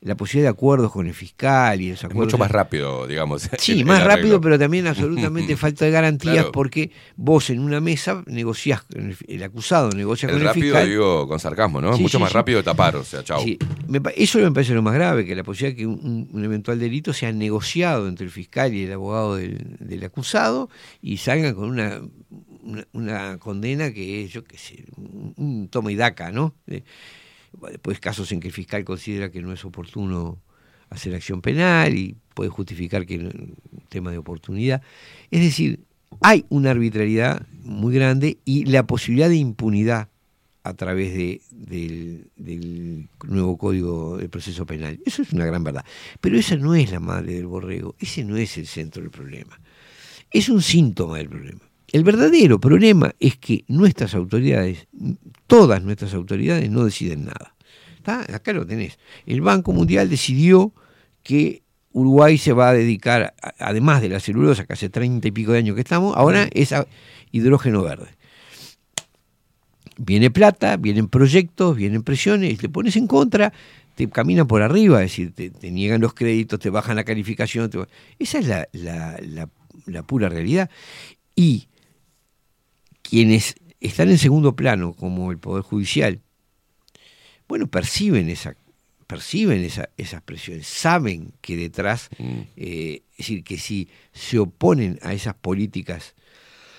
la 0.03 0.18
posibilidad 0.18 0.49
de 0.49 0.53
acuerdos 0.53 0.91
con 0.91 1.06
el 1.06 1.14
fiscal 1.14 1.80
y 1.80 1.91
esos 1.91 2.10
Es 2.10 2.15
mucho 2.15 2.38
más 2.38 2.49
rápido, 2.49 3.06
digamos. 3.06 3.48
Sí, 3.60 3.80
el- 3.82 3.86
más 3.86 4.03
rápido, 4.03 4.41
pero 4.41 4.57
también 4.57 4.88
absolutamente 4.88 5.56
falta 5.57 5.86
de 5.86 5.91
garantías 5.91 6.34
Claro. 6.36 6.52
porque 6.52 6.90
vos 7.15 7.52
en 7.52 7.60
una 7.60 7.80
mesa 7.82 8.23
negociás, 8.26 8.82
con 8.82 9.15
el, 9.28 9.44
acusado 9.44 9.90
negocia 9.91 10.26
El 10.28 10.34
con 10.34 10.41
el 10.41 10.48
rápido, 10.48 10.65
fiscal. 10.76 10.90
digo, 10.90 11.28
con 11.28 11.40
sarcasmo, 11.40 11.82
¿no? 11.82 11.95
Sí, 11.95 12.02
mucho 12.02 12.18
sí, 12.18 12.22
más 12.23 12.32
sí. 12.32 12.36
rápido 12.36 12.57
de 12.57 12.64
tapar, 12.64 12.95
o 12.95 13.03
sea, 13.03 13.23
chau. 13.23 13.44
Me 13.88 14.02
eso 14.15 14.40
me 14.40 14.52
parece 14.52 14.73
lo 14.73 14.82
más 14.82 14.95
grave, 14.95 15.23
que 15.26 15.36
la 15.36 15.44
posibilidad 15.44 15.76
de 15.76 15.82
que 15.82 15.86
un, 15.88 16.30
un 16.34 16.44
eventual 16.45 16.80
delito 16.80 17.14
sea 17.14 17.32
negociado 17.32 18.07
entre 18.07 18.26
el 18.26 18.32
fiscal 18.32 18.73
y 18.73 18.86
el 18.86 18.94
abogado 18.94 19.36
del, 19.36 19.78
del 19.80 20.03
acusado 20.03 20.69
y 21.02 21.18
salgan 21.18 21.53
con 21.53 21.69
una, 21.69 22.02
una, 22.64 22.88
una 22.94 23.38
condena 23.38 23.94
que 23.94 24.23
es, 24.23 24.32
yo 24.32 24.44
qué 24.44 24.57
sé, 24.57 24.84
un, 24.98 25.34
un 25.38 25.68
toma 25.69 25.91
y 25.91 25.95
daca, 25.95 26.32
¿no? 26.32 26.56
Después 27.69 27.99
casos 27.99 28.32
en 28.32 28.40
que 28.40 28.48
el 28.48 28.53
fiscal 28.53 28.84
considera 28.84 29.30
que 29.32 29.41
no 29.41 29.52
es 29.53 29.64
oportuno 29.65 30.40
hacer 30.90 31.14
acción 31.15 31.41
penal 31.41 31.95
y 31.95 32.15
puede 32.34 32.49
justificar 32.49 33.06
que 33.06 33.18
no- 33.18 33.30
un 33.30 33.56
tema 33.90 34.11
de 34.11 34.18
oportunidad. 34.18 34.82
Es 35.32 35.41
decir, 35.41 35.80
hay 36.22 36.45
una 36.49 36.72
arbitrariedad 36.72 37.45
muy 37.64 37.94
grande 37.95 38.38
y 38.45 38.65
la 38.65 38.86
posibilidad 38.88 39.30
de 39.30 39.38
impunidad 39.38 40.10
a 40.64 40.73
través 40.76 41.14
de, 41.14 41.41
del, 41.49 42.30
del 42.36 43.07
nuevo 43.26 43.57
código 43.57 44.18
de 44.18 44.30
proceso 44.30 44.65
penal. 44.65 44.99
Eso 45.06 45.22
es 45.23 45.32
una 45.34 45.45
gran 45.45 45.64
verdad. 45.64 45.84
Pero 46.19 46.38
esa 46.38 46.56
no 46.56 46.76
es 46.76 46.91
la 46.91 46.99
madre 46.99 47.34
del 47.34 47.48
borrego, 47.48 47.95
ese 47.99 48.23
no 48.23 48.38
es 48.38 48.57
el 48.57 48.68
centro 48.68 49.02
del 49.02 49.11
problema. 49.11 49.60
Es 50.30 50.49
un 50.49 50.61
síntoma 50.61 51.18
del 51.18 51.30
problema. 51.30 51.61
El 51.92 52.04
verdadero 52.04 52.60
problema 52.60 53.14
es 53.20 53.38
que 53.38 53.66
nuestras 53.68 54.14
autoridades, 54.16 54.88
todas 55.48 55.84
nuestras 55.84 56.14
autoridades, 56.14 56.70
no 56.70 56.86
deciden 56.86 57.26
nada. 57.26 57.56
¿Está? 57.98 58.22
Acá 58.34 58.54
lo 58.54 58.66
tenés. 58.66 58.98
El 59.26 59.42
Banco 59.42 59.74
Mundial 59.74 60.10
decidió 60.10 60.74
que 61.24 61.64
Uruguay 61.92 62.38
se 62.38 62.54
va 62.54 62.70
a 62.70 62.74
dedicar, 62.74 63.34
además 63.60 64.02
de 64.02 64.10
la 64.10 64.20
celulosa, 64.22 64.66
que 64.66 64.74
hace 64.74 64.90
treinta 64.90 65.28
y 65.28 65.32
pico 65.32 65.52
de 65.52 65.60
años 65.60 65.76
que 65.76 65.82
estamos, 65.82 66.16
ahora 66.16 66.48
es 66.54 66.72
a 66.72 66.88
hidrógeno 67.32 67.84
verde. 67.84 68.08
Viene 69.98 70.32
plata, 70.32 70.78
vienen 70.78 71.10
proyectos, 71.10 71.76
vienen 71.76 72.02
presiones, 72.04 72.58
te 72.58 72.70
pones 72.70 72.96
en 72.96 73.08
contra, 73.08 73.54
te 73.96 74.10
caminan 74.10 74.48
por 74.48 74.62
arriba, 74.62 75.04
es 75.04 75.12
decir, 75.12 75.34
te, 75.34 75.50
te 75.50 75.70
niegan 75.70 76.02
los 76.02 76.14
créditos, 76.14 76.60
te 76.60 76.70
bajan 76.70 76.96
la 76.96 77.04
calificación. 77.04 77.70
te- 77.70 77.80
esa 78.18 78.40
es 78.40 78.48
la, 78.48 78.68
la- 78.72 79.20
la- 79.22 79.50
la 79.86 80.04
pura 80.04 80.30
realidad. 80.30 80.70
Y 81.36 81.68
quienes 83.12 83.56
están 83.82 84.10
en 84.10 84.18
segundo 84.18 84.56
plano, 84.56 84.94
como 84.94 85.32
el 85.32 85.38
Poder 85.38 85.64
Judicial, 85.64 86.22
bueno, 87.50 87.68
perciben 87.68 88.30
esa 88.30 88.56
perciben 89.06 89.62
esa- 89.66 89.90
esas 89.98 90.22
presiones, 90.22 90.66
saben 90.68 91.34
que 91.42 91.58
detrás, 91.58 92.10
Mm. 92.18 92.40
eh, 92.56 93.02
es 93.12 93.18
decir, 93.18 93.44
que 93.44 93.58
si 93.58 93.90
se 94.14 94.40
oponen 94.40 95.00
a 95.02 95.12
esas 95.14 95.34
políticas 95.34 96.16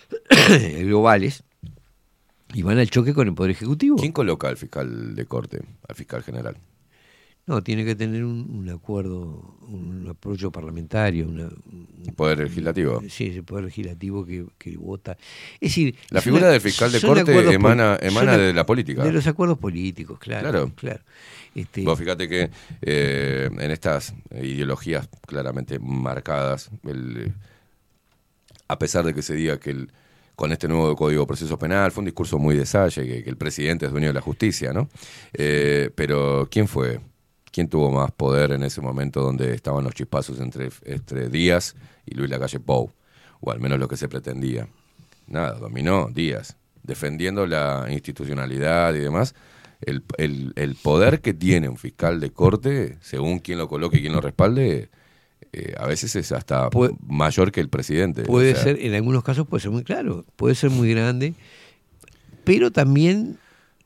globales 0.80 1.42
y 2.54 2.62
van 2.62 2.78
al 2.78 2.88
choque 2.88 3.12
con 3.12 3.28
el 3.28 3.34
Poder 3.34 3.50
Ejecutivo. 3.50 3.96
¿Quién 3.96 4.12
coloca 4.12 4.48
al 4.48 4.56
fiscal 4.56 5.14
de 5.14 5.26
corte, 5.26 5.60
al 5.86 5.94
fiscal 5.94 6.22
general? 6.22 6.56
No, 7.44 7.60
tiene 7.60 7.84
que 7.84 7.96
tener 7.96 8.24
un, 8.24 8.46
un 8.48 8.68
acuerdo, 8.70 9.56
un 9.68 10.06
apoyo 10.08 10.52
parlamentario, 10.52 11.26
una, 11.28 11.48
¿El 12.06 12.12
Poder 12.14 12.38
Legislativo? 12.38 13.02
sí, 13.08 13.26
ese 13.26 13.42
poder 13.42 13.64
legislativo 13.64 14.24
que, 14.24 14.46
que 14.58 14.76
vota. 14.76 15.16
Es 15.54 15.70
decir, 15.70 15.96
La 16.10 16.20
es 16.20 16.24
figura 16.24 16.42
una- 16.44 16.52
del 16.52 16.60
fiscal 16.60 16.92
de 16.92 17.00
corte 17.00 17.32
emana- 17.52 17.98
emana 18.00 18.36
de 18.38 18.52
la 18.52 18.64
política. 18.64 19.02
De 19.02 19.10
los 19.12 19.26
acuerdos 19.26 19.58
políticos, 19.58 20.20
claro. 20.20 20.50
Claro. 20.50 20.72
claro. 20.76 21.00
Este, 21.54 21.82
Vos 21.82 21.98
fíjate 21.98 22.28
que 22.28 22.48
eh, 22.80 23.50
en 23.52 23.70
estas 23.72 24.14
ideologías 24.40 25.08
claramente 25.26 25.78
marcadas, 25.80 26.70
el, 26.84 27.32
a 28.68 28.78
pesar 28.78 29.04
de 29.04 29.14
que 29.14 29.22
se 29.22 29.34
diga 29.34 29.58
que 29.58 29.70
el, 29.70 29.90
con 30.36 30.52
este 30.52 30.68
nuevo 30.68 30.94
Código 30.96 31.22
de 31.22 31.26
Proceso 31.26 31.58
Penal 31.58 31.90
fue 31.90 32.02
un 32.02 32.06
discurso 32.06 32.38
muy 32.38 32.56
de 32.56 32.66
Salle, 32.66 33.04
que, 33.04 33.24
que 33.24 33.30
el 33.30 33.36
presidente 33.36 33.84
es 33.86 33.90
dueño 33.92 34.06
de 34.06 34.14
la 34.14 34.20
justicia, 34.20 34.72
¿no? 34.72 34.88
Eh, 35.34 35.90
pero 35.94 36.48
¿quién 36.50 36.68
fue? 36.68 37.00
¿Quién 37.52 37.68
tuvo 37.68 37.90
más 37.90 38.10
poder 38.12 38.50
en 38.52 38.62
ese 38.64 38.80
momento 38.80 39.20
donde 39.20 39.54
estaban 39.54 39.84
los 39.84 39.94
chispazos 39.94 40.40
entre, 40.40 40.70
entre 40.84 41.28
Díaz 41.28 41.76
y 42.06 42.14
Luis 42.14 42.28
Lacalle 42.30 42.58
Pou? 42.60 42.90
O 43.40 43.50
al 43.52 43.60
menos 43.60 43.78
lo 43.78 43.86
que 43.88 43.96
se 43.96 44.08
pretendía. 44.08 44.66
Nada, 45.26 45.58
dominó 45.58 46.08
Díaz, 46.12 46.56
defendiendo 46.82 47.46
la 47.46 47.86
institucionalidad 47.90 48.94
y 48.94 49.00
demás. 49.00 49.34
El, 49.82 50.02
el- 50.16 50.52
el 50.56 50.76
poder 50.76 51.20
que 51.20 51.34
tiene 51.34 51.68
un 51.68 51.76
fiscal 51.76 52.20
de 52.20 52.30
corte, 52.30 52.96
según 53.00 53.38
quien 53.40 53.58
lo 53.58 53.68
coloque 53.68 53.98
y 53.98 54.00
quien 54.00 54.12
lo 54.12 54.20
respalde, 54.20 54.88
eh, 55.52 55.74
a 55.76 55.86
veces 55.86 56.14
es 56.16 56.32
hasta 56.32 56.70
Puede- 56.70 56.94
mayor 57.06 57.52
que 57.52 57.60
el 57.60 57.68
presidente. 57.68 58.22
Puede 58.22 58.52
O 58.52 58.54
sea, 58.54 58.64
ser, 58.64 58.78
en 58.80 58.94
algunos 58.94 59.22
casos 59.24 59.46
puede 59.46 59.60
ser 59.60 59.72
muy 59.72 59.82
claro, 59.84 60.24
puede 60.36 60.54
ser 60.54 60.70
muy 60.70 60.88
grande, 60.94 61.34
pero 62.44 62.70
también 62.70 63.38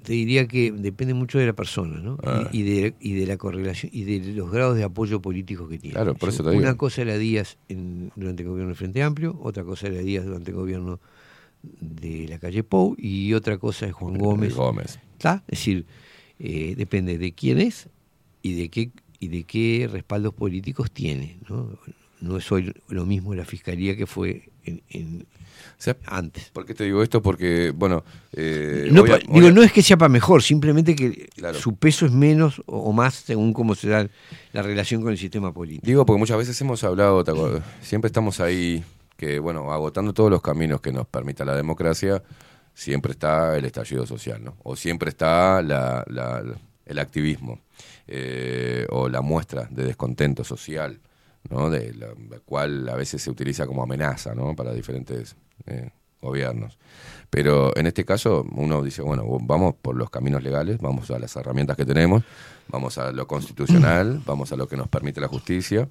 te 0.06 0.12
diría 0.12 0.46
que 0.46 0.70
depende 0.70 1.14
mucho 1.14 1.38
de 1.38 1.46
la 1.46 1.52
persona, 1.52 1.98
¿no? 2.00 2.16
Ah. 2.22 2.48
Y, 2.52 2.62
de, 2.62 2.94
y 3.00 3.14
de 3.14 3.26
la 3.26 3.36
correlación 3.36 3.90
y 3.92 4.04
de 4.04 4.32
los 4.34 4.50
grados 4.52 4.76
de 4.76 4.84
apoyo 4.84 5.20
político 5.20 5.66
que 5.68 5.78
tiene. 5.78 5.94
Claro, 5.94 6.14
por 6.14 6.28
eso 6.28 6.44
te 6.44 6.50
Una 6.50 6.58
digo. 6.68 6.76
cosa 6.76 7.02
era 7.02 7.18
Díaz 7.18 7.58
en- 7.68 8.12
durante 8.14 8.44
el 8.44 8.48
gobierno 8.48 8.68
del 8.68 8.76
Frente 8.76 9.02
Amplio, 9.02 9.36
otra 9.42 9.64
cosa 9.64 9.88
era 9.88 9.98
Díaz 9.98 10.24
durante 10.24 10.52
el 10.52 10.56
gobierno 10.56 11.00
de 11.62 12.28
la 12.28 12.38
calle 12.38 12.62
Pou 12.62 12.94
y 12.96 13.32
otra 13.34 13.58
cosa 13.58 13.86
es 13.86 13.92
Juan 13.92 14.16
Gómez. 14.16 14.54
Gómez. 14.54 15.00
¿Está? 15.14 15.42
Es 15.48 15.58
decir, 15.58 15.86
eh, 16.38 16.74
depende 16.76 17.18
de 17.18 17.32
quién 17.32 17.58
es 17.58 17.88
y 18.42 18.54
de 18.54 18.68
qué 18.68 18.90
y 19.18 19.28
de 19.28 19.42
qué 19.44 19.88
respaldos 19.90 20.34
políticos 20.34 20.90
tiene. 20.92 21.38
No, 21.48 21.70
no 22.20 22.36
es 22.36 22.52
hoy 22.52 22.72
lo 22.88 23.06
mismo 23.06 23.34
la 23.34 23.44
fiscalía 23.44 23.96
que 23.96 24.06
fue 24.06 24.50
en, 24.64 24.82
en- 24.90 25.26
antes. 26.07 26.51
¿Por 26.51 26.65
qué 26.66 26.74
te 26.74 26.85
digo 26.85 27.03
esto? 27.03 27.20
Porque, 27.23 27.70
bueno, 27.74 28.03
eh, 28.32 28.89
No, 28.90 29.03
a- 29.03 29.19
digo, 29.19 29.48
a- 29.48 29.51
no 29.53 29.62
es 29.62 29.73
que 29.73 29.82
sea 29.82 29.97
para 29.97 30.09
mejor, 30.09 30.43
simplemente 30.43 30.97
que 30.97 31.28
Claro. 31.36 31.59
su 31.59 31.77
peso 31.77 32.07
es 32.07 32.12
menos 32.12 32.61
o, 32.66 32.78
o 32.78 32.93
más 32.93 33.15
según 33.15 33.53
cómo 33.53 33.74
se 33.74 33.89
da 33.89 34.09
la 34.53 34.62
relación 34.62 35.03
con 35.03 35.12
el 35.12 35.19
sistema 35.19 35.53
político. 35.53 35.86
Digo, 35.86 36.07
porque 36.07 36.19
muchas 36.19 36.39
veces 36.39 36.61
hemos 36.61 36.82
hablado, 36.85 37.23
¿te 37.24 37.31
acuerdas? 37.31 37.62
siempre 37.82 38.07
estamos 38.07 38.40
ahí, 38.40 38.82
que 39.16 39.39
bueno, 39.39 39.73
agotando 39.73 40.12
todos 40.12 40.31
los 40.31 40.43
caminos 40.43 40.81
que 40.81 40.93
nos 40.93 41.07
permita 41.07 41.44
la 41.44 41.55
democracia, 41.55 42.23
siempre 42.74 43.12
está 43.12 43.57
el 43.57 43.65
estallido 43.65 44.07
social, 44.07 44.43
¿no? 44.44 44.57
O 44.62 44.77
siempre 44.77 45.11
está 45.11 45.62
la, 45.62 46.05
la- 46.09 46.43
el 46.85 46.98
activismo, 46.98 47.61
eh, 48.07 48.86
o 48.90 49.09
la 49.09 49.20
muestra 49.20 49.66
de 49.70 49.85
descontento 49.85 50.44
social, 50.44 51.01
¿no? 51.51 51.70
De 51.70 51.94
la, 51.94 52.09
la 52.31 52.39
cual 52.44 52.89
a 52.89 52.97
veces 52.97 53.23
se 53.23 53.31
utiliza 53.31 53.66
como 53.66 53.82
amenaza, 53.82 54.35
¿no? 54.35 54.55
Para 54.56 54.73
diferentes 54.73 55.36
eh, 55.66 55.90
gobiernos. 56.20 56.78
Pero 57.31 57.77
en 57.77 57.86
este 57.86 58.05
caso 58.05 58.47
uno 58.55 58.82
dice, 58.82 59.02
bueno, 59.02 59.24
vamos 59.43 59.74
por 59.81 59.97
los 59.97 60.10
caminos 60.10 60.43
legales, 60.43 60.78
vamos 60.81 61.10
a 61.10 61.18
las 61.18 61.35
herramientas 61.36 61.77
que 61.77 61.85
tenemos, 61.85 62.23
vamos 62.68 62.98
a 62.98 63.12
lo 63.12 63.27
constitucional, 63.27 64.23
vamos 64.27 64.52
a 64.52 64.56
lo 64.56 64.68
que 64.68 64.77
nos 64.77 64.89
permite 64.89 65.20
la 65.20 65.28
justicia. 65.28 65.89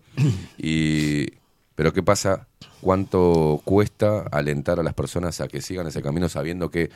Y, 0.58 1.28
pero 1.76 1.94
¿qué 1.94 2.02
pasa? 2.04 2.48
¿Cuánto 2.82 3.62
cuesta 3.66 4.22
alentar 4.32 4.80
a 4.80 4.84
las 4.84 4.94
personas 4.94 5.42
a 5.42 5.48
que 5.48 5.62
sigan 5.62 5.88
ese 5.88 6.02
camino 6.02 6.30
sabiendo 6.30 6.70
que 6.72 6.90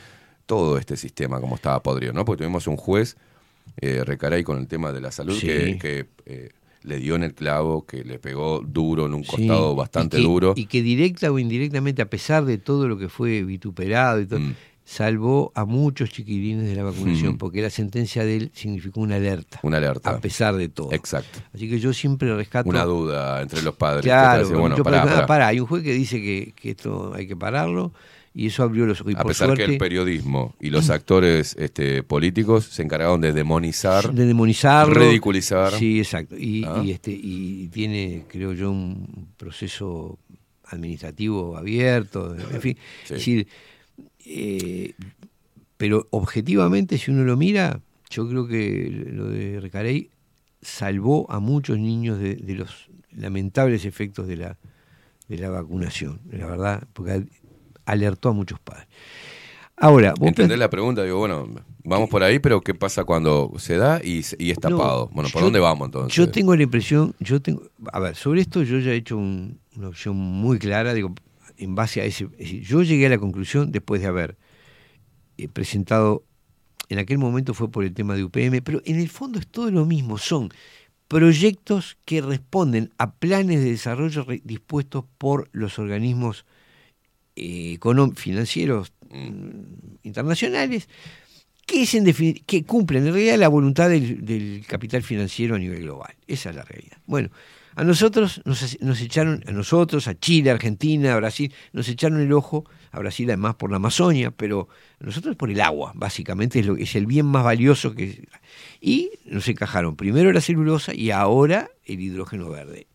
todo 0.46 0.78
este 0.78 0.96
sistema 0.96 1.40
como 1.40 1.54
estaba 1.56 1.82
podrido, 1.82 2.12
¿no? 2.12 2.24
Porque 2.24 2.42
tuvimos 2.44 2.66
un 2.66 2.76
juez, 2.76 3.16
eh, 3.80 4.02
Recaray, 4.04 4.42
con 4.42 4.58
el 4.58 4.66
tema 4.66 4.90
de 4.92 5.00
la 5.00 5.12
salud, 5.12 5.38
Sí. 5.38 5.46
que, 5.46 5.78
que, 5.78 6.06
eh, 6.26 6.50
le 6.82 6.98
dio 6.98 7.14
en 7.16 7.22
el 7.22 7.34
clavo, 7.34 7.84
que 7.84 8.04
le 8.04 8.18
pegó 8.18 8.60
duro 8.66 9.06
en 9.06 9.14
un 9.14 9.24
Sí, 9.24 9.30
costado 9.30 9.74
bastante 9.74 10.18
y 10.18 10.22
que- 10.22 10.26
duro. 10.26 10.52
Y 10.56 10.66
que 10.66 10.82
directa 10.82 11.30
o 11.30 11.38
indirectamente, 11.38 12.02
a 12.02 12.08
pesar 12.10 12.44
de 12.44 12.58
todo 12.58 12.88
lo 12.88 12.96
que 12.98 13.08
fue 13.08 13.42
vituperado 13.42 14.20
y 14.20 14.26
todo, 14.26 14.40
Mm. 14.40 14.54
salvó 14.84 15.52
a 15.54 15.64
muchos 15.66 16.10
chiquilines 16.10 16.66
de 16.66 16.74
la 16.74 16.82
vacunación, 16.82 17.34
Mm. 17.34 17.38
porque 17.38 17.62
la 17.62 17.70
sentencia 17.70 18.24
de 18.24 18.36
él 18.36 18.50
significó 18.54 19.00
una 19.00 19.16
alerta. 19.16 19.60
Una 19.62 19.76
alerta. 19.76 20.10
A 20.10 20.18
pesar 20.20 20.56
de 20.56 20.68
todo. 20.68 20.92
Exacto. 20.92 21.38
Así 21.54 21.68
que 21.68 21.78
yo 21.78 21.92
siempre 21.92 22.34
rescato. 22.34 22.68
Una 22.68 22.84
duda 22.84 23.40
entre 23.42 23.62
los 23.62 23.76
padres. 23.76 24.02
que 24.02 24.08
Claro, 24.08 24.42
parece, 24.42 24.54
bueno, 24.60 24.76
yo- 24.76 24.82
pará, 24.82 25.04
pará. 25.04 25.26
pará, 25.26 25.46
hay 25.48 25.60
un 25.60 25.66
juez 25.66 25.82
que 25.84 25.92
dice 25.92 26.20
que, 26.20 26.52
que 26.56 26.70
esto 26.70 27.12
hay 27.14 27.28
que 27.28 27.36
pararlo 27.36 27.92
y 28.32 28.46
eso 28.46 28.62
abrió 28.62 28.86
los 28.86 29.00
ojos. 29.00 29.12
Y 29.12 29.16
A 29.16 29.24
pesar 29.24 29.48
suerte, 29.48 29.64
que 29.64 29.72
el 29.72 29.78
periodismo 29.78 30.54
y 30.60 30.70
los 30.70 30.90
actores 30.90 31.56
este, 31.58 32.02
políticos 32.02 32.64
se 32.66 32.82
encargaron 32.82 33.20
de 33.20 33.32
demonizar, 33.32 34.12
de 34.12 34.32
ridiculizar. 34.94 35.72
Sí, 35.72 35.98
exacto. 35.98 36.36
Y, 36.38 36.64
¿Ah? 36.64 36.82
y 36.84 36.92
este, 36.92 37.10
y 37.10 37.68
tiene, 37.68 38.24
creo 38.28 38.52
yo, 38.52 38.70
un 38.70 39.28
proceso 39.36 40.18
administrativo 40.64 41.56
abierto, 41.56 42.36
en 42.36 42.60
fin. 42.60 42.76
Sí. 43.04 43.14
Es 43.14 43.18
decir, 43.18 43.48
eh, 44.26 44.94
pero 45.76 46.06
objetivamente, 46.10 46.98
si 46.98 47.10
uno 47.10 47.24
lo 47.24 47.36
mira, 47.36 47.80
yo 48.10 48.28
creo 48.28 48.46
que 48.46 49.06
lo 49.12 49.28
de 49.28 49.60
Recarey 49.60 50.10
salvó 50.62 51.30
a 51.30 51.40
muchos 51.40 51.78
niños 51.78 52.18
de, 52.20 52.36
de 52.36 52.54
los 52.54 52.90
lamentables 53.12 53.84
efectos 53.84 54.28
de 54.28 54.36
la, 54.36 54.58
de 55.28 55.38
la 55.38 55.50
vacunación, 55.50 56.20
la 56.30 56.46
verdad, 56.46 56.82
porque 56.92 57.24
alertó 57.86 58.28
a 58.30 58.32
muchos 58.32 58.58
padres. 58.60 58.86
Ahora, 59.76 60.12
vos 60.18 60.28
¿Entendés 60.28 60.58
la 60.58 60.68
pregunta? 60.68 61.02
Digo, 61.04 61.18
bueno, 61.18 61.48
vamos 61.84 62.10
por 62.10 62.22
ahí, 62.22 62.38
pero 62.38 62.60
¿qué 62.60 62.74
pasa 62.74 63.04
cuando 63.04 63.50
se 63.58 63.78
da 63.78 64.00
y, 64.04 64.22
y 64.38 64.50
es 64.50 64.58
tapado? 64.58 65.06
No, 65.08 65.14
bueno, 65.14 65.30
¿por 65.30 65.40
yo- 65.40 65.46
dónde 65.46 65.58
vamos 65.60 65.86
entonces? 65.86 66.14
Yo 66.14 66.30
tengo 66.30 66.54
la 66.54 66.62
impresión, 66.64 67.14
yo 67.18 67.40
tengo, 67.40 67.62
a 67.92 67.98
ver, 67.98 68.14
sobre 68.14 68.42
esto 68.42 68.62
yo 68.62 68.78
ya 68.78 68.90
he 68.92 68.96
hecho 68.96 69.16
un- 69.16 69.58
una 69.76 69.88
opción 69.88 70.16
muy 70.16 70.58
clara, 70.58 70.92
digo, 70.92 71.14
en 71.56 71.74
base 71.74 72.02
a 72.02 72.04
ese, 72.04 72.24
es 72.24 72.38
decir, 72.38 72.62
yo 72.62 72.82
llegué 72.82 73.06
a 73.06 73.10
la 73.10 73.18
conclusión 73.18 73.72
después 73.72 74.02
de 74.02 74.08
haber 74.08 74.36
eh, 75.38 75.48
presentado, 75.48 76.24
en 76.90 76.98
aquel 76.98 77.16
momento 77.16 77.54
fue 77.54 77.70
por 77.70 77.84
el 77.84 77.94
tema 77.94 78.14
de 78.14 78.24
UPM, 78.24 78.60
pero 78.62 78.82
en 78.84 79.00
el 79.00 79.08
fondo 79.08 79.38
es 79.38 79.46
todo 79.46 79.70
lo 79.70 79.86
mismo, 79.86 80.18
son 80.18 80.50
proyectos 81.08 81.96
que 82.04 82.20
responden 82.20 82.92
a 82.98 83.12
planes 83.14 83.60
de 83.64 83.70
desarrollo 83.70 84.26
dispuestos 84.44 85.04
por 85.18 85.48
los 85.52 85.78
organismos 85.78 86.44
financieros 88.16 88.92
mm, 89.10 90.04
internacionales 90.04 90.88
que, 91.70 91.82
es 91.82 92.42
que 92.46 92.64
cumplen 92.64 93.06
en 93.06 93.12
realidad 93.12 93.38
la 93.38 93.48
voluntad 93.48 93.88
del, 93.88 94.64
capital 94.66 95.02
financiero 95.02 95.54
a 95.54 95.58
nivel 95.58 95.82
global. 95.82 96.14
Esa 96.26 96.50
es 96.50 96.56
la 96.56 96.62
realidad. 96.62 96.98
Bueno, 97.06 97.30
a 97.76 97.84
nosotros 97.84 98.42
nos, 98.44 98.80
nos 98.80 99.00
echaron, 99.00 99.44
a 99.46 99.52
nosotros, 99.52 100.08
a 100.08 100.18
Chile, 100.18 100.50
Argentina, 100.50 101.16
Brasil, 101.16 101.52
nos 101.72 101.88
echaron 101.88 102.20
el 102.20 102.32
ojo, 102.32 102.64
a 102.90 102.98
Brasil 102.98 103.28
además 103.30 103.54
por 103.54 103.70
la 103.70 103.76
Amazonia, 103.76 104.32
pero 104.32 104.68
a 105.00 105.04
nosotros 105.04 105.36
por 105.36 105.50
el 105.50 105.60
agua, 105.60 105.92
básicamente 105.94 106.58
es, 106.58 106.66
lo, 106.66 106.76
es 106.76 106.96
el 106.96 107.06
bien 107.06 107.26
más 107.26 107.44
valioso 107.44 107.94
que... 107.94 108.24
Y 108.80 109.10
nos 109.24 109.46
encajaron 109.46 109.94
primero 109.94 110.32
la 110.32 110.40
celulosa 110.40 110.92
y 110.94 111.12
ahora 111.12 111.70
el 111.84 112.00
hidrógeno 112.00 112.50
verde. 112.50 112.88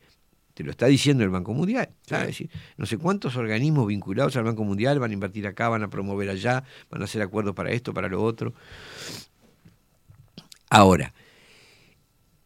Te 0.56 0.64
lo 0.64 0.72
está 0.72 0.88
diciendo 0.88 1.24
el 1.24 1.30
Banco 1.30 1.54
Mundial. 1.54 1.90
¿sabes? 2.08 2.24
Es 2.24 2.28
decir, 2.30 2.50
no 2.78 2.86
sé 2.88 2.98
cuántos 2.98 3.36
organismos 3.36 3.86
vinculados 3.88 4.36
al 4.38 4.46
Banco 4.46 4.64
Mundial 4.64 4.98
van 5.00 5.12
a 5.12 5.14
invertir 5.14 5.46
acá, 5.46 5.70
van 5.70 5.84
a 5.84 5.90
promover 5.90 6.30
allá, 6.30 6.64
van 6.90 7.02
a 7.02 7.06
hacer 7.06 7.22
acuerdos 7.22 7.54
para 7.54 7.72
esto, 7.72 7.94
para 7.94 8.08
lo 8.08 8.24
otro. 8.24 8.54
Ahora, 10.70 11.14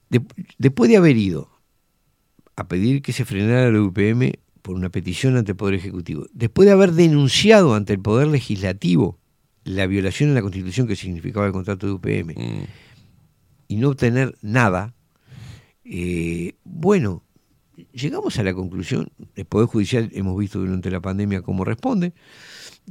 de- 0.10 0.22
después 0.58 0.90
de 0.90 0.98
haber 0.98 1.16
ido 1.18 1.50
a 2.56 2.68
pedir 2.68 3.02
que 3.02 3.14
se 3.14 3.26
frenara 3.26 3.72
la 3.72 3.82
UPM 3.82 4.34
por 4.62 4.76
una 4.76 4.90
petición 4.90 5.38
ante 5.38 5.52
el 5.52 5.56
Poder 5.58 5.76
Ejecutivo, 5.76 6.26
después 6.34 6.66
de 6.66 6.74
haber 6.74 6.92
denunciado 6.92 7.74
ante 7.76 7.94
el 7.94 8.00
Poder 8.00 8.28
Legislativo 8.28 9.18
la 9.64 9.88
violación 9.88 10.30
de 10.30 10.36
la 10.36 10.42
Constitución 10.42 10.88
que 10.88 10.96
significaba 10.96 11.46
el 11.46 11.52
contrato 11.54 11.86
de 11.88 11.94
UPM 11.94 12.34
Mm, 12.36 12.64
y 13.68 13.76
no 13.78 13.90
obtener 13.90 14.36
nada, 14.42 14.96
eh, 15.86 16.56
bueno, 16.64 17.24
llegamos 17.94 18.38
a 18.40 18.44
la 18.44 18.54
conclusión, 18.54 19.12
el 19.36 19.46
Poder 19.46 19.68
Judicial 19.68 20.10
hemos 20.14 20.38
visto 20.38 20.60
durante 20.60 20.90
la 20.92 21.00
pandemia 21.02 21.42
cómo 21.42 21.66
responde, 21.66 22.14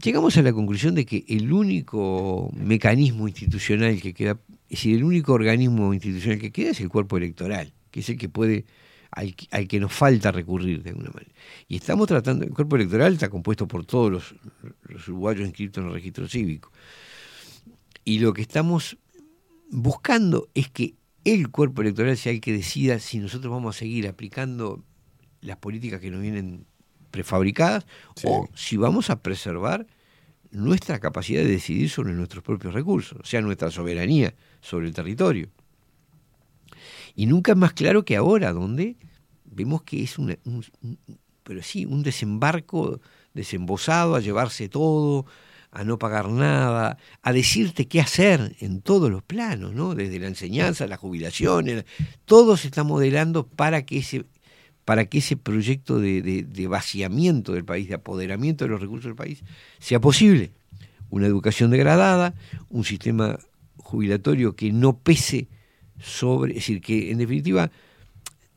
llegamos 0.02 0.36
a 0.36 0.42
la 0.42 0.52
conclusión 0.52 0.94
de 0.94 1.04
que 1.04 1.24
el 1.28 1.52
único 1.52 2.50
mecanismo 2.54 3.28
institucional 3.28 4.00
que 4.00 4.14
queda, 4.14 4.38
es 4.68 4.78
decir, 4.78 4.96
el 4.96 5.04
único 5.04 5.32
organismo 5.32 5.92
institucional 5.94 6.38
que 6.38 6.52
queda 6.52 6.70
es 6.70 6.80
el 6.80 6.88
cuerpo 6.88 7.16
electoral, 7.16 7.72
que 7.90 8.00
es 8.00 8.08
el 8.08 8.18
que 8.18 8.28
puede, 8.28 8.64
al, 9.10 9.34
que- 9.34 9.80
nos 9.80 9.92
falta 9.92 10.30
recurrir 10.32 10.82
de 10.82 10.90
alguna 10.90 11.10
manera. 11.10 11.32
Y 11.68 11.76
estamos 11.76 12.06
tratando, 12.06 12.44
el 12.44 12.52
cuerpo 12.52 12.76
electoral 12.76 13.12
está 13.14 13.28
compuesto 13.28 13.66
por 13.66 13.84
todos 13.86 14.34
los 14.82 15.08
uruguayos 15.08 15.46
inscritos 15.46 15.82
en 15.82 15.88
el 15.88 15.94
registro 15.94 16.28
cívico. 16.28 16.70
Y 18.04 18.20
lo 18.20 18.32
que 18.32 18.42
estamos 18.42 18.96
buscando 19.70 20.48
es 20.54 20.68
que 20.70 20.94
el 21.34 21.50
cuerpo 21.50 21.82
electoral 21.82 22.16
sea 22.16 22.32
el 22.32 22.40
que 22.40 22.52
decida 22.52 22.98
si 22.98 23.18
nosotros 23.18 23.52
vamos 23.52 23.76
a 23.76 23.78
seguir 23.78 24.08
aplicando 24.08 24.82
las 25.40 25.56
políticas 25.56 26.00
que 26.00 26.10
nos 26.10 26.20
vienen 26.20 26.66
prefabricadas 27.10 27.86
o 28.24 28.48
si 28.54 28.76
vamos 28.76 29.10
a 29.10 29.22
preservar 29.22 29.86
nuestra 30.50 30.98
capacidad 30.98 31.42
de 31.42 31.48
decidir 31.50 31.90
sobre 31.90 32.12
nuestros 32.14 32.42
propios 32.42 32.74
recursos, 32.74 33.18
o 33.20 33.24
sea, 33.24 33.40
nuestra 33.40 33.70
soberanía 33.70 34.34
sobre 34.60 34.86
el 34.88 34.94
territorio. 34.94 35.48
Y 37.14 37.26
nunca 37.26 37.52
es 37.52 37.58
más 37.58 37.72
claro 37.72 38.04
que 38.04 38.16
ahora, 38.16 38.52
donde 38.52 38.96
vemos 39.44 39.82
que 39.82 40.02
es 40.02 40.18
una, 40.18 40.36
un, 40.44 40.64
un- 40.82 40.98
pero 41.42 41.62
sí, 41.62 41.86
un 41.86 42.02
desembarco 42.02 43.00
desembosado 43.34 44.14
a 44.14 44.20
llevarse 44.20 44.68
todo, 44.68 45.26
a 45.70 45.84
no 45.84 45.98
pagar 45.98 46.28
nada, 46.30 46.96
a 47.22 47.32
decirte 47.32 47.86
qué 47.88 48.00
hacer 48.00 48.56
en 48.60 48.80
todos 48.80 49.10
los 49.10 49.22
planos, 49.22 49.74
¿no? 49.74 49.94
Desde 49.94 50.18
la 50.18 50.26
enseñanza, 50.28 50.86
la 50.86 50.96
jubilación, 50.96 51.68
el- 51.68 51.84
todo 52.24 52.56
se 52.56 52.68
está 52.68 52.84
modelando 52.84 53.46
para 53.46 53.84
que 53.84 53.98
ese, 53.98 54.24
para 54.84 55.04
que 55.06 55.18
ese 55.18 55.36
proyecto 55.36 56.00
de, 56.00 56.22
de- 56.22 56.42
de 56.44 56.66
vaciamiento 56.68 57.52
del 57.52 57.64
país, 57.64 57.88
de 57.88 57.96
apoderamiento 57.96 58.64
de 58.64 58.70
los 58.70 58.80
recursos 58.80 59.04
del 59.04 59.14
país, 59.16 59.44
sea 59.78 60.00
posible. 60.00 60.52
Una 61.10 61.26
educación 61.26 61.70
degradada, 61.70 62.34
un 62.70 62.84
sistema 62.84 63.38
jubilatorio 63.76 64.56
que 64.56 64.72
no 64.72 64.98
pese 64.98 65.48
sobre, 66.00 66.52
es 66.52 66.56
decir, 66.58 66.80
que 66.80 67.10
en 67.10 67.18
definitiva 67.18 67.70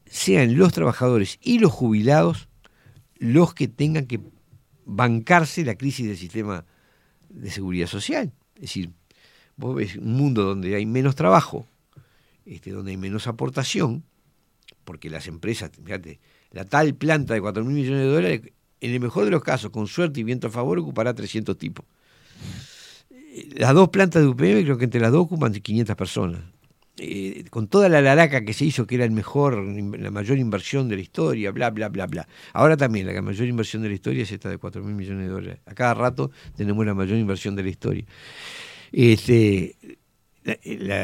sean 0.05 0.57
los 0.57 0.73
trabajadores 0.73 1.39
y 1.41 1.59
los 1.59 1.71
jubilados 1.71 2.47
los 3.17 3.53
que 3.53 3.67
tengan 3.67 4.05
que 4.07 4.19
bancarse 4.85 5.63
la 5.63 5.75
crisis 5.75 6.07
del 6.07 6.17
sistema 6.17 6.65
de 7.33 7.49
seguridad 7.51 7.87
social. 7.87 8.31
Es 8.55 8.61
decir, 8.61 8.91
vos 9.55 9.75
ves 9.75 9.95
un 9.95 10.13
mundo 10.13 10.43
donde 10.43 10.75
hay 10.75 10.85
menos 10.85 11.15
trabajo, 11.15 11.67
este, 12.45 12.71
donde 12.71 12.91
hay 12.91 12.97
menos 12.97 13.27
aportación, 13.27 14.03
porque 14.83 15.09
las 15.09 15.27
empresas, 15.27 15.71
fíjate, 15.83 16.19
la 16.51 16.65
tal 16.65 16.95
planta 16.95 17.33
de 17.33 17.41
4 17.41 17.63
mil 17.63 17.75
millones 17.75 18.01
de 18.01 18.07
dólares, 18.07 18.41
en 18.81 18.91
el 18.91 18.99
mejor 18.99 19.25
de 19.25 19.31
los 19.31 19.43
casos, 19.43 19.71
con 19.71 19.87
suerte 19.87 20.19
y 20.19 20.23
viento 20.23 20.47
a 20.47 20.51
favor, 20.51 20.79
ocupará 20.79 21.13
300 21.13 21.57
tipos. 21.57 21.85
Eh, 23.09 23.49
Las 23.55 23.73
dos 23.73 23.89
plantas 23.89 24.21
de 24.21 24.27
UPM, 24.27 24.63
creo 24.63 24.77
que 24.77 24.85
entre 24.85 24.99
las 24.99 25.11
dos 25.11 25.23
ocupan 25.25 25.53
500 25.53 25.95
personas. 25.95 26.41
Eh, 27.03 27.45
con 27.49 27.67
toda 27.67 27.89
la 27.89 27.99
laraca 27.99 28.45
que 28.45 28.53
se 28.53 28.63
hizo, 28.63 28.85
que 28.85 28.93
era 28.93 29.05
el 29.05 29.11
mejor, 29.11 29.55
la 29.57 30.11
mayor 30.11 30.37
inversión 30.37 30.87
de 30.87 30.97
la 30.97 31.01
historia, 31.01 31.49
bla, 31.49 31.71
bla, 31.71 31.89
bla, 31.89 32.05
bla. 32.05 32.27
Ahora 32.53 32.77
también 32.77 33.07
la 33.07 33.19
mayor 33.23 33.47
inversión 33.47 33.81
de 33.81 33.87
la 33.89 33.95
historia 33.95 34.21
es 34.21 34.31
esta 34.31 34.49
de 34.49 34.59
4 34.59 34.83
mil 34.83 34.93
millones 34.93 35.23
de 35.27 35.33
dólares. 35.33 35.59
A 35.65 35.73
cada 35.73 35.95
rato 35.95 36.29
tenemos 36.55 36.85
la 36.85 36.93
mayor 36.93 37.17
inversión 37.17 37.55
de 37.55 37.63
la 37.63 37.69
historia. 37.69 38.05
Este, 38.91 39.75
la, 40.43 40.57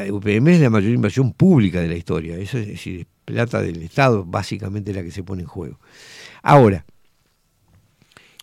la 0.06 0.14
UPM 0.14 0.48
es 0.50 0.60
la 0.62 0.70
mayor 0.70 0.92
inversión 0.92 1.34
pública 1.34 1.82
de 1.82 1.88
la 1.88 1.96
historia. 1.96 2.38
Eso 2.38 2.60
es 2.60 2.68
decir, 2.68 3.00
es 3.02 3.08
plata 3.26 3.60
del 3.62 3.82
Estado, 3.82 4.24
básicamente 4.24 4.94
la 4.94 5.02
que 5.02 5.10
se 5.12 5.24
pone 5.24 5.42
en 5.42 5.48
juego. 5.48 5.80
Ahora, 6.44 6.86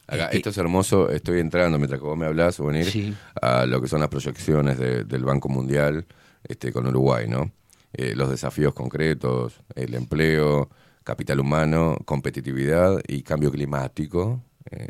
Acá, 0.07 0.25
Este- 0.27 0.37
esto 0.37 0.51
es 0.51 0.59
hermoso, 0.59 1.09
estoy 1.09 1.41
entrando 1.41 1.79
mientras 1.79 1.99
que 1.99 2.07
vos 2.07 2.19
me 2.19 2.27
hablás, 2.27 2.59
venir 2.61 2.85
Sí. 2.85 3.15
a 3.41 3.65
lo 3.65 3.81
que 3.81 3.89
son 3.89 4.01
las 4.01 4.11
proyecciones 4.11 4.77
de- 4.79 5.05
del 5.05 5.25
Banco 5.25 5.49
Mundial 5.49 6.05
este, 6.49 6.73
con 6.73 6.87
Uruguay, 6.87 7.27
¿no? 7.29 7.51
Eh, 7.93 8.15
los 8.16 8.29
desafíos 8.31 8.75
concretos, 8.75 9.61
el 9.77 9.95
empleo, 9.95 10.69
capital 11.05 11.41
humano, 11.41 11.97
competitividad 12.05 13.01
y 13.07 13.23
cambio 13.23 13.51
climático, 13.53 14.43
eh, 14.71 14.89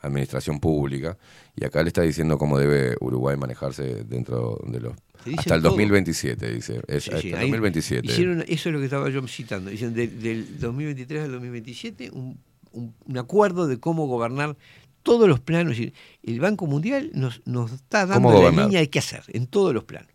administración 0.00 0.58
pública. 0.58 1.16
Y 1.54 1.64
acá 1.64 1.82
le 1.82 1.88
está 1.88 2.02
diciendo 2.02 2.38
cómo 2.38 2.58
debe 2.58 2.96
Uruguay 3.00 3.36
manejarse 3.36 4.04
dentro 4.04 4.58
de 4.66 4.80
los... 4.80 4.94
Hasta 5.38 5.54
el 5.54 5.62
todo. 5.62 5.70
2027, 5.72 6.52
dice. 6.52 6.80
Es, 6.88 7.04
Sí, 7.04 7.10
hasta 7.10 7.20
sí, 7.22 7.28
el 7.28 7.34
ahí 7.36 7.42
2027. 7.42 8.06
Hicieron, 8.08 8.40
eso 8.48 8.68
es 8.68 8.72
lo 8.72 8.78
que 8.80 8.86
estaba 8.86 9.08
yo 9.08 9.24
citando. 9.28 9.70
Dicen 9.70 9.94
del, 9.94 10.20
del 10.20 10.58
2023 10.58 11.22
al 11.24 11.32
2027 11.32 12.10
un, 12.12 12.40
un- 12.72 12.94
un 13.06 13.18
acuerdo 13.18 13.68
de 13.68 13.78
cómo 13.78 14.06
gobernar 14.08 14.56
todos 15.04 15.28
los 15.28 15.38
planos. 15.38 15.76
El 16.24 16.40
Banco 16.40 16.66
Mundial 16.66 17.12
nos, 17.14 17.40
nos 17.44 17.70
está 17.70 18.08
¿Cómo 18.08 18.32
dando 18.32 18.50
la 18.50 18.64
línea 18.64 18.80
de 18.80 18.90
qué 18.90 18.98
hacer 18.98 19.22
en 19.28 19.46
todos 19.46 19.72
los 19.72 19.84
planos. 19.84 20.08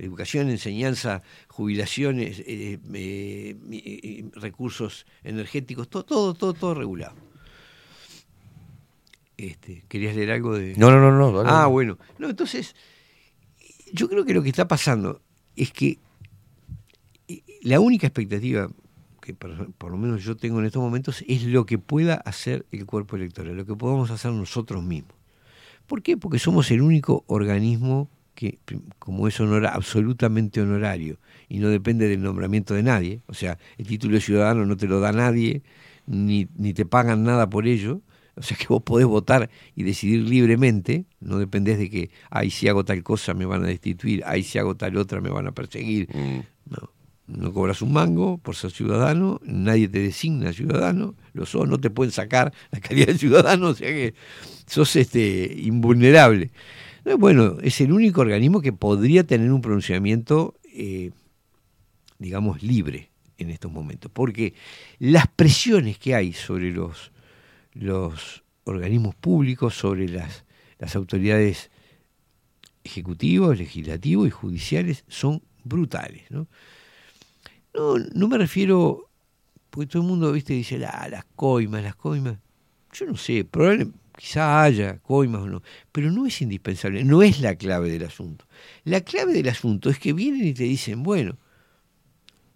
Educación, 0.00 0.48
enseñanza, 0.48 1.22
jubilaciones, 1.48 2.40
eh, 2.40 2.78
eh, 2.94 3.56
eh, 3.70 4.24
recursos 4.32 5.04
energéticos, 5.22 5.88
todo, 5.90 6.04
todo, 6.04 6.34
todo, 6.34 6.54
todo 6.54 6.74
regulado. 6.74 7.14
Este, 9.36 9.84
¿Querías 9.88 10.16
leer 10.16 10.30
algo 10.30 10.54
de...? 10.54 10.74
No, 10.76 10.90
no, 10.90 11.00
no, 11.00 11.32
no. 11.32 11.40
Ah, 11.40 11.66
bueno. 11.66 11.98
No, 12.18 12.30
entonces, 12.30 12.74
yo 13.92 14.08
creo 14.08 14.24
que 14.24 14.32
lo 14.32 14.42
que 14.42 14.48
está 14.48 14.66
pasando 14.66 15.20
es 15.54 15.70
que 15.70 15.98
la 17.62 17.78
única 17.78 18.06
expectativa 18.06 18.70
que 19.20 19.34
por, 19.34 19.72
por 19.74 19.90
lo 19.90 19.98
menos 19.98 20.24
yo 20.24 20.34
tengo 20.34 20.60
en 20.60 20.66
estos 20.66 20.82
momentos 20.82 21.22
es 21.28 21.44
lo 21.44 21.66
que 21.66 21.76
pueda 21.76 22.14
hacer 22.14 22.64
el 22.72 22.86
cuerpo 22.86 23.16
electoral, 23.16 23.54
lo 23.54 23.66
que 23.66 23.76
podamos 23.76 24.10
hacer 24.10 24.32
nosotros 24.32 24.82
mismos. 24.82 25.12
¿Por 25.86 26.02
qué? 26.02 26.16
Porque 26.16 26.38
somos 26.38 26.70
el 26.70 26.80
único 26.80 27.24
organismo 27.26 28.08
que, 28.40 28.58
como 28.98 29.28
es 29.28 29.38
honora, 29.38 29.74
absolutamente 29.74 30.62
honorario 30.62 31.18
y 31.46 31.58
no 31.58 31.68
depende 31.68 32.08
del 32.08 32.22
nombramiento 32.22 32.72
de 32.72 32.82
nadie, 32.82 33.20
o 33.26 33.34
sea, 33.34 33.58
el 33.76 33.86
título 33.86 34.14
de 34.14 34.22
ciudadano 34.22 34.64
no 34.64 34.78
te 34.78 34.86
lo 34.86 34.98
da 34.98 35.12
nadie, 35.12 35.62
ni, 36.06 36.48
ni 36.56 36.72
te 36.72 36.86
pagan 36.86 37.22
nada 37.22 37.50
por 37.50 37.66
ello, 37.66 38.00
o 38.36 38.42
sea 38.42 38.56
que 38.56 38.66
vos 38.68 38.82
podés 38.82 39.06
votar 39.06 39.50
y 39.76 39.82
decidir 39.82 40.26
libremente, 40.26 41.04
no 41.20 41.36
dependés 41.36 41.78
de 41.78 41.90
que, 41.90 42.10
ay, 42.30 42.48
si 42.48 42.66
hago 42.66 42.82
tal 42.82 43.02
cosa 43.02 43.34
me 43.34 43.44
van 43.44 43.62
a 43.64 43.66
destituir, 43.66 44.22
ay, 44.24 44.42
si 44.42 44.58
hago 44.58 44.74
tal 44.74 44.96
otra 44.96 45.20
me 45.20 45.28
van 45.28 45.46
a 45.46 45.52
perseguir. 45.52 46.08
Mm. 46.14 46.40
No, 46.70 46.90
no 47.26 47.52
cobras 47.52 47.82
un 47.82 47.92
mango 47.92 48.38
por 48.38 48.56
ser 48.56 48.70
ciudadano, 48.70 49.38
nadie 49.44 49.86
te 49.86 49.98
designa 49.98 50.54
ciudadano, 50.54 51.14
lo 51.34 51.44
sos, 51.44 51.68
no 51.68 51.78
te 51.78 51.90
pueden 51.90 52.10
sacar 52.10 52.54
la 52.70 52.80
calidad 52.80 53.08
de 53.08 53.18
ciudadano, 53.18 53.68
o 53.68 53.74
sea 53.74 53.88
que 53.88 54.14
sos 54.66 54.96
este 54.96 55.54
invulnerable. 55.58 56.50
No, 57.04 57.18
Bueno, 57.18 57.56
es 57.62 57.80
el 57.80 57.92
único 57.92 58.20
organismo 58.20 58.60
que 58.60 58.72
podría 58.72 59.24
tener 59.24 59.50
un 59.52 59.60
pronunciamiento, 59.62 60.54
eh, 60.72 61.10
digamos, 62.18 62.62
libre 62.62 63.10
en 63.38 63.50
estos 63.50 63.72
momentos, 63.72 64.10
porque 64.12 64.54
las 64.98 65.26
presiones 65.28 65.98
que 65.98 66.14
hay 66.14 66.32
sobre 66.32 66.70
los, 66.72 67.12
los 67.72 68.42
organismos 68.64 69.14
públicos, 69.14 69.74
sobre 69.74 70.08
las, 70.08 70.44
las 70.78 70.94
autoridades 70.94 71.70
ejecutivos, 72.84 73.56
legislativos 73.58 74.28
y 74.28 74.30
judiciales 74.30 75.04
son 75.08 75.42
brutales. 75.64 76.24
¿no? 76.30 76.46
No, 77.74 77.98
no 77.98 78.28
me 78.28 78.36
refiero, 78.38 79.08
porque 79.70 79.86
todo 79.86 80.02
el 80.02 80.08
mundo, 80.08 80.32
viste, 80.32 80.52
dice, 80.52 80.78
"La- 80.78 81.08
las 81.10 81.24
coimas, 81.36 81.82
las 81.82 81.94
coimas. 81.96 82.38
Yo 82.92 83.06
no 83.06 83.16
sé, 83.16 83.44
probablemente, 83.44 83.96
quizá 84.20 84.62
haya 84.62 84.98
coimas 84.98 85.40
o 85.40 85.46
no, 85.46 85.62
pero 85.92 86.10
no 86.10 86.26
es 86.26 86.42
indispensable, 86.42 87.02
no 87.04 87.22
es 87.22 87.40
la 87.40 87.54
clave 87.54 87.90
del 87.90 88.04
asunto. 88.04 88.44
La 88.84 89.00
clave 89.00 89.32
del 89.32 89.48
asunto 89.48 89.88
es 89.88 89.98
que 89.98 90.12
vienen 90.12 90.46
y 90.46 90.52
te 90.52 90.64
dicen, 90.64 91.02
bueno, 91.02 91.38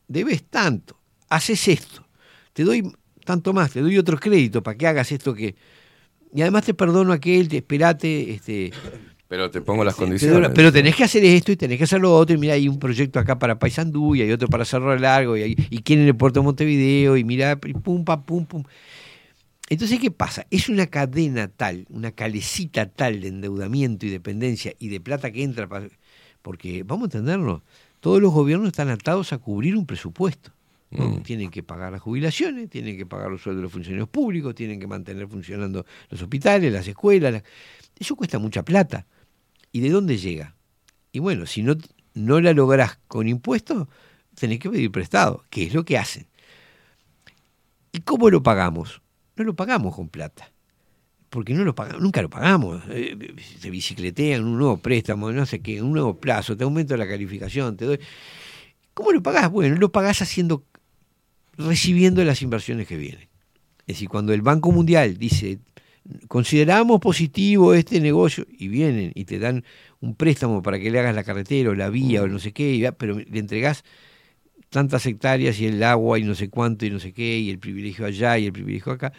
debes 0.07 0.45
tanto, 0.45 1.01
haces 1.31 1.67
esto, 1.69 2.07
te 2.53 2.65
doy 2.65 2.93
tanto 3.25 3.55
más, 3.55 3.73
te 3.73 3.81
doy 3.81 3.97
otro 3.97 4.19
crédito 4.21 4.63
para 4.63 4.77
que 4.77 4.87
hagas 4.87 5.11
esto 5.11 5.35
que... 5.35 5.55
Y 6.35 6.43
además 6.43 6.67
te 6.67 6.75
perdono 6.75 7.13
aquel, 7.13 7.49
te 7.49 7.59
esperate, 7.59 8.33
este, 8.33 8.73
Pero 9.29 9.51
te 9.51 9.63
pongo 9.63 9.85
las 9.85 9.95
te 9.95 10.03
doy 10.03 10.09
condiciones. 10.11 10.51
pero 10.55 10.71
tenés 10.71 10.97
que 10.97 11.05
hacer 11.05 11.25
esto 11.25 11.53
y 11.53 11.57
tenés 11.57 11.79
que 11.79 11.85
hacer 11.85 12.01
lo 12.01 12.15
otro. 12.15 12.35
Y 12.35 12.39
mira, 12.39 12.55
hay 12.55 12.69
un 12.69 12.79
proyecto 12.79 13.21
acá 13.21 13.39
para 13.39 13.59
Paysandú 13.59 14.17
y 14.17 14.23
hay 14.23 14.33
otro 14.33 14.49
para 14.49 14.65
Cerro 14.65 14.99
Largo 14.99 15.37
y, 15.37 15.43
hay, 15.43 15.57
y 15.71 15.79
quieren 15.79 16.07
el 16.09 16.17
puerto 16.17 16.41
de 16.41 16.45
Montevideo 16.45 17.17
y 17.17 17.25
mira, 17.25 17.59
y 17.65 17.73
pum, 17.73 18.05
pa, 18.05 18.21
pum, 18.27 18.45
pum. 18.45 18.65
Entonces, 19.71 19.99
¿qué 19.99 20.11
pasa? 20.11 20.47
Es 20.51 20.69
una 20.69 20.87
cadena 20.89 21.49
tal, 21.49 21.87
una 21.89 22.13
calecita 22.13 22.87
tal 22.87 23.21
de 23.21 23.29
endeudamiento 23.29 24.05
y 24.07 24.11
dependencia 24.11 24.75
y 24.79 24.89
de 24.89 25.01
plata 25.01 25.31
que 25.31 25.43
entra. 25.43 25.69
pa- 25.69 25.89
porque, 26.43 26.83
vamos 26.83 27.05
a 27.05 27.07
entendernos, 27.07 27.63
todos 28.01 28.21
los 28.21 28.31
gobiernos 28.33 28.69
están 28.69 28.91
atados 28.91 29.33
a 29.33 29.39
cubrir 29.39 29.77
un 29.77 29.87
presupuesto. 29.87 30.53
¿no? 30.91 31.09
Mm. 31.09 31.23
Tienen 31.23 31.51
que 31.51 31.63
pagar 31.63 31.91
las 31.93 32.03
jubilaciones, 32.03 32.69
tienen 32.69 32.99
que 32.99 33.07
pagar 33.07 33.31
los 33.31 33.41
sueldos 33.41 33.61
de 33.61 33.63
los 33.65 33.73
funcionarios 33.73 34.09
públicos, 34.11 34.55
tienen 34.55 34.79
que 34.79 34.87
mantener 34.87 35.27
funcionando 35.27 35.87
los 36.11 36.21
hospitales, 36.21 36.71
las 36.73 36.87
escuelas. 36.87 37.33
las- 37.33 37.43
Eso 37.99 38.15
cuesta 38.15 38.39
mucha 38.39 38.63
plata. 38.63 39.07
¿Y 39.73 39.81
de 39.81 39.89
dónde 39.89 40.19
llega? 40.19 40.55
Y 41.11 41.19
bueno, 41.21 41.47
si 41.47 41.63
no, 41.63 41.75
no 42.13 42.41
la 42.43 42.53
lográs 42.53 42.99
con 43.09 43.27
impuestos, 43.27 43.89
tenés 44.39 44.59
que 44.59 44.69
pedir 44.71 44.93
prestado, 44.93 45.45
que 45.49 45.65
es 45.65 45.73
lo 45.75 45.85
que 45.87 45.97
hacen. 45.97 46.27
¿Y 47.93 48.01
cómo 48.01 48.29
lo 48.29 48.43
pagamos? 48.43 49.01
No 49.37 49.45
lo 49.45 49.55
pagamos 49.55 49.95
con 49.95 50.09
plata. 50.09 50.51
Porque 51.31 51.53
no 51.53 51.65
lo 51.65 51.75
pagamos, 51.75 52.01
nunca 52.01 52.23
lo 52.23 52.31
pagamos. 52.31 52.83
Eh, 52.91 53.35
Se 53.61 53.71
bicicletean 53.71 54.45
un 54.45 54.57
nuevo 54.57 54.77
préstamo, 54.77 55.33
no 55.33 55.47
sé 55.47 55.61
qué, 55.61 55.83
un 55.83 55.93
nuevo 55.93 56.21
plazo, 56.21 56.57
te 56.57 56.63
aumento 56.63 56.97
la 56.97 57.09
calificación, 57.09 57.77
te 57.77 57.85
doy. 57.87 57.99
¿Cómo 58.95 59.11
lo 59.11 59.23
pagás? 59.23 59.51
Bueno, 59.51 59.75
lo 59.77 59.91
pagás 59.91 60.23
haciendo, 60.23 60.65
recibiendo 61.57 62.23
las 62.23 62.41
inversiones 62.43 62.87
que 62.87 62.97
vienen. 62.97 63.29
Es 63.81 63.97
decir, 63.97 64.09
cuando 64.09 64.33
el 64.33 64.43
Banco 64.43 64.71
Mundial 64.71 65.19
dice, 65.19 65.59
consideramos 66.29 67.01
positivo 67.01 67.75
este 67.75 68.01
negocio, 68.01 68.47
y 68.49 68.69
vienen 68.69 69.11
y 69.17 69.25
te 69.25 69.41
dan 69.41 69.65
un 70.01 70.15
préstamo 70.15 70.63
para 70.63 70.79
que 70.79 70.91
le 70.91 71.01
hagas 71.01 71.17
la 71.17 71.25
carretera 71.25 71.71
o 71.71 71.75
la 71.75 71.91
vía 71.91 72.23
o 72.23 72.29
no 72.29 72.39
sé 72.39 72.53
qué, 72.53 72.93
pero 72.97 73.19
le 73.19 73.39
entregás 73.41 73.85
tantas 74.75 75.07
hectáreas 75.07 75.61
y 75.61 75.67
el 75.67 75.81
agua 75.85 76.19
y 76.19 76.25
no 76.25 76.35
sé 76.35 76.51
cuánto 76.51 76.85
y 76.85 76.91
no 76.91 76.99
sé 76.99 77.13
qué, 77.13 77.39
y 77.39 77.49
el 77.49 77.61
privilegio 77.61 78.05
allá 78.05 78.37
y 78.39 78.47
el 78.47 78.53
privilegio 78.53 78.91
acá. 78.91 79.13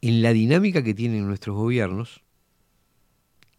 En 0.00 0.22
la 0.22 0.32
dinámica 0.32 0.84
que 0.84 0.94
tienen 0.94 1.26
nuestros 1.26 1.56
gobiernos, 1.56 2.22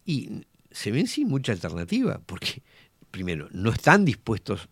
y 0.06 0.46
se 0.70 0.90
ven 0.90 1.06
sin 1.06 1.28
mucha 1.28 1.52
alternativa, 1.52 2.18
porque 2.24 2.62
primero, 3.10 3.48
no 3.52 3.70
están 3.70 4.06
dispuestos 4.06 4.70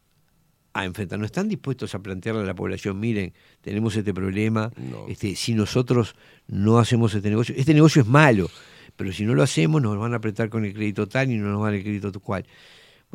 a 0.72 0.86
enfrentar, 0.86 1.18
no 1.18 1.26
están 1.26 1.46
dispuestos 1.46 1.94
a 1.94 1.98
plantearle 1.98 2.40
a 2.40 2.46
la 2.46 2.54
población, 2.54 2.98
miren, 2.98 3.34
tenemos 3.60 3.94
este 3.96 4.14
problema, 4.14 4.72
este, 5.08 5.36
si 5.36 5.52
nosotros 5.52 6.16
no 6.46 6.78
hacemos 6.78 7.12
este 7.12 7.28
negocio, 7.28 7.54
este 7.58 7.74
negocio 7.74 8.00
es 8.00 8.08
malo, 8.08 8.48
pero 8.96 9.12
si 9.12 9.26
no 9.26 9.34
lo 9.34 9.42
hacemos 9.42 9.82
nos 9.82 9.98
van 9.98 10.14
a 10.14 10.16
apretar 10.16 10.48
con 10.48 10.64
el 10.64 10.72
crédito 10.72 11.06
tal 11.06 11.30
y 11.30 11.36
no 11.36 11.50
nos 11.50 11.60
van 11.60 11.74
el 11.74 11.82
crédito 11.82 12.18
cual. 12.18 12.46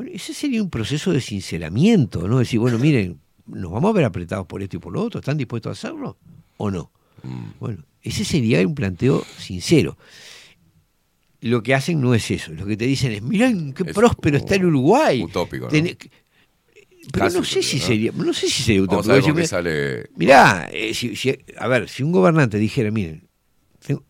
Bueno, 0.01 0.15
ese 0.15 0.33
sería 0.33 0.63
un 0.63 0.69
proceso 0.71 1.13
de 1.13 1.21
sinceramiento, 1.21 2.27
¿no? 2.27 2.39
Decir, 2.39 2.59
bueno, 2.59 2.79
miren, 2.79 3.19
nos 3.45 3.71
vamos 3.71 3.91
a 3.91 3.93
ver 3.93 4.05
apretados 4.05 4.47
por 4.47 4.63
esto 4.63 4.77
y 4.77 4.79
por 4.79 4.91
lo 4.93 5.03
otro, 5.03 5.19
¿están 5.19 5.37
dispuestos 5.37 5.69
a 5.69 5.73
hacerlo 5.73 6.17
o 6.57 6.71
no? 6.71 6.89
Bueno, 7.59 7.83
ese 8.01 8.25
sería 8.25 8.65
un 8.67 8.73
planteo 8.73 9.23
sincero. 9.37 9.95
Lo 11.41 11.61
que 11.61 11.75
hacen 11.75 12.01
no 12.01 12.15
es 12.15 12.31
eso, 12.31 12.51
lo 12.53 12.65
que 12.65 12.75
te 12.77 12.85
dicen 12.85 13.11
es, 13.11 13.21
miren 13.21 13.73
qué 13.73 13.85
próspero 13.85 14.37
está 14.37 14.55
el 14.55 14.65
Uruguay. 14.65 15.21
Utópico, 15.21 15.65
¿no? 15.65 15.71
Pero 15.71 17.25
Casi 17.25 17.37
no 17.37 17.43
sé 17.43 17.61
si 17.61 17.77
sería, 17.79 18.11
no 18.11 18.33
sé 18.33 18.47
si 18.49 18.63
sería 18.63 18.81
Vamos 18.83 19.05
utópico. 19.05 19.29
a 19.29 19.33
ver 19.33 19.47
sale. 19.47 20.09
Mirá, 20.15 20.67
eh, 20.71 20.95
si- 20.95 21.15
si- 21.15 21.35
a 21.59 21.67
ver, 21.67 21.87
si 21.89 22.01
un 22.01 22.11
gobernante 22.11 22.57
dijera, 22.57 22.89
miren, 22.89 23.27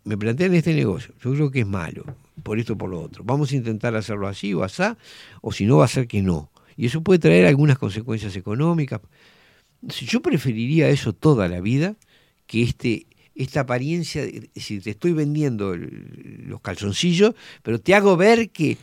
me 0.05 0.18
plantean 0.18 0.53
este 0.55 0.73
negocio, 0.73 1.13
yo 1.22 1.34
creo 1.34 1.51
que 1.51 1.61
es 1.61 1.68
malo, 1.68 2.05
por 2.41 2.59
esto 2.59 2.73
o 2.73 2.77
por 2.77 2.89
lo 2.89 3.01
otro, 3.01 3.23
vamos 3.23 3.51
a 3.51 3.55
intentar 3.55 3.95
hacerlo 3.95 4.27
así 4.27 4.53
o 4.53 4.63
asá, 4.63 4.97
o 5.41 5.51
si 5.51 5.65
no 5.65 5.77
va 5.77 5.85
a 5.85 5.88
ser 5.89 6.07
que 6.07 6.22
no. 6.22 6.51
Y 6.77 6.85
eso 6.88 7.01
puede 7.01 7.19
traer 7.19 7.45
algunas 7.45 7.77
consecuencias 7.77 8.35
económicas. 8.35 9.01
Yo 9.81 10.22
preferiría 10.22 10.89
eso 10.89 11.13
toda 11.13 11.47
la 11.47 11.59
vida 11.61 11.95
que 12.47 12.63
este 12.63 13.07
esta 13.34 13.61
apariencia, 13.61 14.23
si 14.55 14.81
te 14.81 14.89
estoy 14.91 15.13
vendiendo 15.13 15.73
los 15.76 16.59
calzoncillos, 16.61 17.34
pero 17.63 17.80
te 17.80 17.95
hago 17.95 18.18
ver 18.18 18.49
que, 18.51 18.77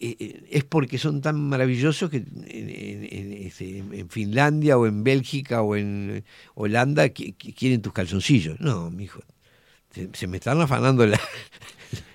eh, 0.00 0.42
es 0.50 0.64
porque 0.64 0.98
son 0.98 1.20
tan 1.20 1.40
maravillosos 1.48 2.10
que 2.10 2.16
en, 2.18 2.26
en- 2.48 3.08
en, 3.10 3.32
este, 3.46 3.84
Finlandia 4.08 4.76
o 4.76 4.86
en 4.86 5.04
Bélgica 5.04 5.62
o 5.62 5.76
en 5.76 6.24
Holanda 6.56 7.08
quieren 7.10 7.80
tus 7.80 7.92
calzoncillos. 7.92 8.58
No, 8.60 8.90
mijo, 8.90 9.20
se, 9.94 10.10
se 10.12 10.26
me 10.26 10.38
están 10.38 10.60
afanando 10.60 11.06
la... 11.06 11.20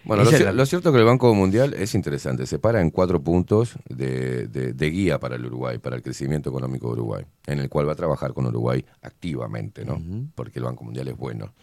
Bueno, 0.03 0.23
lo, 0.23 0.31
la- 0.51 0.65
cierto 0.65 0.89
es 0.89 0.93
que 0.93 0.99
el 0.99 1.05
Banco 1.05 1.33
Mundial 1.35 1.73
es 1.75 1.93
interesante. 1.95 2.45
Se 2.47 2.59
para 2.59 2.81
en 2.81 2.89
cuatro 2.89 3.21
puntos 3.21 3.75
de, 3.89 4.47
de- 4.47 4.73
de 4.73 4.89
guía 4.89 5.19
para 5.19 5.35
el 5.35 5.45
Uruguay, 5.45 5.77
para 5.77 5.95
el 5.95 6.01
crecimiento 6.01 6.49
económico 6.49 6.87
de 6.87 6.93
Uruguay, 6.93 7.25
en 7.47 7.59
el 7.59 7.69
cual 7.69 7.87
va 7.87 7.93
a 7.93 7.95
trabajar 7.95 8.33
con 8.33 8.45
Uruguay 8.45 8.83
activamente, 9.01 9.85
¿no? 9.85 10.01
Porque 10.35 10.59
el 10.59 10.65
Banco 10.65 10.83
Mundial 10.83 11.07
es 11.07 11.17
bueno. 11.17 11.53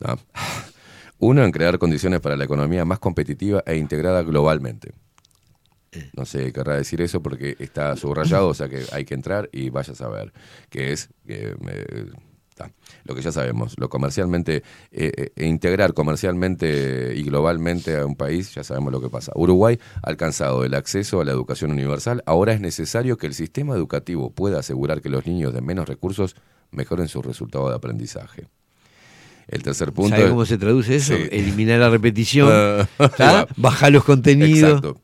¿no? 0.00 0.16
Uno, 1.18 1.44
en 1.44 1.50
crear 1.52 1.78
condiciones 1.78 2.20
para 2.20 2.36
la 2.36 2.44
economía 2.44 2.84
más 2.84 2.98
competitiva 2.98 3.62
e 3.66 3.76
integrada 3.76 4.22
globalmente. 4.22 4.92
No 6.14 6.26
sé 6.26 6.52
querrá 6.52 6.76
decir 6.76 7.00
eso 7.00 7.22
porque 7.22 7.56
está 7.58 7.96
subrayado, 7.96 8.48
o 8.48 8.54
sea 8.54 8.68
que 8.68 8.82
hay 8.92 9.06
que 9.06 9.14
entrar 9.14 9.48
y 9.50 9.70
vaya 9.70 9.94
a 9.94 9.96
saber 9.96 10.30
que 10.68 10.92
es 10.92 11.08
eh, 11.26 11.54
lo 13.04 13.14
que 13.14 13.22
ya 13.22 13.32
sabemos, 13.32 13.74
lo 13.78 13.88
comercialmente, 13.88 14.62
eh, 14.90 15.32
eh, 15.36 15.44
integrar 15.46 15.92
comercialmente 15.94 17.14
y 17.16 17.22
globalmente 17.22 17.96
a 17.96 18.06
un 18.06 18.16
país, 18.16 18.54
ya 18.54 18.64
sabemos 18.64 18.92
lo 18.92 19.00
que 19.00 19.08
pasa. 19.08 19.32
Uruguay 19.34 19.78
ha 20.02 20.08
alcanzado 20.08 20.64
el 20.64 20.74
acceso 20.74 21.20
a 21.20 21.24
la 21.24 21.32
educación 21.32 21.70
universal, 21.70 22.22
ahora 22.26 22.52
es 22.52 22.60
necesario 22.60 23.16
que 23.18 23.26
el 23.26 23.34
sistema 23.34 23.74
educativo 23.74 24.30
pueda 24.30 24.60
asegurar 24.60 25.00
que 25.02 25.08
los 25.10 25.26
niños 25.26 25.52
de 25.54 25.60
menos 25.60 25.88
recursos 25.88 26.34
mejoren 26.70 27.08
sus 27.08 27.24
resultados 27.24 27.70
de 27.70 27.76
aprendizaje. 27.76 28.48
El 29.48 29.62
tercer 29.62 29.92
punto 29.92 30.10
¿Sabe 30.10 30.24
es- 30.24 30.30
cómo 30.30 30.44
se 30.44 30.58
traduce 30.58 30.96
eso? 30.96 31.14
Sí. 31.16 31.28
Eliminar 31.30 31.78
la 31.78 31.90
repetición, 31.90 32.48
Ah, 32.98 33.08
¿tá? 33.16 33.46
bajar 33.56 33.92
los 33.92 34.02
contenidos. 34.04 34.70
Exacto. 34.70 35.00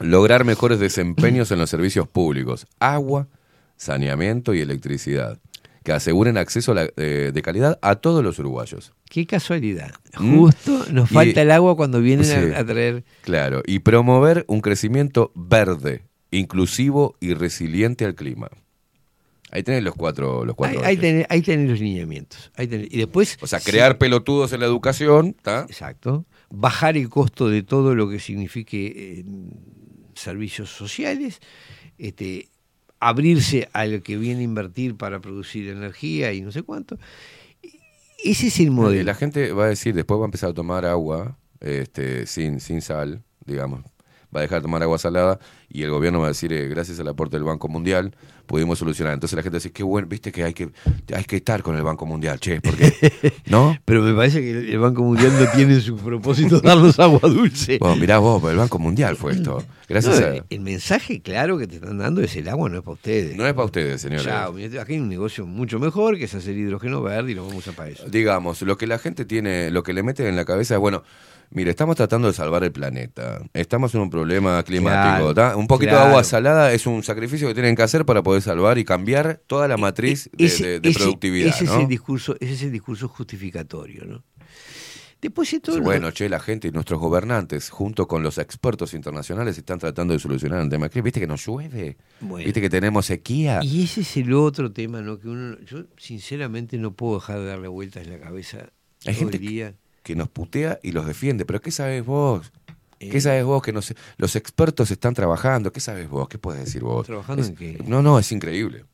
Lograr 0.00 0.44
mejores 0.44 0.80
desempeños 0.80 1.50
en 1.52 1.58
los 1.58 1.68
servicios 1.70 2.08
públicos, 2.08 2.66
agua, 2.80 3.28
saneamiento 3.76 4.54
y 4.54 4.60
electricidad, 4.60 5.38
que 5.84 5.92
aseguren 5.92 6.36
acceso 6.36 6.72
a 6.72 6.74
la- 6.74 6.90
eh, 6.96 7.30
de 7.32 7.42
calidad 7.42 7.78
a 7.82 7.96
todos 7.96 8.22
los 8.22 8.38
uruguayos. 8.38 8.92
Qué 9.08 9.26
casualidad. 9.26 9.92
Mm. 10.18 10.38
Justo 10.38 10.84
nos 10.92 11.10
Y- 11.10 11.14
falta 11.14 11.42
el 11.42 11.50
agua 11.50 11.76
cuando 11.76 12.00
vienen 12.00 12.26
Sí. 12.26 12.32
a, 12.32 12.58
a 12.60 12.64
traer. 12.66 13.04
Claro, 13.22 13.62
y 13.66 13.78
promover 13.80 14.44
un 14.48 14.60
crecimiento 14.60 15.32
verde, 15.34 16.02
inclusivo 16.30 17.16
y 17.20 17.34
resiliente 17.34 18.04
al 18.04 18.14
clima. 18.14 18.48
Ahí 19.52 19.64
tenés 19.64 19.82
los 19.82 19.96
cuatro, 19.96 20.44
los 20.44 20.54
cuatro 20.54 20.80
ahí 20.84 20.96
tenés, 20.96 21.26
ahí 21.28 21.42
tenés 21.42 21.68
los 21.68 21.80
lineamientos. 21.80 22.52
Ahí 22.54 22.68
tenés- 22.68 22.86
y 22.88 22.98
después. 22.98 23.36
O 23.40 23.48
sea, 23.48 23.58
crear 23.58 23.98
pelotudos 23.98 24.52
en 24.52 24.60
la 24.60 24.66
educación, 24.66 25.34
¿tá? 25.42 25.66
Exacto. 25.68 26.24
Bajar 26.50 26.96
el 26.96 27.08
costo 27.08 27.48
de 27.48 27.64
todo 27.64 27.96
lo 27.96 28.08
que 28.08 28.20
signifique 28.20 28.92
eh, 28.94 29.24
servicios 30.14 30.70
sociales. 30.70 31.40
Este, 31.98 32.49
abrirse 33.00 33.68
al 33.72 34.02
que 34.02 34.16
viene 34.16 34.40
a 34.40 34.44
invertir 34.44 34.96
para 34.96 35.20
producir 35.20 35.68
energía 35.68 36.32
y 36.32 36.42
no 36.42 36.52
sé 36.52 36.62
cuánto. 36.62 36.98
Ese 38.22 38.48
es 38.48 38.60
el 38.60 38.70
modelo. 38.70 39.04
la 39.04 39.14
gente 39.14 39.52
va 39.52 39.64
a 39.64 39.68
decir, 39.68 39.94
después 39.94 40.20
va 40.20 40.24
a 40.24 40.26
empezar 40.26 40.50
a 40.50 40.54
tomar 40.54 40.84
agua 40.84 41.38
este, 41.60 42.26
sin, 42.26 42.60
sin 42.60 42.82
sal, 42.82 43.22
digamos. 43.46 43.80
Va 44.34 44.40
a 44.40 44.42
dejar 44.42 44.58
de 44.58 44.62
tomar 44.62 44.82
agua 44.82 44.98
salada 44.98 45.38
y 45.68 45.82
el 45.82 45.90
gobierno 45.90 46.20
va 46.20 46.26
a 46.26 46.28
decir, 46.28 46.52
eh, 46.52 46.68
gracias 46.68 47.00
al 47.00 47.08
aporte 47.08 47.36
del 47.36 47.44
Banco 47.44 47.68
Mundial, 47.68 48.14
pudimos 48.46 48.78
solucionar. 48.78 49.14
Entonces 49.14 49.36
la 49.36 49.42
gente 49.42 49.58
dice, 49.58 49.70
qué 49.72 49.82
bueno, 49.82 50.08
viste 50.08 50.32
que 50.32 50.42
hay 50.44 50.52
que, 50.52 50.70
hay 51.14 51.24
que 51.24 51.36
estar 51.36 51.62
con 51.62 51.76
el 51.76 51.82
Banco 51.82 52.06
Mundial, 52.06 52.40
che, 52.40 52.60
porque, 52.60 52.92
¿no? 53.46 53.76
Pero 53.84 54.02
me 54.02 54.12
parece 54.14 54.40
que 54.40 54.72
el 54.72 54.78
Banco 54.78 55.02
Mundial 55.02 55.32
no 55.38 55.50
tiene 55.52 55.74
en 55.74 55.80
su 55.80 55.96
propósito 55.96 56.60
darnos 56.60 56.98
agua 56.98 57.20
dulce. 57.22 57.78
Bueno, 57.78 57.96
mirá 57.96 58.18
vos, 58.18 58.42
el 58.50 58.56
Banco 58.56 58.78
Mundial 58.78 59.16
fue 59.16 59.32
esto. 59.32 59.64
Gracias 59.88 60.20
No, 60.20 60.26
a... 60.26 60.44
El 60.48 60.60
mensaje 60.60 61.20
claro 61.20 61.58
que 61.58 61.66
te 61.66 61.76
están 61.76 61.98
dando 61.98 62.20
es 62.22 62.34
el 62.36 62.48
agua 62.48 62.68
no 62.68 62.78
es 62.78 62.82
para 62.82 62.94
ustedes. 62.94 63.36
No 63.36 63.46
es 63.46 63.52
para 63.54 63.66
ustedes, 63.66 64.00
señores. 64.00 64.26
Mirá, 64.26 64.82
aquí 64.82 64.94
hay 64.94 65.00
un 65.00 65.08
negocio 65.08 65.46
mucho 65.46 65.78
mejor 65.78 66.18
que 66.18 66.24
es 66.24 66.34
hacer 66.34 66.56
hidrógeno 66.56 67.02
verde 67.02 67.32
y 67.32 67.34
lo 67.34 67.46
vamos 67.46 67.66
a 67.68 67.72
para 67.72 67.90
eso. 67.90 68.08
Digamos, 68.08 68.62
lo 68.62 68.76
que 68.76 68.86
la 68.86 68.98
gente 68.98 69.24
tiene, 69.24 69.70
lo 69.70 69.82
que 69.82 69.92
le 69.92 70.02
mete 70.02 70.28
en 70.28 70.36
la 70.36 70.44
cabeza 70.44 70.74
es, 70.74 70.80
bueno, 70.80 71.02
mire, 71.50 71.70
estamos 71.70 71.96
tratando 71.96 72.28
de 72.28 72.34
salvar 72.34 72.64
el 72.64 72.72
planeta. 72.72 73.42
Estamos 73.52 73.94
en 73.94 74.00
un 74.02 74.10
problema 74.10 74.62
climático. 74.62 75.34
Claro. 75.34 75.58
Un 75.58 75.66
poquito 75.66 75.90
claro. 75.90 76.04
de 76.04 76.10
agua 76.10 76.24
salada 76.24 76.72
es 76.72 76.86
un 76.86 77.02
sacrificio 77.02 77.48
que 77.48 77.54
tienen 77.54 77.76
que 77.76 77.82
hacer 77.82 78.04
para 78.04 78.22
poder 78.22 78.42
salvar 78.42 78.78
y 78.78 78.84
cambiar 78.84 79.40
toda 79.46 79.68
la 79.68 79.76
matriz 79.76 80.30
de, 80.32 80.44
Ese- 80.46 80.64
de- 80.66 80.80
de 80.80 80.88
ese- 80.90 80.98
productividad. 80.98 81.48
ese 81.48 81.64
¿no? 81.64 81.74
es 81.76 81.80
el 81.82 81.88
discurso, 81.88 82.36
ese 82.40 82.54
es 82.54 82.62
el 82.62 82.72
discurso 82.72 83.08
justificatorio, 83.08 84.04
¿no? 84.04 84.24
Después 85.20 85.50
de 85.50 85.60
todo 85.60 85.74
Sí, 85.74 85.80
lo- 85.80 85.84
bueno, 85.84 86.10
che, 86.12 86.30
la 86.30 86.40
gente 86.40 86.68
y 86.68 86.70
nuestros 86.70 86.98
gobernantes, 86.98 87.68
junto 87.68 88.08
con 88.08 88.22
los 88.22 88.38
expertos 88.38 88.94
internacionales, 88.94 89.58
están 89.58 89.78
tratando 89.78 90.14
de 90.14 90.18
solucionar 90.18 90.62
el 90.62 90.70
tema. 90.70 90.88
¿Viste 90.88 91.20
que 91.20 91.26
nos 91.26 91.44
llueve? 91.46 91.98
Bueno. 92.22 92.42
¿Viste 92.46 92.62
que 92.62 92.70
tenemos 92.70 93.04
sequía? 93.04 93.60
Y 93.62 93.82
ese 93.84 94.00
es 94.00 94.16
el 94.16 94.32
otro 94.32 94.72
tema, 94.72 95.02
¿no? 95.02 95.18
Que 95.18 95.28
uno, 95.28 95.58
yo 95.60 95.84
sinceramente 95.98 96.78
no 96.78 96.94
puedo 96.94 97.16
dejar 97.16 97.38
de 97.40 97.44
darle 97.46 97.68
vueltas 97.68 98.06
en 98.06 98.12
la 98.14 98.18
cabeza 98.18 98.70
Hay 99.04 99.12
todo 99.12 99.14
gente 99.14 99.36
el 99.36 99.42
día. 99.46 99.74
Que 100.02 100.14
nos 100.16 100.28
putea 100.28 100.78
y 100.82 100.92
los 100.92 101.06
defiende. 101.06 101.44
Pero 101.44 101.60
¿qué 101.60 101.70
sabes 101.70 102.04
vos? 102.04 102.52
¿Qué 102.98 103.16
Eh. 103.18 103.20
sabes 103.20 103.44
vos? 103.44 103.62
Que 103.62 103.72
no 103.72 103.80
sé- 103.82 103.96
los 104.18 104.36
expertos 104.36 104.90
están 104.90 105.14
trabajando. 105.14 105.72
¿Qué 105.72 105.80
sabes 105.80 106.08
vos? 106.08 106.28
¿Qué 106.28 106.38
puedes 106.38 106.64
decir 106.64 106.82
vos? 106.82 107.06
¿Trabajando 107.06 107.42
Es- 107.42 107.48
en 107.48 107.56
qué? 107.56 107.78
No, 107.86 108.02
no, 108.02 108.18
es 108.18 108.30
increíble. 108.32 108.84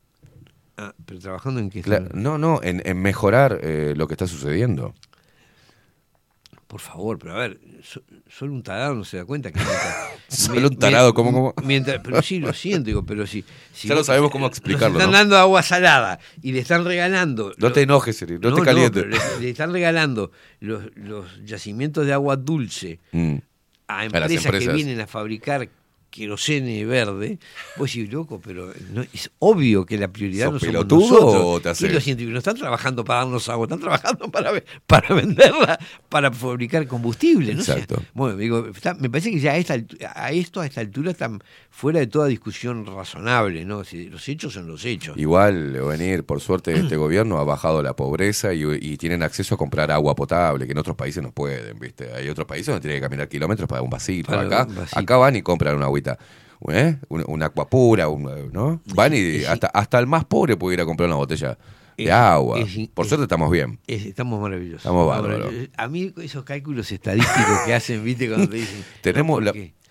Ah, 0.77 0.93
pero 1.05 1.19
trabajando 1.19 1.59
en 1.59 1.69
qué 1.71 1.81
no, 2.13 2.37
no, 2.37 2.61
en, 2.61 2.81
en 2.85 3.01
mejorar 3.01 3.59
eh, 3.63 3.93
lo 3.97 4.07
que 4.07 4.13
está 4.13 4.27
sucediendo. 4.27 4.93
Por 6.67 6.81
favor, 6.81 7.17
pero 7.17 7.33
a 7.33 7.37
ver, 7.37 7.59
so- 7.81 8.01
solo 8.29 8.51
un 8.51 8.61
tarado 8.61 8.93
no 8.93 9.05
se 9.05 9.15
da 9.17 9.23
cuenta 9.25 9.51
que 9.53 9.59
Solo 10.27 10.67
un 10.67 10.77
tarado, 10.77 11.13
¿cómo, 11.13 11.31
cómo? 11.31 11.53
Mientras, 11.63 12.01
pero 12.03 12.21
sí, 12.21 12.39
lo 12.39 12.51
siento, 12.53 12.87
digo, 12.87 13.05
pero 13.05 13.25
si, 13.25 13.45
si 13.73 13.87
Ya 13.87 13.95
lo 13.95 14.03
sabemos 14.03 14.29
cómo 14.31 14.47
nos 14.47 14.57
explicarlo, 14.57 14.97
están 14.99 15.11
¿no? 15.11 15.17
dando 15.17 15.37
agua 15.37 15.63
salada 15.63 16.19
y 16.41 16.51
le 16.51 16.59
están 16.59 16.83
regalando. 16.83 17.53
No 17.57 17.67
lo- 17.69 17.71
te 17.73 17.83
enojes, 17.83 18.21
no, 18.29 18.53
te 18.55 18.61
calientes. 18.63 19.05
le, 19.05 19.17
le 19.39 19.49
están 19.49 19.71
regalando 19.71 20.31
los, 20.59 20.83
los 20.97 21.25
yacimientos 21.45 22.05
de 22.05 22.11
agua 22.11 22.35
dulce 22.35 22.99
Mm. 23.13 23.35
a 23.87 24.03
empresas, 24.05 24.51
que 24.51 24.67
vienen 24.69 24.99
a 24.99 25.07
fabricar 25.07 25.69
querosene 26.09 26.85
verde, 26.85 27.37
vos 27.77 27.91
decís, 27.93 28.11
loco, 28.11 28.41
pero 28.43 28.71
no- 28.93 29.03
es 29.13 29.29
obvio 29.39 29.85
que 29.85 29.97
la 29.97 30.07
prioridad 30.07 30.45
¿Sos 30.51 30.63
no 30.63 30.81
somos 30.81 31.09
nosotros. 31.11 31.61
te 31.61 31.69
haces? 31.69 31.89
Y 31.89 31.93
los 31.93 32.03
científicos 32.03 32.33
no 32.33 32.39
están 32.39 32.55
trabajando 32.57 33.03
para 33.05 33.19
darnos 33.19 33.47
agua, 33.49 33.65
están 33.65 33.79
trabajando 33.79 34.27
para, 34.31 34.51
para 34.87 35.13
venderla, 35.15 35.79
para 36.09 36.31
fabricar 36.31 36.87
combustible. 36.87 37.53
¿no? 37.53 37.61
O 37.61 37.63
sea, 37.63 37.75
Exacto. 37.75 38.01
bueno, 38.13 38.37
digo, 38.37 38.67
está- 38.67 38.95
me 38.95 39.09
parece 39.09 39.31
que 39.31 39.39
ya 39.39 39.51
a, 39.53 39.57
esta, 39.57 39.75
altu- 39.75 39.97
a 40.13 40.31
esto, 40.31 40.61
a 40.61 40.65
esta 40.65 40.81
altura, 40.81 41.11
están 41.11 41.39
fuera 41.69 41.99
de 41.99 42.07
toda 42.07 42.27
discusión 42.27 42.85
razonable. 42.85 43.65
¿no? 43.65 43.83
Si 43.83 44.09
los 44.09 44.27
hechos 44.27 44.53
son 44.53 44.67
los 44.67 44.83
hechos. 44.85 45.17
Igual, 45.17 45.73
venir, 45.81 46.23
por 46.23 46.41
suerte, 46.41 46.73
este 46.73 46.95
gobierno 46.97 47.37
ha 47.37 47.43
bajado 47.43 47.83
la 47.83 47.95
pobreza 47.95 48.53
y, 48.53 48.63
y 48.81 48.97
tienen 48.97 49.23
acceso 49.23 49.55
a 49.55 49.57
comprar 49.57 49.91
agua 49.91 50.15
potable, 50.15 50.65
que 50.65 50.71
en 50.71 50.77
otros 50.77 50.95
países 50.95 51.21
no 51.21 51.31
pueden, 51.31 51.77
¿viste? 51.79 52.11
Hay 52.13 52.27
otros 52.29 52.47
países 52.47 52.67
donde 52.67 52.81
tienen 52.81 52.97
que 52.99 53.05
caminar 53.05 53.27
kilómetros 53.29 53.67
para 53.67 53.81
un 53.81 53.89
vasito. 53.89 54.27
Para 54.31 54.41
Acá, 54.43 54.65
un 54.67 54.75
vasito. 54.75 54.99
acá 54.99 55.17
van 55.17 55.35
y 55.35 55.41
compran 55.41 55.75
una 55.75 55.87
agüita. 55.97 56.17
¿eh? 56.69 56.97
Una, 57.09 57.23
una 57.27 57.45
agua 57.47 57.69
pura, 57.69 58.07
un- 58.09 58.51
¿no? 58.51 58.81
Van 58.95 59.13
y 59.13 59.43
hasta, 59.45 59.67
hasta 59.67 59.99
el 59.99 60.07
más 60.07 60.25
pobre 60.25 60.55
puede 60.57 60.75
ir 60.75 60.81
a 60.81 60.85
comprar 60.85 61.07
una 61.07 61.17
botella 61.17 61.57
de 61.97 62.11
agua. 62.11 62.59
es- 62.59 62.89
por 62.93 63.05
es- 63.05 63.09
suerte 63.09 63.23
estamos 63.23 63.51
bien. 63.51 63.79
Es- 63.87 64.05
estamos 64.05 64.39
maravillosos. 64.41 64.81
Estamos 64.81 65.07
bárbaros. 65.07 65.39
maravillosos. 65.39 65.69
A 65.77 65.87
mí 65.87 66.13
esos 66.21 66.43
cálculos 66.43 66.91
estadísticos 66.91 67.59
que 67.65 67.73
hacen, 67.73 68.03
viste, 68.03 68.27
cuando 68.27 68.49
te 68.49 68.57
dicen... 68.57 68.83
Tenemos 69.01 69.43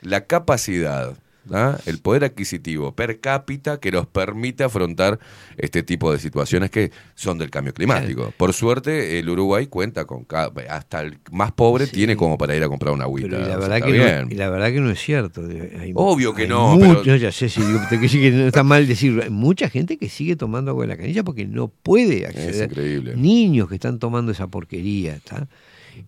la 0.03 0.27
capacidad 0.27 1.17
¿ah? 1.53 1.79
el 1.87 1.99
poder 1.99 2.25
adquisitivo 2.25 2.93
per 2.93 3.21
cápita 3.21 3.79
que 3.81 3.91
nos 3.93 4.07
permite 4.07 4.65
afrontar 4.65 5.19
este 5.57 5.83
tipo 5.83 6.13
de 6.13 6.19
situaciones 6.19 6.71
que 6.71 6.91
son 7.15 7.39
del 7.39 7.51
cambio 7.51 7.73
climático. 7.75 8.33
Por 8.37 8.53
suerte, 8.53 9.19
el 9.19 9.29
Uruguay 9.29 9.67
cuenta 9.67 10.05
con 10.05 10.27
hasta 10.69 11.01
el 11.01 11.19
más 11.33 11.53
pobre 11.53 11.87
tiene 11.87 12.17
como 12.17 12.37
para 12.39 12.55
ir 12.57 12.63
a 12.63 12.69
comprar 12.69 12.93
una 12.95 13.05
agüita. 13.05 13.29
Pero 13.31 13.43
y 13.43 13.49
la 13.49 13.57
verdad, 13.57 13.83
que 13.83 13.99
no, 14.25 14.31
y 14.31 14.35
la 14.35 14.51
verdad 14.51 14.73
que 14.73 14.81
no 14.81 14.91
es 14.91 15.01
cierto. 15.01 15.43
Hay- 15.81 15.93
Obvio 15.95 16.35
que 16.35 16.43
hay 16.43 16.49
no, 16.49 16.77
mucho- 16.77 17.03
pero- 17.05 17.17
ya 17.17 17.33
sé, 17.33 17.47
digo, 17.47 17.81
que 17.89 17.99
que 18.09 18.31
no 18.31 18.47
está 18.47 18.63
mal 18.63 18.87
decirlo. 18.87 19.23
Hay 19.23 19.31
mucha 19.31 19.69
gente 19.69 19.97
que 19.99 20.09
sigue 20.09 20.37
tomando 20.37 20.71
agua 20.71 20.85
de 20.85 20.89
la 20.89 20.97
canilla 20.97 21.23
porque 21.25 21.47
no 21.47 21.69
puede 21.69 22.27
acceder. 22.27 22.71
increíble. 22.71 23.15
Niños 23.17 23.69
que 23.69 23.75
están 23.77 23.99
tomando 23.99 24.33
esa 24.33 24.47
porquería. 24.49 25.17
¿está? 25.17 25.49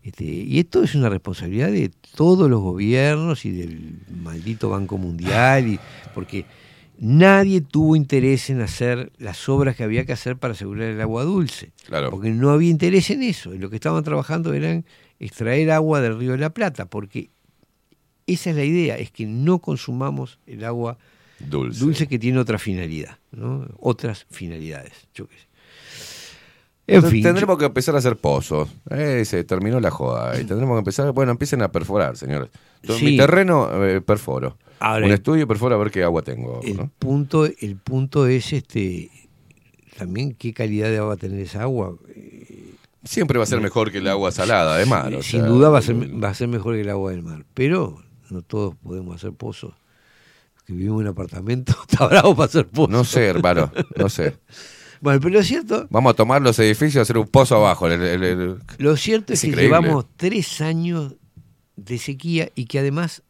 Este, 0.02 0.24
y 0.24 0.58
esto 0.58 0.82
es 0.82 0.94
una 0.94 1.08
responsabilidad 1.08 1.70
de 1.70 1.90
todos 2.14 2.48
los 2.50 2.60
gobiernos 2.60 3.44
y 3.44 3.50
del 3.52 4.00
maldito 4.22 4.70
Banco 4.70 4.98
Mundial, 4.98 5.66
y, 5.68 5.80
porque 6.14 6.44
nadie 6.98 7.60
tuvo 7.60 7.96
interés 7.96 8.50
en 8.50 8.60
hacer 8.60 9.12
las 9.18 9.48
obras 9.48 9.76
que 9.76 9.84
había 9.84 10.04
que 10.04 10.12
hacer 10.12 10.36
para 10.36 10.52
asegurar 10.52 10.88
el 10.88 11.00
agua 11.00 11.24
dulce. 11.24 11.70
Claro. 11.86 12.10
Porque 12.10 12.30
no 12.30 12.50
había 12.50 12.70
interés 12.70 13.10
en 13.10 13.22
eso. 13.22 13.54
Y 13.54 13.58
lo 13.58 13.70
que 13.70 13.76
estaban 13.76 14.02
trabajando 14.04 14.52
eran 14.52 14.84
extraer 15.20 15.70
agua 15.70 16.00
del 16.00 16.18
río 16.18 16.32
de 16.32 16.38
la 16.38 16.50
Plata, 16.50 16.86
porque 16.86 17.30
esa 18.26 18.50
es 18.50 18.56
la 18.56 18.64
idea, 18.64 18.96
es 18.96 19.10
que 19.10 19.26
no 19.26 19.58
consumamos 19.58 20.38
el 20.46 20.64
agua 20.64 20.98
Dulce. 21.40 22.06
que 22.06 22.18
tiene 22.18 22.38
otra 22.38 22.58
finalidad, 22.58 23.18
¿no? 23.30 23.66
Otras 23.78 24.26
finalidades, 24.30 24.92
yo 25.14 25.26
qué 25.28 25.36
sé. 25.36 25.47
En 26.90 27.02
fin, 27.04 27.22
tendremos 27.22 27.58
que 27.58 27.66
empezar 27.66 27.94
a 27.94 27.98
hacer 27.98 28.16
pozos. 28.16 28.68
Eh, 28.90 29.24
se 29.24 29.44
terminó 29.44 29.78
la 29.78 29.90
joda. 29.90 30.34
Y 30.40 30.44
tendremos 30.44 30.74
que 30.76 30.78
empezar, 30.80 31.12
bueno, 31.12 31.32
empiecen 31.32 31.62
a 31.62 31.70
perforar, 31.70 32.16
señores. 32.16 32.48
Entonces, 32.82 33.00
Sí. 33.06 33.12
Mi 33.12 33.16
terreno, 33.18 33.84
eh, 33.84 34.00
perforo. 34.00 34.56
Ahora, 34.80 35.06
Un 35.06 35.12
estudio 35.12 35.46
perfora 35.46 35.74
a 35.74 35.78
ver 35.78 35.90
qué 35.90 36.02
agua 36.02 36.22
tengo. 36.22 36.60
el 36.62 36.76
¿no? 36.76 36.90
punto, 36.98 37.44
el 37.46 37.76
punto 37.76 38.26
es 38.26 38.52
este 38.52 39.10
también 39.98 40.32
qué 40.34 40.52
calidad 40.54 40.88
de 40.88 40.98
agua 40.98 41.08
va 41.08 41.14
a 41.14 41.18
tener 41.18 41.40
esa 41.40 41.62
agua. 41.62 41.94
Siempre 43.04 43.38
va 43.38 43.44
a 43.44 43.46
ser 43.46 43.60
mejor 43.60 43.90
que 43.90 43.98
el 43.98 44.08
agua 44.08 44.30
salada, 44.32 44.74
además. 44.76 45.06
o 45.06 45.22
Sin 45.22 45.40
sea, 45.40 45.48
duda 45.48 45.68
va 45.70 45.78
a, 45.78 45.82
ser, 45.82 45.96
va 46.22 46.28
a 46.28 46.34
ser 46.34 46.48
mejor 46.48 46.74
que 46.74 46.82
el 46.82 46.90
agua 46.90 47.10
del 47.10 47.22
mar, 47.22 47.44
pero 47.54 48.00
no 48.30 48.42
todos 48.42 48.74
podemos 48.76 49.16
hacer 49.16 49.32
pozos. 49.32 49.74
Que 50.66 50.72
vivimos 50.74 51.00
en 51.00 51.06
un 51.08 51.12
apartamento 51.12 51.74
está 51.88 52.06
bravo 52.06 52.34
para 52.36 52.46
hacer 52.46 52.68
pozos. 52.68 52.90
No 52.90 53.02
sé, 53.04 53.26
hermano, 53.26 53.72
no 53.96 54.08
sé. 54.08 54.36
Bueno, 55.00 55.20
pero 55.20 55.34
lo 55.34 55.42
cierto, 55.42 55.86
Vamos 55.90 56.12
a 56.12 56.16
tomar 56.16 56.42
los 56.42 56.58
edificios 56.58 56.96
y 56.96 56.98
hacer 57.00 57.18
un 57.18 57.26
pozo 57.28 57.56
abajo. 57.56 57.86
el- 57.88 58.02
el- 58.02 58.22
el- 58.24 58.56
lo 58.78 58.96
cierto 58.96 59.32
es, 59.32 59.38
Es 59.38 59.42
que 59.42 59.46
increíble. 59.48 59.76
llevamos 59.78 60.06
tres 60.16 60.60
años 60.60 61.14
de 61.76 61.98
sequía 61.98 62.50
y 62.54 62.64
que 62.66 62.78
además 62.78 63.22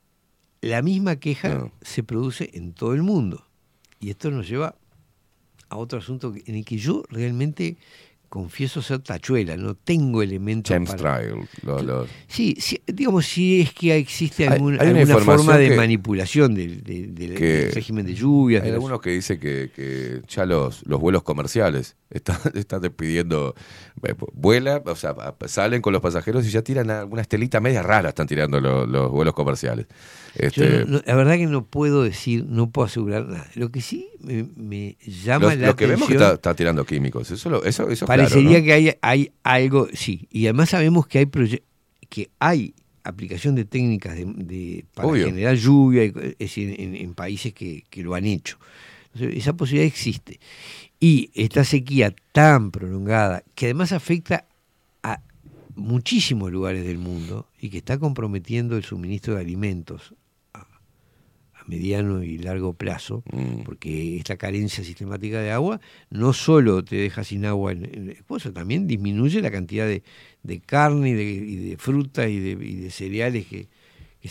la 0.61 0.83
misma 0.83 1.17
queja 1.17 1.71
se 1.83 2.03
produce 2.03 2.51
en 2.55 2.73
todo 2.73 2.95
el 2.95 3.03
mundo. 3.03 3.45
Y 4.01 4.11
esto 4.11 4.31
nos 4.31 4.49
lleva 4.49 4.75
a 5.69 5.77
otro 5.77 5.99
asunto 5.99 6.33
en 6.47 6.55
el 6.55 6.65
que 6.65 6.79
yo 6.79 7.03
realmente 7.11 7.77
confieso 8.29 8.83
ser 8.83 8.99
tachuela, 9.01 9.57
no 9.57 9.75
tengo 9.75 10.23
elementos 10.23 10.73
James 10.75 10.91
para... 10.95 11.19
Trial. 11.19 11.47
Sí, 12.27 12.57
sí, 12.59 12.81
digamos, 12.87 13.27
si 13.27 13.61
es 13.63 13.73
que 13.73 13.97
existe 13.97 14.47
algún- 14.47 14.75
hay 14.81 14.89
alguna 14.89 15.15
forma 15.25 15.57
de 15.59 15.69
que- 15.71 15.77
manipulación 15.77 16.55
del, 16.55 16.83
del- 16.83 17.15
del- 17.15 17.35
que 17.35 17.45
del 17.47 17.73
régimen 17.73 18.07
de 18.07 18.15
lluvias. 18.15 18.63
Hay 18.63 18.69
de 18.71 18.75
algunos 18.75 19.01
que 19.01 19.11
dicen 19.11 19.41
que, 19.41 19.71
que 19.75 20.23
ya 20.29 20.45
los, 20.47 20.87
los 20.87 21.01
vuelos 21.01 21.23
comerciales 21.23 21.97
están, 22.11 22.37
están 22.55 22.81
despidiendo, 22.83 23.55
eh, 24.03 24.15
vuela, 24.35 24.83
o 24.85 24.95
sea, 24.97 25.15
salen 25.47 25.81
con 25.83 25.93
los 25.93 26.03
pasajeros 26.03 26.47
y 26.47 26.51
ya 26.51 26.63
tiran 26.63 26.91
alguna 26.91 27.23
estelita 27.23 27.61
media 27.61 27.83
rara, 27.83 28.11
están 28.11 28.27
tirando 28.27 28.61
lo- 28.61 28.87
los 28.87 29.11
vuelos 29.11 29.35
comerciales. 29.35 29.87
Este, 30.35 30.85
no- 30.87 31.01
la 31.05 31.15
verdad 31.15 31.37
que 31.37 31.47
no 31.47 31.65
puedo 31.65 32.03
decir, 32.05 32.45
no 32.47 32.71
puedo 32.71 32.87
asegurar 32.87 33.27
nada. 33.27 33.49
Lo 33.55 33.71
que 33.71 33.81
sí 33.81 34.09
me, 34.21 34.45
me 34.57 34.97
llama 35.07 35.47
los, 35.51 35.59
la 35.59 35.67
los 35.69 35.77
que 35.77 35.87
vemos 35.87 36.09
que 36.09 36.15
atención... 36.15 36.23
está, 36.23 36.35
está 36.51 36.55
tirando 36.55 36.85
químicos, 36.85 37.31
eso, 37.31 37.51
lo- 37.51 37.65
eso, 37.65 37.89
eso 37.91 38.07
Parecería 38.07 38.43
claro, 38.49 38.59
¿no? 38.61 38.65
que 38.67 38.73
hay, 38.73 38.93
hay 39.01 39.33
algo, 39.43 39.89
sí, 39.93 40.29
y 40.31 40.47
además 40.47 40.71
sabemos 40.71 41.07
que 41.07 41.19
hay 41.19 41.29
que 42.09 42.31
hay 42.39 42.75
aplicación 43.05 43.55
de 43.55 43.65
técnicas 43.65 44.17
de, 44.17 44.25
de- 44.27 44.85
para 44.95 45.09
Obvio. 45.09 45.27
generar 45.27 45.57
lluvia, 45.57 46.13
es 46.39 46.59
en, 46.59 46.95
en 46.95 47.15
países 47.15 47.53
que, 47.55 47.85
que 47.89 48.03
lo 48.03 48.15
han 48.15 48.27
hecho. 48.27 48.59
Entonces, 49.15 49.39
esa 49.39 49.55
posibilidad 49.57 49.87
existe. 49.87 50.39
Y 51.01 51.31
esta 51.35 51.65
sequía 51.65 52.15
tan 52.33 52.71
prolongada, 52.71 53.43
que 53.55 53.67
además 53.67 53.93
afecta 53.93 54.47
muchísimos 55.79 56.51
lugares 56.53 56.85
del 56.85 56.99
mundo 56.99 57.47
y 57.61 57.71
que 57.71 57.79
está 57.79 57.99
comprometiendo 57.99 58.77
el 58.77 58.85
suministro 58.85 59.35
de 59.35 59.41
alimentos 59.41 60.15
a, 60.53 60.61
a 60.61 61.65
mediano 61.67 62.23
y 62.23 62.39
largo 62.39 62.73
plazo, 62.75 63.23
Mm. 63.33 63.63
porque 63.65 64.17
esta 64.19 64.37
carencia 64.37 64.85
sistemática 64.85 65.41
de 65.41 65.51
agua 65.53 65.81
no 66.11 66.33
solo 66.33 66.85
te 66.85 66.97
deja 66.97 67.25
sin 67.25 67.45
agua 67.47 67.73
en, 67.73 67.85
en 67.85 68.11
el 68.11 68.25
pozo, 68.25 68.53
también 68.53 68.87
disminuye 68.87 69.41
la 69.41 69.51
cantidad 69.51 69.87
de, 69.87 70.03
de 70.43 70.61
carne 70.61 71.11
y 71.11 71.15
de, 71.15 71.25
y 71.25 71.57
de 71.71 71.77
fruta 71.79 72.29
y 72.29 72.39
de, 72.41 72.51
y 72.67 72.75
de 72.77 72.91
cereales 72.91 73.47
que, 73.47 73.69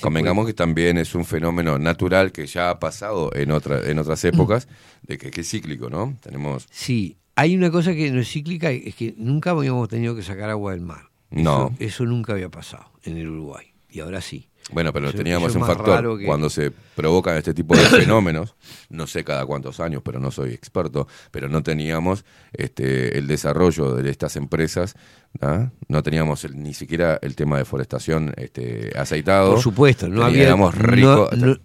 Convengamos 0.01 0.45
que 0.45 0.53
también 0.53 0.97
es 0.97 1.15
un 1.15 1.23
fenómeno 1.25 1.79
natural 1.79 2.31
que 2.31 2.45
ya 2.45 2.69
ha 2.69 2.77
pasado 2.79 3.31
en, 3.33 3.51
otra, 3.51 3.89
en 3.89 3.97
otras 3.97 4.23
épocas, 4.25 4.67
de 5.01 5.17
que, 5.17 5.31
que 5.31 5.41
es 5.41 5.49
cíclico, 5.49 5.89
¿no? 5.89 6.15
Tenemos... 6.21 6.67
Sí, 6.69 7.15
hay 7.35 7.55
una 7.55 7.71
cosa 7.71 7.95
que 7.95 8.11
no 8.11 8.19
es 8.19 8.29
cíclica, 8.29 8.69
es 8.69 8.93
que 8.93 9.15
nunca 9.17 9.51
habíamos 9.51 9.87
tenido 9.87 10.13
que 10.15 10.21
sacar 10.23 10.49
agua 10.49 10.73
del 10.73 10.81
mar. 10.81 11.09
No. 11.29 11.67
Eso, 11.79 11.83
eso 11.83 12.05
nunca 12.05 12.33
había 12.33 12.49
pasado 12.49 12.85
en 13.03 13.17
el 13.17 13.27
Uruguay, 13.29 13.67
y 13.89 13.99
ahora 13.99 14.21
sí. 14.21 14.49
Bueno, 14.69 14.91
pero 14.91 15.07
Eso- 15.07 15.17
teníamos 15.17 15.55
un 15.55 15.65
factor. 15.65 16.19
que- 16.19 16.25
Cuando 16.25 16.49
se 16.49 16.71
provocan 16.71 17.37
este 17.37 17.53
tipo 17.53 17.73
de 17.73 17.81
fenómenos, 17.85 18.55
no 18.89 19.07
sé 19.07 19.23
cada 19.23 19.45
cuántos 19.45 19.79
años, 19.79 20.01
pero 20.03 20.19
no 20.19 20.29
soy 20.29 20.51
experto, 20.53 21.07
pero 21.31 21.47
no 21.47 21.63
teníamos 21.63 22.25
este, 22.51 23.17
el 23.17 23.27
desarrollo 23.27 23.93
de 23.95 24.09
estas 24.09 24.35
empresas, 24.35 24.95
¿ah? 25.41 25.69
no 25.87 26.03
teníamos 26.03 26.43
el- 26.43 26.61
ni 26.61 26.73
siquiera 26.73 27.17
el 27.21 27.35
tema 27.37 27.57
de 27.57 27.63
forestación 27.65 28.33
este, 28.35 28.91
aceitado. 28.97 29.51
Por 29.53 29.61
supuesto, 29.61 30.09
no 30.09 30.23
había, 30.25 30.39
Teníamos 30.39 30.75
no- 30.75 31.29
no- 31.31 31.57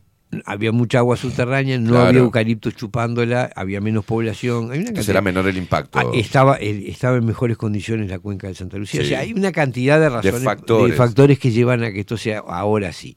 había 0.46 0.72
mucha 0.72 0.98
agua 0.98 1.16
subterránea, 1.16 1.78
no 1.78 1.90
Claro. 1.90 2.06
había 2.08 2.20
eucaliptos 2.20 2.74
chupándola, 2.74 3.50
había 3.54 3.80
menos 3.80 4.04
población. 4.04 4.72
Hay 4.72 4.80
una 4.80 5.00
era 5.00 5.20
menor 5.20 5.46
el 5.48 5.56
impacto. 5.56 5.98
Ah, 5.98 6.04
estaba, 6.14 6.56
el- 6.56 6.86
estaba 6.86 7.16
en 7.18 7.26
mejores 7.26 7.56
condiciones 7.56 8.08
la 8.08 8.18
cuenca 8.18 8.48
de 8.48 8.54
Santa 8.54 8.78
Lucía. 8.78 9.00
Sí. 9.02 9.06
O 9.06 9.08
sea, 9.10 9.20
hay 9.20 9.32
una 9.32 9.52
cantidad 9.52 10.00
de 10.00 10.08
razones, 10.08 10.40
de 10.40 10.44
factores. 10.44 10.96
factores, 10.96 11.38
que 11.38 11.50
llevan 11.50 11.84
a 11.84 11.92
que 11.92 12.00
esto 12.00 12.16
sea 12.16 12.38
ahora 12.46 12.92
sí. 12.92 13.14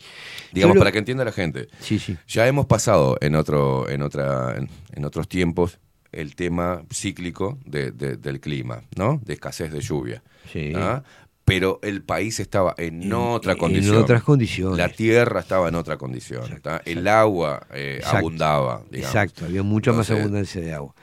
Digamos, 0.52 0.78
para 0.78 0.92
que 0.92 0.98
entienda 1.00 1.24
la 1.24 1.32
gente. 1.32 1.68
Sí, 1.80 2.00
sí. 2.00 2.18
Ya 2.28 2.48
hemos 2.48 2.66
pasado 2.66 3.18
en 3.22 3.36
otro, 3.36 3.90
en 3.90 4.02
otra, 4.02 4.56
en, 4.58 4.70
en 4.94 5.06
otros 5.06 5.28
tiempos 5.28 5.80
el 6.12 6.36
tema 6.36 6.84
cíclico 6.94 7.58
de- 7.66 7.92
de- 7.92 8.16
del 8.18 8.40
clima, 8.40 8.84
¿no? 8.96 9.20
De 9.26 9.34
escasez 9.34 9.72
de 9.72 9.82
lluvia. 9.82 10.24
Sí. 10.52 10.72
¿ah? 10.76 11.04
Pero 11.45 11.80
el 11.84 12.01
país 12.03 12.39
estaba 12.39 12.73
en, 12.77 13.03
En- 13.03 13.13
otra 13.13 13.51
en 13.53 13.57
condición. 13.59 13.97
otras 13.97 14.23
condiciones. 14.23 14.77
La 14.80 14.89
tierra 14.89 15.41
estaba 15.41 15.69
en 15.69 15.76
otra 15.76 15.97
condición. 15.97 16.43
El 16.85 17.07
agua 17.07 17.67
eh, 17.72 17.97
Exacto. 17.99 18.17
abundaba. 18.17 18.84
digamos. 18.89 19.15
Exacto, 19.15 19.45
había 19.45 19.61
mucha 19.63 19.93
más 19.93 20.09
abundancia 20.09 20.59
de 20.59 20.73
agua. 20.73 20.95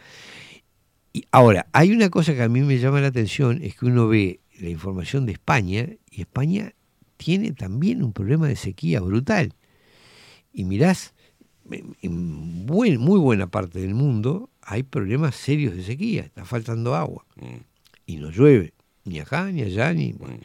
Y 1.12 1.24
ahora, 1.30 1.66
hay 1.72 1.92
una 1.92 2.08
cosa 2.10 2.34
que 2.34 2.42
a 2.42 2.48
mí 2.48 2.60
me 2.62 2.78
llama 2.78 3.00
la 3.00 3.06
atención, 3.08 3.60
es 3.62 3.76
que 3.76 3.86
uno 3.86 4.08
ve 4.08 4.40
la 4.58 4.68
información 4.68 5.26
de 5.26 5.32
España, 5.32 5.86
y 6.10 6.22
España 6.22 6.72
tiene 7.18 7.52
también 7.52 8.02
un 8.02 8.12
problema 8.12 8.48
de 8.48 8.56
sequía 8.56 9.00
brutal. 9.00 9.54
Y 10.52 10.64
mirás, 10.64 11.14
en- 11.70 11.96
en 12.02 12.66
buen- 12.66 12.98
muy 12.98 13.20
buena 13.20 13.46
parte 13.46 13.78
del 13.80 13.94
mundo 13.94 14.50
hay 14.60 14.82
problemas 14.82 15.36
serios 15.36 15.76
de 15.76 15.84
sequía, 15.84 16.22
está 16.22 16.44
faltando 16.44 16.96
agua. 16.96 17.24
Mm. 17.36 17.60
Y 18.06 18.16
no 18.16 18.30
llueve, 18.30 18.72
ni 19.04 19.18
acá, 19.20 19.50
ni 19.50 19.62
allá, 19.62 19.92
ni... 19.92 20.12
bueno. 20.12 20.38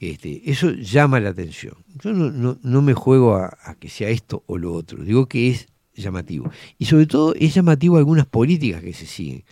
Este, 0.00 0.48
eso 0.48 0.70
llama 0.70 1.18
la 1.18 1.30
atención. 1.30 1.74
Yo 2.02 2.12
no, 2.12 2.30
no- 2.30 2.58
no 2.62 2.82
me 2.82 2.94
juego 2.94 3.34
a, 3.34 3.56
a 3.64 3.74
que 3.74 3.88
sea 3.88 4.08
esto 4.10 4.44
o 4.46 4.56
lo 4.56 4.72
otro, 4.72 5.02
digo 5.02 5.26
que 5.26 5.48
es 5.50 5.66
llamativo. 5.94 6.50
Y 6.78 6.84
sobre 6.84 7.06
todo 7.06 7.34
es 7.34 7.52
llamativo 7.54 7.96
algunas 7.96 8.26
políticas 8.26 8.80
que 8.82 8.92
se 8.92 9.06
siguen. 9.06 9.44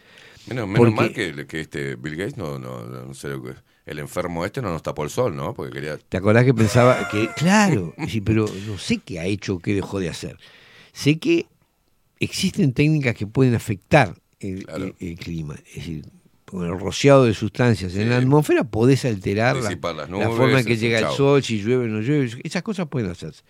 Menos, 0.47 0.69
menos 0.69 0.79
Porque- 0.79 0.95
mal 0.95 1.13
que, 1.13 1.47
que 1.49 1.61
este 1.61 1.97
Bill 1.97 2.15
Gates 2.15 2.37
no, 2.37 2.59
no, 2.61 2.85
no 2.87 3.13
sé 3.15 3.29
lo 3.29 3.43
que- 3.43 3.55
el 3.87 3.99
enfermo 4.01 4.45
este 4.45 4.63
no 4.63 4.71
nos 4.71 4.83
tapó 4.83 5.03
el 5.05 5.11
sol, 5.11 5.35
¿no? 5.35 5.53
Porque 5.55 5.73
quería 5.73 5.97
¿Te 5.99 6.17
acordás 6.17 6.45
que 6.45 6.55
pensaba 6.55 7.09
que, 7.09 7.29
claro, 7.37 7.95
sí, 8.09 8.21
pero 8.21 8.47
no 8.69 8.79
sé 8.79 8.99
qué 8.99 9.19
ha 9.21 9.25
hecho 9.27 9.55
o 9.55 9.59
qué 9.59 9.75
dejó 9.75 9.99
de 10.01 10.09
hacer? 10.09 10.39
Sé 10.93 11.19
que 11.19 11.47
existen 12.21 12.73
técnicas 12.73 13.15
que 13.17 13.27
pueden 13.27 13.55
afectar 13.55 14.15
el, 14.41 14.65
el- 14.75 14.95
el 15.01 15.19
clima. 15.19 15.55
Es 15.69 15.75
decir, 15.77 16.05
el 16.53 16.79
rociado 16.79 17.25
de 17.25 17.35
sustancias 17.35 17.95
en 17.97 18.11
la 18.11 18.19
atmósfera 18.19 18.65
podés 18.65 19.05
alterar 19.05 19.57
la, 19.57 19.77
forma 20.29 20.61
en 20.61 20.67
que 20.67 20.77
llega 20.77 21.01
el 21.01 21.09
sol, 21.09 21.43
si 21.43 21.61
llueve 21.61 21.87
o 21.87 21.89
no 21.89 22.01
llueve. 22.01 22.31
Esas 22.45 22.63
cosas 22.63 22.87
pueden 22.89 23.11
hacerse. 23.11 23.43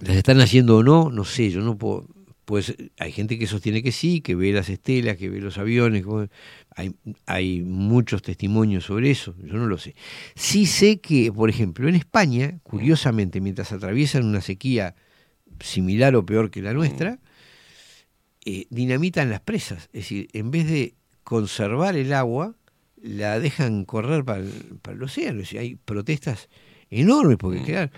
¿Las 0.00 0.16
están 0.16 0.40
haciendo 0.40 0.78
o 0.78 0.82
no? 0.82 1.10
No 1.10 1.24
sé, 1.24 1.50
yo 1.50 1.60
no 1.60 1.76
puedo. 1.76 2.06
Pues 2.44 2.74
hay 2.98 3.12
gente 3.12 3.38
que 3.38 3.46
sostiene 3.46 3.82
que 3.82 3.92
sí, 3.92 4.20
que 4.20 4.34
ve 4.34 4.52
las 4.52 4.68
estelas, 4.68 5.16
que 5.16 5.28
ve 5.28 5.40
los 5.40 5.58
aviones. 5.58 6.04
Hay, 6.74 6.94
hay 7.26 7.62
muchos 7.62 8.20
testimonios 8.22 8.84
sobre 8.84 9.10
eso, 9.10 9.34
yo 9.42 9.54
no 9.54 9.66
lo 9.66 9.78
sé. 9.78 9.94
Sí 10.34 10.66
sé 10.66 11.00
que, 11.00 11.32
por 11.32 11.50
ejemplo, 11.50 11.88
en 11.88 11.94
España, 11.94 12.58
curiosamente, 12.64 13.40
mientras 13.40 13.72
atraviesan 13.72 14.24
una 14.24 14.40
sequía 14.40 14.96
similar 15.60 16.16
o 16.16 16.26
peor 16.26 16.50
que 16.50 16.62
la 16.62 16.72
nuestra, 16.72 17.20
eh, 18.44 18.66
dinamitan 18.70 19.30
las 19.30 19.40
presas. 19.40 19.84
Es 19.92 20.02
decir, 20.02 20.28
en 20.32 20.50
vez 20.50 20.66
de 20.66 20.94
conservar 21.24 21.96
el 21.96 22.12
agua, 22.12 22.54
la 23.00 23.38
dejan 23.40 23.84
correr 23.84 24.24
para 24.24 24.40
el, 24.40 24.50
para 24.82 24.96
el 24.96 25.02
océano. 25.02 25.40
Es 25.40 25.46
decir, 25.48 25.58
hay 25.60 25.74
protestas 25.76 26.48
enormes 26.90 27.36
porque 27.38 27.62
claro. 27.62 27.90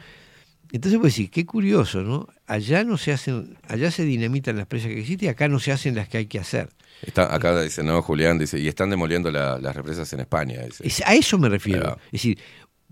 Entonces 0.73 0.99
pues 1.01 1.15
sí, 1.15 1.29
qué 1.29 1.47
curioso, 1.47 2.03
¿no? 2.03 2.29
Allá 2.47 2.83
no 2.85 2.97
se 2.99 3.13
hacen, 3.13 3.57
allá 3.69 3.91
se 3.93 4.05
dinamitan 4.05 4.57
las 4.57 4.67
presas 4.67 4.89
que 4.89 5.01
existen 5.01 5.27
y 5.27 5.31
acá 5.31 5.47
no 5.47 5.61
se 5.61 5.71
hacen 5.73 5.95
las 5.95 6.09
que 6.09 6.19
hay 6.19 6.27
que 6.27 6.41
hacer. 6.41 6.69
Está, 7.03 7.33
acá 7.35 7.61
dice, 7.63 7.83
no, 7.85 8.01
Julián, 8.03 8.39
dice, 8.39 8.59
y 8.59 8.67
están 8.67 8.91
demoliendo 8.91 9.31
la- 9.31 9.59
las 9.59 9.77
represas 9.77 10.13
en 10.15 10.21
España. 10.21 10.61
dice. 10.63 10.87
Es- 10.87 11.03
a 11.07 11.15
eso 11.15 11.39
me 11.39 11.49
refiero. 11.49 11.81
Claro. 11.83 11.97
Es 12.07 12.13
decir, 12.13 12.39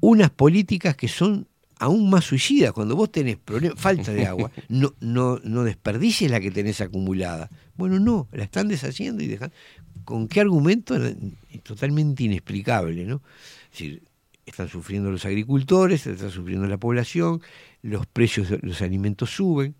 unas 0.00 0.30
políticas 0.30 0.94
que 0.96 1.08
son 1.08 1.48
aún 1.82 2.08
más 2.10 2.24
suicidas. 2.24 2.72
Cuando 2.72 2.94
vos 2.94 3.10
tenés 3.10 3.36
problema, 3.38 3.74
falta 3.76 4.12
de 4.12 4.24
agua, 4.24 4.52
no, 4.68 4.94
no, 5.00 5.40
no 5.42 5.64
desperdicies 5.64 6.30
la 6.30 6.38
que 6.38 6.52
tenés 6.52 6.80
acumulada. 6.80 7.50
Bueno, 7.74 7.98
no, 7.98 8.28
la 8.30 8.44
están 8.44 8.68
deshaciendo 8.68 9.22
y 9.22 9.26
dejan. 9.26 9.52
¿Con 10.04 10.28
qué 10.28 10.40
argumento? 10.40 10.94
Totalmente 11.64 12.22
inexplicable, 12.22 13.04
¿no? 13.04 13.20
Es 13.64 13.70
decir, 13.72 14.02
están 14.46 14.68
sufriendo 14.68 15.10
los 15.10 15.24
agricultores, 15.24 16.06
está 16.06 16.30
sufriendo 16.30 16.68
la 16.68 16.78
población, 16.78 17.42
los 17.82 18.06
precios 18.06 18.48
de 18.48 18.60
los 18.62 18.80
alimentos 18.80 19.30
suben. 19.30 19.74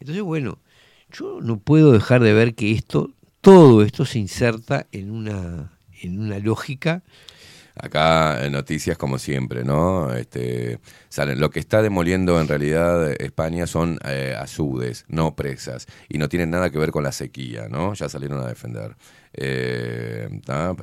Entonces, 0.00 0.22
bueno, 0.22 0.58
yo 1.12 1.40
no 1.42 1.58
puedo 1.58 1.92
dejar 1.92 2.22
de 2.22 2.32
ver 2.32 2.54
que 2.54 2.72
esto, 2.72 3.10
todo 3.42 3.82
esto 3.82 4.06
se 4.06 4.18
inserta 4.18 4.86
en 4.90 5.10
una, 5.10 5.78
en 6.00 6.18
una 6.18 6.38
lógica 6.38 7.02
Acá 7.78 8.48
noticias 8.50 8.96
como 8.96 9.18
siempre, 9.18 9.62
¿no? 9.62 10.12
Este, 10.14 10.78
salen, 11.08 11.40
lo 11.40 11.50
que 11.50 11.60
está 11.60 11.82
demoliendo 11.82 12.40
en 12.40 12.48
realidad 12.48 13.12
España 13.20 13.66
son 13.66 13.98
eh, 14.04 14.34
azudes, 14.38 15.04
no 15.08 15.36
presas, 15.36 15.86
y 16.08 16.16
no 16.18 16.28
tienen 16.28 16.50
nada 16.50 16.70
que 16.70 16.78
ver 16.78 16.90
con 16.90 17.04
la 17.04 17.12
sequía, 17.12 17.68
¿no? 17.68 17.92
Ya 17.94 18.08
salieron 18.08 18.40
a 18.40 18.48
defender. 18.48 18.96
Eh. 19.38 20.28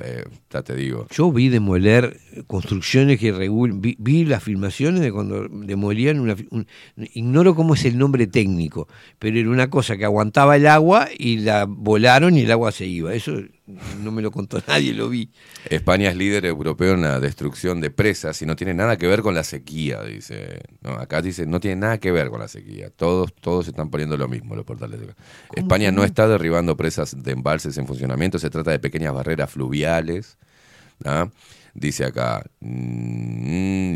Eh, 0.02 0.24
ya 0.50 0.62
te 0.62 0.76
digo. 0.76 1.08
Yo 1.10 1.32
vi 1.32 1.48
demoler 1.48 2.18
construcciones 2.46 3.18
que 3.18 3.32
regulan, 3.32 3.80
vi, 3.80 4.24
las 4.24 4.42
filmaciones 4.44 5.00
de 5.00 5.10
cuando 5.12 5.48
demolían 5.48 6.20
una, 6.20 6.36
un- 6.50 6.66
ignoro 6.96 7.56
cómo 7.56 7.74
es 7.74 7.84
el 7.84 7.98
nombre 7.98 8.28
técnico, 8.28 8.86
pero 9.18 9.38
era 9.38 9.50
una 9.50 9.68
cosa 9.70 9.96
que 9.96 10.04
aguantaba 10.04 10.54
el 10.56 10.66
agua 10.68 11.08
y 11.18 11.38
la 11.38 11.64
volaron 11.68 12.36
y 12.36 12.42
el 12.42 12.52
agua 12.52 12.70
se 12.70 12.86
iba. 12.86 13.12
Eso 13.12 13.32
no 13.66 14.12
me 14.12 14.20
lo 14.22 14.30
contó 14.30 14.58
nadie, 14.68 14.92
lo 14.92 15.08
vi. 15.08 15.30
España 15.70 16.10
es 16.10 16.16
líder 16.16 16.44
europeo 16.46 16.94
en 16.94 17.02
la 17.02 17.18
destrucción 17.20 17.80
de 17.80 17.90
presas 17.90 18.40
y 18.42 18.46
no 18.46 18.56
tiene 18.56 18.74
nada 18.74 18.96
que 18.98 19.06
ver 19.06 19.22
con 19.22 19.34
la 19.34 19.44
sequía, 19.44 20.02
dice. 20.02 20.60
No, 20.82 20.90
acá 20.92 21.22
dice, 21.22 21.46
no 21.46 21.60
tiene 21.60 21.76
nada 21.76 21.98
que 21.98 22.12
ver 22.12 22.28
con 22.30 22.40
la 22.40 22.48
sequía. 22.48 22.90
Todos, 22.90 23.34
todos 23.34 23.66
están 23.68 23.90
poniendo 23.90 24.16
lo 24.16 24.28
mismo 24.28 24.54
los 24.54 24.64
portales. 24.64 25.00
de- 25.00 25.14
España 25.56 25.90
no 25.92 26.04
está 26.04 26.28
derribando 26.28 26.76
presas 26.76 27.22
de 27.22 27.32
embalses 27.32 27.76
en 27.78 27.86
funcionamiento, 27.86 28.38
se 28.38 28.50
trata 28.50 28.70
de 28.70 28.78
pequeñas 28.78 29.14
barreras 29.14 29.50
fluviales. 29.50 30.36
¿ah? 31.04 31.30
Dice 31.74 32.04
acá, 32.04 32.44
mm, 32.60 33.94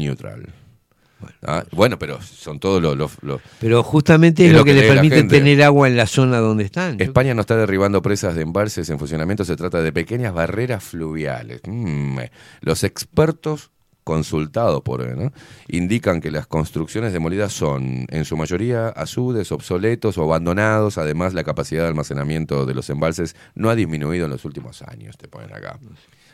¿ah? 1.47 1.65
Bueno, 1.73 1.99
pero 1.99 2.21
son 2.23 2.59
todos 2.61 2.81
los... 2.83 2.97
los- 2.97 3.23
los- 3.23 3.41
Pero 3.61 3.83
justamente 3.83 4.45
es, 4.45 4.51
Es 4.51 4.57
lo 4.57 4.65
que, 4.65 4.75
que 4.75 4.81
le 4.83 4.89
permite 4.89 5.23
tener 5.25 5.63
agua 5.63 5.89
en 5.89 5.97
la 5.97 6.07
zona 6.07 6.39
donde 6.39 6.65
están. 6.65 7.01
España 7.01 7.35
no 7.35 7.41
está 7.43 7.57
derribando 7.57 8.03
presas 8.03 8.35
de 8.35 8.43
embalses 8.43 8.89
en 8.91 8.99
funcionamiento, 8.99 9.45
se 9.45 9.57
trata 9.57 9.81
de 9.83 9.93
pequeñas 9.93 10.33
barreras 10.35 10.83
fluviales. 10.85 11.61
Mm. 11.67 12.19
Los 12.61 12.85
expertos 12.85 13.71
consultados 14.05 14.81
por 14.81 15.03
él, 15.03 15.17
¿no? 15.19 15.33
indican 15.69 16.23
que 16.23 16.31
las 16.31 16.47
construcciones 16.47 17.13
demolidas 17.13 17.53
son 17.53 18.07
en 18.09 18.25
su 18.25 18.39
mayoría 18.39 18.89
azudes, 18.89 19.53
obsoletos 19.53 20.17
o 20.17 20.23
abandonados. 20.23 20.97
Además, 20.97 21.35
la 21.35 21.45
capacidad 21.45 21.83
de 21.83 21.89
almacenamiento 21.89 22.65
de 22.65 22.73
los 22.75 22.89
embalses 22.89 23.37
no 23.55 23.69
ha 23.69 23.75
disminuido 23.75 24.25
en 24.25 24.31
los 24.31 24.47
últimos 24.47 24.81
años, 24.81 25.19
te 25.19 25.29
ponen 25.29 25.53
acá. 25.55 25.79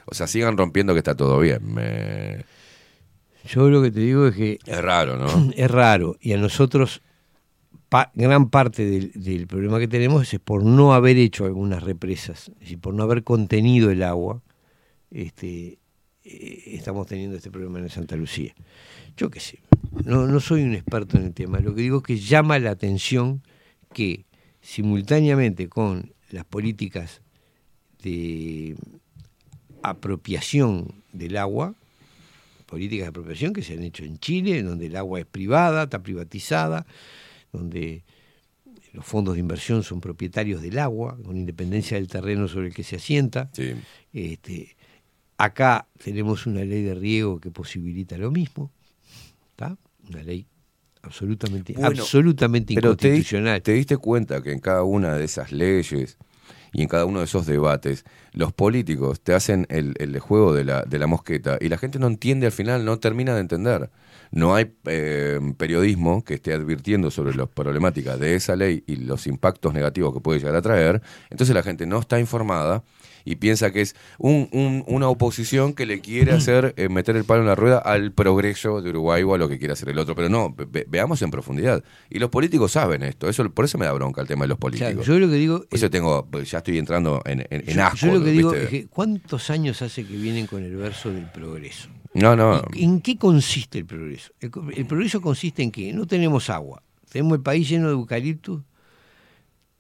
O 0.06 0.15
sea, 0.15 0.28
sigan 0.28 0.56
rompiendo 0.56 0.93
que 0.93 0.98
está 0.98 1.16
todo 1.16 1.40
bien. 1.40 1.74
Me- 1.74 2.44
Yo 3.47 3.69
lo 3.71 3.83
que 3.83 3.91
te 3.91 4.01
digo 4.01 4.27
es 4.27 4.35
que 4.35 4.59
Es 4.66 4.81
raro, 4.81 5.16
¿no? 5.16 5.51
es 5.57 5.71
raro 5.71 6.16
y 6.21 6.33
a 6.33 6.39
nosotros 6.39 7.03
pa- 7.89 8.11
gran 8.15 8.49
parte 8.51 8.85
del, 8.85 9.12
del 9.15 9.47
problema 9.47 9.79
que 9.79 9.89
tenemos 9.89 10.33
es 10.33 10.41
por 10.41 10.65
no 10.65 10.95
haber 10.95 11.16
hecho 11.19 11.45
algunas 11.45 11.83
represas, 11.83 12.49
es 12.55 12.61
decir, 12.61 12.79
por 12.79 12.95
no 12.95 13.03
haber 13.03 13.23
contenido 13.23 13.91
el 13.91 14.03
agua, 14.03 14.43
este, 15.11 15.79
eh, 16.25 16.62
estamos 16.66 17.07
teniendo 17.07 17.37
este 17.37 17.51
problema 17.51 17.79
en 17.79 17.89
Santa 17.91 18.16
Lucía. 18.16 18.55
Yo 19.16 19.31
qué 19.31 19.41
sé, 19.41 19.61
no, 20.05 20.27
no 20.27 20.41
soy 20.41 20.62
un 20.62 20.75
experto 20.75 21.16
en 21.19 21.25
el 21.27 21.35
tema, 21.35 21.61
lo 21.61 21.75
que 21.75 21.83
digo 21.83 21.99
es 21.99 22.03
que 22.03 22.16
llama 22.19 22.59
la 22.59 22.71
atención 22.71 23.43
que 23.93 24.25
simultáneamente 24.61 25.69
con 25.69 26.12
las 26.31 26.45
políticas 26.47 27.21
de 28.03 28.75
apropiación 29.83 30.95
del 31.12 31.37
agua, 31.37 31.75
políticas 32.74 33.05
de 33.05 33.09
apropiación 33.10 33.52
que 33.52 33.62
se 33.62 33.74
han 33.74 33.84
hecho 33.84 34.02
en 34.02 34.18
Chile, 34.18 34.60
donde 34.64 34.86
el 34.86 34.96
agua 34.96 35.20
es 35.20 35.26
privada, 35.26 35.84
está 35.84 36.02
privatizada, 36.02 36.84
donde 37.52 38.02
los 38.92 39.05
fondos 39.05 39.34
de 39.34 39.40
inversión 39.40 39.84
son 39.84 40.01
propietarios 40.01 40.60
del 40.60 40.80
agua, 40.80 41.16
con 41.24 41.36
independencia 41.36 41.96
del 41.96 42.09
terreno 42.09 42.48
sobre 42.48 42.66
el 42.66 42.74
que 42.74 42.82
se 42.82 42.96
asienta. 42.96 43.48
Sí. 43.52 43.74
Este, 44.12 44.74
acá 45.38 45.86
tenemos 46.02 46.46
una 46.46 46.64
ley 46.64 46.82
de 46.82 46.96
riego 46.96 47.38
que 47.38 47.52
posibilita 47.52 48.18
lo 48.18 48.32
mismo, 48.32 48.72
¿está? 49.51 49.78
Una 50.09 50.24
ley 50.24 50.44
absolutamente, 51.02 51.74
Bueno, 51.74 51.88
absolutamente 52.01 52.74
Pero 52.74 52.96
te, 52.96 53.06
inconstitucional. 53.06 53.62
te 53.62 53.72
diste 53.74 53.96
cuenta 53.98 54.42
que 54.42 54.51
en 54.51 54.59
cada 54.59 54.82
una 54.82 55.14
de 55.14 55.24
esas 55.26 55.52
leyes 55.52 56.18
y 56.74 56.82
en 56.82 56.88
cada 56.88 57.06
uno 57.06 57.20
de 57.20 57.24
esos 57.24 57.46
debates, 57.46 58.05
los 58.32 58.52
políticos 58.52 59.20
te 59.20 59.32
hacen 59.32 59.66
el, 59.70 59.94
el 59.98 60.18
juego 60.18 60.52
de 60.52 60.64
la, 60.64 60.82
de 60.82 60.98
la 60.98 61.06
mosqueta 61.06 61.56
y 61.60 61.68
la 61.68 61.78
gente 61.78 62.01
no 62.01 62.09
entiende 62.09 62.46
al 62.46 62.52
final, 62.52 62.84
no 62.84 62.98
termina 62.98 63.32
de 63.34 63.40
entender. 63.40 63.90
No 64.32 64.56
hay 64.56 64.74
eh, 64.86 65.38
periodismo 65.56 66.24
que 66.24 66.34
esté 66.34 66.52
advirtiendo 66.52 67.12
sobre 67.12 67.36
las 67.36 67.48
problemáticas 67.48 68.18
de 68.18 68.34
esa 68.34 68.56
ley 68.56 68.82
y 68.88 68.96
los 68.96 69.28
impactos 69.28 69.72
negativos 69.72 70.12
que 70.12 70.20
puede 70.20 70.40
llegar 70.40 70.56
a 70.56 70.62
traer. 70.62 71.01
Entonces 71.30 71.55
la 71.55 71.62
gente 71.62 71.86
no 71.86 72.01
está 72.01 72.18
informada 72.18 72.82
y 73.24 73.36
piensa 73.36 73.70
que 73.70 73.80
es 73.80 73.96
un, 74.18 74.48
un- 74.52 74.84
una 74.86 75.09
oposición 75.09 75.72
que 75.72 75.86
le 75.86 76.01
quiere 76.01 76.32
hacer 76.32 76.74
eh, 76.76 76.88
meter 76.88 77.16
el 77.16 77.24
palo 77.24 77.40
en 77.40 77.46
la 77.46 77.55
rueda 77.55 77.78
al 77.78 78.12
progreso 78.12 78.82
de 78.82 78.90
Uruguay 78.90 79.22
o 79.22 79.34
a 79.34 79.38
lo 79.38 79.48
que 79.48 79.59
quiere 79.59 79.72
hacer 79.72 79.88
el 79.88 79.98
otro. 79.98 80.14
Pero 80.14 80.28
no, 80.28 80.55
ve- 80.55 80.84
veamos 80.88 81.22
en 81.22 81.30
profundidad. 81.30 81.82
Y 82.10 82.18
los 82.18 82.28
políticos 82.30 82.72
saben 82.72 83.02
esto. 83.02 83.28
eso 83.28 83.48
Por 83.51 83.64
eso 83.64 83.78
me 83.78 83.86
da 83.86 83.92
bronca 83.92 84.20
el 84.20 84.26
tema 84.28 84.44
de 84.44 84.48
los 84.48 84.59
políticos. 84.59 85.06
Yo 85.06 85.18
lo 85.18 85.28
que 85.28 85.36
digo 85.36 85.60
Por 85.60 85.68
eso 85.72 85.88
tengo, 85.90 86.28
ya 86.44 86.59
estoy 86.59 86.78
entrando 86.78 87.22
en, 87.24 87.40
en, 87.40 87.46
en 87.51 87.76
yo, 87.76 87.82
asco, 87.84 88.06
yo 88.06 88.12
lo 88.18 88.24
que 88.24 88.30
digo 88.30 88.55
es 88.55 88.68
que 88.68 88.86
¿cuántos 88.88 89.48
años 89.51 89.80
hace 89.82 90.05
que 90.05 90.16
vienen 90.16 90.46
con 90.46 90.62
el 90.62 90.76
verso 90.76 91.10
del 91.10 91.30
progreso? 91.30 91.88
No, 92.12 92.36
no. 92.36 92.62
¿Y 92.74 92.84
¿En 92.84 93.01
qué 93.01 93.16
consiste 93.16 93.78
el 93.78 93.86
progreso? 93.86 94.32
El, 94.40 94.51
el 94.76 94.86
progreso 94.86 95.20
consiste 95.20 95.62
en 95.62 95.72
que 95.72 95.92
no 95.92 96.06
tenemos 96.06 96.51
agua, 96.51 96.82
tenemos 97.10 97.36
el 97.38 97.42
país 97.42 97.68
lleno 97.68 97.86
de 97.88 97.94
eucaliptus, 97.94 98.60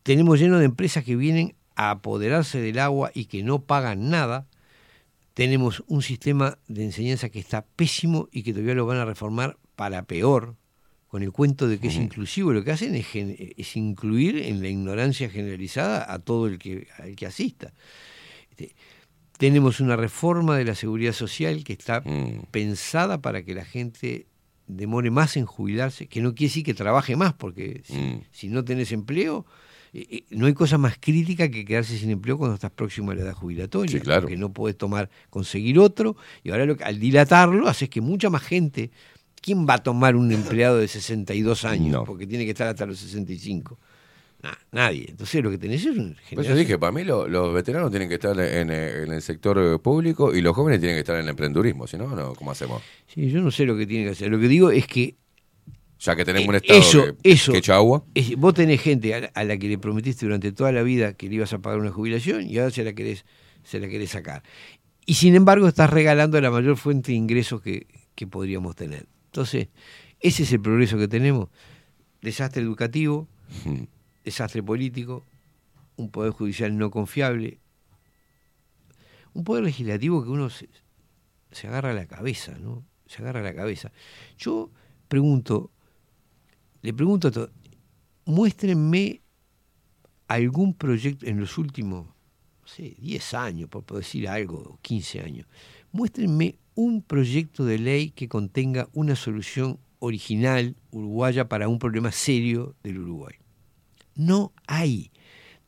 tenemos 0.02 0.38
lleno 0.38 0.58
de 0.58 0.64
empresas 0.64 1.04
que 1.04 1.16
vienen 1.16 1.54
a 1.76 1.90
apoderarse 1.90 2.60
del 2.60 2.78
agua 2.78 3.10
y 3.14 3.24
que 3.26 3.42
no 3.42 3.62
pagan 3.62 4.10
nada, 4.10 4.46
tenemos 5.34 5.82
un 5.88 6.02
sistema 6.02 6.58
de 6.68 6.84
enseñanza 6.84 7.28
que 7.28 7.40
está 7.40 7.64
pésimo 7.64 8.28
y 8.30 8.42
que 8.42 8.52
todavía 8.52 8.74
lo 8.74 8.86
van 8.86 8.98
a 8.98 9.04
reformar 9.04 9.56
para 9.74 10.04
peor, 10.04 10.56
con 11.08 11.22
el 11.22 11.32
cuento 11.32 11.68
de 11.68 11.78
que 11.78 11.88
es 11.88 11.96
inclusivo. 11.96 12.52
Lo 12.52 12.64
que 12.64 12.72
hacen 12.72 12.94
es, 12.94 13.06
es 13.14 13.76
incluir 13.76 14.36
en 14.38 14.60
la 14.62 14.68
ignorancia 14.68 15.28
generalizada 15.30 16.12
a 16.12 16.18
todo 16.18 16.46
el 16.46 16.58
que, 16.58 16.86
al 16.98 17.14
que 17.16 17.26
asista. 17.26 17.72
Este, 18.50 18.74
tenemos 19.38 19.80
una 19.80 19.96
reforma 19.96 20.56
de 20.56 20.64
la 20.64 20.74
seguridad 20.76 21.12
social 21.12 21.62
que 21.64 21.72
está 21.72 22.00
Mm. 22.00 22.46
pensada 22.50 23.20
para 23.20 23.44
que 23.44 23.54
la 23.54 23.64
gente 23.64 24.26
demore 24.66 25.10
más 25.10 25.36
en 25.36 25.44
jubilarse, 25.46 26.06
que 26.06 26.20
no 26.20 26.34
quiere 26.34 26.48
decir 26.50 26.64
que 26.64 26.74
trabaje 26.74 27.16
más, 27.16 27.32
porque 27.34 27.82
si, 27.84 27.94
Mm. 27.96 28.20
si 28.30 28.48
no 28.48 28.64
tenés 28.64 28.92
empleo, 28.92 29.44
eh, 29.94 30.06
eh, 30.10 30.24
no 30.30 30.46
hay 30.46 30.54
cosa 30.54 30.76
más 30.76 30.96
crítica 31.00 31.48
que 31.48 31.64
quedarse 31.64 31.96
sin 31.96 32.10
empleo 32.10 32.36
cuando 32.36 32.56
estás 32.56 32.72
próximo 32.72 33.12
a 33.12 33.14
la 33.14 33.22
edad 33.22 33.32
jubilatoria, 33.34 33.92
Sí, 33.98 34.00
claro. 34.00 34.22
porque 34.22 34.36
no 34.36 34.52
podés 34.52 34.76
tomar, 34.76 35.08
conseguir 35.30 35.78
otro, 35.78 36.16
y 36.42 36.50
ahora 36.50 36.66
lo 36.66 36.76
que- 36.76 36.84
al 36.84 36.98
dilatarlo 36.98 37.68
haces 37.68 37.88
que 37.88 38.00
mucha 38.00 38.28
más 38.28 38.42
gente, 38.42 38.90
¿quién 39.40 39.66
va 39.66 39.74
a 39.74 39.82
tomar 39.82 40.16
un 40.16 40.32
empleado 40.32 40.78
de 40.78 40.88
62 40.88 41.64
años? 41.64 41.92
No. 41.92 42.04
Porque 42.04 42.26
tiene 42.26 42.44
que 42.44 42.50
estar 42.50 42.66
hasta 42.68 42.84
los 42.86 42.98
65. 42.98 43.78
Na- 44.42 44.58
nadie. 44.72 45.06
Entonces 45.08 45.42
lo 45.42 45.50
que 45.50 45.56
tenés 45.56 45.86
es 45.86 45.96
un 45.96 46.10
eso 46.12 46.20
generación- 46.28 46.58
dije, 46.58 46.78
para 46.78 46.92
mí 46.92 47.02
lo- 47.04 47.26
los 47.28 47.54
veteranos 47.54 47.90
tienen 47.90 48.08
que 48.10 48.16
estar 48.16 48.38
en, 48.38 48.70
en 48.70 49.12
el 49.12 49.22
sector 49.22 49.58
eh, 49.58 49.78
público 49.78 50.34
y 50.34 50.42
los 50.42 50.54
jóvenes 50.54 50.80
tienen 50.80 50.96
que 50.96 51.00
estar 51.00 51.16
en 51.16 51.22
el 51.22 51.28
emprendurismo, 51.30 51.86
si 51.86 51.96
no, 51.96 52.08
no, 52.14 52.34
¿cómo 52.34 52.50
hacemos? 52.50 52.82
Sí, 53.06 53.30
yo 53.30 53.40
no 53.40 53.50
sé 53.50 53.64
lo 53.64 53.74
que 53.76 53.86
tiene 53.86 54.04
que 54.04 54.10
hacer. 54.10 54.30
Lo 54.30 54.38
que 54.38 54.48
digo 54.48 54.70
es 54.70 54.86
que 54.86 55.14
Ya 56.04 56.14
que 56.16 56.24
tenemos 56.24 56.48
un 56.48 56.54
Eh, 56.54 56.58
estado 56.58 56.78
eso, 56.80 57.18
que, 57.22 57.30
eso. 57.32 57.52
que 57.52 57.58
echa 57.58 57.76
agua. 57.76 58.04
es- 58.14 58.36
vos 58.36 58.52
tenés 58.54 58.80
gente 58.80 59.14
a 59.14 59.20
la, 59.20 59.26
a 59.34 59.44
la 59.44 59.56
que 59.56 59.68
le 59.68 59.78
prometiste 59.78 60.26
durante 60.26 60.52
toda 60.52 60.70
la 60.72 60.82
vida 60.82 61.14
que 61.14 61.28
le 61.28 61.36
ibas 61.36 61.52
a 61.52 61.58
pagar 61.60 61.78
una 61.80 61.90
jubilación 61.90 62.42
y 62.48 62.58
ahora 62.58 62.70
se 62.70 62.84
la 62.84 62.92
querés, 62.92 63.24
se 63.62 63.80
la 63.80 63.88
querés 63.88 64.10
sacar. 64.10 64.42
Y 65.06 65.14
sin 65.14 65.34
embargo 65.34 65.66
estás 65.68 65.90
regalando 65.90 66.40
la 66.40 66.50
mayor 66.50 66.76
fuente 66.76 67.12
de 67.12 67.16
ingresos 67.16 67.60
que, 67.62 67.86
que 68.14 68.26
podríamos 68.26 68.74
tener. 68.76 69.06
Entonces, 69.26 69.68
ese 70.20 70.42
es 70.44 70.52
el 70.52 70.60
progreso 70.60 70.98
que 70.98 71.08
tenemos. 71.08 71.48
desastre 72.22 72.62
educativo, 72.62 73.28
Mm. 73.66 73.82
desastre 74.24 74.62
político, 74.62 75.22
un 75.96 76.10
poder 76.10 76.32
judicial 76.32 76.76
no 76.78 76.90
confiable, 76.90 77.58
un 79.34 79.44
poder 79.44 79.64
legislativo 79.64 80.22
que 80.24 80.30
uno 80.30 80.48
se, 80.50 80.68
se 81.50 81.66
agarra 81.68 81.90
a 81.90 81.94
la 81.94 82.06
cabeza, 82.06 82.56
¿no? 82.58 82.84
Se 83.06 83.20
agarra 83.22 83.40
a 83.40 83.42
la 83.42 83.54
cabeza. 83.54 83.92
Yo 84.38 84.70
pregunto, 85.08 85.70
le 86.84 86.92
pregunto 86.92 87.28
a 87.28 87.30
todos, 87.30 87.50
muéstrenme 88.26 89.22
algún 90.28 90.74
proyecto 90.74 91.24
en 91.24 91.40
los 91.40 91.56
últimos, 91.56 92.04
no 92.04 92.68
sé, 92.68 92.94
10 92.98 93.34
años, 93.34 93.70
por 93.70 93.84
decir 93.86 94.28
algo, 94.28 94.58
o 94.58 94.78
15 94.82 95.20
años, 95.22 95.46
muéstrenme 95.92 96.58
un 96.74 97.00
proyecto 97.00 97.64
de 97.64 97.78
ley 97.78 98.10
que 98.10 98.28
contenga 98.28 98.90
una 98.92 99.16
solución 99.16 99.78
original 99.98 100.76
uruguaya 100.90 101.48
para 101.48 101.68
un 101.68 101.78
problema 101.78 102.12
serio 102.12 102.74
del 102.82 102.98
Uruguay. 102.98 103.36
No 104.14 104.52
hay. 104.66 105.10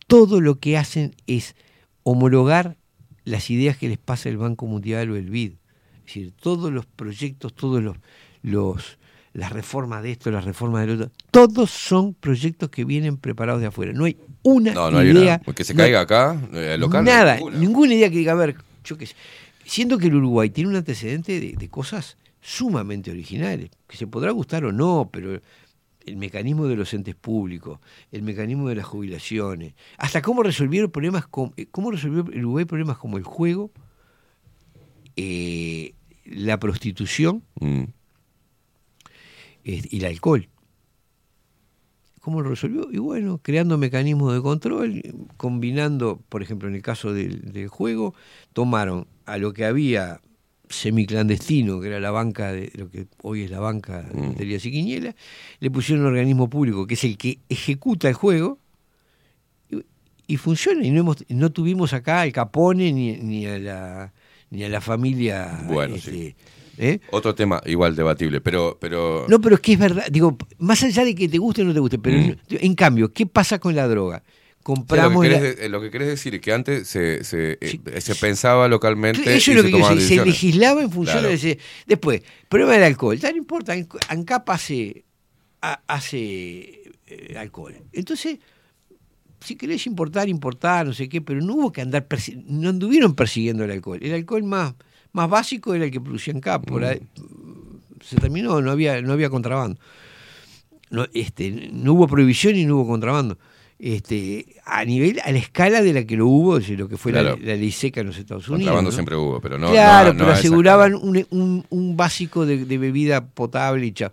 Todo 0.07 0.43
lo 0.43 0.61
que 0.61 0.77
hacen 0.77 1.15
es 1.27 1.57
homologar 2.03 2.77
las 3.25 3.49
ideas 3.49 3.79
que 3.79 3.89
les 3.89 3.99
pasa 3.99 4.29
el 4.29 4.37
Banco 4.37 4.67
Mundial 4.67 5.11
o 5.11 5.17
el 5.17 5.31
BID. 5.31 5.53
Es 5.53 6.05
decir, 6.05 6.35
todos 6.39 6.71
los 6.71 6.85
proyectos, 6.85 7.55
todos 7.55 7.83
los, 7.83 7.97
los 8.43 8.99
las 9.37 9.53
reformas 9.53 10.03
de 10.03 10.13
esto, 10.13 10.31
las 10.31 10.45
reformas 10.47 10.87
del 10.87 11.03
otro, 11.03 11.13
todos 11.31 11.71
son 11.71 12.15
proyectos 12.15 12.71
que 12.71 12.85
vienen 12.87 13.19
preparados 13.19 13.61
de 13.61 13.67
afuera. 13.67 13.93
No 13.93 14.05
hay 14.07 14.17
una 14.43 14.73
No, 14.73 14.91
no 14.91 14.99
hay 14.99 15.11
idea. 15.11 15.41
una. 15.47 15.55
Que 15.55 15.63
se 15.65 15.75
no 15.75 15.83
hay 15.83 15.87
caiga 15.93 16.01
acá, 16.01 16.41
eh, 16.55 16.77
local. 16.79 17.01
hay 17.07 17.15
Nada, 17.15 17.35
ninguna. 17.37 17.59
ninguna. 17.59 17.95
idea 17.95 18.09
que 18.11 18.17
diga, 18.17 18.33
a 18.33 18.37
ver, 18.37 18.57
yo 18.83 18.97
qué 18.97 19.07
sé. 19.07 19.15
Siendo 19.65 19.99
que 19.99 20.07
el 20.07 20.15
Uruguay 20.15 20.49
tiene 20.49 20.71
un 20.71 20.77
antecedente 20.77 21.39
de, 21.41 21.53
de 21.53 21.69
cosas 21.69 22.17
sumamente 22.41 23.11
originales, 23.11 23.71
que 23.87 23.97
se 23.97 24.07
podrá 24.07 24.31
gustar 24.31 24.65
o 24.65 24.73
no, 24.73 25.11
pero 25.13 25.39
el 26.07 26.17
mecanismo 26.17 26.67
de 26.67 26.77
los 26.77 26.95
entes 26.95 27.15
públicos, 27.17 27.81
el 28.13 28.23
mecanismo 28.23 28.69
de 28.69 28.77
las 28.77 28.87
jubilaciones, 28.87 29.75
hasta 29.99 30.23
cómo 30.23 30.45
resolvieron 30.45 30.91
problemas, 30.91 31.27
com- 31.27 31.51
eh, 31.57 31.67
cómo 31.71 31.91
resolvió 31.91 32.21
el 32.33 32.39
Uruguay 32.45 32.65
problemas 32.65 32.97
como 32.97 33.19
el 33.19 33.25
juego, 33.25 33.71
eh, 35.17 35.95
la 36.25 36.59
prostitución 36.59 37.43
Mm. 37.61 37.85
Y 39.67 39.99
el 39.99 40.05
alcohol. 40.05 40.49
¿Cómo 42.21 42.43
lo 42.43 42.51
resolvió? 42.51 42.89
Y 42.91 42.99
bueno, 42.99 43.39
creando 43.43 43.79
mecanismos 43.79 44.35
de 44.35 44.43
control, 44.43 45.03
combinando, 45.37 46.21
por 46.29 46.43
ejemplo, 46.43 46.69
en 46.69 46.75
el 46.75 46.83
caso 46.83 47.13
del, 47.13 47.53
del 47.53 47.69
juego, 47.69 48.15
tomaron 48.53 49.07
a 49.27 49.39
lo 49.39 49.53
que 49.53 49.65
había 49.65 50.21
semiclandestino, 50.69 51.81
que 51.81 51.89
era 51.89 52.01
la 52.01 52.11
banca 52.11 52.53
de 52.53 52.73
lo 52.75 52.91
que 52.91 53.07
hoy 53.23 53.43
es 53.43 53.51
la 53.51 53.61
banca 53.61 54.03
de 54.03 54.29
loterías 54.29 54.65
y 54.67 54.73
quinielas, 54.73 55.15
le 55.61 55.71
pusieron 55.71 56.05
un 56.05 56.11
organismo 56.11 56.51
público 56.51 56.87
que 56.87 56.95
es 56.95 57.05
el 57.05 57.17
que 57.17 57.39
ejecuta 57.49 58.09
el 58.09 58.15
juego 58.15 58.59
y, 59.71 59.85
y 60.27 60.37
funciona. 60.37 60.85
Y 60.85 60.91
no, 60.91 61.01
hemos, 61.01 61.25
no 61.29 61.51
tuvimos 61.53 61.93
acá 61.93 62.23
al 62.23 62.33
Capone 62.33 62.93
ni, 62.93 63.17
ni 63.19 63.47
a 63.47 63.59
la 63.59 64.13
ni 64.51 64.63
a 64.65 64.69
la 64.69 64.81
familia 64.81 65.65
Bueno, 65.67 65.97
este, 65.97 66.11
sí. 66.11 66.35
¿Eh? 66.79 67.01
Otro 67.11 67.35
tema 67.35 67.61
igual 67.67 67.95
debatible, 67.97 68.41
pero... 68.41 68.77
pero 68.81 69.27
No, 69.29 69.41
pero 69.41 69.57
es 69.57 69.61
que 69.61 69.73
es 69.75 69.79
verdad. 69.79 70.07
Digo, 70.11 70.37
más 70.59 70.83
allá 70.83 71.05
de 71.05 71.15
que 71.15 71.29
te 71.29 71.39
guste 71.39 71.63
o 71.63 71.65
no 71.65 71.75
te 71.75 71.81
guste, 71.81 71.99
pero 71.99 72.17
Mm. 72.19 72.35
en 72.51 72.75
cambio, 72.75 73.13
¿qué 73.13 73.27
pasa 73.27 73.59
con 73.59 73.75
la 73.75 73.87
droga? 73.89 74.23
Sí, 74.27 74.33
lo, 74.73 74.75
Compramos. 74.75 75.23
que 75.23 75.29
querés, 75.31 75.57
eh, 75.61 75.69
lo 75.69 75.81
que 75.81 75.91
querés 75.93 76.09
decir 76.09 76.35
es 76.35 76.41
que 76.41 76.53
antes 76.53 76.89
se, 76.89 77.23
se, 77.23 77.57
eh, 77.61 78.01
se 78.01 78.15
pensaba 78.17 78.67
localmente 78.67 79.21
Eso 79.37 79.53
y 79.53 79.55
es 79.55 79.57
lo 79.59 79.63
se 79.63 79.67
que 79.69 79.73
tomaban 79.73 79.97
decir. 79.99 80.19
Se 80.21 80.27
legislaba 80.27 80.83
en 80.83 80.91
función 80.91 81.19
Claro. 81.19 81.29
de 81.29 81.35
ese. 81.35 81.59
Después, 81.87 82.23
problema 82.49 82.73
del 82.73 82.83
alcohol. 82.83 83.17
Ya 83.17 83.31
no 83.31 83.37
importa. 83.37 83.73
An- 83.75 83.87
ANCAP 84.09 84.51
hace, 84.51 85.05
ha- 85.63 85.81
hace 85.87 86.83
eh, 87.07 87.37
alcohol. 87.39 87.77
Entonces, 87.93 88.39
si 89.41 89.55
querés 89.55 89.87
importar, 89.87 90.29
importar, 90.29 90.85
no 90.87 90.93
sé 90.93 91.09
qué, 91.09 91.21
pero 91.21 91.41
no 91.41 91.55
hubo 91.55 91.71
que 91.73 91.83
andar. 91.83 92.05
No 92.47 92.71
anduvieron 92.71 93.15
persiguiendo 93.15 93.63
el 93.63 93.71
alcohol. 93.71 94.01
El 94.03 94.15
alcohol 94.15 94.43
más, 94.43 94.75
más 95.17 95.29
básico 95.29 95.75
era 95.75 95.87
el 95.87 95.91
que 95.91 96.01
producía 96.01 96.33
ANCAP. 96.35 96.67
Por 96.67 96.83
Mm. 96.83 96.85
ahí, 96.85 97.01
se 98.05 98.17
terminó, 98.17 98.61
no 98.61 98.71
había, 98.71 99.03
no 99.03 99.13
había 99.13 99.31
contrabando. 99.31 99.81
No, 100.91 101.07
este, 101.15 101.71
no 101.73 101.95
hubo 101.95 102.07
prohibición 102.07 102.55
y 102.55 102.65
no 102.65 102.77
hubo 102.77 102.87
contrabando. 102.87 103.37
Este, 103.79 104.47
a 104.65 104.85
nivel, 104.85 105.21
a 105.23 105.33
la 105.33 105.39
escala 105.39 105.83
de 105.83 105.93
la 105.93 106.05
que 106.05 106.17
lo 106.17 106.27
hubo, 106.29 106.59
decir, 106.59 106.79
lo 106.79 106.89
que 106.89 106.97
fue 106.97 107.13
la- 107.13 107.21
Claro. 107.23 107.39
la, 107.43 107.57
ley 107.57 107.71
seca 107.73 108.01
en 108.01 108.07
los 108.07 108.17
Estados 108.17 108.49
Unidos. 108.49 108.61
Contrabando 108.73 108.91
¿no? 108.91 108.95
siempre 108.95 109.17
hubo, 109.17 109.41
pero 109.41 109.59
no... 109.59 109.71
claro, 109.71 110.13
no- 110.15 110.19
pero 110.21 110.31
aseguraban 110.33 110.95
un, 110.95 111.27
un- 111.31 111.67
un 111.69 111.97
básico 111.97 112.47
de, 112.47 112.65
de 112.65 112.79
bebida 112.79 113.27
potable 113.27 113.85
y 113.87 113.93
chao. 113.93 114.13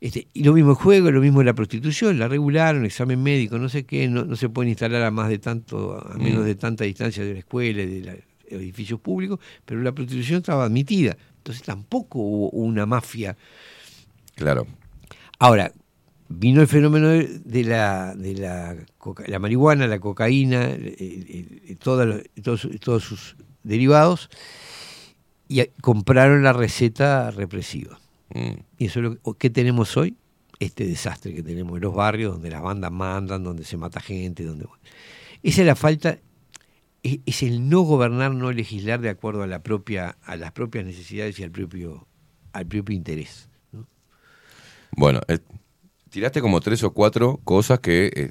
Este, 0.00 0.26
y 0.34 0.44
lo 0.44 0.52
mismo 0.52 0.70
el 0.70 0.76
juego, 0.76 1.10
lo 1.10 1.20
mismo 1.20 1.42
la 1.42 1.54
prostitución, 1.54 2.18
la 2.18 2.28
regularon, 2.28 2.84
examen 2.84 3.22
médico, 3.22 3.58
no 3.58 3.68
sé 3.68 3.84
qué, 3.84 4.08
no, 4.08 4.24
no 4.24 4.36
se 4.36 4.48
pueden 4.48 4.68
instalar 4.70 5.02
a 5.02 5.10
más 5.10 5.28
de 5.30 5.38
tanto, 5.38 5.98
a 6.06 6.18
menos 6.18 6.42
Mm. 6.42 6.46
de 6.46 6.54
tanta 6.56 6.84
distancia 6.84 7.24
de 7.24 7.32
la 7.32 7.38
escuela 7.38 7.82
y 7.82 7.86
de 8.00 8.04
la- 8.04 8.14
edificios 8.50 9.00
públicos, 9.00 9.38
pero 9.64 9.80
la 9.82 9.92
prostitución 9.92 10.38
estaba 10.38 10.64
admitida. 10.64 11.16
Entonces 11.38 11.62
tampoco 11.62 12.18
hubo 12.18 12.50
una 12.50 12.86
mafia. 12.86 13.36
Claro. 14.34 14.66
Ahora, 15.38 15.72
vino 16.28 16.60
el 16.60 16.66
fenómeno 16.66 17.08
de, 17.08 17.64
la, 17.64 18.14
de 18.14 18.34
la, 18.34 18.76
coca- 18.98 19.24
la 19.26 19.38
marihuana, 19.38 19.86
la 19.86 19.98
cocaína, 19.98 20.70
el- 20.70 20.96
el- 20.98 21.62
el- 21.68 21.76
toda 21.78 22.04
lo- 22.04 22.22
todos, 22.42 22.68
todos 22.80 23.02
sus 23.04 23.36
derivados, 23.62 24.28
y 25.48 25.64
compraron 25.80 26.42
la 26.42 26.52
receta 26.52 27.30
represiva. 27.30 27.98
Mm. 28.34 28.60
Y 28.78 28.84
eso 28.86 28.98
es 28.98 29.02
lo 29.04 29.14
que, 29.14 29.20
o- 29.22 29.34
¿qué 29.34 29.48
tenemos 29.48 29.96
hoy, 29.96 30.16
este 30.60 30.84
desastre 30.86 31.32
que 31.34 31.42
tenemos 31.42 31.76
en 31.76 31.82
los 31.82 31.94
barrios, 31.94 32.32
donde 32.34 32.50
las 32.50 32.60
bandas 32.62 32.90
mandan, 32.92 33.42
donde 33.44 33.64
se 33.64 33.76
mata 33.76 34.00
gente, 34.00 34.44
donde... 34.44 34.66
Esa 35.42 35.60
es 35.62 35.66
la 35.66 35.76
falta, 35.76 36.18
es, 37.02 37.20
es 37.26 37.42
el 37.42 37.68
no 37.68 37.80
gobernar, 37.82 38.32
no 38.34 38.50
legislar 38.52 39.00
de 39.00 39.08
acuerdo 39.10 39.42
a 39.42 39.46
la 39.46 39.62
propia, 39.62 40.16
a 40.24 40.36
las 40.36 40.52
propias 40.52 40.84
necesidades 40.84 41.38
y 41.38 41.42
al 41.44 41.50
propio, 41.50 42.06
al 42.52 42.66
propio 42.66 42.94
interés. 42.96 43.48
¿no? 43.72 43.86
Bueno, 44.92 45.20
eh, 45.28 45.38
tiraste 46.10 46.40
como 46.40 46.60
tres 46.60 46.82
o 46.82 46.92
cuatro 46.92 47.40
cosas 47.44 47.80
que 47.80 48.10
eh, 48.14 48.30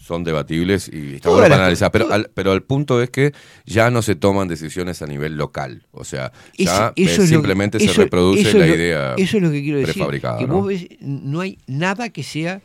son 0.00 0.22
debatibles 0.22 0.90
y 0.92 1.14
está 1.14 1.30
bueno 1.30 1.44
para 1.44 1.56
analizar, 1.56 1.90
pero 1.90 2.12
al, 2.12 2.30
pero 2.34 2.52
el 2.52 2.62
punto 2.62 3.00
es 3.02 3.08
que 3.08 3.32
ya 3.64 3.90
no 3.90 4.02
se 4.02 4.14
toman 4.14 4.48
decisiones 4.48 5.00
a 5.00 5.06
nivel 5.06 5.36
local, 5.36 5.86
o 5.92 6.04
sea, 6.04 6.30
ya 6.58 6.92
eso 6.94 7.22
es 7.22 7.28
simplemente 7.30 7.78
se 7.78 7.86
eso- 7.86 8.02
reproduce 8.02 8.42
eso 8.42 8.58
la 8.58 8.66
lo- 8.66 8.74
idea 8.74 9.14
Eso 9.16 9.38
es 9.38 9.42
lo 9.42 9.50
que 9.50 9.62
quiero 9.62 9.78
decir. 9.78 10.04
Que 10.38 10.46
¿no? 10.46 10.54
vos 10.54 10.66
ves, 10.66 10.86
no 11.00 11.40
hay 11.40 11.56
nada 11.66 12.10
que 12.10 12.22
sea 12.22 12.60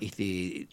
este, 0.00 0.66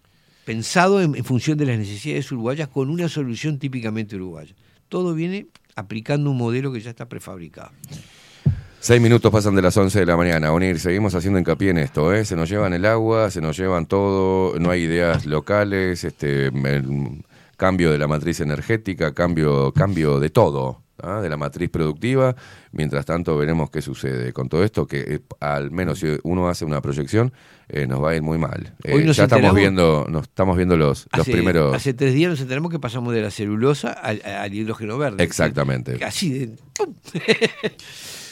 pensado 0.49 0.99
en, 0.99 1.13
función 1.23 1.59
de 1.59 1.67
las 1.67 1.77
necesidades 1.77 2.31
uruguayas 2.31 2.69
con 2.69 2.89
una 2.89 3.07
solución 3.07 3.59
típicamente 3.59 4.15
uruguaya. 4.15 4.55
Todo 4.87 5.13
viene 5.13 5.45
aplicando 5.75 6.31
un 6.31 6.37
modelo 6.37 6.73
que 6.73 6.79
ya 6.79 6.89
está 6.89 7.07
prefabricado. 7.07 7.69
Seis 8.79 8.99
minutos 8.99 9.31
pasan 9.31 9.53
de 9.53 9.61
las 9.61 9.77
11 9.77 9.99
de 9.99 10.05
la 10.07 10.17
mañana. 10.17 10.51
Unir, 10.51 10.79
seguimos 10.79 11.13
haciendo 11.13 11.37
hincapié 11.37 11.69
en 11.69 11.77
esto. 11.77 12.11
¿eh? 12.15 12.25
Se 12.25 12.35
nos 12.35 12.49
llevan 12.49 12.73
el 12.73 12.85
agua, 12.85 13.29
se 13.29 13.41
nos 13.41 13.57
llevan 13.57 13.85
todo, 13.85 14.57
no 14.57 14.71
hay 14.71 14.81
ideas 14.81 15.27
locales, 15.27 16.03
este, 16.03 16.51
cambio 17.55 17.91
de 17.91 17.99
la 17.99 18.07
matriz 18.07 18.39
energética, 18.39 19.13
cambio, 19.13 19.71
cambio 19.71 20.19
de 20.19 20.31
todo, 20.31 20.81
¿ah? 21.03 21.21
de 21.21 21.29
la 21.29 21.37
matriz 21.37 21.69
productiva. 21.69 22.35
Mientras 22.71 23.05
tanto, 23.05 23.37
veremos 23.37 23.69
qué 23.69 23.81
sucede 23.81 24.33
con 24.33 24.49
todo 24.49 24.63
esto, 24.63 24.87
que 24.87 24.99
eh, 24.99 25.19
al 25.39 25.71
menos 25.71 25.99
si 25.99 26.17
uno 26.23 26.49
hace 26.49 26.65
una 26.65 26.81
proyección, 26.81 27.33
eh, 27.67 27.87
nos 27.87 28.03
va 28.03 28.11
a 28.11 28.15
ir 28.15 28.21
muy 28.21 28.37
mal. 28.37 28.73
Eh, 28.83 29.11
ya 29.11 29.23
estamos 29.23 29.53
viendo, 29.53 30.07
nos 30.09 30.23
estamos 30.23 30.55
viendo 30.57 30.77
los, 30.77 31.07
los 31.15 31.25
primeros. 31.27 31.75
hace 31.75 31.93
tres 31.93 32.13
días 32.13 32.31
nos 32.31 32.41
enteramos 32.41 32.71
que 32.71 32.79
pasamos 32.79 33.13
de 33.13 33.21
la 33.21 33.31
celulosa 33.31 33.91
al, 33.91 34.21
al 34.23 34.53
hidrógeno 34.53 34.97
verde. 34.97 35.23
Exactamente. 35.23 36.03
Así 36.03 36.31
de. 36.31 36.55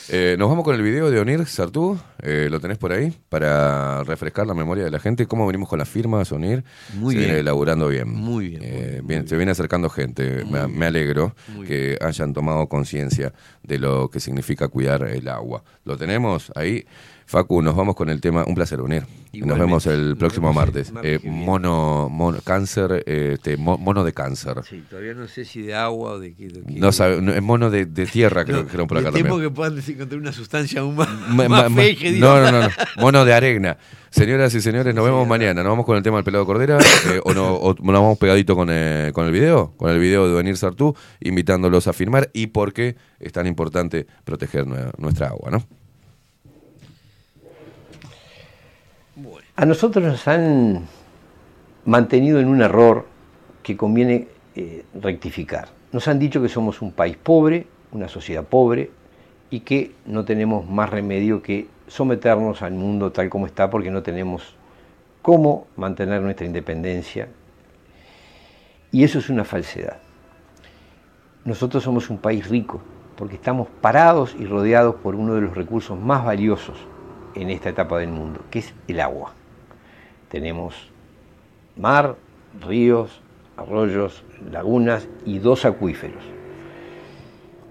Eh, 0.10 0.38
nos 0.40 0.48
vamos 0.48 0.64
con 0.64 0.74
el 0.74 0.82
video 0.82 1.12
de 1.12 1.20
Onir 1.20 1.46
Sartú, 1.46 2.00
eh, 2.22 2.48
lo 2.50 2.62
tenés 2.62 2.78
por 2.78 2.94
ahí, 2.94 3.14
para 3.28 4.04
refrescar 4.06 4.48
la 4.48 4.54
memoria 4.54 4.86
de 4.86 4.92
la 4.92 5.00
gente. 5.00 5.26
¿Cómo 5.26 5.46
venimos 5.46 5.68
con 5.68 5.80
las 5.80 5.90
firmas, 5.90 6.32
Onir? 6.32 6.64
Muy 6.94 7.14
se 7.14 7.20
bien. 7.20 7.30
viene 7.30 7.40
elaborando 7.42 7.90
bien. 7.90 8.10
Muy 8.14 8.50
bien, 8.50 8.62
Eh, 8.64 9.02
bien, 9.04 9.28
Se 9.28 9.36
viene 9.36 9.52
acercando 9.52 9.90
gente. 9.90 10.46
Me, 10.46 10.66
me 10.68 10.86
alegro 10.86 11.36
que 11.66 11.98
hayan 12.00 12.34
tomado 12.34 12.68
conciencia 12.68 13.34
de 13.64 13.80
lo 13.80 14.10
que 14.10 14.22
significa 14.22 14.70
cuidar 14.70 15.04
el 15.04 15.28
agua. 15.28 15.64
¿Lo 15.84 15.98
tenemos 15.98 16.52
ahí? 16.56 16.86
Facu, 17.30 17.62
nos 17.62 17.76
vamos 17.76 17.94
con 17.96 18.10
el 18.10 18.22
tema. 18.22 18.46
Un 18.48 18.56
placer, 18.56 18.80
Unir. 18.80 19.04
Nos 19.34 19.60
vemos 19.60 19.86
el 19.86 20.16
próximo 20.16 20.48
vemos 20.48 20.64
el 20.64 20.66
martes. 20.86 20.94
Eh, 21.04 21.20
mono, 21.30 22.08
mono, 22.10 22.40
cáncer, 22.42 23.04
eh, 23.06 23.32
este, 23.34 23.58
mo- 23.58 23.78
mono 23.78 24.06
de 24.06 24.14
cáncer. 24.14 24.56
Sí, 24.68 24.82
todavía 24.90 25.14
no 25.14 25.28
sé 25.28 25.44
si 25.44 25.62
de 25.62 25.76
agua 25.76 26.12
o 26.14 26.20
de 26.20 26.34
qué. 26.34 26.48
de 26.48 26.64
qué- 26.64 26.80
No 26.80 26.94
sabe, 26.94 27.22
no, 27.22 27.34
es 27.34 27.42
mono 27.44 27.70
de, 27.70 27.86
de 27.86 28.06
tierra, 28.06 28.46
creo 28.46 28.60
que 28.60 28.64
dijeron 28.64 28.88
por 28.88 28.98
acá 29.00 29.12
también. 29.12 29.42
que 29.42 29.50
puedan 29.50 29.78
encontrar 29.78 30.22
una 30.22 30.32
sustancia 30.32 30.80
aún 30.80 30.96
más, 30.96 31.10
Ma- 31.30 31.50
más 31.50 31.70
ma- 31.70 31.82
fea 31.82 32.12
no, 32.14 32.40
no, 32.42 32.52
no, 32.52 32.62
no. 32.62 32.70
Mono 33.02 33.26
de 33.26 33.34
arena. 33.34 33.78
Señoras 34.10 34.56
y 34.56 34.62
señores, 34.62 34.96
nos 34.96 35.04
vemos 35.04 35.28
mañana. 35.28 35.62
Nos 35.64 35.70
vamos 35.72 35.86
con 35.86 35.98
el 35.98 36.04
tema 36.04 36.16
del 36.18 36.24
pelado 36.24 36.46
Cordera 36.46 36.78
eh, 36.80 37.20
o, 37.26 37.34
no, 37.34 37.56
o 37.56 37.74
nos 37.74 37.94
vamos 37.94 38.18
pegadito 38.18 38.56
con, 38.56 38.70
eh, 38.72 39.12
con 39.14 39.26
el 39.26 39.34
video, 39.34 39.74
con 39.76 39.92
el 39.92 40.00
video 40.00 40.30
de 40.30 40.34
Venir 40.34 40.56
Sartú, 40.56 40.96
invitándolos 41.20 41.88
a 41.88 41.94
firmar 41.94 42.30
y 42.32 42.48
por 42.48 42.72
qué 42.72 42.96
es 43.20 43.34
tan 43.34 43.48
importante 43.48 44.08
proteger 44.24 44.66
nue- 44.66 44.92
nuestra 44.98 45.28
agua, 45.28 45.52
¿no? 45.52 45.62
Bueno. 49.20 49.47
A 49.60 49.66
nosotros 49.66 50.06
nos 50.06 50.28
han 50.28 50.86
mantenido 51.84 52.40
en 52.40 52.48
un 52.48 52.62
error 52.62 53.08
que 53.64 53.76
conviene 53.76 54.28
eh, 54.56 54.86
rectificar. 54.94 55.70
Nos 55.92 56.08
han 56.08 56.20
dicho 56.20 56.44
que 56.44 56.48
somos 56.48 56.84
un 56.84 56.92
país 56.92 57.18
pobre, 57.18 57.66
una 57.92 58.08
sociedad 58.08 58.44
pobre 58.44 58.92
y 59.50 59.62
que 59.62 59.94
no 60.06 60.26
tenemos 60.26 60.70
más 60.70 60.92
remedio 60.92 61.42
que 61.42 61.68
someternos 61.88 62.62
al 62.62 62.74
mundo 62.74 63.12
tal 63.12 63.30
como 63.30 63.48
está 63.48 63.68
porque 63.72 63.90
no 63.90 64.04
tenemos 64.04 64.56
cómo 65.24 65.66
mantener 65.76 66.22
nuestra 66.22 66.46
independencia. 66.46 67.28
Y 68.92 69.06
eso 69.06 69.18
es 69.18 69.28
una 69.28 69.44
falsedad. 69.44 69.98
Nosotros 71.46 71.82
somos 71.82 72.12
un 72.12 72.20
país 72.20 72.48
rico 72.48 72.80
porque 73.16 73.38
estamos 73.38 73.70
parados 73.82 74.36
y 74.38 74.46
rodeados 74.46 74.98
por 74.98 75.16
uno 75.16 75.34
de 75.34 75.42
los 75.42 75.56
recursos 75.56 76.00
más 76.00 76.24
valiosos 76.24 76.78
en 77.34 77.50
esta 77.50 77.70
etapa 77.70 77.98
del 77.98 78.10
mundo, 78.10 78.42
que 78.52 78.60
es 78.60 78.72
el 78.88 79.00
agua. 79.00 79.34
Tenemos 80.30 80.92
mar, 81.76 82.16
ríos, 82.62 83.22
arroyos, 83.56 84.24
lagunas 84.52 85.08
y 85.26 85.40
dos 85.40 85.66
acuíferos. 85.66 86.24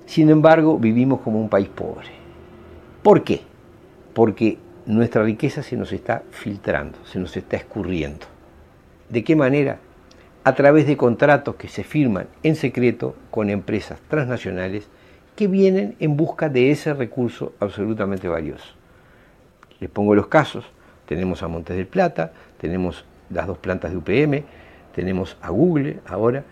Sin 0.06 0.30
embargo, 0.30 0.78
vivimos 0.78 1.20
como 1.20 1.40
un 1.40 1.48
país 1.48 1.68
pobre. 1.68 2.08
¿Por 3.02 3.24
qué? 3.24 3.42
Porque 4.14 4.58
nuestra 4.86 5.22
riqueza 5.22 5.62
se 5.62 5.76
nos 5.76 5.92
está 5.92 6.22
filtrando, 6.30 6.98
se 7.04 7.18
nos 7.18 7.36
está 7.36 7.56
escurriendo. 7.56 8.26
¿De 9.08 9.24
qué 9.24 9.36
manera? 9.36 9.78
A 10.44 10.54
través 10.54 10.86
de 10.86 10.96
contratos 10.96 11.56
que 11.56 11.68
se 11.68 11.84
firman 11.84 12.28
en 12.42 12.54
secreto 12.54 13.16
con 13.30 13.50
empresas 13.50 14.00
transnacionales 14.08 14.88
que 15.34 15.48
vienen 15.48 15.96
en 15.98 16.16
busca 16.16 16.48
de 16.48 16.70
ese 16.70 16.94
recurso 16.94 17.52
absolutamente 17.60 18.28
valioso. 18.28 18.74
Les 19.80 19.90
pongo 19.90 20.14
los 20.14 20.28
casos. 20.28 20.64
Tenemos 21.06 21.42
a 21.42 21.48
Montes 21.48 21.76
del 21.76 21.86
Plata, 21.86 22.32
tenemos 22.58 23.04
las 23.30 23.46
dos 23.46 23.58
plantas 23.58 23.90
de 23.90 23.96
UPM, 23.96 24.44
tenemos 24.94 25.36
a 25.42 25.50
Google 25.50 26.00
ahora, 26.06 26.44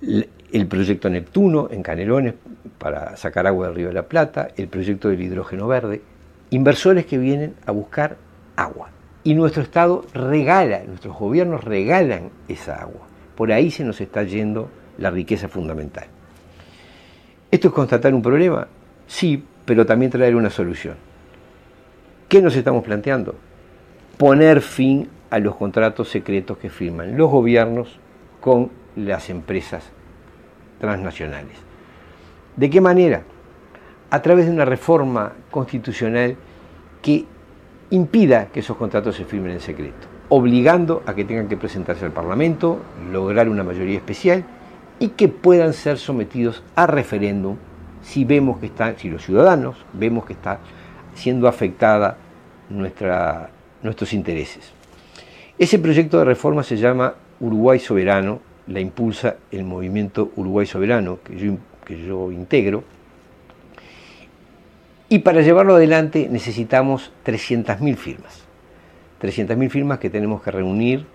el 0.00 0.66
proyecto 0.66 1.08
Neptuno 1.08 1.68
en 1.70 1.82
Canelones 1.82 2.34
para 2.78 3.16
sacar 3.16 3.46
agua 3.46 3.66
del 3.66 3.76
río 3.76 3.88
de 3.88 3.94
la 3.94 4.04
Plata, 4.04 4.48
el 4.56 4.68
proyecto 4.68 5.08
del 5.08 5.22
hidrógeno 5.22 5.66
verde, 5.66 6.02
inversores 6.50 7.06
que 7.06 7.18
vienen 7.18 7.54
a 7.66 7.72
buscar 7.72 8.16
agua. 8.56 8.90
Y 9.24 9.34
nuestro 9.34 9.62
Estado 9.62 10.04
regala, 10.14 10.82
nuestros 10.86 11.16
gobiernos 11.18 11.64
regalan 11.64 12.30
esa 12.48 12.80
agua. 12.80 13.08
Por 13.34 13.52
ahí 13.52 13.70
se 13.70 13.84
nos 13.84 14.00
está 14.00 14.22
yendo 14.22 14.70
la 14.98 15.10
riqueza 15.10 15.48
fundamental. 15.48 16.06
¿Esto 17.50 17.68
es 17.68 17.74
constatar 17.74 18.14
un 18.14 18.22
problema? 18.22 18.68
Sí, 19.06 19.42
pero 19.64 19.84
también 19.84 20.10
traer 20.10 20.36
una 20.36 20.50
solución. 20.50 20.94
¿Qué 22.28 22.40
nos 22.40 22.56
estamos 22.56 22.84
planteando? 22.84 23.34
Poner 24.18 24.60
fin 24.60 25.08
a 25.30 25.38
los 25.38 25.56
contratos 25.56 26.08
secretos 26.08 26.58
que 26.58 26.70
firman 26.70 27.16
los 27.16 27.30
gobiernos 27.30 27.98
con 28.40 28.70
las 28.96 29.28
empresas 29.28 29.84
transnacionales. 30.80 31.56
¿De 32.56 32.70
qué 32.70 32.80
manera? 32.80 33.22
A 34.10 34.22
través 34.22 34.46
de 34.46 34.52
una 34.52 34.64
reforma 34.64 35.32
constitucional 35.50 36.36
que 37.02 37.24
impida 37.90 38.46
que 38.46 38.60
esos 38.60 38.76
contratos 38.76 39.16
se 39.16 39.24
firmen 39.24 39.52
en 39.52 39.60
secreto, 39.60 40.06
obligando 40.28 41.02
a 41.06 41.14
que 41.14 41.24
tengan 41.24 41.48
que 41.48 41.56
presentarse 41.56 42.04
al 42.04 42.12
Parlamento, 42.12 42.80
lograr 43.12 43.48
una 43.48 43.62
mayoría 43.62 43.96
especial 43.96 44.44
y 44.98 45.08
que 45.08 45.28
puedan 45.28 45.72
ser 45.72 45.98
sometidos 45.98 46.62
a 46.74 46.86
referéndum 46.86 47.56
si 48.02 48.24
vemos 48.24 48.58
que 48.58 48.66
están, 48.66 48.96
si 48.96 49.10
los 49.10 49.24
ciudadanos 49.24 49.76
vemos 49.92 50.24
que 50.24 50.32
está 50.32 50.60
siendo 51.14 51.48
afectada 51.48 52.16
nuestra, 52.70 53.50
nuestros 53.86 54.12
intereses. 54.12 54.70
Ese 55.58 55.78
proyecto 55.78 56.18
de 56.18 56.26
reforma 56.26 56.62
se 56.62 56.76
llama 56.76 57.14
Uruguay 57.40 57.78
Soberano, 57.78 58.40
la 58.66 58.80
impulsa 58.80 59.36
el 59.50 59.64
movimiento 59.64 60.30
Uruguay 60.36 60.66
Soberano, 60.66 61.18
que 61.24 61.38
yo, 61.38 61.54
que 61.84 62.04
yo 62.04 62.30
integro, 62.30 62.84
y 65.08 65.20
para 65.20 65.40
llevarlo 65.40 65.76
adelante 65.76 66.28
necesitamos 66.30 67.12
300.000 67.24 67.96
firmas. 67.96 68.42
300.000 69.22 69.70
firmas 69.70 69.98
que 69.98 70.10
tenemos 70.10 70.42
que 70.42 70.50
reunir 70.50 71.06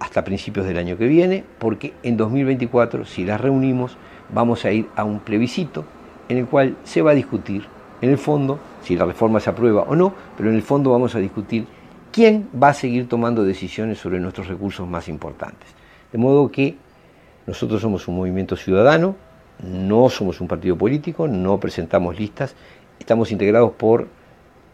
hasta 0.00 0.24
principios 0.24 0.66
del 0.66 0.76
año 0.76 0.98
que 0.98 1.06
viene, 1.06 1.44
porque 1.58 1.92
en 2.02 2.16
2024, 2.16 3.04
si 3.04 3.24
las 3.24 3.40
reunimos, 3.40 3.96
vamos 4.34 4.64
a 4.64 4.72
ir 4.72 4.86
a 4.96 5.04
un 5.04 5.20
plebiscito 5.20 5.84
en 6.28 6.38
el 6.38 6.46
cual 6.46 6.76
se 6.84 7.02
va 7.02 7.12
a 7.12 7.14
discutir, 7.14 7.64
en 8.00 8.10
el 8.10 8.18
fondo, 8.18 8.58
si 8.82 8.96
la 8.96 9.04
reforma 9.04 9.40
se 9.40 9.50
aprueba 9.50 9.82
o 9.82 9.94
no, 9.94 10.12
pero 10.36 10.50
en 10.50 10.56
el 10.56 10.62
fondo 10.62 10.90
vamos 10.90 11.14
a 11.14 11.18
discutir 11.18 11.66
quién 12.12 12.48
va 12.60 12.68
a 12.68 12.74
seguir 12.74 13.08
tomando 13.08 13.44
decisiones 13.44 13.98
sobre 13.98 14.20
nuestros 14.20 14.48
recursos 14.48 14.86
más 14.88 15.08
importantes. 15.08 15.68
De 16.12 16.18
modo 16.18 16.50
que 16.50 16.76
nosotros 17.46 17.80
somos 17.80 18.06
un 18.08 18.16
movimiento 18.16 18.56
ciudadano, 18.56 19.14
no 19.62 20.08
somos 20.08 20.40
un 20.40 20.48
partido 20.48 20.76
político, 20.76 21.28
no 21.28 21.60
presentamos 21.60 22.18
listas, 22.18 22.54
estamos 22.98 23.30
integrados 23.30 23.72
por 23.72 24.08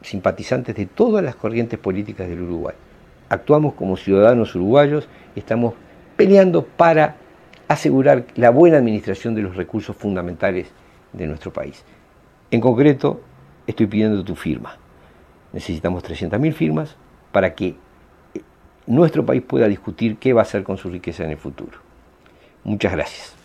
simpatizantes 0.03 0.75
de 0.77 0.87
todas 0.87 1.25
las 1.25 1.35
corrientes 1.35 1.79
políticas 1.79 2.29
del 2.29 2.43
Uruguay. 2.43 2.75
Actuamos 3.29 3.75
como 3.75 3.97
ciudadanos 3.97 4.55
uruguayos 4.55 5.09
y 5.35 5.41
estamos 5.41 5.75
peleando 6.17 6.65
para 6.65 7.17
asegurar 7.69 8.25
la 8.37 8.51
buena 8.51 8.79
administración 8.79 9.35
de 9.35 9.43
los 9.43 9.57
recursos 9.57 9.97
fundamentales 9.97 10.69
de 11.13 11.27
nuestro 11.27 11.53
país. 11.53 11.85
En 12.51 12.61
concreto, 12.61 13.21
estoy 13.67 13.87
pidiendo 13.87 14.25
tu 14.25 14.35
firma. 14.35 14.77
Necesitamos 15.53 16.05
300.000 16.05 16.53
firmas 16.53 16.97
para 17.33 17.55
que 17.55 17.77
nuestro 18.87 19.25
país 19.27 19.43
pueda 19.43 19.69
discutir 19.69 20.17
qué 20.17 20.33
va 20.33 20.43
a 20.43 20.43
hacer 20.43 20.63
con 20.65 20.77
su 20.77 20.91
riqueza 20.91 21.25
en 21.25 21.31
el 21.31 21.39
futuro. 21.39 21.79
Muchas 22.65 22.93
gracias. 22.93 23.36